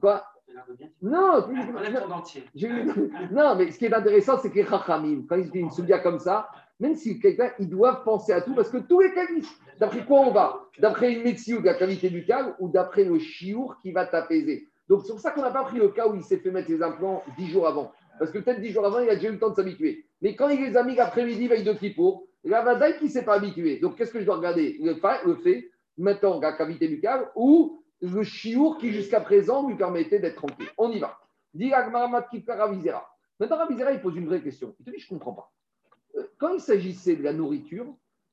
quoi 0.00 0.24
Non, 1.02 1.46
non, 3.32 3.56
mais 3.56 3.70
ce 3.70 3.78
qui 3.78 3.86
est 3.86 3.94
intéressant, 3.94 4.38
c'est 4.38 4.50
que 4.50 4.56
les 4.56 4.64
Chachamim, 4.66 5.24
quand 5.28 5.36
ils 5.36 5.50
disent 5.50 5.62
une 5.62 5.70
soudia 5.70 5.98
comme 5.98 6.18
ça, 6.18 6.48
même 6.80 6.94
si 6.94 7.18
quelqu'un, 7.18 7.50
ils 7.58 7.68
doivent 7.68 8.04
penser 8.04 8.32
à 8.32 8.40
tout, 8.40 8.54
parce 8.54 8.70
que 8.70 8.78
tous 8.78 9.00
les 9.00 9.08
existent. 9.08 9.56
D'après 9.78 10.04
quoi 10.04 10.20
on 10.20 10.32
va? 10.32 10.68
D'après 10.78 11.12
une 11.12 11.22
médecine 11.22 11.60
de 11.60 11.66
la 11.66 11.74
cavité 11.74 12.08
buccale 12.08 12.54
ou 12.58 12.68
d'après 12.68 13.04
le 13.04 13.18
chiour 13.18 13.76
qui 13.82 13.92
va 13.92 14.06
t'apaiser 14.06 14.66
Donc 14.88 15.02
c'est 15.04 15.12
pour 15.12 15.20
ça 15.20 15.30
qu'on 15.30 15.42
n'a 15.42 15.50
pas 15.50 15.64
pris 15.64 15.78
le 15.78 15.88
cas 15.88 16.08
où 16.08 16.14
il 16.14 16.22
s'est 16.22 16.38
fait 16.38 16.50
mettre 16.50 16.70
les 16.70 16.82
implants 16.82 17.22
dix 17.36 17.48
jours 17.48 17.66
avant. 17.66 17.92
Parce 18.18 18.30
que 18.30 18.38
peut-être 18.38 18.60
dix 18.60 18.70
jours 18.70 18.84
avant, 18.84 18.98
il 18.98 19.08
a 19.08 19.14
déjà 19.14 19.28
eu 19.28 19.32
le 19.32 19.38
temps 19.38 19.50
de 19.50 19.54
s'habituer. 19.54 20.04
Mais 20.20 20.34
quand 20.34 20.48
il 20.48 20.60
les 20.60 20.76
a 20.76 20.82
mis 20.82 20.96
l'après-midi, 20.96 21.46
veille 21.46 21.62
de 21.62 21.72
Kippour, 21.72 22.26
la 22.44 22.62
vadaille 22.62 22.98
qui 22.98 23.04
ne 23.04 23.10
s'est 23.10 23.24
pas 23.24 23.34
habitué. 23.34 23.78
Donc 23.78 23.96
qu'est-ce 23.96 24.12
que 24.12 24.20
je 24.20 24.24
dois 24.24 24.36
regarder? 24.36 24.78
Le 24.82 24.94
fait, 24.94 25.24
le 25.24 25.36
fait, 25.36 25.70
maintenant, 25.96 26.40
la 26.40 26.52
cavité 26.52 26.88
buccale 26.88 27.28
ou 27.36 27.77
le 28.00 28.22
chiour 28.22 28.78
qui 28.78 28.92
jusqu'à 28.92 29.20
présent 29.20 29.66
lui 29.68 29.76
permettait 29.76 30.18
d'être 30.18 30.36
tranquille. 30.36 30.68
On 30.78 30.90
y 30.90 30.98
va. 30.98 31.18
Dit 31.54 31.72
Ravizera. 31.72 33.08
Maintenant, 33.40 33.56
Ravizera, 33.58 33.92
il 33.92 34.00
pose 34.00 34.16
une 34.16 34.26
vraie 34.26 34.42
question. 34.42 34.74
Il 34.80 34.84
te 34.84 34.90
dit, 34.90 34.98
je 34.98 35.06
ne 35.06 35.18
comprends 35.18 35.32
pas. 35.32 35.52
euh, 36.16 36.22
quand 36.38 36.54
il 36.54 36.60
s'agissait 36.60 37.16
de 37.16 37.22
la 37.22 37.32
nourriture, 37.32 37.86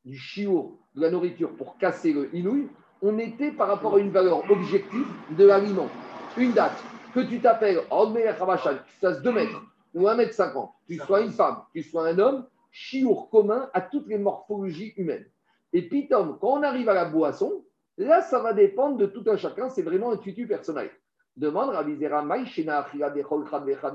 du 0.03 0.17
chiour, 0.17 0.77
de 0.95 1.01
la 1.01 1.09
nourriture 1.09 1.55
pour 1.55 1.77
casser 1.77 2.13
le 2.13 2.33
inouï, 2.35 2.67
on 3.01 3.17
était 3.17 3.51
par 3.51 3.67
rapport 3.67 3.95
à 3.95 3.99
une 3.99 4.11
valeur 4.11 4.49
objective 4.51 5.07
de 5.37 5.45
l'aliment. 5.45 5.89
Une 6.37 6.51
date, 6.51 6.77
que 7.13 7.21
tu 7.21 7.39
t'appelles 7.39 7.79
Omer 7.91 8.37
Rabachan, 8.37 8.75
que 8.75 8.91
tu 8.93 8.99
fasses 8.99 9.21
2 9.21 9.31
mètres 9.31 9.61
ou 9.93 10.07
1 10.07 10.15
mètre 10.15 10.33
50, 10.33 10.71
que 10.87 10.93
tu 10.93 10.99
sois 10.99 11.21
une 11.21 11.31
femme, 11.31 11.57
que 11.73 11.79
tu 11.79 11.89
sois 11.89 12.07
un 12.07 12.19
homme, 12.19 12.45
chiour 12.71 13.29
commun 13.29 13.69
à 13.73 13.81
toutes 13.81 14.07
les 14.07 14.17
morphologies 14.17 14.93
humaines. 14.97 15.25
Et 15.71 15.87
puis, 15.87 16.07
Tom, 16.07 16.37
quand 16.39 16.59
on 16.59 16.63
arrive 16.63 16.89
à 16.89 16.93
la 16.93 17.05
boisson, 17.05 17.63
là, 17.97 18.21
ça 18.21 18.39
va 18.39 18.53
dépendre 18.53 18.97
de 18.97 19.05
tout 19.05 19.23
un 19.27 19.37
chacun, 19.37 19.69
c'est 19.69 19.83
vraiment 19.83 20.11
un 20.11 20.17
tutu 20.17 20.47
personnel. 20.47 20.89
Demande 21.35 21.75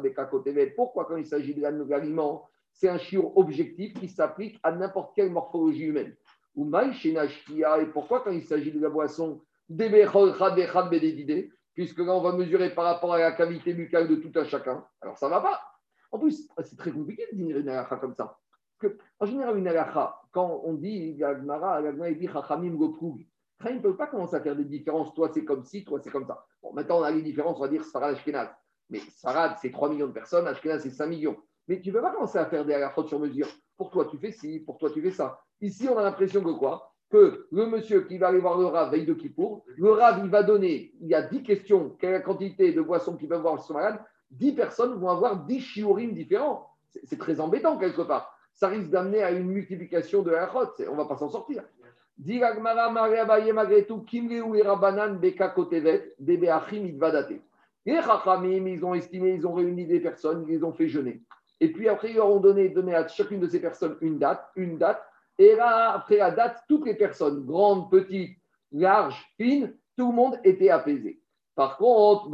Bekakotevet. 0.03 0.67
Pourquoi, 0.77 1.07
quand 1.07 1.17
il 1.17 1.27
s'agit 1.27 1.55
de 1.55 1.63
l'aliment, 1.63 2.49
c'est 2.73 2.89
un 2.89 2.99
chiour 2.99 3.37
objectif 3.37 3.95
qui 3.95 4.09
s'applique 4.09 4.59
à 4.63 4.73
n'importe 4.73 5.15
quelle 5.17 5.31
morphologie 5.31 5.87
humaine? 5.87 6.15
Ou 6.55 6.71
et 6.77 7.87
pourquoi, 7.87 8.21
quand 8.21 8.31
il 8.31 8.45
s'agit 8.45 8.73
de 8.73 8.81
la 8.81 8.91
boisson, 8.91 9.41
Puisque 11.75 11.99
là, 11.99 12.13
on 12.15 12.21
va 12.21 12.33
mesurer 12.33 12.75
par 12.75 12.85
rapport 12.85 13.15
à 13.15 13.19
la 13.19 13.33
cavité 13.33 13.73
buccale 13.73 14.09
de 14.09 14.17
tout 14.17 14.33
un 14.39 14.45
chacun. 14.45 14.85
Alors, 15.01 15.17
ça 15.17 15.27
ne 15.27 15.31
va 15.31 15.41
pas. 15.41 15.61
En 16.11 16.19
plus, 16.19 16.49
c'est 16.63 16.77
très 16.77 16.91
compliqué 16.91 17.27
de 17.33 17.37
dire 17.39 17.57
une 17.57 17.69
halakha 17.69 17.97
comme 17.97 18.15
ça. 18.15 18.39
Parce 18.79 18.93
que, 18.93 18.99
en 19.21 19.27
général, 19.27 19.57
une 19.57 19.69
halakha, 19.69 20.21
quand 20.33 20.63
on 20.65 20.75
dit, 20.75 21.15
Gagmara, 21.15 21.81
Gagmara, 21.83 22.11
il 22.11 22.19
dit 22.19 22.29
Chachamim 23.61 23.77
ne 23.79 23.83
peut 23.83 23.97
pas 23.97 24.07
commencer 24.07 24.37
à 24.37 24.41
faire 24.41 24.57
des 24.57 24.65
différences. 24.65 25.13
Toi, 25.15 25.31
c'est 25.33 25.45
comme 25.45 25.65
ci, 25.65 25.85
toi, 25.85 26.01
c'est 26.03 26.11
comme 26.11 26.27
ça. 26.27 26.45
Bon, 26.63 26.73
maintenant, 26.73 27.01
on 27.01 27.03
a 27.03 27.11
les 27.11 27.23
différences, 27.23 27.59
on 27.59 27.61
va 27.61 27.69
dire 27.69 27.85
Sarad 27.85 28.15
Ashkenaz. 28.15 28.49
Mais 28.89 29.01
Sarad, 29.17 29.57
c'est 29.61 29.71
3 29.71 29.91
millions 29.91 30.07
de 30.09 30.13
personnes, 30.13 30.47
Ashkenaz, 30.47 30.81
c'est 30.81 30.91
5 30.91 31.07
millions. 31.07 31.37
Mais 31.69 31.81
tu 31.81 31.91
ne 31.91 31.95
peux 31.95 32.01
pas 32.01 32.13
commencer 32.13 32.39
à 32.39 32.47
faire 32.47 32.65
des 32.65 32.75
halakhot 32.75 33.07
sur 33.07 33.19
mesure. 33.21 33.49
Pour 33.77 33.91
toi, 33.91 34.07
tu 34.07 34.19
fais 34.19 34.33
ci, 34.33 34.61
pour 34.61 34.79
toi, 34.79 34.91
tu 34.91 35.01
fais 35.03 35.11
ça. 35.11 35.41
Ici, 35.61 35.89
on 35.89 35.99
a 35.99 36.03
l'impression 36.03 36.43
que 36.43 36.51
quoi? 36.51 36.93
Que 37.11 37.47
le 37.51 37.67
monsieur 37.67 38.03
qui 38.03 38.19
va 38.19 38.29
aller 38.29 38.39
voir 38.39 38.59
le 38.59 38.67
Rav 38.67 38.91
veille 38.91 39.05
de 39.07 39.15
Kippour, 39.15 39.65
le 39.77 39.91
Rav, 39.93 40.21
il 40.25 40.31
va 40.31 40.43
donner, 40.43 40.93
il 41.01 41.09
y 41.09 41.15
a 41.15 41.23
10 41.23 41.43
questions, 41.43 41.91
quelle 41.99 42.11
est 42.11 42.19
la 42.19 42.21
quantité 42.21 42.73
de 42.73 42.81
boissons 42.81 43.17
qu'ils 43.17 43.29
peuvent 43.29 43.43
boire 43.43 43.61
sont 43.63 43.75
malades, 43.75 44.01
10 44.31 44.53
personnes 44.53 44.95
vont 44.95 45.09
avoir 45.09 45.45
10 45.45 45.61
shiurim 45.61 46.13
différents. 46.13 46.69
C'est- 46.89 47.19
très 47.19 47.41
embêtant 47.41 47.79
quelque 47.79 48.03
part. 48.03 48.35
Ça 48.53 48.69
risque 48.69 48.91
d'amener 48.91 49.23
à 49.23 49.31
une 49.31 49.47
multiplication 49.47 50.23
de. 50.23 50.33
C'est- 50.77 50.89
On 50.89 50.93
ne 50.93 50.97
va 50.97 51.05
pas 51.05 51.17
s'en 51.17 51.29
sortir. 51.29 51.63
Dit. 52.21 52.39
Les 57.87 57.97
ils 58.67 58.85
ont 58.85 58.95
estimé, 58.95 59.33
ils 59.33 59.47
ont 59.47 59.55
réuni 59.55 59.87
des 59.87 60.01
personnes, 60.01 60.45
ils 60.49 60.63
ont 60.63 60.73
fait 60.73 60.89
jeûner. 60.89 61.23
Et 61.61 61.73
puis 61.73 61.89
après, 61.89 62.13
ils 62.13 62.21
ont 62.21 62.39
donné, 62.39 62.69
donné 62.69 62.95
à 62.95 63.09
chacune 63.09 63.41
de 63.41 63.49
ces 63.49 63.61
personnes 63.61 63.97
une 64.03 64.19
date, 64.19 64.47
une 64.55 64.77
date. 64.77 65.03
Et 65.39 65.57
là, 65.57 65.93
après 65.93 66.19
la 66.19 66.31
date, 66.31 66.63
toutes 66.69 66.85
les 66.85 66.95
personnes, 66.95 67.47
grandes, 67.47 67.91
petites, 67.91 68.37
larges, 68.71 69.27
fines, 69.39 69.75
tout 69.97 70.11
le 70.11 70.15
monde 70.15 70.39
était 70.45 70.69
apaisé. 70.69 71.23
Par 71.55 71.79
contre, 71.79 72.29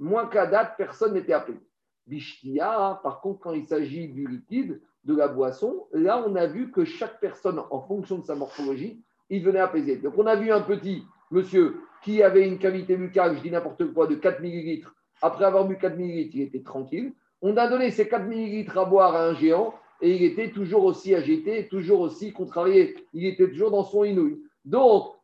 moins 0.00 0.30
la 0.32 0.46
date, 0.46 0.74
personne 0.78 1.12
n'était 1.12 1.34
apaisé. 1.34 1.60
Bishtia, 2.06 3.00
par 3.02 3.20
contre, 3.20 3.40
quand 3.40 3.52
il 3.52 3.66
s'agit 3.66 4.08
du 4.08 4.26
liquide, 4.26 4.80
de 5.04 5.14
la 5.14 5.28
boisson, 5.28 5.86
là, 5.92 6.24
on 6.26 6.34
a 6.34 6.46
vu 6.46 6.70
que 6.70 6.84
chaque 6.84 7.20
personne, 7.20 7.60
en 7.70 7.80
fonction 7.80 8.18
de 8.18 8.24
sa 8.24 8.34
morphologie, 8.34 9.02
il 9.30 9.42
venait 9.42 9.60
apaiser. 9.60 9.96
Donc, 9.96 10.14
on 10.16 10.26
a 10.26 10.36
vu 10.36 10.50
un 10.50 10.60
petit 10.60 11.04
monsieur 11.30 11.76
qui 12.02 12.22
avait 12.22 12.46
une 12.46 12.58
cavité 12.58 12.96
buccale, 12.96 13.36
je 13.36 13.42
dis 13.42 13.50
n'importe 13.50 13.92
quoi, 13.92 14.06
de 14.06 14.14
4 14.14 14.40
millilitres. 14.40 14.94
Après 15.22 15.44
avoir 15.44 15.66
bu 15.66 15.78
4 15.78 15.96
millilitres, 15.96 16.36
il 16.36 16.42
était 16.42 16.62
tranquille. 16.62 17.12
On 17.40 17.56
a 17.56 17.68
donné 17.68 17.90
ces 17.90 18.08
4 18.08 18.26
millilitres 18.26 18.78
à 18.78 18.84
boire 18.84 19.14
à 19.14 19.26
un 19.26 19.34
géant 19.34 19.74
et 20.00 20.14
il 20.14 20.24
était 20.24 20.50
toujours 20.50 20.84
aussi 20.84 21.14
agité, 21.14 21.68
toujours 21.68 22.00
aussi 22.00 22.32
contrarié. 22.32 22.94
Il 23.12 23.26
était 23.26 23.48
toujours 23.48 23.70
dans 23.70 23.84
son 23.84 24.04
inouï. 24.04 24.42
Donc. 24.64 25.14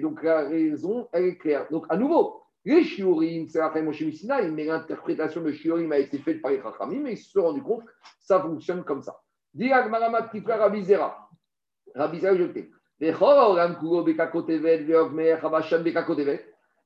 Donc, 0.00 0.22
la 0.22 0.40
raison, 0.48 1.08
elle 1.12 1.24
est 1.26 1.36
claire. 1.36 1.66
Donc, 1.70 1.86
à 1.88 1.96
nouveau, 1.96 2.41
les 2.64 2.84
shiurim, 2.84 3.48
c'est 3.48 3.58
la 3.58 3.82
Moshe 3.82 4.04
mais 4.52 4.64
l'interprétation 4.64 5.42
de 5.42 5.50
shiurim 5.52 5.90
a 5.92 5.98
été 5.98 6.18
faite 6.18 6.40
par 6.40 6.52
les 6.52 6.60
Chachamim, 6.60 7.00
mais 7.00 7.14
ils 7.14 7.18
se 7.18 7.30
sont 7.30 7.42
rendus 7.42 7.62
compte 7.62 7.84
que 7.84 7.90
ça 8.20 8.40
fonctionne 8.40 8.84
comme 8.84 9.02
ça. 9.02 9.20
Diag 9.54 9.90
Maramat 9.90 10.28
Kifra 10.28 10.56
Rabizera. 10.56 11.28
Rabizera 11.94 12.36
jeté. 12.36 12.70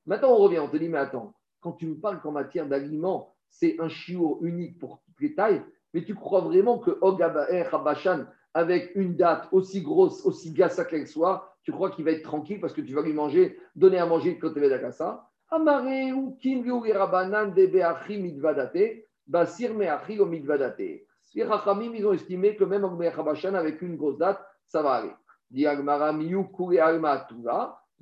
Maintenant, 0.05 0.31
on 0.31 0.37
revient, 0.37 0.59
on 0.59 0.67
te 0.67 0.77
dit, 0.77 0.89
mais 0.89 0.97
attends, 0.97 1.33
quand 1.61 1.73
tu 1.73 1.85
me 1.85 1.95
parles 1.95 2.19
qu'en 2.21 2.31
matière 2.31 2.67
d'aliments, 2.67 3.35
c'est 3.49 3.75
un 3.79 3.87
chiour 3.87 4.39
unique 4.41 4.79
pour 4.79 5.03
toutes 5.05 5.21
les 5.21 5.35
tailles, 5.35 5.61
mais 5.93 6.03
tu 6.03 6.15
crois 6.15 6.41
vraiment 6.41 6.79
que 6.79 6.97
Ogabaer 7.01 7.67
Habashan, 7.71 8.25
avec 8.55 8.95
une 8.95 9.15
date 9.15 9.47
aussi 9.51 9.81
grosse, 9.81 10.25
aussi 10.25 10.51
gassa 10.51 10.85
qu'elle 10.85 11.07
soit, 11.07 11.53
tu 11.61 11.71
crois 11.71 11.91
qu'il 11.91 12.03
va 12.03 12.11
être 12.11 12.23
tranquille 12.23 12.59
parce 12.59 12.73
que 12.73 12.81
tu 12.81 12.95
vas 12.95 13.03
lui 13.03 13.13
manger, 13.13 13.59
donner 13.75 13.99
à 13.99 14.07
manger 14.07 14.33
le 14.33 14.39
côté 14.39 14.67
d'Akassa 14.67 15.29
Amare 15.49 16.11
ou 16.13 16.37
Kingu 16.41 16.91
Rabanan 16.91 17.53
de 17.53 17.65
Beachi 17.67 18.17
Midvadate, 18.17 19.05
Basir 19.25 19.73
Meachi 19.73 20.19
o 20.19 20.25
Midvadate. 20.25 21.07
Les 21.37 21.43
Rachamim, 21.43 21.93
ils 21.93 22.03
ont 22.03 22.13
estimé 22.13 22.55
que 22.55 22.63
même 22.63 22.83
Ogabaer 22.83 23.11
Habashan, 23.15 23.53
avec 23.53 23.83
une 23.83 23.95
grosse 23.95 24.17
date, 24.17 24.43
ça 24.65 24.81
va 24.81 24.93
aller. 24.93 25.13
Diagmara 25.51 26.11
Miyu 26.11 26.45
Kure 26.45 26.81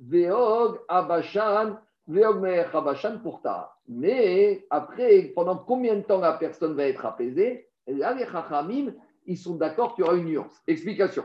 Veog 0.00 0.78
Abashan, 0.88 1.76
Veog 2.08 2.40
Me'er 2.40 2.74
Habashan 2.74 3.18
pour 3.22 3.42
ta. 3.42 3.74
Mais 3.88 4.64
après, 4.70 5.32
pendant 5.34 5.58
combien 5.58 5.96
de 5.96 6.00
temps 6.00 6.20
la 6.20 6.32
personne 6.32 6.74
va 6.74 6.84
être 6.84 7.04
apaisée? 7.04 7.68
Là, 7.86 8.14
les 8.14 8.24
Chachamim, 8.24 8.94
ils 9.26 9.36
sont 9.36 9.56
d'accord 9.56 9.94
qu'il 9.94 10.06
y 10.06 10.08
aura 10.08 10.16
une 10.16 10.24
nuance. 10.24 10.62
Explication. 10.66 11.24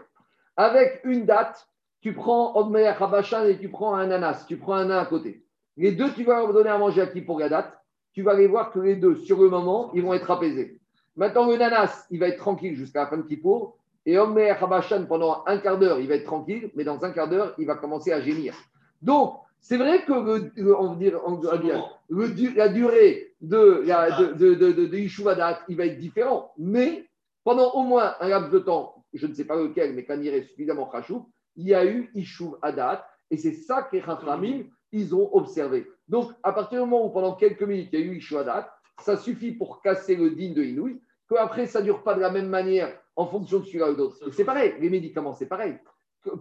Avec 0.58 1.00
une 1.06 1.26
date, 1.26 1.66
tu 2.02 2.14
prends 2.14 2.58
Ogmer 2.58 2.88
Habashan 2.88 3.46
et 3.46 3.58
tu 3.58 3.70
prends 3.70 3.96
un 3.96 4.12
ananas, 4.12 4.44
tu 4.50 4.58
prends 4.58 4.74
un 4.74 4.86
nain 4.86 5.00
à 5.00 5.06
côté. 5.06 5.46
Les 5.82 5.94
deux, 5.94 6.14
tu 6.14 6.24
vas 6.24 6.36
leur 6.38 6.54
donner 6.54 6.70
à 6.70 6.78
manger 6.78 7.02
à 7.02 7.08
qui 7.08 7.22
pour 7.22 7.40
la 7.40 7.50
date 7.50 7.74
Tu 8.14 8.22
vas 8.22 8.34
aller 8.34 8.46
voir 8.46 8.72
que 8.72 8.78
les 8.80 8.96
deux, 8.96 9.16
sur 9.16 9.42
le 9.42 9.50
moment, 9.50 9.92
ils 9.96 10.04
vont 10.04 10.14
être 10.14 10.30
apaisés. 10.30 10.80
Maintenant, 11.16 11.50
le 11.50 11.58
nanas, 11.58 12.06
il 12.12 12.20
va 12.20 12.28
être 12.28 12.38
tranquille 12.38 12.76
jusqu'à 12.76 13.02
la 13.02 13.08
fin 13.08 13.18
de 13.18 13.24
Kippour. 13.24 13.78
Et 14.06 14.20
Omer 14.20 14.64
Habashan, 14.64 15.08
pendant 15.08 15.44
un 15.48 15.58
quart 15.58 15.80
d'heure, 15.80 16.00
il 16.00 16.08
va 16.08 16.16
être 16.16 16.26
tranquille, 16.26 16.70
mais 16.76 16.84
dans 16.84 17.04
un 17.04 17.10
quart 17.10 17.28
d'heure, 17.28 17.56
il 17.58 17.66
va 17.66 17.76
commencer 17.78 18.12
à 18.12 18.22
gémir. 18.22 18.54
Donc, 19.02 19.40
c'est 19.60 19.78
vrai 19.78 20.06
que 20.06 20.14
le, 20.14 20.52
le- 20.56 20.96
dire, 20.98 21.20
on 21.26 21.36
dire, 21.36 22.54
la 22.56 22.70
durée 22.70 23.34
de, 23.42 23.82
la, 23.84 24.12
de, 24.20 24.34
de, 24.34 24.54
de, 24.54 24.86
de, 24.86 24.98
Yishuvadat, 24.98 25.62
il 25.68 25.78
va 25.78 25.88
être 25.88 25.98
différent. 25.98 26.52
Mais 26.60 27.08
pendant 27.44 27.72
au 27.72 27.82
moins 27.82 28.14
un 28.20 28.28
laps 28.28 28.52
de 28.52 28.60
temps, 28.60 29.04
je 29.16 29.26
ne 29.26 29.34
sais 29.34 29.46
pas 29.46 29.56
lequel, 29.56 29.96
mais 29.96 30.06
quand 30.06 30.20
il 30.22 30.28
est 30.28 30.44
suffisamment 30.44 30.88
chachou, 30.92 31.28
il 31.56 31.68
y 31.70 31.74
a 31.74 31.84
eu 31.86 32.12
Ishuv 32.14 32.58
Adat. 32.62 33.04
Et 33.32 33.38
c'est 33.38 33.54
ça 33.54 33.82
que 33.82 33.96
les 33.96 34.04
Chachamim, 34.04 34.66
ils 34.92 35.16
ont 35.16 35.34
observé. 35.34 35.88
Donc, 36.08 36.32
à 36.44 36.52
partir 36.54 36.84
du 36.84 36.90
moment 36.90 37.06
où 37.06 37.10
pendant 37.10 37.36
quelques 37.36 37.64
minutes, 37.64 37.90
il 37.94 38.00
y 38.00 38.04
a 38.04 38.06
eu 38.06 38.18
Ishuv 38.18 38.40
Adat, 38.40 38.74
ça 39.00 39.18
suffit 39.18 39.54
pour 39.54 39.82
casser 39.82 40.16
le 40.16 40.32
digne 40.32 40.54
de 40.54 40.64
Inouï, 40.64 41.02
qu'après, 41.30 41.66
ça 41.66 41.80
ne 41.80 41.86
dure 41.86 42.04
pas 42.04 42.14
de 42.14 42.20
la 42.20 42.30
même 42.30 42.50
manière 42.50 42.94
en 43.16 43.26
fonction 43.26 43.60
de 43.60 43.66
celui-là 43.66 43.92
ou 43.92 43.96
d'autre. 43.96 44.18
C'est 44.32 44.46
pareil, 44.46 44.76
les 44.80 44.90
médicaments, 44.90 45.34
c'est 45.34 45.48
pareil. 45.48 45.78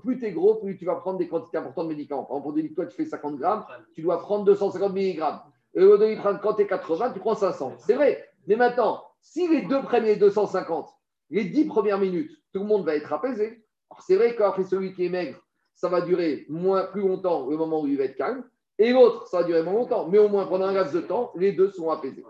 Plus 0.03 0.19
tu 0.19 0.27
es 0.27 0.33
gros, 0.33 0.57
plus 0.57 0.77
tu 0.77 0.85
vas 0.85 0.97
prendre 0.97 1.19
des 1.19 1.29
quantités 1.29 1.57
importantes 1.57 1.89
de 1.89 1.95
médicaments. 1.95 2.25
Par 2.25 2.37
exemple, 2.39 2.63
pour 2.67 2.75
toi, 2.75 2.87
tu 2.87 2.97
fais 2.97 3.07
50 3.07 3.37
grammes, 3.37 3.65
tu 3.95 4.03
dois 4.03 4.21
prendre 4.21 4.45
250 4.45 4.93
mg. 4.93 5.23
Et 5.75 5.85
au 5.85 5.97
prendre 6.17 6.41
quand 6.41 6.55
tu 6.55 6.63
es 6.63 6.67
80, 6.67 7.13
tu 7.13 7.21
prends 7.21 7.35
500. 7.35 7.77
C'est 7.79 7.95
vrai. 7.95 8.29
Mais 8.47 8.57
maintenant, 8.57 9.05
si 9.21 9.49
les 9.49 9.63
deux 9.63 9.81
les 10.03 10.17
250, 10.17 10.89
les 11.31 11.45
10 11.45 11.67
premières 11.67 11.99
minutes, 11.99 12.33
tout 12.53 12.61
le 12.61 12.67
monde 12.67 12.85
va 12.85 12.97
être 12.97 13.13
apaisé. 13.13 13.65
Alors, 13.91 14.03
C'est 14.03 14.17
vrai 14.17 14.35
qu'après 14.35 14.65
celui 14.65 14.93
qui 14.93 15.07
est 15.07 15.09
maigre, 15.09 15.39
ça 15.81 15.89
va 15.89 16.03
durer 16.03 16.45
moins, 16.51 16.85
plus 16.85 17.01
longtemps 17.01 17.49
le 17.49 17.57
moment 17.57 17.81
où 17.81 17.87
il 17.87 17.97
va 17.97 18.05
être 18.05 18.17
calme. 18.17 18.45
Et 18.79 18.93
l'autre, 18.93 19.27
ça 19.29 19.39
va 19.39 19.45
durer 19.45 19.63
moins 19.63 19.73
longtemps. 19.73 20.09
Mais 20.09 20.19
au 20.19 20.29
moins, 20.29 20.47
pendant 20.47 20.67
un 20.67 20.73
laps 20.73 20.93
de 20.93 21.01
temps, 21.01 21.33
les 21.37 21.53
deux 21.53 21.71
sont 21.71 21.89
apaisés. 21.89 22.23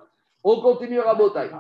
On 0.44 0.60
continue 0.60 1.00
à 1.00 1.16
question. 1.16 1.58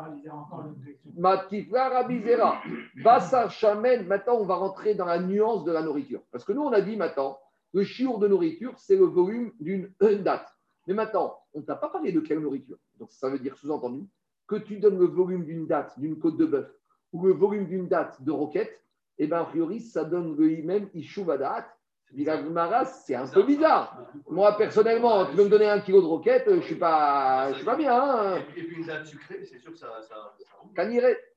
Matifla 1.16 1.88
Rabizera, 1.88 2.62
Bassar 3.02 3.50
Shamen. 3.50 4.06
Maintenant, 4.06 4.36
on 4.38 4.44
va 4.44 4.54
rentrer 4.54 4.94
dans 4.94 5.04
la 5.04 5.18
nuance 5.18 5.64
de 5.64 5.72
la 5.72 5.82
nourriture. 5.82 6.22
Parce 6.30 6.44
que 6.44 6.52
nous, 6.52 6.62
on 6.62 6.72
a 6.72 6.80
dit 6.80 6.96
maintenant, 6.96 7.38
le 7.72 7.82
chiour 7.82 8.20
de 8.20 8.28
nourriture, 8.28 8.72
c'est 8.76 8.96
le 8.96 9.06
volume 9.06 9.52
d'une 9.58 9.92
une 10.00 10.22
date. 10.22 10.48
Mais 10.86 10.94
maintenant, 10.94 11.38
on 11.54 11.58
ne 11.58 11.64
t'a 11.64 11.74
pas 11.74 11.88
parlé 11.88 12.12
de 12.12 12.20
quelle 12.20 12.38
nourriture. 12.38 12.78
Donc, 13.00 13.10
ça 13.10 13.28
veut 13.28 13.40
dire 13.40 13.56
sous-entendu 13.56 14.06
que 14.46 14.56
tu 14.56 14.78
donnes 14.78 14.98
le 14.98 15.06
volume 15.06 15.44
d'une 15.44 15.66
date, 15.66 15.98
d'une 15.98 16.20
côte 16.20 16.36
de 16.36 16.46
bœuf, 16.46 16.70
ou 17.12 17.26
le 17.26 17.32
volume 17.32 17.66
d'une 17.66 17.88
date 17.88 18.22
de 18.22 18.30
roquette, 18.30 18.80
et 19.20 19.26
bien, 19.26 19.42
a 19.42 19.44
priori, 19.44 19.80
ça 19.80 20.04
donne 20.04 20.34
le 20.34 20.62
même 20.62 20.88
Ishuvadat. 20.94 21.66
C'est 23.06 23.14
un 23.14 23.26
peu 23.26 23.42
bizarre. 23.44 24.06
Moi, 24.28 24.56
personnellement, 24.56 25.26
tu 25.26 25.36
veux 25.36 25.44
me 25.44 25.48
donner 25.48 25.68
un 25.68 25.80
kilo 25.80 26.00
de 26.00 26.06
roquette, 26.06 26.44
je 26.48 26.54
ne 26.56 26.60
suis, 26.62 26.74
pas, 26.74 27.50
je 27.52 27.56
suis 27.56 27.64
pas 27.64 27.76
bien. 27.76 27.92
hein. 27.94 28.38
Et 28.56 28.62
puis 28.64 28.76
une 28.78 28.86
date 28.86 29.06
sucrée, 29.06 29.44
c'est 29.44 29.58
sûr 29.58 29.72
que 29.72 29.78
ça. 29.78 29.88
ça, 30.02 30.34
ça 30.38 30.84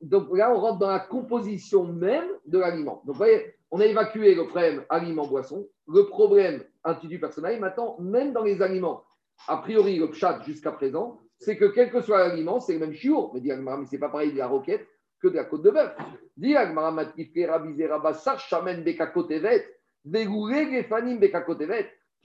Donc 0.01 0.36
là, 0.36 0.51
on 0.51 0.59
rentre 0.59 0.80
dans 0.80 0.89
la 0.89 0.99
composition 0.99 1.84
même 1.86 2.28
de 2.45 2.57
l'aliment. 2.59 3.01
Donc 3.05 3.15
vous 3.15 3.19
voyez, 3.19 3.55
on 3.71 3.80
a 3.80 3.86
évacué 3.86 4.36
le 4.36 4.45
problème 4.47 4.84
aliment-boisson, 4.89 5.67
le 5.88 6.07
problème 6.07 6.63
individu 6.84 7.19
personnel. 7.19 7.59
Maintenant, 7.59 7.97
même 7.99 8.34
dans 8.34 8.43
les 8.43 8.61
aliments, 8.61 9.03
a 9.47 9.57
priori, 9.57 9.97
le 9.97 10.11
chat 10.13 10.41
jusqu'à 10.45 10.71
présent, 10.71 11.19
c'est 11.38 11.57
que 11.57 11.65
quel 11.65 11.91
que 11.91 12.01
soit 12.01 12.19
l'aliment, 12.28 12.59
c'est 12.59 12.74
le 12.74 12.80
même 12.80 12.93
chiour. 12.93 13.32
Mais 13.34 13.41
dire, 13.41 13.57
mais 13.57 13.71
c'est 13.89 13.97
pas 13.99 14.09
pareil 14.09 14.32
de 14.32 14.38
la 14.38 14.47
roquette 14.47 14.88
que 15.21 15.28
de 15.28 15.36
la 15.36 15.45
côte 15.45 15.63
de 15.63 15.71
bœuf. 15.71 15.95
Dis 16.38 16.55
Agmara 16.55 16.91
Matifke 16.91 17.47
Rabbi 17.47 17.86
Rabassar 17.86 18.39
Gefanim 18.39 18.84
Bekakotevet. 18.84 19.65
Tu 20.05 20.11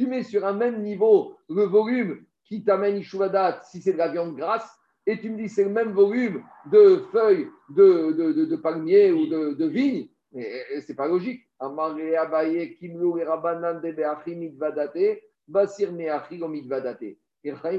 mets 0.07 0.23
sur 0.23 0.47
un 0.47 0.53
même 0.53 0.83
niveau 0.83 1.37
le 1.49 1.65
volume 1.65 2.25
qui 2.45 2.65
t'amène 2.65 2.97
Ishuvadat 2.97 3.61
si 3.63 3.83
c'est 3.83 3.93
de 3.93 3.99
la 3.99 4.09
viande 4.09 4.37
grasse, 4.37 4.69
et 5.07 5.19
tu 5.19 5.31
me 5.31 5.37
dis 5.37 5.49
c'est 5.49 5.65
le 5.65 5.71
même 5.71 5.93
volume 5.93 6.43
de 6.71 7.05
feuilles 7.13 7.49
de, 7.71 8.13
de, 8.13 8.45
de, 8.45 8.57
palmier 8.57 9.13
ou 9.13 9.27
de, 9.27 9.55
de 9.55 9.67
vigne, 9.67 10.09
mais 10.33 10.65
c'est 10.81 10.95
pas 10.95 11.09
logique. 11.09 11.43
Basir 15.49 15.91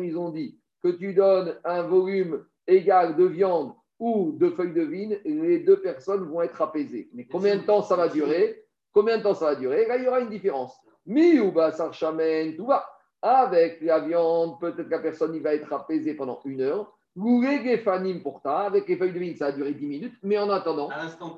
ils 0.04 0.18
ont 0.18 0.32
dit 0.32 0.60
que 0.82 0.90
tu 0.90 1.14
donnes 1.14 1.56
un 1.64 1.84
volume 1.84 2.46
égal 2.68 3.16
de 3.16 3.26
viande 3.26 3.74
ou 4.00 4.36
de 4.40 4.50
feuilles 4.50 4.74
de 4.74 4.82
vigne, 4.82 5.20
les 5.26 5.60
deux 5.60 5.82
personnes 5.82 6.24
vont 6.24 6.42
être 6.42 6.62
apaisées. 6.62 7.10
Mais 7.14 7.26
combien 7.26 7.58
de 7.58 7.64
temps 7.64 7.84
ça 7.84 7.96
va 7.96 8.08
durer? 8.08 8.66
Combien 8.94 9.18
de 9.18 9.24
temps 9.24 9.34
ça 9.34 9.46
va 9.46 9.56
durer? 9.56 9.86
Là, 9.86 9.98
il 9.98 10.04
y 10.04 10.08
aura 10.08 10.20
une 10.20 10.30
différence. 10.30 10.76
Mi 11.06 11.40
ou 11.40 11.52
basar 11.52 11.94
shamen, 11.94 12.56
tout 12.56 12.66
va. 12.66 12.88
Avec 13.22 13.82
la 13.82 14.00
viande, 14.00 14.60
peut-être 14.60 14.88
que 14.88 14.92
la 14.92 15.00
personne 15.00 15.36
il 15.36 15.42
va 15.42 15.54
être 15.54 15.72
apaisée 15.74 16.14
pendant 16.14 16.40
une 16.46 16.62
heure. 16.62 16.96
Gouré 17.18 17.64
gefanim 17.64 18.22
pour 18.22 18.42
ta, 18.42 18.60
avec 18.60 18.88
les 18.88 18.96
feuilles 18.96 19.12
de 19.12 19.20
vigne, 19.20 19.36
ça 19.36 19.48
va 19.48 19.52
durer 19.52 19.74
10 19.74 19.86
minutes. 19.88 20.14
Mais 20.24 20.38
en 20.38 20.50
attendant, 20.50 20.90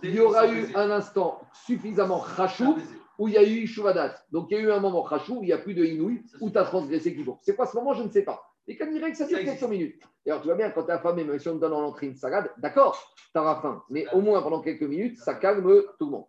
il 0.03 0.13
y 0.13 0.19
aura 0.19 0.47
eu 0.47 0.67
un 0.75 0.91
instant 0.91 1.41
suffisamment 1.65 2.19
rachou 2.19 2.77
où 3.17 3.27
il 3.27 3.33
y 3.33 3.37
a 3.37 3.43
eu 3.43 3.65
Shuvadat. 3.65 4.15
Donc 4.31 4.47
il 4.51 4.57
y 4.57 4.59
a 4.59 4.63
eu 4.63 4.71
un 4.71 4.79
moment 4.79 5.01
rachou 5.01 5.39
où 5.39 5.43
il 5.43 5.47
n'y 5.47 5.53
a 5.53 5.57
plus 5.57 5.73
de 5.73 5.83
inouï, 5.83 6.21
où 6.39 6.49
tu 6.49 6.57
as 6.57 6.65
transgressé 6.65 7.15
qui 7.15 7.25
C'est 7.41 7.55
quoi 7.55 7.65
ce 7.65 7.75
moment? 7.77 7.93
Je 7.93 8.03
ne 8.03 8.09
sais 8.09 8.23
pas. 8.23 8.41
Et 8.67 8.77
quand 8.77 8.91
dirait 8.91 9.11
que 9.11 9.17
ça 9.17 9.25
dure 9.25 9.39
quelques 9.39 9.63
minutes. 9.63 10.01
Et 10.25 10.29
alors 10.29 10.41
tu 10.41 10.47
vois 10.47 10.57
bien, 10.57 10.69
quand 10.69 10.87
as 10.89 10.99
faim, 10.99 11.13
même 11.13 11.37
si 11.39 11.47
on 11.49 11.55
te 11.55 11.61
donne 11.61 11.73
en 11.73 11.83
entrée 11.83 12.07
une 12.07 12.15
salade, 12.15 12.51
d'accord, 12.57 13.13
tu 13.33 13.39
auras 13.39 13.61
faim. 13.61 13.83
Mais 13.89 14.05
au 14.13 14.21
moins 14.21 14.41
pendant 14.41 14.61
quelques 14.61 14.83
minutes, 14.83 15.17
ça 15.17 15.33
calme 15.35 15.63
tout 15.97 16.05
le 16.05 16.11
monde. 16.11 16.25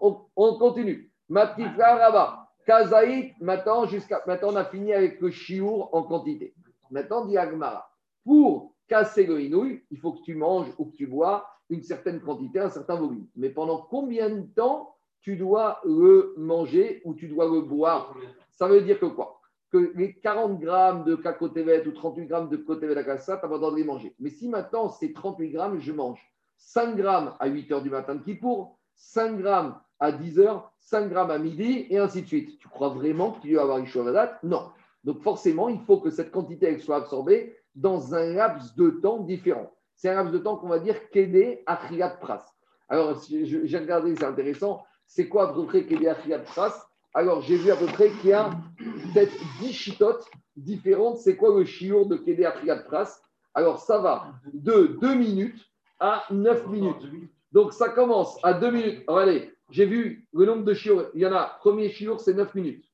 On, 0.00 0.18
on 0.36 0.58
continue. 0.58 1.10
Matifla 1.28 1.96
Rabat. 1.96 2.44
Kazaït, 2.66 3.34
maintenant, 3.40 3.84
jusqu'à 3.86 4.22
maintenant, 4.26 4.52
on 4.52 4.56
a 4.56 4.64
fini 4.64 4.92
avec 4.92 5.20
le 5.20 5.30
chiour 5.30 5.90
en 5.94 6.02
quantité. 6.02 6.54
Maintenant, 6.90 7.26
dit 7.26 7.36
Agmara, 7.36 7.90
pour 8.24 8.74
casser 8.88 9.26
le 9.26 9.42
inouï, 9.42 9.82
il 9.90 9.98
faut 9.98 10.12
que 10.12 10.22
tu 10.22 10.34
manges 10.34 10.68
ou 10.78 10.86
que 10.86 10.96
tu 10.96 11.06
bois 11.06 11.46
une 11.70 11.82
certaine 11.82 12.20
quantité, 12.20 12.60
un 12.60 12.70
certain 12.70 12.96
volume. 12.96 13.26
Mais 13.36 13.50
pendant 13.50 13.78
combien 13.78 14.30
de 14.30 14.42
temps 14.54 14.96
tu 15.20 15.36
dois 15.36 15.80
le 15.84 16.34
manger 16.36 17.02
ou 17.04 17.14
tu 17.14 17.28
dois 17.28 17.46
le 17.46 17.62
boire? 17.62 18.14
Ça 18.52 18.68
veut 18.68 18.82
dire 18.82 18.98
que 18.98 19.06
quoi? 19.06 19.40
Que 19.70 19.92
les 19.96 20.14
40 20.14 20.60
grammes 20.60 21.04
de 21.04 21.16
cacotévet 21.16 21.86
ou 21.86 21.92
38 21.92 22.26
grammes 22.26 22.48
de 22.48 22.56
cotévet 22.56 22.94
d'acassa, 22.94 23.36
tu 23.36 23.42
n'as 23.44 23.48
pas 23.48 23.54
le 23.54 23.60
droit 23.60 23.72
de 23.72 23.76
les 23.76 23.84
manger. 23.84 24.14
Mais 24.20 24.30
si 24.30 24.48
maintenant 24.48 24.88
c'est 24.88 25.12
38 25.12 25.50
grammes, 25.50 25.80
je 25.80 25.92
mange 25.92 26.20
5 26.56 26.96
grammes 26.96 27.34
à 27.40 27.46
8 27.46 27.72
heures 27.72 27.82
du 27.82 27.90
matin 27.90 28.14
de 28.14 28.22
Kippour, 28.22 28.78
5 28.96 29.38
grammes 29.38 29.78
à 30.00 30.12
10 30.12 30.38
heures, 30.40 30.72
5 30.80 31.08
grammes 31.08 31.30
à 31.30 31.38
midi, 31.38 31.86
et 31.90 31.98
ainsi 31.98 32.22
de 32.22 32.26
suite. 32.26 32.58
Tu 32.58 32.68
crois 32.68 32.88
vraiment 32.90 33.32
que 33.32 33.40
tu 33.40 33.54
vas 33.54 33.62
avoir 33.62 33.80
Ishwavadat 33.80 34.38
Non. 34.42 34.70
Donc 35.04 35.22
forcément, 35.22 35.68
il 35.68 35.80
faut 35.80 35.98
que 35.98 36.10
cette 36.10 36.30
quantité 36.30 36.78
soit 36.78 36.96
absorbée 36.96 37.56
dans 37.74 38.14
un 38.14 38.32
laps 38.32 38.74
de 38.76 38.90
temps 38.90 39.18
différent. 39.18 39.70
C'est 39.94 40.08
un 40.08 40.14
laps 40.14 40.32
de 40.32 40.38
temps 40.38 40.56
qu'on 40.56 40.68
va 40.68 40.78
dire 40.78 41.08
Kédé 41.10 41.62
Achriat 41.66 42.10
Pras. 42.10 42.44
Alors, 42.88 43.20
j'ai 43.28 43.78
regardé, 43.78 44.14
c'est 44.16 44.24
intéressant. 44.24 44.84
C'est 45.06 45.28
quoi 45.28 45.50
à 45.50 45.54
peu 45.54 45.64
près 45.66 45.86
Kédé 45.86 46.08
Achriat 46.08 46.40
Pras? 46.40 46.88
Alors, 47.12 47.42
j'ai 47.42 47.56
vu 47.56 47.70
à 47.70 47.76
peu 47.76 47.86
près 47.86 48.10
qu'il 48.10 48.30
y 48.30 48.32
a 48.32 48.50
peut-être 48.78 49.34
10 49.60 49.72
chitotes 49.72 50.26
différentes. 50.56 51.18
C'est 51.18 51.36
quoi 51.36 51.56
le 51.56 51.64
chiour 51.64 52.06
de 52.06 52.16
Kédé 52.16 52.44
Achriat 52.44 52.76
Pras? 52.76 53.20
Alors, 53.54 53.78
ça 53.78 53.98
va 53.98 54.32
de 54.52 54.98
2 55.00 55.14
minutes 55.14 55.64
à 56.00 56.24
9 56.30 56.66
minutes. 56.68 57.06
Donc, 57.54 57.72
ça 57.72 57.88
commence 57.88 58.36
à 58.42 58.52
2 58.54 58.70
minutes. 58.72 59.04
Alors, 59.06 59.20
allez, 59.20 59.54
j'ai 59.70 59.86
vu 59.86 60.26
le 60.32 60.44
nombre 60.44 60.64
de 60.64 60.74
chiours. 60.74 61.04
Il 61.14 61.20
y 61.20 61.26
en 61.26 61.32
a, 61.32 61.56
premier 61.60 61.88
chiour, 61.88 62.20
c'est 62.20 62.34
9 62.34 62.52
minutes. 62.56 62.84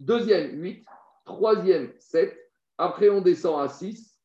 Deuxième, 0.00 0.60
8. 0.60 0.84
Troisième, 1.24 1.92
7. 2.00 2.36
Après, 2.76 3.08
on 3.08 3.20
descend 3.20 3.60
à 3.62 3.68
6. 3.68 4.18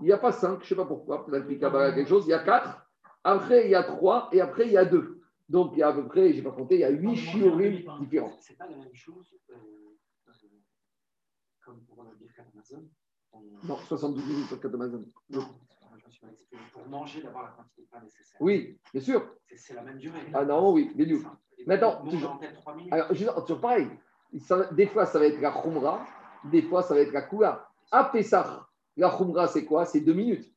Il 0.00 0.06
n'y 0.06 0.12
a 0.12 0.18
pas 0.18 0.30
5, 0.30 0.58
je 0.60 0.64
ne 0.64 0.68
sais 0.68 0.74
pas 0.76 0.84
pourquoi. 0.86 1.26
Peut-être 1.26 1.48
qu'il 1.48 1.58
y 1.58 1.64
a 1.64 1.92
quelque 1.92 2.08
chose. 2.08 2.24
Il 2.26 2.30
y 2.30 2.34
a 2.34 2.38
4. 2.44 2.86
Après, 3.24 3.64
il 3.64 3.70
y 3.72 3.74
a 3.74 3.82
3. 3.82 4.28
Et 4.30 4.40
après, 4.40 4.66
il 4.66 4.72
y 4.72 4.76
a 4.76 4.84
2. 4.84 5.20
Donc, 5.48 5.72
il 5.72 5.80
y 5.80 5.82
a 5.82 5.88
à 5.88 5.92
peu 5.92 6.06
près, 6.06 6.30
je 6.32 6.36
n'ai 6.36 6.42
pas 6.42 6.52
compté, 6.52 6.76
il 6.76 6.80
y 6.80 6.84
a 6.84 6.90
8 6.90 7.16
chiorim 7.16 7.82
différents. 7.98 8.32
C'est 8.40 8.56
pas 8.56 8.68
la 8.68 8.76
même 8.76 8.94
chose 8.94 9.26
euh, 9.50 9.54
comme 11.64 11.80
pour 11.80 12.04
le 12.04 12.14
birkat 12.16 12.44
Amazon. 12.54 12.88
On- 13.32 13.42
Non, 13.66 13.76
72 13.88 14.24
minutes 14.24 14.46
sur 14.46 14.60
4 14.60 14.74
Amazon. 14.74 15.04
Je. 16.12 16.26
Pour 16.72 16.86
manger, 16.88 17.22
d'abord 17.22 17.42
la 17.42 17.48
quantité 17.48 17.82
de 17.82 17.86
pain 17.88 18.00
nécessaire. 18.02 18.36
Oui, 18.40 18.78
bien 18.92 19.02
sûr. 19.02 19.26
C'est- 19.54 19.74
la 19.74 19.82
même 19.82 19.98
durée. 19.98 20.18
Ah 20.34 20.44
non, 20.44 20.72
oui, 20.72 20.90
Mais 21.66 21.74
attends, 21.74 22.02
manger 22.04 22.16
toujours- 22.16 22.32
en 22.32 22.36
tête 22.38 22.54
3 22.54 22.74
minutes. 22.74 22.92
Alors, 22.92 23.12
dire, 23.12 23.34
toujours 23.44 23.60
pareil. 23.60 23.88
Ça- 24.40 24.72
des 24.72 24.86
fois, 24.86 25.06
ça 25.06 25.18
va 25.18 25.26
être 25.26 25.40
la 25.40 25.50
khumra, 25.50 26.06
des 26.44 26.62
fois, 26.62 26.82
ça 26.82 26.94
va 26.94 27.00
être 27.00 27.12
la 27.12 27.22
kula. 27.22 27.68
À 27.90 28.04
Pessah, 28.04 28.66
la 28.96 29.10
khumra, 29.10 29.46
c'est 29.48 29.64
quoi? 29.64 29.84
C'est 29.84 30.00
2 30.00 30.14
minutes. 30.14 30.50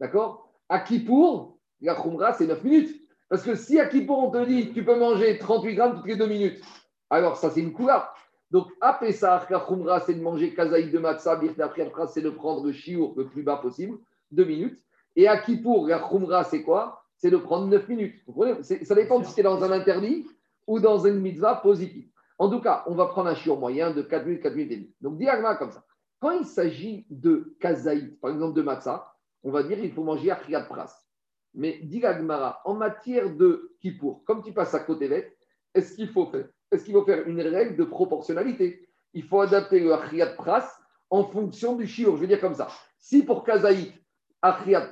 D'accord? 0.00 0.48
À 0.68 0.80
Kippour, 0.80 1.58
la 1.80 1.94
khumra, 1.94 2.32
c'est 2.32 2.46
9 2.46 2.62
minutes. 2.64 3.00
Parce 3.28 3.42
que 3.42 3.54
si 3.54 3.78
à 3.80 3.86
Kippour, 3.86 4.18
on 4.18 4.30
te 4.30 4.44
dit 4.44 4.72
tu 4.72 4.84
peux 4.84 4.98
manger 4.98 5.38
38 5.38 5.74
grammes 5.74 5.96
toutes 5.96 6.06
les 6.06 6.16
2 6.16 6.26
minutes, 6.26 6.62
alors 7.10 7.36
ça, 7.36 7.50
c'est 7.50 7.60
une 7.60 7.72
kula. 7.72 8.12
Donc, 8.50 8.68
à 8.80 8.94
Pessah, 8.94 9.46
la 9.48 9.60
khumra, 9.60 10.00
c'est 10.00 10.14
de 10.14 10.22
manger 10.22 10.52
kazaï 10.52 10.90
de 10.90 10.98
matzah, 10.98 11.36
birta 11.36 11.68
priapra, 11.68 12.06
c'est 12.06 12.20
de 12.20 12.30
prendre 12.30 12.64
le 12.66 12.72
chiour 12.72 13.14
le 13.16 13.26
plus 13.26 13.42
bas 13.42 13.56
possible, 13.56 13.98
2 14.32 14.44
minutes. 14.44 14.78
Et 15.16 15.28
à 15.28 15.38
Kippour, 15.38 15.86
la 15.88 15.98
khumra, 15.98 16.44
c'est 16.44 16.62
quoi? 16.62 17.04
C'est 17.16 17.30
de 17.30 17.36
prendre 17.36 17.66
9 17.66 17.88
minutes. 17.88 18.22
Vous 18.26 18.32
comprenez? 18.32 18.62
Ça 18.62 18.94
dépend 18.94 19.22
si 19.22 19.34
tu 19.34 19.40
es 19.40 19.42
dans 19.42 19.62
un 19.62 19.70
interdit 19.70 20.26
ou 20.66 20.80
dans 20.80 20.98
une 21.06 21.20
mitzvah 21.20 21.56
positive. 21.56 22.08
En 22.38 22.50
tout 22.50 22.60
cas, 22.60 22.82
on 22.86 22.94
va 22.94 23.06
prendre 23.06 23.28
un 23.28 23.34
chiot 23.34 23.56
moyen 23.56 23.92
de 23.92 24.02
4 24.02 24.26
minutes, 24.26 24.42
4 24.42 24.54
minutes 24.54 24.72
et 24.72 24.76
demie. 24.76 24.94
Donc, 25.00 25.18
diagma 25.18 25.54
comme 25.56 25.70
ça. 25.70 25.84
Quand 26.18 26.30
il 26.32 26.46
s'agit 26.46 27.06
de 27.10 27.56
kazaït, 27.60 28.20
par 28.20 28.30
exemple 28.30 28.54
de 28.54 28.62
matzah, 28.62 29.12
on 29.42 29.50
va 29.50 29.62
dire 29.62 29.78
qu'il 29.78 29.92
faut 29.92 30.04
manger 30.04 30.30
à 30.30 30.36
Kriyat 30.36 30.62
Pras. 30.62 30.92
Mais 31.54 31.80
diagmara, 31.82 32.60
en 32.64 32.74
matière 32.74 33.34
de 33.34 33.74
kippour, 33.80 34.22
comme 34.24 34.42
tu 34.42 34.52
passes 34.52 34.74
à 34.74 34.80
côté 34.80 35.08
vête, 35.08 35.36
est-ce 35.74 35.94
qu'il 35.94 36.08
faut 36.08 36.26
faire 36.26 36.48
Est-ce 36.70 36.84
qu'il 36.84 36.94
faut 36.94 37.04
faire 37.04 37.26
une 37.26 37.40
règle 37.40 37.76
de 37.76 37.84
proportionnalité? 37.84 38.88
Il 39.14 39.24
faut 39.24 39.40
adapter 39.40 39.80
le 39.80 39.96
Kriyat 39.96 40.34
Pras 40.34 40.66
en 41.10 41.24
fonction 41.24 41.76
du 41.76 41.86
chiot. 41.86 42.16
Je 42.16 42.22
veux 42.22 42.26
dire 42.26 42.40
comme 42.40 42.54
ça. 42.54 42.68
Si 42.98 43.24
pour 43.24 43.44
kazaït, 43.44 43.92
Achriat 44.42 44.90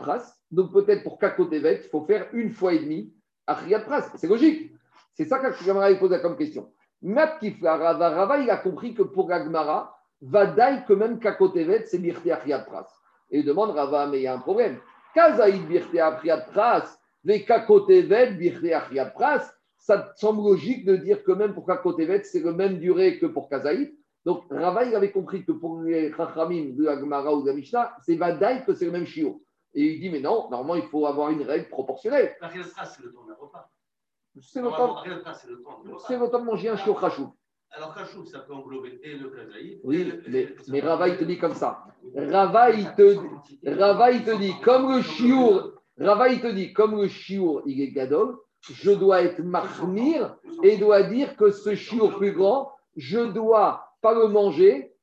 donc 0.51 0.73
peut-être 0.73 1.03
pour 1.03 1.19
Kakotevet, 1.19 1.81
il 1.85 1.89
faut 1.89 2.05
faire 2.05 2.29
une 2.33 2.51
fois 2.51 2.73
et 2.73 2.79
demi 2.79 3.13
Achriat 3.47 3.81
Pras. 3.81 4.03
C'est 4.17 4.29
logique. 4.29 4.73
C'est 5.15 5.25
ça 5.25 5.39
qu'Agmara 5.39 5.93
pose 5.97 6.17
comme 6.23 6.37
question. 6.37 6.73
Mat 7.03 7.39
Kifla, 7.41 7.77
Rava, 7.77 8.11
Rava, 8.11 8.39
il 8.39 8.51
a 8.51 8.59
compris 8.59 8.95
que 8.95 9.03
pour 9.03 9.33
Agmara, 9.33 9.97
Vadaï, 10.23 10.85
que 10.87 10.93
même 10.93 11.19
Kakotevet, 11.19 11.87
c'est 11.87 11.99
Birte 11.99 12.27
Achriat 12.27 12.61
Pras. 12.61 12.89
Et 13.31 13.41
il 13.41 13.45
demande 13.45 13.71
Rava, 13.71 14.07
mais 14.07 14.19
il 14.19 14.23
y 14.23 14.27
a 14.27 14.35
un 14.35 14.39
problème. 14.39 14.79
Kazaïd 15.15 15.67
Birte 15.67 15.97
Achriat 15.97 16.43
Pras, 16.53 16.99
les 17.25 17.45
Kakotevet, 17.45 18.33
Birte 18.33 19.13
Pras, 19.15 19.53
ça 19.79 20.13
semble 20.17 20.43
logique 20.43 20.85
de 20.85 20.97
dire 20.97 21.25
que 21.25 21.33
même 21.33 21.55
pour 21.55 21.67
Kakotevet, 21.67 22.23
c'est 22.25 22.41
le 22.41 22.53
même 22.53 22.79
durée 22.79 23.19
que 23.19 23.27
pour 23.27 23.49
Kazaïd? 23.49 23.93
Donc 24.25 24.45
Rava, 24.51 24.85
il 24.85 24.95
avait 24.95 25.13
compris 25.13 25.45
que 25.45 25.53
pour 25.53 25.81
les 25.83 26.13
Chachamim 26.13 26.75
de 26.77 26.87
Agmara 26.87 27.35
ou 27.35 27.43
de 27.43 27.49
la 27.49 27.55
Mishnah, 27.55 27.95
c'est 28.03 28.17
Vadaï 28.17 28.65
que 28.65 28.75
c'est 28.75 28.85
le 28.85 28.93
même 28.93 29.07
chiot. 29.07 29.43
Et 29.75 29.95
il 29.95 30.01
dit, 30.01 30.11
mais 30.11 30.21
non, 30.21 30.51
normalement, 30.51 30.75
il 30.75 30.89
faut 30.89 31.07
avoir 31.07 31.31
une 31.31 31.43
règle 31.43 31.69
proportionnelle. 31.69 32.35
La 32.41 32.51
c'est 32.51 33.03
le 33.03 33.13
temps 33.13 33.25
d'un 33.25 33.35
repas. 33.35 33.71
C'est 34.41 34.61
le 34.63 34.69
temps, 34.69 35.03
le 35.05 36.31
temps 36.31 36.41
de 36.41 36.45
manger 36.45 36.69
un 36.69 36.77
chiot 36.77 36.97
chachou. 37.01 37.33
Alors, 37.73 37.95
Kachou, 37.95 38.25
ça 38.27 38.41
peut 38.41 38.53
englober 38.53 38.99
et 39.03 39.17
le 39.17 39.31
Kazaï. 39.31 39.81
Oui, 39.85 40.05
le- 40.05 40.23
mais, 40.29 40.55
mais 40.69 40.81
Rava, 40.81 41.09
il 41.09 41.17
te 41.19 41.25
dit 41.25 41.39
comme 41.39 41.55
ça. 41.55 41.85
Rava, 42.17 42.71
il 42.71 42.93
te, 42.95 43.17
Rava, 43.65 44.11
il 44.11 44.25
te 44.25 44.37
dit, 44.37 44.53
comme 44.61 44.93
le 44.97 45.03
chiour, 45.03 45.75
Rava, 45.97 46.29
il 46.29 46.41
te 46.41 46.49
dit, 46.49 46.73
comme 46.73 47.01
le 47.01 47.07
chiour, 47.07 47.63
il 47.67 47.81
est 47.81 47.93
gadol, 47.93 48.37
je 48.61 48.91
dois 48.91 49.23
être 49.23 49.41
marmir 49.41 50.37
et 50.65 50.79
dois 50.79 51.05
dire 51.05 51.37
que 51.37 51.53
ce 51.53 51.77
chiour 51.77 52.17
plus 52.17 52.33
grand, 52.33 52.73
je 52.97 53.21
dois 53.21 53.87
pas 54.01 54.15
le 54.15 54.29
manger 54.29 54.95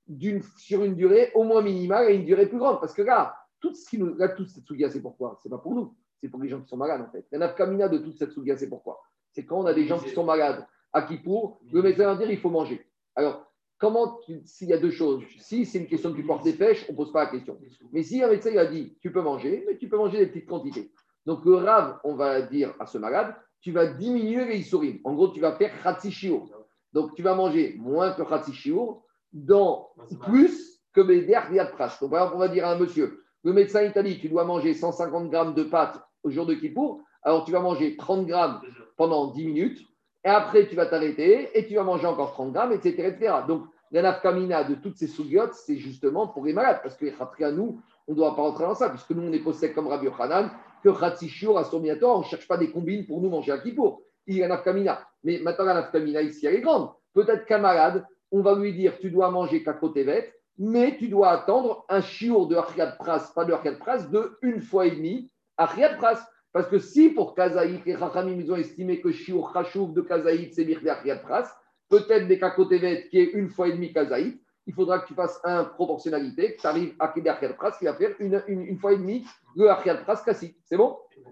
sur 0.57 0.83
une 0.83 0.95
durée 0.95 1.31
au 1.35 1.43
moins 1.43 1.61
minimale 1.61 2.11
et 2.11 2.15
une 2.15 2.25
durée 2.25 2.47
plus 2.47 2.57
grande. 2.57 2.79
Parce 2.79 2.93
que 2.93 3.01
là, 3.01 3.35
tout 3.59 3.73
ce 3.73 3.89
qui 3.89 3.97
nous, 3.97 4.15
là, 4.15 4.29
toute 4.29 4.49
cette 4.49 4.65
souga, 4.65 4.89
c'est 4.89 5.01
pourquoi? 5.01 5.39
C'est 5.41 5.49
pas 5.49 5.57
pour 5.57 5.75
nous, 5.75 5.95
c'est 6.21 6.29
pour 6.29 6.41
les 6.41 6.49
gens 6.49 6.61
qui 6.61 6.67
sont 6.67 6.77
malades 6.77 7.01
en 7.01 7.11
fait. 7.11 7.25
La 7.31 7.39
nafkamina 7.39 7.89
de 7.89 7.97
toute 7.97 8.17
cette 8.17 8.31
souga, 8.31 8.55
c'est 8.55 8.69
pourquoi? 8.69 9.01
C'est 9.31 9.45
quand 9.45 9.59
on 9.59 9.65
a 9.65 9.73
des 9.73 9.85
gens 9.85 9.99
qui 9.99 10.09
sont 10.09 10.23
malades 10.23 10.65
à 10.93 11.01
Kippour, 11.01 11.59
le 11.71 11.81
médecin 11.81 12.05
va 12.05 12.15
dire 12.15 12.31
il 12.31 12.39
faut 12.39 12.49
manger. 12.49 12.85
Alors, 13.15 13.45
comment, 13.77 14.19
s'il 14.45 14.69
y 14.69 14.73
a 14.73 14.77
deux 14.77 14.91
choses, 14.91 15.23
si 15.39 15.65
c'est 15.65 15.79
une 15.79 15.87
question 15.87 16.11
que 16.11 16.17
tu 16.17 16.25
portes 16.25 16.43
des 16.43 16.53
pêches, 16.53 16.85
on 16.89 16.93
ne 16.93 16.97
pose 16.97 17.11
pas 17.11 17.25
la 17.25 17.31
question. 17.31 17.59
Mais 17.91 18.03
si 18.03 18.23
un 18.23 18.29
médecin 18.29 18.51
il 18.51 18.59
a 18.59 18.65
dit 18.65 18.97
tu 19.01 19.11
peux 19.11 19.21
manger, 19.21 19.63
mais 19.67 19.77
tu 19.77 19.89
peux 19.89 19.97
manger 19.97 20.19
des 20.19 20.27
petites 20.27 20.47
quantités. 20.47 20.91
Donc 21.25 21.43
le 21.45 21.55
rave, 21.55 21.99
on 22.03 22.15
va 22.15 22.41
dire 22.41 22.73
à 22.79 22.85
ce 22.85 22.97
malade, 22.97 23.35
tu 23.59 23.71
vas 23.71 23.87
diminuer 23.87 24.45
les 24.45 24.59
isurim. 24.59 24.99
En 25.03 25.13
gros, 25.13 25.29
tu 25.29 25.41
vas 25.41 25.55
faire 25.57 25.71
khatsi 25.83 26.11
shiur. 26.11 26.47
Donc 26.93 27.15
tu 27.15 27.21
vas 27.21 27.35
manger 27.35 27.75
moins 27.77 28.11
que 28.11 28.23
khatsi 28.23 28.53
shiur 28.53 29.01
dans 29.33 29.89
plus 30.21 30.81
que 30.93 31.01
Beder 31.01 31.39
Pras. 31.73 31.97
Donc 32.01 32.11
par 32.11 32.19
exemple, 32.21 32.35
on 32.35 32.39
va 32.39 32.47
dire 32.47 32.65
à 32.65 32.71
un 32.71 32.77
monsieur, 32.77 33.23
le 33.43 33.53
médecin 33.53 33.83
il 33.83 33.91
t'a 33.91 34.03
dit 34.03 34.19
tu 34.19 34.29
dois 34.29 34.45
manger 34.45 34.73
150 34.73 35.29
grammes 35.29 35.53
de 35.53 35.63
pâtes 35.63 35.99
au 36.23 36.29
jour 36.29 36.45
de 36.45 36.53
Kippour, 36.55 37.01
Alors 37.23 37.45
tu 37.45 37.51
vas 37.51 37.59
manger 37.59 37.95
30 37.97 38.25
grammes 38.25 38.61
pendant 38.95 39.31
10 39.31 39.45
minutes, 39.45 39.79
et 40.23 40.29
après 40.29 40.67
tu 40.67 40.75
vas 40.75 40.85
t'arrêter, 40.85 41.57
et 41.57 41.67
tu 41.67 41.75
vas 41.75 41.83
manger 41.83 42.07
encore 42.07 42.31
30 42.31 42.53
grammes, 42.53 42.71
etc. 42.71 43.09
etc. 43.09 43.33
Donc 43.47 43.65
la 43.91 44.01
nafkamina 44.01 44.63
de 44.63 44.75
toutes 44.75 44.97
ces 44.97 45.07
sougiotes, 45.07 45.53
c'est 45.53 45.77
justement 45.77 46.27
pour 46.27 46.45
les 46.45 46.53
malades, 46.53 46.79
parce 46.83 46.95
que 46.95 47.05
les 47.05 47.43
à 47.45 47.51
nous, 47.51 47.81
on 48.07 48.11
ne 48.11 48.17
doit 48.17 48.35
pas 48.35 48.41
rentrer 48.41 48.65
dans 48.65 48.75
ça, 48.75 48.89
puisque 48.89 49.11
nous, 49.11 49.23
on 49.23 49.31
est 49.31 49.39
possède 49.39 49.73
comme 49.73 49.87
Rabbi 49.87 50.05
Yochanan, 50.05 50.49
que 50.83 50.89
Khatsishur, 50.89 51.57
à 51.57 51.63
Somiator, 51.63 52.17
on 52.17 52.19
ne 52.19 52.25
cherche 52.25 52.47
pas 52.47 52.57
des 52.57 52.71
combines 52.71 53.05
pour 53.05 53.21
nous 53.21 53.29
manger 53.29 53.51
à 53.51 53.59
Kippour. 53.59 54.01
Il 54.27 54.37
y 54.37 54.43
a 54.43 54.47
nafkamina. 54.47 55.07
Mais 55.23 55.39
maintenant, 55.39 55.65
la 55.65 55.73
nafkamina 55.73 56.21
ici, 56.21 56.45
elle 56.45 56.55
est 56.55 56.61
grande. 56.61 56.91
Peut-être 57.13 57.45
qu'un 57.45 57.59
malade, 57.59 58.05
on 58.31 58.41
va 58.41 58.55
lui 58.55 58.73
dire, 58.73 58.99
tu 58.99 59.09
dois 59.09 59.31
manger 59.31 59.63
kakotevet, 59.63 60.33
mais 60.57 60.97
tu 60.97 61.07
dois 61.07 61.29
attendre 61.29 61.85
un 61.89 62.01
chiour 62.01 62.47
de 62.47 62.55
Achiat 62.55 62.91
Pras, 62.99 63.31
pas 63.33 63.45
de 63.45 63.53
Achiat 63.53 63.75
Pras, 63.75 63.99
de 63.99 64.37
une 64.41 64.61
fois 64.61 64.85
et 64.85 64.91
demie 64.91 65.31
Achiat 65.57 65.95
Pras. 65.95 66.27
Parce 66.51 66.67
que 66.67 66.79
si 66.79 67.09
pour 67.09 67.35
Kazaït, 67.35 67.85
les 67.85 67.95
Rachamim, 67.95 68.39
ils 68.39 68.51
ont 68.51 68.55
estimé 68.55 68.99
que 68.99 69.11
chiour 69.11 69.53
Khashouf 69.53 69.93
de 69.93 70.01
Kazaït, 70.01 70.53
c'est 70.53 70.65
Birde 70.65 70.87
Achiat 70.87 71.17
Pras, 71.17 71.47
peut-être 71.89 72.27
des 72.27 72.39
kakotevet 72.39 73.07
qui 73.09 73.19
est 73.19 73.31
une 73.33 73.49
fois 73.49 73.67
et 73.69 73.73
demie 73.73 73.93
Kazaït, 73.93 74.41
il 74.65 74.73
faudra 74.73 74.99
que 74.99 75.07
tu 75.07 75.13
fasses 75.13 75.39
un 75.43 75.63
proportionnalité, 75.63 76.55
que 76.55 76.61
tu 76.61 76.67
arrives 76.67 76.95
à 76.99 77.09
Keder 77.09 77.29
Achiat 77.29 77.53
Pras, 77.53 77.71
qui 77.71 77.85
va 77.85 77.93
faire 77.93 78.15
une, 78.19 78.43
une, 78.47 78.61
une 78.63 78.77
fois 78.77 78.93
et 78.93 78.97
demie 78.97 79.25
le 79.55 79.69
Achiat 79.69 79.95
Pras 79.97 80.21
Kassi. 80.25 80.57
C'est 80.65 80.77
bon? 80.77 80.97
Et 81.15 81.23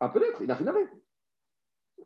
ah, 0.00 0.08
peut-être, 0.10 0.40
il 0.42 0.46
n'a 0.46 0.54
rien 0.54 0.68
à. 0.68 0.74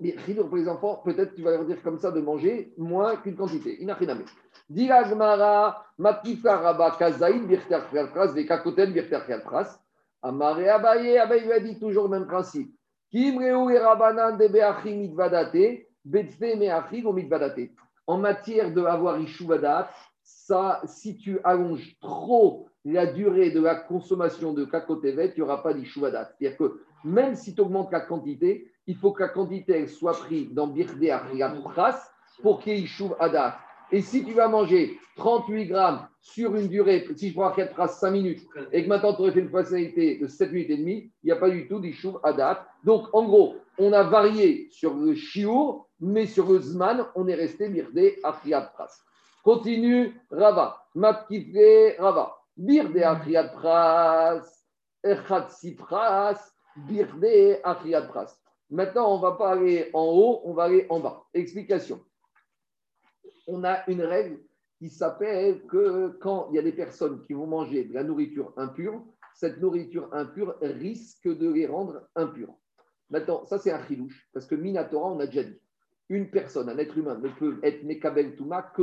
Mais 0.00 0.16
chinour 0.24 0.48
pour 0.48 0.56
les 0.56 0.68
enfants, 0.68 1.02
peut-être 1.04 1.34
tu 1.34 1.42
vas 1.42 1.52
leur 1.52 1.64
dire 1.64 1.82
comme 1.82 1.98
ça 1.98 2.10
de 2.10 2.20
manger 2.20 2.72
moins 2.78 3.16
qu'une 3.16 3.36
quantité. 3.36 3.76
Il 3.80 3.86
n'a 3.86 3.94
rien 3.94 4.08
à 4.08 4.16
faire. 4.16 4.26
Dira 4.68 5.04
Gmara, 5.04 5.84
Matika 5.98 6.56
Rabba 6.56 6.96
Kazaïd, 6.98 7.46
Birter 7.46 7.80
Pras, 7.90 8.32
Vekakoten, 8.32 8.92
Birter 8.92 9.20
Pras. 9.44 9.78
Amare 10.22 10.68
Abaye, 10.68 11.18
Abaye 11.18 11.44
lui 11.44 11.52
a 11.52 11.60
dit 11.60 11.78
toujours 11.78 12.04
le 12.04 12.10
même 12.10 12.26
principe. 12.26 12.74
Kimreu 13.10 13.72
et 13.72 13.78
Rabanan 13.78 14.36
de 14.36 14.46
Beachim 14.48 14.96
mitvadate, 14.96 15.86
Betfe 16.04 16.40
meachim 16.40 17.06
ou 17.06 17.12
mitvadate. 17.12 17.70
En 18.06 18.18
matière 18.18 18.72
de 18.72 18.82
avoir 18.82 19.20
ishuvadat, 19.20 19.90
ça, 20.22 20.80
si 20.86 21.16
tu 21.16 21.38
allonges 21.44 21.96
trop 22.00 22.68
la 22.84 23.06
durée 23.06 23.50
de 23.50 23.60
la 23.60 23.74
consommation 23.74 24.52
de 24.52 24.64
kakotevet, 24.64 25.28
il 25.28 25.34
n'y 25.36 25.42
aura 25.42 25.62
pas 25.62 25.74
d'ishuvadat. 25.74 26.30
C'est-à-dire 26.38 26.56
que 26.56 26.80
même 27.04 27.34
si 27.34 27.54
tu 27.54 27.60
augmentes 27.60 27.92
la 27.92 28.00
quantité, 28.00 28.70
il 28.90 28.96
faut 28.96 29.12
que 29.12 29.22
la 29.22 29.28
quantité 29.28 29.86
soit 29.86 30.18
prise 30.18 30.52
dans 30.52 30.66
Birde 30.66 30.98
Pras 31.62 31.96
pour 32.42 32.58
qu'il 32.60 32.72
y 32.72 32.76
ait 32.76 32.80
Ishuv 32.80 33.14
Adat. 33.20 33.56
Et 33.92 34.02
si 34.02 34.24
tu 34.24 34.32
vas 34.32 34.48
manger 34.48 34.98
38 35.14 35.66
grammes 35.66 36.08
sur 36.20 36.56
une 36.56 36.66
durée, 36.66 37.06
si 37.16 37.28
je 37.28 37.34
prends 37.34 37.50
Achiat 37.50 37.66
Pras 37.66 37.86
5 37.86 38.10
minutes, 38.10 38.40
et 38.72 38.82
que 38.82 38.88
maintenant 38.88 39.14
tu 39.14 39.22
aurais 39.22 39.30
fait 39.30 39.40
une 39.40 39.48
fonctionnalité 39.48 40.18
de 40.18 40.26
7 40.26 40.50
minutes 40.50 40.70
et 40.70 40.76
demie, 40.76 41.12
il 41.22 41.26
n'y 41.26 41.30
a 41.30 41.36
pas 41.36 41.50
du 41.50 41.68
tout 41.68 41.78
d'Ishuv 41.78 42.18
Adat. 42.24 42.66
Donc 42.82 43.06
en 43.12 43.24
gros, 43.26 43.58
on 43.78 43.92
a 43.92 44.02
varié 44.02 44.68
sur 44.72 44.94
le 44.94 45.14
Shiur, 45.14 45.86
mais 46.00 46.26
sur 46.26 46.50
le 46.50 46.58
Zman, 46.58 47.06
on 47.14 47.28
est 47.28 47.36
resté 47.36 47.68
Birde 47.68 48.14
Achiat 48.24 48.72
Pras. 48.74 48.90
Continue 49.44 50.20
Rava. 50.32 50.82
Matkifre 50.96 51.94
Rava. 52.00 52.36
Birde 52.56 52.98
Achiat 52.98 53.44
Pras. 53.50 54.42
Echatsi 55.04 55.76
Pras. 55.76 56.40
Birde 56.88 57.60
Achiat 57.62 58.02
Pras. 58.02 58.36
Maintenant, 58.70 59.12
on 59.12 59.16
ne 59.16 59.22
va 59.22 59.32
pas 59.32 59.50
aller 59.50 59.90
en 59.92 60.04
haut, 60.04 60.40
on 60.44 60.52
va 60.52 60.64
aller 60.64 60.86
en 60.90 61.00
bas. 61.00 61.26
Explication. 61.34 62.00
On 63.46 63.64
a 63.64 63.82
une 63.90 64.02
règle 64.02 64.38
qui 64.78 64.88
s'appelle 64.88 65.66
que 65.66 66.16
quand 66.20 66.48
il 66.50 66.56
y 66.56 66.58
a 66.58 66.62
des 66.62 66.72
personnes 66.72 67.24
qui 67.26 67.32
vont 67.32 67.46
manger 67.46 67.84
de 67.84 67.94
la 67.94 68.04
nourriture 68.04 68.52
impure, 68.56 69.04
cette 69.34 69.60
nourriture 69.60 70.08
impure 70.12 70.56
risque 70.60 71.28
de 71.28 71.50
les 71.50 71.66
rendre 71.66 72.08
impures. 72.14 72.54
Maintenant, 73.10 73.44
ça 73.44 73.58
c'est 73.58 73.72
un 73.72 73.84
chilouche, 73.86 74.28
parce 74.32 74.46
que 74.46 74.54
Minatora, 74.54 75.12
on 75.12 75.18
a 75.18 75.26
déjà 75.26 75.42
dit, 75.42 75.58
une 76.08 76.30
personne, 76.30 76.68
un 76.68 76.78
être 76.78 76.96
humain, 76.96 77.18
ne 77.18 77.28
peut 77.28 77.58
être 77.62 77.84
Mekabel 77.84 78.36
Touma 78.36 78.62
que 78.62 78.82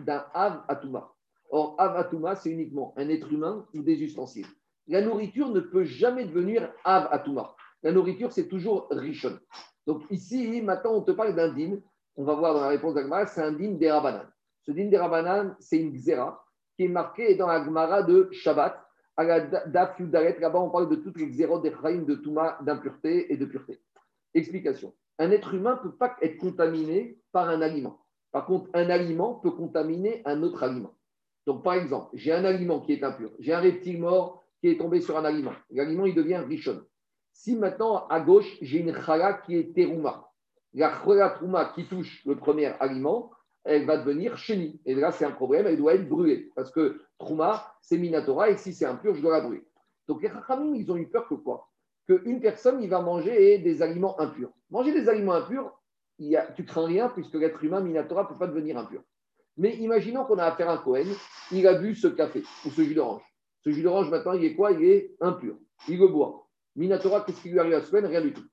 d'un 0.00 0.24
Av 0.34 0.64
Atouma. 0.68 1.12
Or, 1.50 1.76
Av 1.78 1.96
Atouma, 1.96 2.36
c'est 2.36 2.50
uniquement 2.50 2.92
un 2.96 3.08
être 3.08 3.32
humain 3.32 3.66
ou 3.74 3.82
des 3.82 4.02
ustensiles. 4.02 4.46
La 4.86 5.02
nourriture 5.02 5.50
ne 5.50 5.60
peut 5.60 5.84
jamais 5.84 6.24
devenir 6.24 6.72
Av 6.84 7.08
Atouma. 7.10 7.54
La 7.82 7.92
nourriture, 7.92 8.32
c'est 8.32 8.48
toujours 8.48 8.88
Rishon. 8.90 9.38
Donc 9.86 10.02
ici, 10.10 10.60
maintenant, 10.62 10.94
on 10.94 11.02
te 11.02 11.12
parle 11.12 11.34
d'un 11.34 11.52
din. 11.52 11.78
On 12.16 12.24
va 12.24 12.34
voir 12.34 12.54
dans 12.54 12.60
la 12.62 12.68
réponse 12.68 12.94
d'Agmara, 12.94 13.26
c'est 13.26 13.42
un 13.42 13.52
din 13.52 13.72
des 13.72 13.90
Rabanan. 13.90 14.26
Ce 14.62 14.72
din 14.72 14.86
des 14.88 14.98
Rabanan, 14.98 15.54
c'est 15.60 15.78
une 15.78 15.92
xéra 15.92 16.44
qui 16.76 16.84
est 16.84 16.88
marquée 16.88 17.36
dans 17.36 17.46
la 17.46 17.64
Gemara 17.64 18.02
de 18.02 18.28
Shabbat. 18.32 18.84
À 19.16 19.24
la 19.24 19.40
Da- 19.40 19.66
Daf 19.66 19.98
Yudaret, 19.98 20.38
là-bas, 20.38 20.60
on 20.60 20.70
parle 20.70 20.88
de 20.88 20.96
toutes 20.96 21.18
les 21.18 21.26
xérotes 21.26 21.62
des 21.62 21.72
Chaim, 21.72 22.02
de 22.02 22.14
Touma, 22.16 22.58
d'impureté 22.62 23.32
et 23.32 23.36
de 23.36 23.46
pureté. 23.46 23.80
Explication. 24.34 24.94
Un 25.18 25.30
être 25.32 25.54
humain 25.54 25.74
ne 25.82 25.88
peut 25.90 25.96
pas 25.96 26.16
être 26.22 26.36
contaminé 26.38 27.18
par 27.32 27.48
un 27.48 27.60
aliment. 27.62 27.98
Par 28.30 28.46
contre, 28.46 28.70
un 28.74 28.90
aliment 28.90 29.34
peut 29.34 29.50
contaminer 29.50 30.22
un 30.24 30.42
autre 30.42 30.62
aliment. 30.62 30.94
Donc, 31.46 31.64
par 31.64 31.74
exemple, 31.74 32.10
j'ai 32.14 32.32
un 32.32 32.44
aliment 32.44 32.80
qui 32.80 32.92
est 32.92 33.02
impur. 33.02 33.30
J'ai 33.40 33.52
un 33.52 33.58
reptile 33.60 34.00
mort 34.00 34.44
qui 34.60 34.68
est 34.68 34.76
tombé 34.78 35.00
sur 35.00 35.16
un 35.18 35.24
aliment. 35.24 35.54
L'aliment, 35.70 36.04
il 36.06 36.14
devient 36.14 36.36
richon. 36.36 36.84
Si 37.38 37.54
maintenant, 37.54 38.08
à 38.08 38.18
gauche, 38.18 38.58
j'ai 38.62 38.80
une 38.80 38.92
chala 38.92 39.34
qui 39.34 39.56
est 39.56 39.72
terouma, 39.72 40.28
la 40.74 40.92
chala 40.92 41.30
trouma 41.30 41.66
qui 41.66 41.86
touche 41.86 42.26
le 42.26 42.34
premier 42.34 42.72
aliment, 42.80 43.30
elle 43.62 43.86
va 43.86 43.96
devenir 43.96 44.36
chenille. 44.36 44.80
Et 44.84 44.96
là, 44.96 45.12
c'est 45.12 45.24
un 45.24 45.30
problème, 45.30 45.68
elle 45.68 45.76
doit 45.76 45.94
être 45.94 46.08
brûlée. 46.08 46.50
Parce 46.56 46.72
que 46.72 47.00
trouma, 47.16 47.76
c'est 47.80 47.96
minatora, 47.96 48.50
et 48.50 48.56
si 48.56 48.72
c'est 48.72 48.86
impur, 48.86 49.14
je 49.14 49.22
dois 49.22 49.34
la 49.34 49.40
brûler. 49.42 49.64
Donc, 50.08 50.20
les 50.20 50.26
rachamim, 50.26 50.74
ils 50.74 50.90
ont 50.90 50.96
eu 50.96 51.06
peur 51.06 51.28
que 51.28 51.34
quoi? 51.34 51.68
Qu'une 52.08 52.40
personne, 52.40 52.82
il 52.82 52.90
va 52.90 53.02
manger 53.02 53.58
des 53.58 53.82
aliments 53.82 54.18
impurs. 54.20 54.50
Manger 54.70 54.90
des 54.90 55.08
aliments 55.08 55.34
impurs, 55.34 55.80
y 56.18 56.36
tu 56.56 56.64
crains 56.64 56.86
rien, 56.86 57.08
puisque 57.08 57.34
l'être 57.34 57.62
humain, 57.62 57.80
minatora, 57.80 58.24
ne 58.24 58.28
peut 58.30 58.38
pas 58.38 58.48
devenir 58.48 58.78
impur. 58.78 59.00
Mais 59.56 59.76
imaginons 59.76 60.24
qu'on 60.24 60.38
a 60.38 60.44
affaire 60.44 60.70
à 60.70 60.72
un 60.72 60.78
Cohen, 60.78 61.06
il 61.52 61.68
a 61.68 61.74
bu 61.74 61.94
ce 61.94 62.08
café 62.08 62.42
ou 62.66 62.70
ce 62.70 62.82
jus 62.82 62.94
d'orange. 62.94 63.22
Ce 63.62 63.70
jus 63.70 63.84
d'orange, 63.84 64.10
maintenant, 64.10 64.32
il 64.32 64.44
est 64.44 64.56
quoi? 64.56 64.72
Il 64.72 64.82
est 64.82 65.14
impur. 65.20 65.54
Il 65.86 66.00
le 66.00 66.08
boit. 66.08 66.47
Minatora, 66.78 67.22
qu'est-ce 67.22 67.42
qui 67.42 67.50
lui 67.50 67.58
arrive 67.58 67.74
à 67.74 67.80
Cohen 67.80 68.06
Rien 68.06 68.20
du 68.20 68.32
tout. 68.32 68.44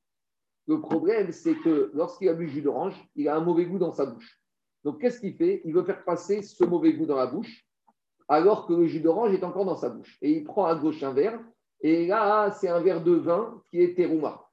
Le 0.68 0.82
problème, 0.82 1.32
c'est 1.32 1.54
que 1.56 1.92
lorsqu'il 1.94 2.28
a 2.28 2.34
bu 2.34 2.46
le 2.48 2.52
jus 2.52 2.64
d'orange, 2.64 2.96
il 3.16 3.30
a 3.30 3.36
un 3.36 3.40
mauvais 3.40 3.66
goût 3.66 3.78
dans 3.78 3.94
sa 3.94 4.08
bouche. 4.08 4.42
Donc, 4.84 5.00
qu'est-ce 5.00 5.20
qu'il 5.20 5.36
fait? 5.36 5.62
Il 5.64 5.74
veut 5.74 5.84
faire 5.84 6.04
passer 6.04 6.42
ce 6.42 6.64
mauvais 6.64 6.94
goût 6.94 7.06
dans 7.06 7.18
la 7.18 7.28
bouche, 7.28 7.64
alors 8.28 8.66
que 8.66 8.74
le 8.74 8.88
jus 8.88 9.00
d'orange 9.00 9.32
est 9.32 9.44
encore 9.44 9.66
dans 9.66 9.76
sa 9.78 9.90
bouche. 9.90 10.18
Et 10.24 10.32
il 10.32 10.44
prend 10.44 10.66
à 10.66 10.74
gauche 10.74 11.04
un 11.04 11.14
verre, 11.14 11.40
et 11.82 12.08
là, 12.08 12.50
c'est 12.52 12.68
un 12.68 12.80
verre 12.80 13.04
de 13.04 13.12
vin 13.12 13.62
qui 13.70 13.80
est 13.80 13.96
terouma. 13.96 14.44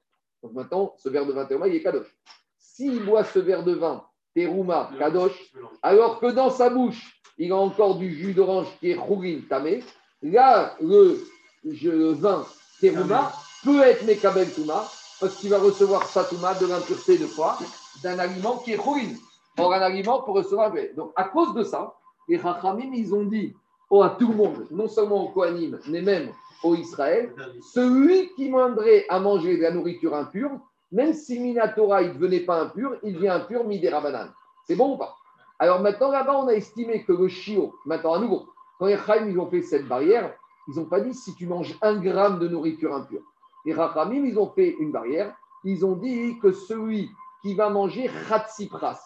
Donc 0.43 0.53
maintenant, 0.53 0.93
ce 0.97 1.09
verre 1.09 1.25
de 1.25 1.33
vin 1.33 1.45
terouma, 1.45 1.67
il 1.67 1.75
est 1.75 1.81
kadosh. 1.81 2.15
S'il 2.59 3.03
boit 3.03 3.23
ce 3.23 3.39
verre 3.39 3.63
de 3.63 3.73
vin 3.73 4.05
terouma, 4.35 4.91
kadosh, 4.99 5.51
alors 5.81 6.19
que 6.19 6.27
dans 6.27 6.51
sa 6.51 6.69
bouche, 6.69 7.19
il 7.39 7.51
a 7.51 7.57
encore 7.57 7.97
du 7.97 8.13
jus 8.13 8.33
d'orange 8.33 8.67
qui 8.79 8.91
est 8.91 8.95
chougin 9.07 9.41
tamé, 9.49 9.83
là, 10.21 10.75
le, 10.79 11.17
le 11.63 12.11
vin 12.11 12.45
terouma 12.79 13.33
peut 13.63 13.81
être 13.81 14.05
mekabel 14.05 14.51
touma, 14.53 14.85
parce 15.19 15.35
qu'il 15.35 15.49
va 15.49 15.59
recevoir 15.59 16.05
sa 16.07 16.23
touma 16.23 16.53
de 16.55 16.65
l'impureté 16.65 17.17
de 17.17 17.25
quoi 17.27 17.57
D'un 18.01 18.19
aliment 18.19 18.57
qui 18.57 18.73
est 18.73 18.81
chougin. 18.83 19.15
Or, 19.57 19.73
un 19.73 19.81
aliment 19.81 20.21
pour 20.23 20.35
recevoir. 20.35 20.73
Donc, 20.95 21.11
à 21.15 21.25
cause 21.25 21.53
de 21.53 21.63
ça, 21.63 21.93
les 22.27 22.37
Rachamim, 22.37 22.91
ils 22.93 23.13
ont 23.13 23.23
dit 23.23 23.53
oh, 23.89 24.01
à 24.01 24.11
tout 24.11 24.29
le 24.29 24.35
monde, 24.35 24.67
non 24.71 24.87
seulement 24.87 25.25
aux 25.25 25.29
Kohanim, 25.29 25.79
mais 25.87 26.01
même 26.01 26.29
aux 26.63 26.75
Israël, 26.75 27.33
celui 27.73 28.33
qui 28.35 28.47
demanderait 28.47 29.05
à 29.09 29.19
manger 29.19 29.57
de 29.57 29.61
la 29.61 29.71
nourriture 29.71 30.15
impure, 30.15 30.51
même 30.91 31.13
si 31.13 31.39
Minatora, 31.39 32.01
il 32.01 32.09
ne 32.09 32.13
devenait 32.13 32.41
pas 32.41 32.61
impur, 32.61 32.95
il 33.03 33.15
devient 33.15 33.29
impur 33.29 33.65
midera 33.65 34.01
banane. 34.01 34.31
C'est 34.65 34.75
bon 34.75 34.93
ou 34.93 34.97
pas? 34.97 35.15
Alors 35.59 35.81
maintenant, 35.81 36.11
là-bas, 36.11 36.37
on 36.37 36.47
a 36.47 36.53
estimé 36.53 37.03
que 37.03 37.13
le 37.13 37.27
chiot, 37.27 37.75
maintenant 37.85 38.13
à 38.13 38.19
nouveau, 38.19 38.47
quand 38.79 38.85
les 38.85 38.97
Chaim, 38.97 39.27
ils 39.27 39.39
ont 39.39 39.49
fait 39.49 39.61
cette 39.61 39.87
barrière, 39.87 40.33
ils 40.67 40.75
n'ont 40.75 40.85
pas 40.85 41.01
dit 41.01 41.13
si 41.13 41.35
tu 41.35 41.45
manges 41.47 41.77
un 41.81 41.95
gramme 41.95 42.39
de 42.39 42.47
nourriture 42.47 42.95
impure. 42.95 43.21
Les 43.65 43.73
Rachamim, 43.73 44.25
ils 44.25 44.37
ont 44.37 44.49
fait 44.49 44.75
une 44.79 44.91
barrière, 44.91 45.35
ils 45.63 45.85
ont 45.85 45.95
dit 45.95 46.37
que 46.39 46.51
celui 46.51 47.09
qui 47.41 47.55
va 47.55 47.69
manger 47.69 48.09
Khatsipras, 48.29 48.99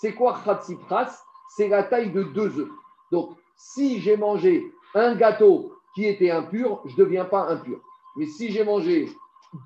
c'est 0.00 0.14
quoi 0.14 0.38
Khatsipras? 0.44 1.24
C'est 1.56 1.68
la 1.68 1.84
taille 1.84 2.10
de 2.10 2.22
deux 2.22 2.58
œufs. 2.58 2.70
Donc, 3.12 3.36
si 3.56 4.00
j'ai 4.00 4.16
mangé 4.16 4.72
un 4.94 5.14
gâteau 5.14 5.72
qui 5.94 6.06
était 6.06 6.30
impur, 6.30 6.82
je 6.84 6.92
ne 6.92 6.96
deviens 6.96 7.24
pas 7.24 7.48
impur. 7.48 7.78
Mais 8.16 8.26
si 8.26 8.50
j'ai 8.50 8.64
mangé 8.64 9.08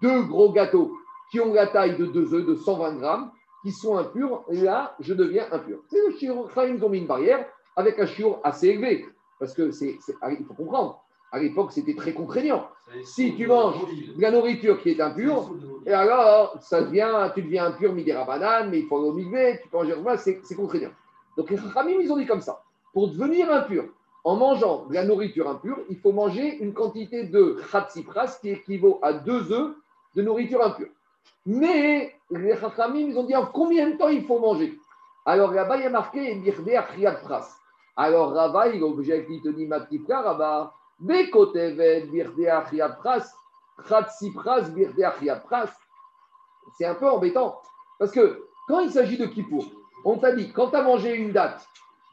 deux 0.03 0.23
gros 0.25 0.53
gâteaux 0.53 0.97
qui 1.31 1.41
ont 1.41 1.53
la 1.53 1.67
taille 1.67 1.97
de 1.97 2.07
deux 2.07 2.35
œufs 2.35 2.45
de 2.45 2.55
120 2.55 2.95
grammes, 2.97 3.31
qui 3.63 3.73
sont 3.73 3.97
impurs, 3.97 4.45
là, 4.49 4.95
je 5.01 5.15
deviens 5.15 5.47
impur. 5.51 5.81
C'est 5.89 5.99
le. 5.99 6.15
Ils 6.23 6.85
ont 6.85 6.89
mis 6.89 6.99
une 6.99 7.07
barrière 7.07 7.47
avec 7.77 7.99
un 7.99 8.07
assez 8.45 8.69
élevé. 8.69 9.07
Parce 9.39 9.55
que 9.55 9.71
faut 9.73 10.55
comprendre, 10.55 11.03
à 11.33 11.39
l'époque, 11.39 11.73
c'était 11.73 11.95
très 11.95 12.13
contraignant. 12.13 12.69
Si 13.05 13.35
tu 13.37 13.47
manges 13.47 13.77
de 14.17 14.21
la 14.21 14.31
nourriture 14.31 14.81
qui 14.81 14.91
est 14.91 15.01
impure, 15.01 15.51
et 15.85 15.93
alors, 15.93 16.57
ça 16.61 16.83
devient, 16.83 17.31
tu 17.35 17.43
deviens 17.43 17.67
impur, 17.67 17.93
midera 17.93 18.25
banane, 18.25 18.71
mais 18.71 18.81
il 18.81 18.87
faut 18.87 18.99
aller 18.99 19.09
au 19.09 19.13
mikvé, 19.13 19.61
tu 19.63 19.69
peux 19.69 19.77
manger 19.77 20.41
c'est, 20.43 20.55
contraignant. 20.55 20.91
Donc 21.37 21.51
les 21.51 21.59
Khamim, 21.59 22.01
ils 22.01 22.11
ont 22.13 22.17
dit 22.17 22.27
comme 22.27 22.41
ça. 22.41 22.63
Pour 22.93 23.09
devenir 23.09 23.53
impur, 23.53 23.85
en 24.25 24.37
mangeant 24.37 24.87
de 24.87 24.95
la 24.95 25.05
nourriture 25.05 25.49
impure, 25.49 25.79
il 25.91 25.99
faut 25.99 26.13
manger 26.13 26.59
une 26.63 26.73
quantité 26.73 27.25
de 27.25 27.61
khatsipras 27.71 28.39
qui 28.41 28.51
équivaut 28.51 28.99
à 29.03 29.13
deux 29.13 29.53
œufs 29.53 29.75
de 30.17 30.23
nourriture 30.23 30.63
impure. 30.65 30.89
Mais 31.47 32.15
les 32.31 32.57
Chachamim, 32.57 33.09
ils 33.09 33.19
ont 33.19 33.25
dit 33.25 33.37
en 33.37 33.47
combien 33.47 33.91
de 33.91 33.97
temps 33.97 34.09
il 34.09 34.25
faut 34.25 34.39
manger? 34.39 34.79
Alors 35.25 35.53
là-bas, 35.53 35.77
il 35.77 35.83
y 35.83 35.87
a 35.87 35.91
marqué 35.91 36.41
Achiat 36.77 37.13
Pras. 37.13 37.49
Alors 37.97 38.33
Rava, 38.33 38.69
il 38.69 38.83
objecte, 38.83 39.29
il 39.31 39.43
te 39.43 39.49
dit 39.49 39.67
ma 39.67 39.81
petite 39.81 40.05
frère, 40.05 40.25
Rava, 40.25 40.73
C'est 46.77 46.87
un 46.87 46.95
peu 46.95 47.09
embêtant. 47.09 47.61
Parce 47.99 48.11
que 48.11 48.45
quand 48.67 48.81
il 48.81 48.91
s'agit 48.91 49.17
de 49.17 49.27
Kippour, 49.27 49.65
on 50.05 50.19
t'a 50.19 50.33
dit, 50.33 50.53
quand 50.53 50.71
tu 50.71 50.77
as 50.77 50.83
mangé 50.83 51.15
une 51.15 51.33
date, 51.33 51.67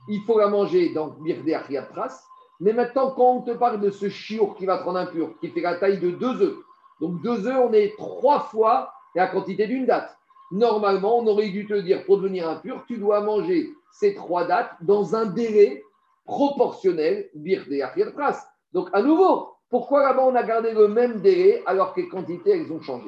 il 0.08 0.22
faut 0.22 0.38
la 0.38 0.48
manger 0.48 0.90
dans 0.94 1.08
Birde 1.08 1.50
Achiat 1.50 1.84
Pras. 1.84 2.28
Mais 2.60 2.74
maintenant, 2.74 3.12
quand 3.12 3.32
on 3.32 3.42
te 3.42 3.52
parle 3.52 3.82
de 3.82 3.90
ce 3.90 4.08
chiour 4.08 4.56
qui 4.56 4.66
va 4.66 4.78
te 4.78 4.84
rendre 4.84 5.00
impur, 5.00 5.34
qui 5.40 5.50
fait 5.50 5.62
la 5.62 5.76
taille 5.76 6.00
de 6.00 6.12
deux 6.12 6.42
œufs, 6.42 6.58
donc 7.02 7.22
deux 7.22 7.48
œufs, 7.48 7.58
on 7.58 7.74
est 7.74 7.96
trois 7.98 8.42
fois 8.42 8.94
la 9.16 9.28
quantité 9.28 9.68
d'une 9.68 9.86
date. 9.86 10.16
Normalement, 10.52 11.18
on 11.18 11.28
aurait 11.28 11.50
dû 11.50 11.66
te 11.66 11.74
dire, 11.74 12.06
pour 12.06 12.18
devenir 12.18 12.48
impur, 12.48 12.84
tu 12.88 12.98
dois 12.98 13.22
manger 13.22 13.74
ces 13.92 14.14
trois 14.14 14.46
dates 14.46 14.72
dans 14.82 15.16
un 15.16 15.26
délai 15.26 15.84
proportionnel, 16.26 17.30
birde 17.34 18.14
pras. 18.16 18.46
Donc, 18.76 18.90
à 18.92 19.02
nouveau, 19.02 19.54
pourquoi 19.70 20.04
là-bas 20.04 20.26
on 20.26 20.36
a 20.36 20.44
gardé 20.44 20.74
le 20.74 20.90
même 20.90 21.22
délai 21.22 21.64
alors 21.66 21.94
que 21.94 22.02
les 22.02 22.10
quantités, 22.10 22.52
elles 22.52 22.72
ont 22.74 22.82
changé 22.82 23.08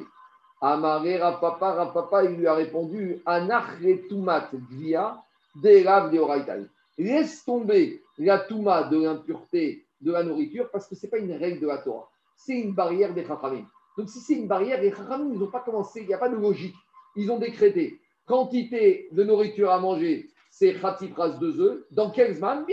Amaré 0.62 1.18
Rapapa, 1.18 1.74
Rapapa, 1.74 2.24
il 2.24 2.38
lui 2.38 2.46
a 2.46 2.54
répondu 2.54 3.20
Anachretumat 3.26 4.48
Gvia, 4.70 5.22
Derav 5.62 6.10
de 6.10 6.66
Laisse 6.96 7.44
tomber 7.44 8.02
la 8.16 8.38
touma 8.38 8.84
de 8.84 8.98
l'impureté 8.98 9.84
de 10.00 10.10
la 10.10 10.24
nourriture 10.24 10.70
parce 10.70 10.88
que 10.88 10.94
ce 10.94 11.04
n'est 11.04 11.10
pas 11.10 11.18
une 11.18 11.32
règle 11.32 11.60
de 11.60 11.66
la 11.66 11.78
Torah, 11.78 12.08
c'est 12.34 12.58
une 12.58 12.72
barrière 12.72 13.12
des 13.12 13.26
Chachamim. 13.26 13.66
Donc, 13.98 14.08
si 14.08 14.20
c'est 14.20 14.34
une 14.34 14.48
barrière, 14.48 14.80
les 14.80 14.90
Chachamim, 14.90 15.34
ils 15.34 15.38
n'ont 15.38 15.50
pas 15.50 15.60
commencé, 15.60 16.00
il 16.00 16.06
n'y 16.06 16.14
a 16.14 16.18
pas 16.18 16.30
de 16.30 16.36
logique. 16.36 16.76
Ils 17.14 17.30
ont 17.30 17.38
décrété 17.38 18.00
quantité 18.24 19.08
de 19.12 19.22
nourriture 19.22 19.70
à 19.70 19.78
manger, 19.78 20.30
c'est 20.50 20.72
pras 20.72 20.96
de 20.98 21.60
œufs. 21.60 21.84
Dans 21.90 22.10
quel 22.10 22.34
zman? 22.34 22.64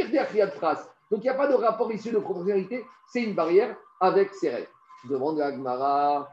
Pras. 0.56 0.95
Donc, 1.12 1.24
il 1.24 1.24
n'y 1.24 1.30
a 1.30 1.36
pas 1.36 1.48
de 1.48 1.54
rapport 1.54 1.92
issu 1.92 2.12
de 2.12 2.20
proportionnalité, 2.20 2.86
c'est 3.08 3.24
une 3.24 3.36
barrière 3.36 3.76
avec 4.00 4.34
ces 4.34 4.50
règles. 4.50 4.70
Demande 5.10 5.40
à 5.40 5.52
Gmara, 5.52 6.30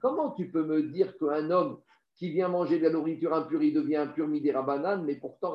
comment 0.00 0.30
tu 0.30 0.50
peux 0.50 0.64
me 0.64 0.82
dire 0.84 1.18
qu'un 1.18 1.50
homme 1.50 1.78
qui 2.16 2.30
vient 2.30 2.48
manger 2.48 2.78
de 2.78 2.84
la 2.84 2.90
nourriture 2.90 3.34
impure, 3.34 3.62
il 3.62 3.74
devient 3.74 3.96
impur 3.96 4.28
midera 4.28 4.62
banane, 4.62 5.04
mais 5.04 5.16
pourtant 5.16 5.52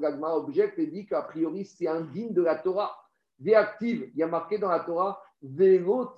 Gagmara 0.00 0.38
objecte 0.38 0.78
et 0.78 0.86
dit 0.86 1.06
qu'a 1.06 1.22
priori 1.22 1.64
c'est 1.66 1.88
indigne 1.88 2.32
de 2.32 2.42
la 2.42 2.56
Torah. 2.56 2.96
Véactive, 3.40 4.10
il 4.14 4.18
y 4.18 4.22
a 4.22 4.26
marqué 4.26 4.58
dans 4.58 4.70
la 4.70 4.80
Torah, 4.80 5.22
Velo 5.42 6.10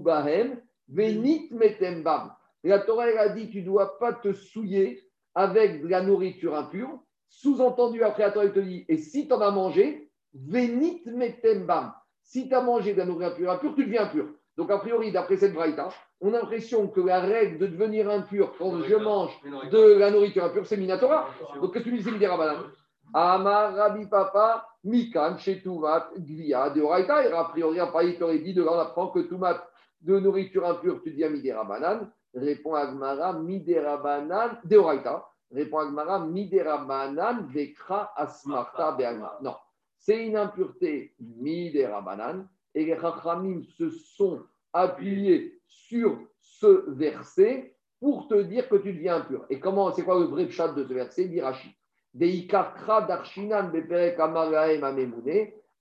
bahem, 0.00 0.60
venit 0.88 1.48
metembam. 1.52 2.32
La 2.64 2.78
Torah 2.80 3.10
elle 3.10 3.18
a 3.18 3.28
dit 3.30 3.50
tu 3.50 3.60
ne 3.60 3.66
dois 3.66 3.98
pas 3.98 4.12
te 4.12 4.32
souiller 4.32 5.02
avec 5.34 5.82
de 5.82 5.88
la 5.88 6.02
nourriture 6.02 6.54
impure. 6.54 7.00
Sous-entendu, 7.28 8.02
après 8.02 8.30
Torah, 8.32 8.44
elle 8.44 8.52
te 8.52 8.60
dit 8.60 8.84
et 8.88 8.98
si 8.98 9.26
tu 9.26 9.32
en 9.32 9.40
as 9.40 9.50
mangé, 9.50 10.10
venit 10.34 11.02
metembam. 11.06 11.92
Si 12.22 12.48
tu 12.48 12.54
as 12.54 12.62
mangé 12.62 12.92
de 12.92 12.98
la 12.98 13.06
nourriture 13.06 13.50
impure, 13.50 13.74
tu 13.74 13.84
deviens 13.84 14.04
impur. 14.04 14.26
Donc, 14.56 14.70
a 14.70 14.78
priori, 14.78 15.12
d'après 15.12 15.36
cette 15.36 15.54
braïta, 15.54 15.88
on 16.20 16.34
a 16.34 16.38
l'impression 16.38 16.86
que 16.88 17.00
la 17.00 17.20
règle 17.20 17.58
de 17.58 17.66
devenir 17.66 18.08
impur 18.10 18.54
quand 18.58 18.82
je 18.82 18.94
mange 18.96 19.32
de 19.70 19.98
la 19.98 20.10
nourriture 20.10 20.44
impure, 20.44 20.66
c'est 20.66 20.76
Minatora. 20.76 21.28
Donc, 21.60 21.72
qu'est-ce 21.72 21.84
que 21.84 21.90
tu 21.90 21.96
dis, 21.96 22.02
c'est 22.02 22.12
Midera 22.12 22.38
Amar 23.14 23.74
Rabbi 23.74 24.06
Papa, 24.06 24.66
Mikan, 24.84 25.36
Shetuvat, 25.38 26.10
Gvia, 26.18 26.70
de 26.70 26.80
Oraita. 26.80 27.26
Et 27.26 27.32
a 27.32 27.44
priori, 27.44 27.80
après, 27.80 28.10
il 28.10 28.18
t'aurait 28.18 28.38
dit, 28.38 28.54
de 28.54 28.62
là, 28.62 28.72
on 28.72 28.78
apprend 28.78 29.08
que 29.08 29.20
tout 29.20 29.38
mat 29.38 29.66
de 30.02 30.18
nourriture 30.18 30.66
impure, 30.66 31.00
tu 31.02 31.12
dis 31.12 31.24
Midera 31.24 31.64
Banan. 31.64 32.10
Répond 32.34 32.74
Agmara, 32.74 33.34
Midera 33.34 33.96
Banan, 33.98 34.58
de 34.64 34.76
Oraita. 34.76 35.28
Répond 35.50 35.78
Agmara, 35.78 36.26
Midera 36.26 36.78
Banan, 36.78 37.46
Vekra, 37.48 38.12
Asmarta, 38.16 38.92
Beagma. 38.92 39.38
Non, 39.42 39.54
c'est 39.98 40.26
une 40.26 40.36
impureté 40.36 41.14
Midera 41.20 42.00
Banan. 42.00 42.46
Et 42.74 42.84
les 42.84 42.98
Chachamim 42.98 43.62
se 43.76 43.90
sont 43.90 44.42
appuyés 44.72 45.60
sur 45.66 46.18
ce 46.40 46.90
verset 46.90 47.76
pour 48.00 48.26
te 48.28 48.42
dire 48.42 48.68
que 48.68 48.76
tu 48.76 48.92
deviens 48.92 49.16
impur. 49.16 49.44
Et 49.50 49.60
comment, 49.60 49.92
c'est 49.92 50.02
quoi 50.02 50.18
le 50.18 50.26
vrai 50.26 50.48
chat 50.50 50.68
de 50.68 50.84
ce 50.84 50.92
verset 50.92 51.26
Birachi. 51.26 51.76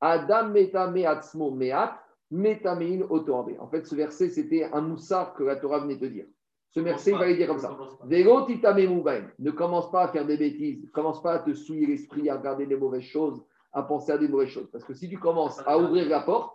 Adam 0.02 0.49
metame 0.49 1.06
atzmo 1.06 1.52
meat, 1.52 1.91
metamein. 2.32 3.02
En 3.60 3.68
fait, 3.68 3.86
ce 3.86 3.95
verset, 3.95 4.30
c'était 4.30 4.64
un 4.72 4.82
moussard 4.82 5.34
que 5.34 5.44
la 5.44 5.56
Torah 5.57 5.80
venait 5.80 5.98
de 5.98 6.07
dire. 6.07 6.26
Ce 6.72 6.80
verset, 6.80 7.11
il 7.11 7.18
va 7.18 7.34
dire 7.34 7.48
comme 7.48 7.60
ça. 7.60 7.77
Ne 8.07 9.52
commence 9.52 9.91
pas 9.91 10.03
à 10.03 10.07
faire 10.07 10.26
des 10.26 10.38
bêtises, 10.38 10.84
ne 10.84 10.89
commence 10.89 11.22
pas 11.22 11.34
à 11.34 11.39
te 11.39 11.53
souiller 11.53 11.85
l'esprit, 11.85 12.30
à 12.30 12.38
regarder 12.38 12.65
des 12.65 12.77
mauvaises 12.77 13.03
choses, 13.03 13.43
à 13.73 13.84
penser 13.84 14.14
à 14.14 14.18
des 14.18 14.30
mauvaises 14.30 14.49
choses. 14.49 14.69
Parce 14.72 14.85
que 14.85 14.93
si 14.93 15.10
tu 15.10 15.18
commences 15.18 15.61
à 15.65 15.77
ouvrir 15.77 16.07
la 16.07 16.22
porte, 16.22 16.53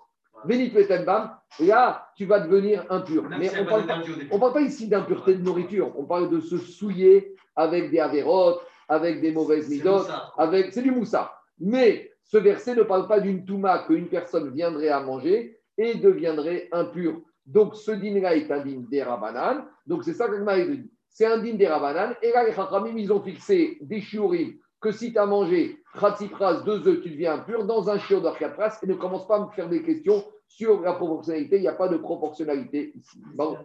là, 1.61 2.09
tu 2.17 2.25
vas 2.25 2.41
devenir 2.41 2.85
impur. 2.91 3.25
Mais 3.39 3.51
on 3.59 3.65
ne 3.65 3.69
parle, 3.69 3.87
pas, 3.87 4.39
parle 4.39 4.53
pas 4.53 4.61
ici 4.63 4.89
d'impureté 4.89 5.35
de 5.35 5.43
nourriture, 5.43 5.93
on 5.99 6.05
parle 6.05 6.31
de 6.31 6.41
se 6.41 6.57
souiller 6.59 7.35
avec 7.55 7.91
des 7.91 7.99
avérotes, 7.99 8.61
avec 8.89 9.21
des 9.21 9.33
mauvaises 9.33 9.69
midotes, 9.69 10.09
avec 10.39 10.73
c'est 10.73 10.83
du 10.83 10.93
moussa. 10.93 11.33
Mais 11.59 12.11
ce 12.25 12.39
verset 12.39 12.75
ne 12.75 12.83
parle 12.83 13.07
pas 13.07 13.21
d'une 13.21 13.45
touma 13.45 13.81
qu'une 13.87 14.09
personne 14.09 14.51
viendrait 14.51 14.89
à 14.89 15.01
manger 15.01 15.59
et 15.79 15.95
deviendrait 15.95 16.69
impur. 16.73 17.21
Donc 17.47 17.77
ce 17.77 17.93
dîner-là 17.93 18.37
est 18.37 18.51
un 18.51 18.61
dîner 18.61 18.87
des 18.91 19.03
rabanan. 19.03 19.65
Donc 19.87 20.05
c'est 20.05 20.15
ça 20.15 20.29
que 20.29 20.37
je 20.37 20.71
dit. 20.71 20.91
C'est 21.09 21.27
un 21.27 21.39
dîner 21.39 21.59
des 21.59 21.69
rabanan. 21.69 22.15
Et 22.23 22.33
là, 22.33 22.45
les 22.45 22.53
chachamim, 22.53 22.97
ils 22.97 23.13
ont 23.13 23.23
fixé 23.23 23.79
des 23.81 24.01
shiurim 24.01 24.59
que 24.81 24.93
si 24.93 25.13
tu 25.13 25.19
as 25.19 25.27
mangé 25.27 25.83
pras, 25.95 26.63
deux 26.63 26.87
œufs, 26.87 27.01
tu 27.03 27.11
deviens 27.11 27.35
impur 27.35 27.65
dans 27.65 27.89
un 27.89 27.99
chiot 27.99 28.21
pras 28.21 28.79
et 28.83 28.87
ne 28.87 28.95
commence 28.95 29.27
pas 29.27 29.37
à 29.37 29.47
me 29.47 29.51
faire 29.51 29.69
des 29.69 29.83
questions 29.83 30.25
sur 30.47 30.81
la 30.81 30.93
proportionnalité. 30.93 31.57
Il 31.57 31.63
n'y 31.63 31.69
a 31.69 31.73
pas 31.73 31.89
de 31.89 31.97
proportionnalité 31.97 32.93
ici. 32.95 33.23
Bon. 33.35 33.57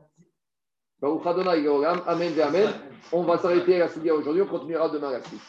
Amen 1.04 2.34
et 2.38 2.42
Amen. 2.42 2.70
On 3.12 3.24
va 3.24 3.38
s'arrêter 3.38 3.76
à 3.76 3.80
la 3.80 3.90
suite 3.90 4.10
aujourd'hui. 4.10 4.44
On 4.44 4.48
continuera 4.48 4.90
demain 4.90 5.12
la 5.12 5.24
suite. 5.24 5.42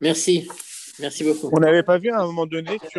Merci. 0.00 0.48
Merci 1.00 1.24
beaucoup. 1.24 1.48
On 1.52 1.60
n'avait 1.60 1.82
pas 1.82 1.98
vu 1.98 2.10
à 2.10 2.20
un 2.20 2.26
moment 2.26 2.46
donné 2.46 2.78
sur 2.78 2.90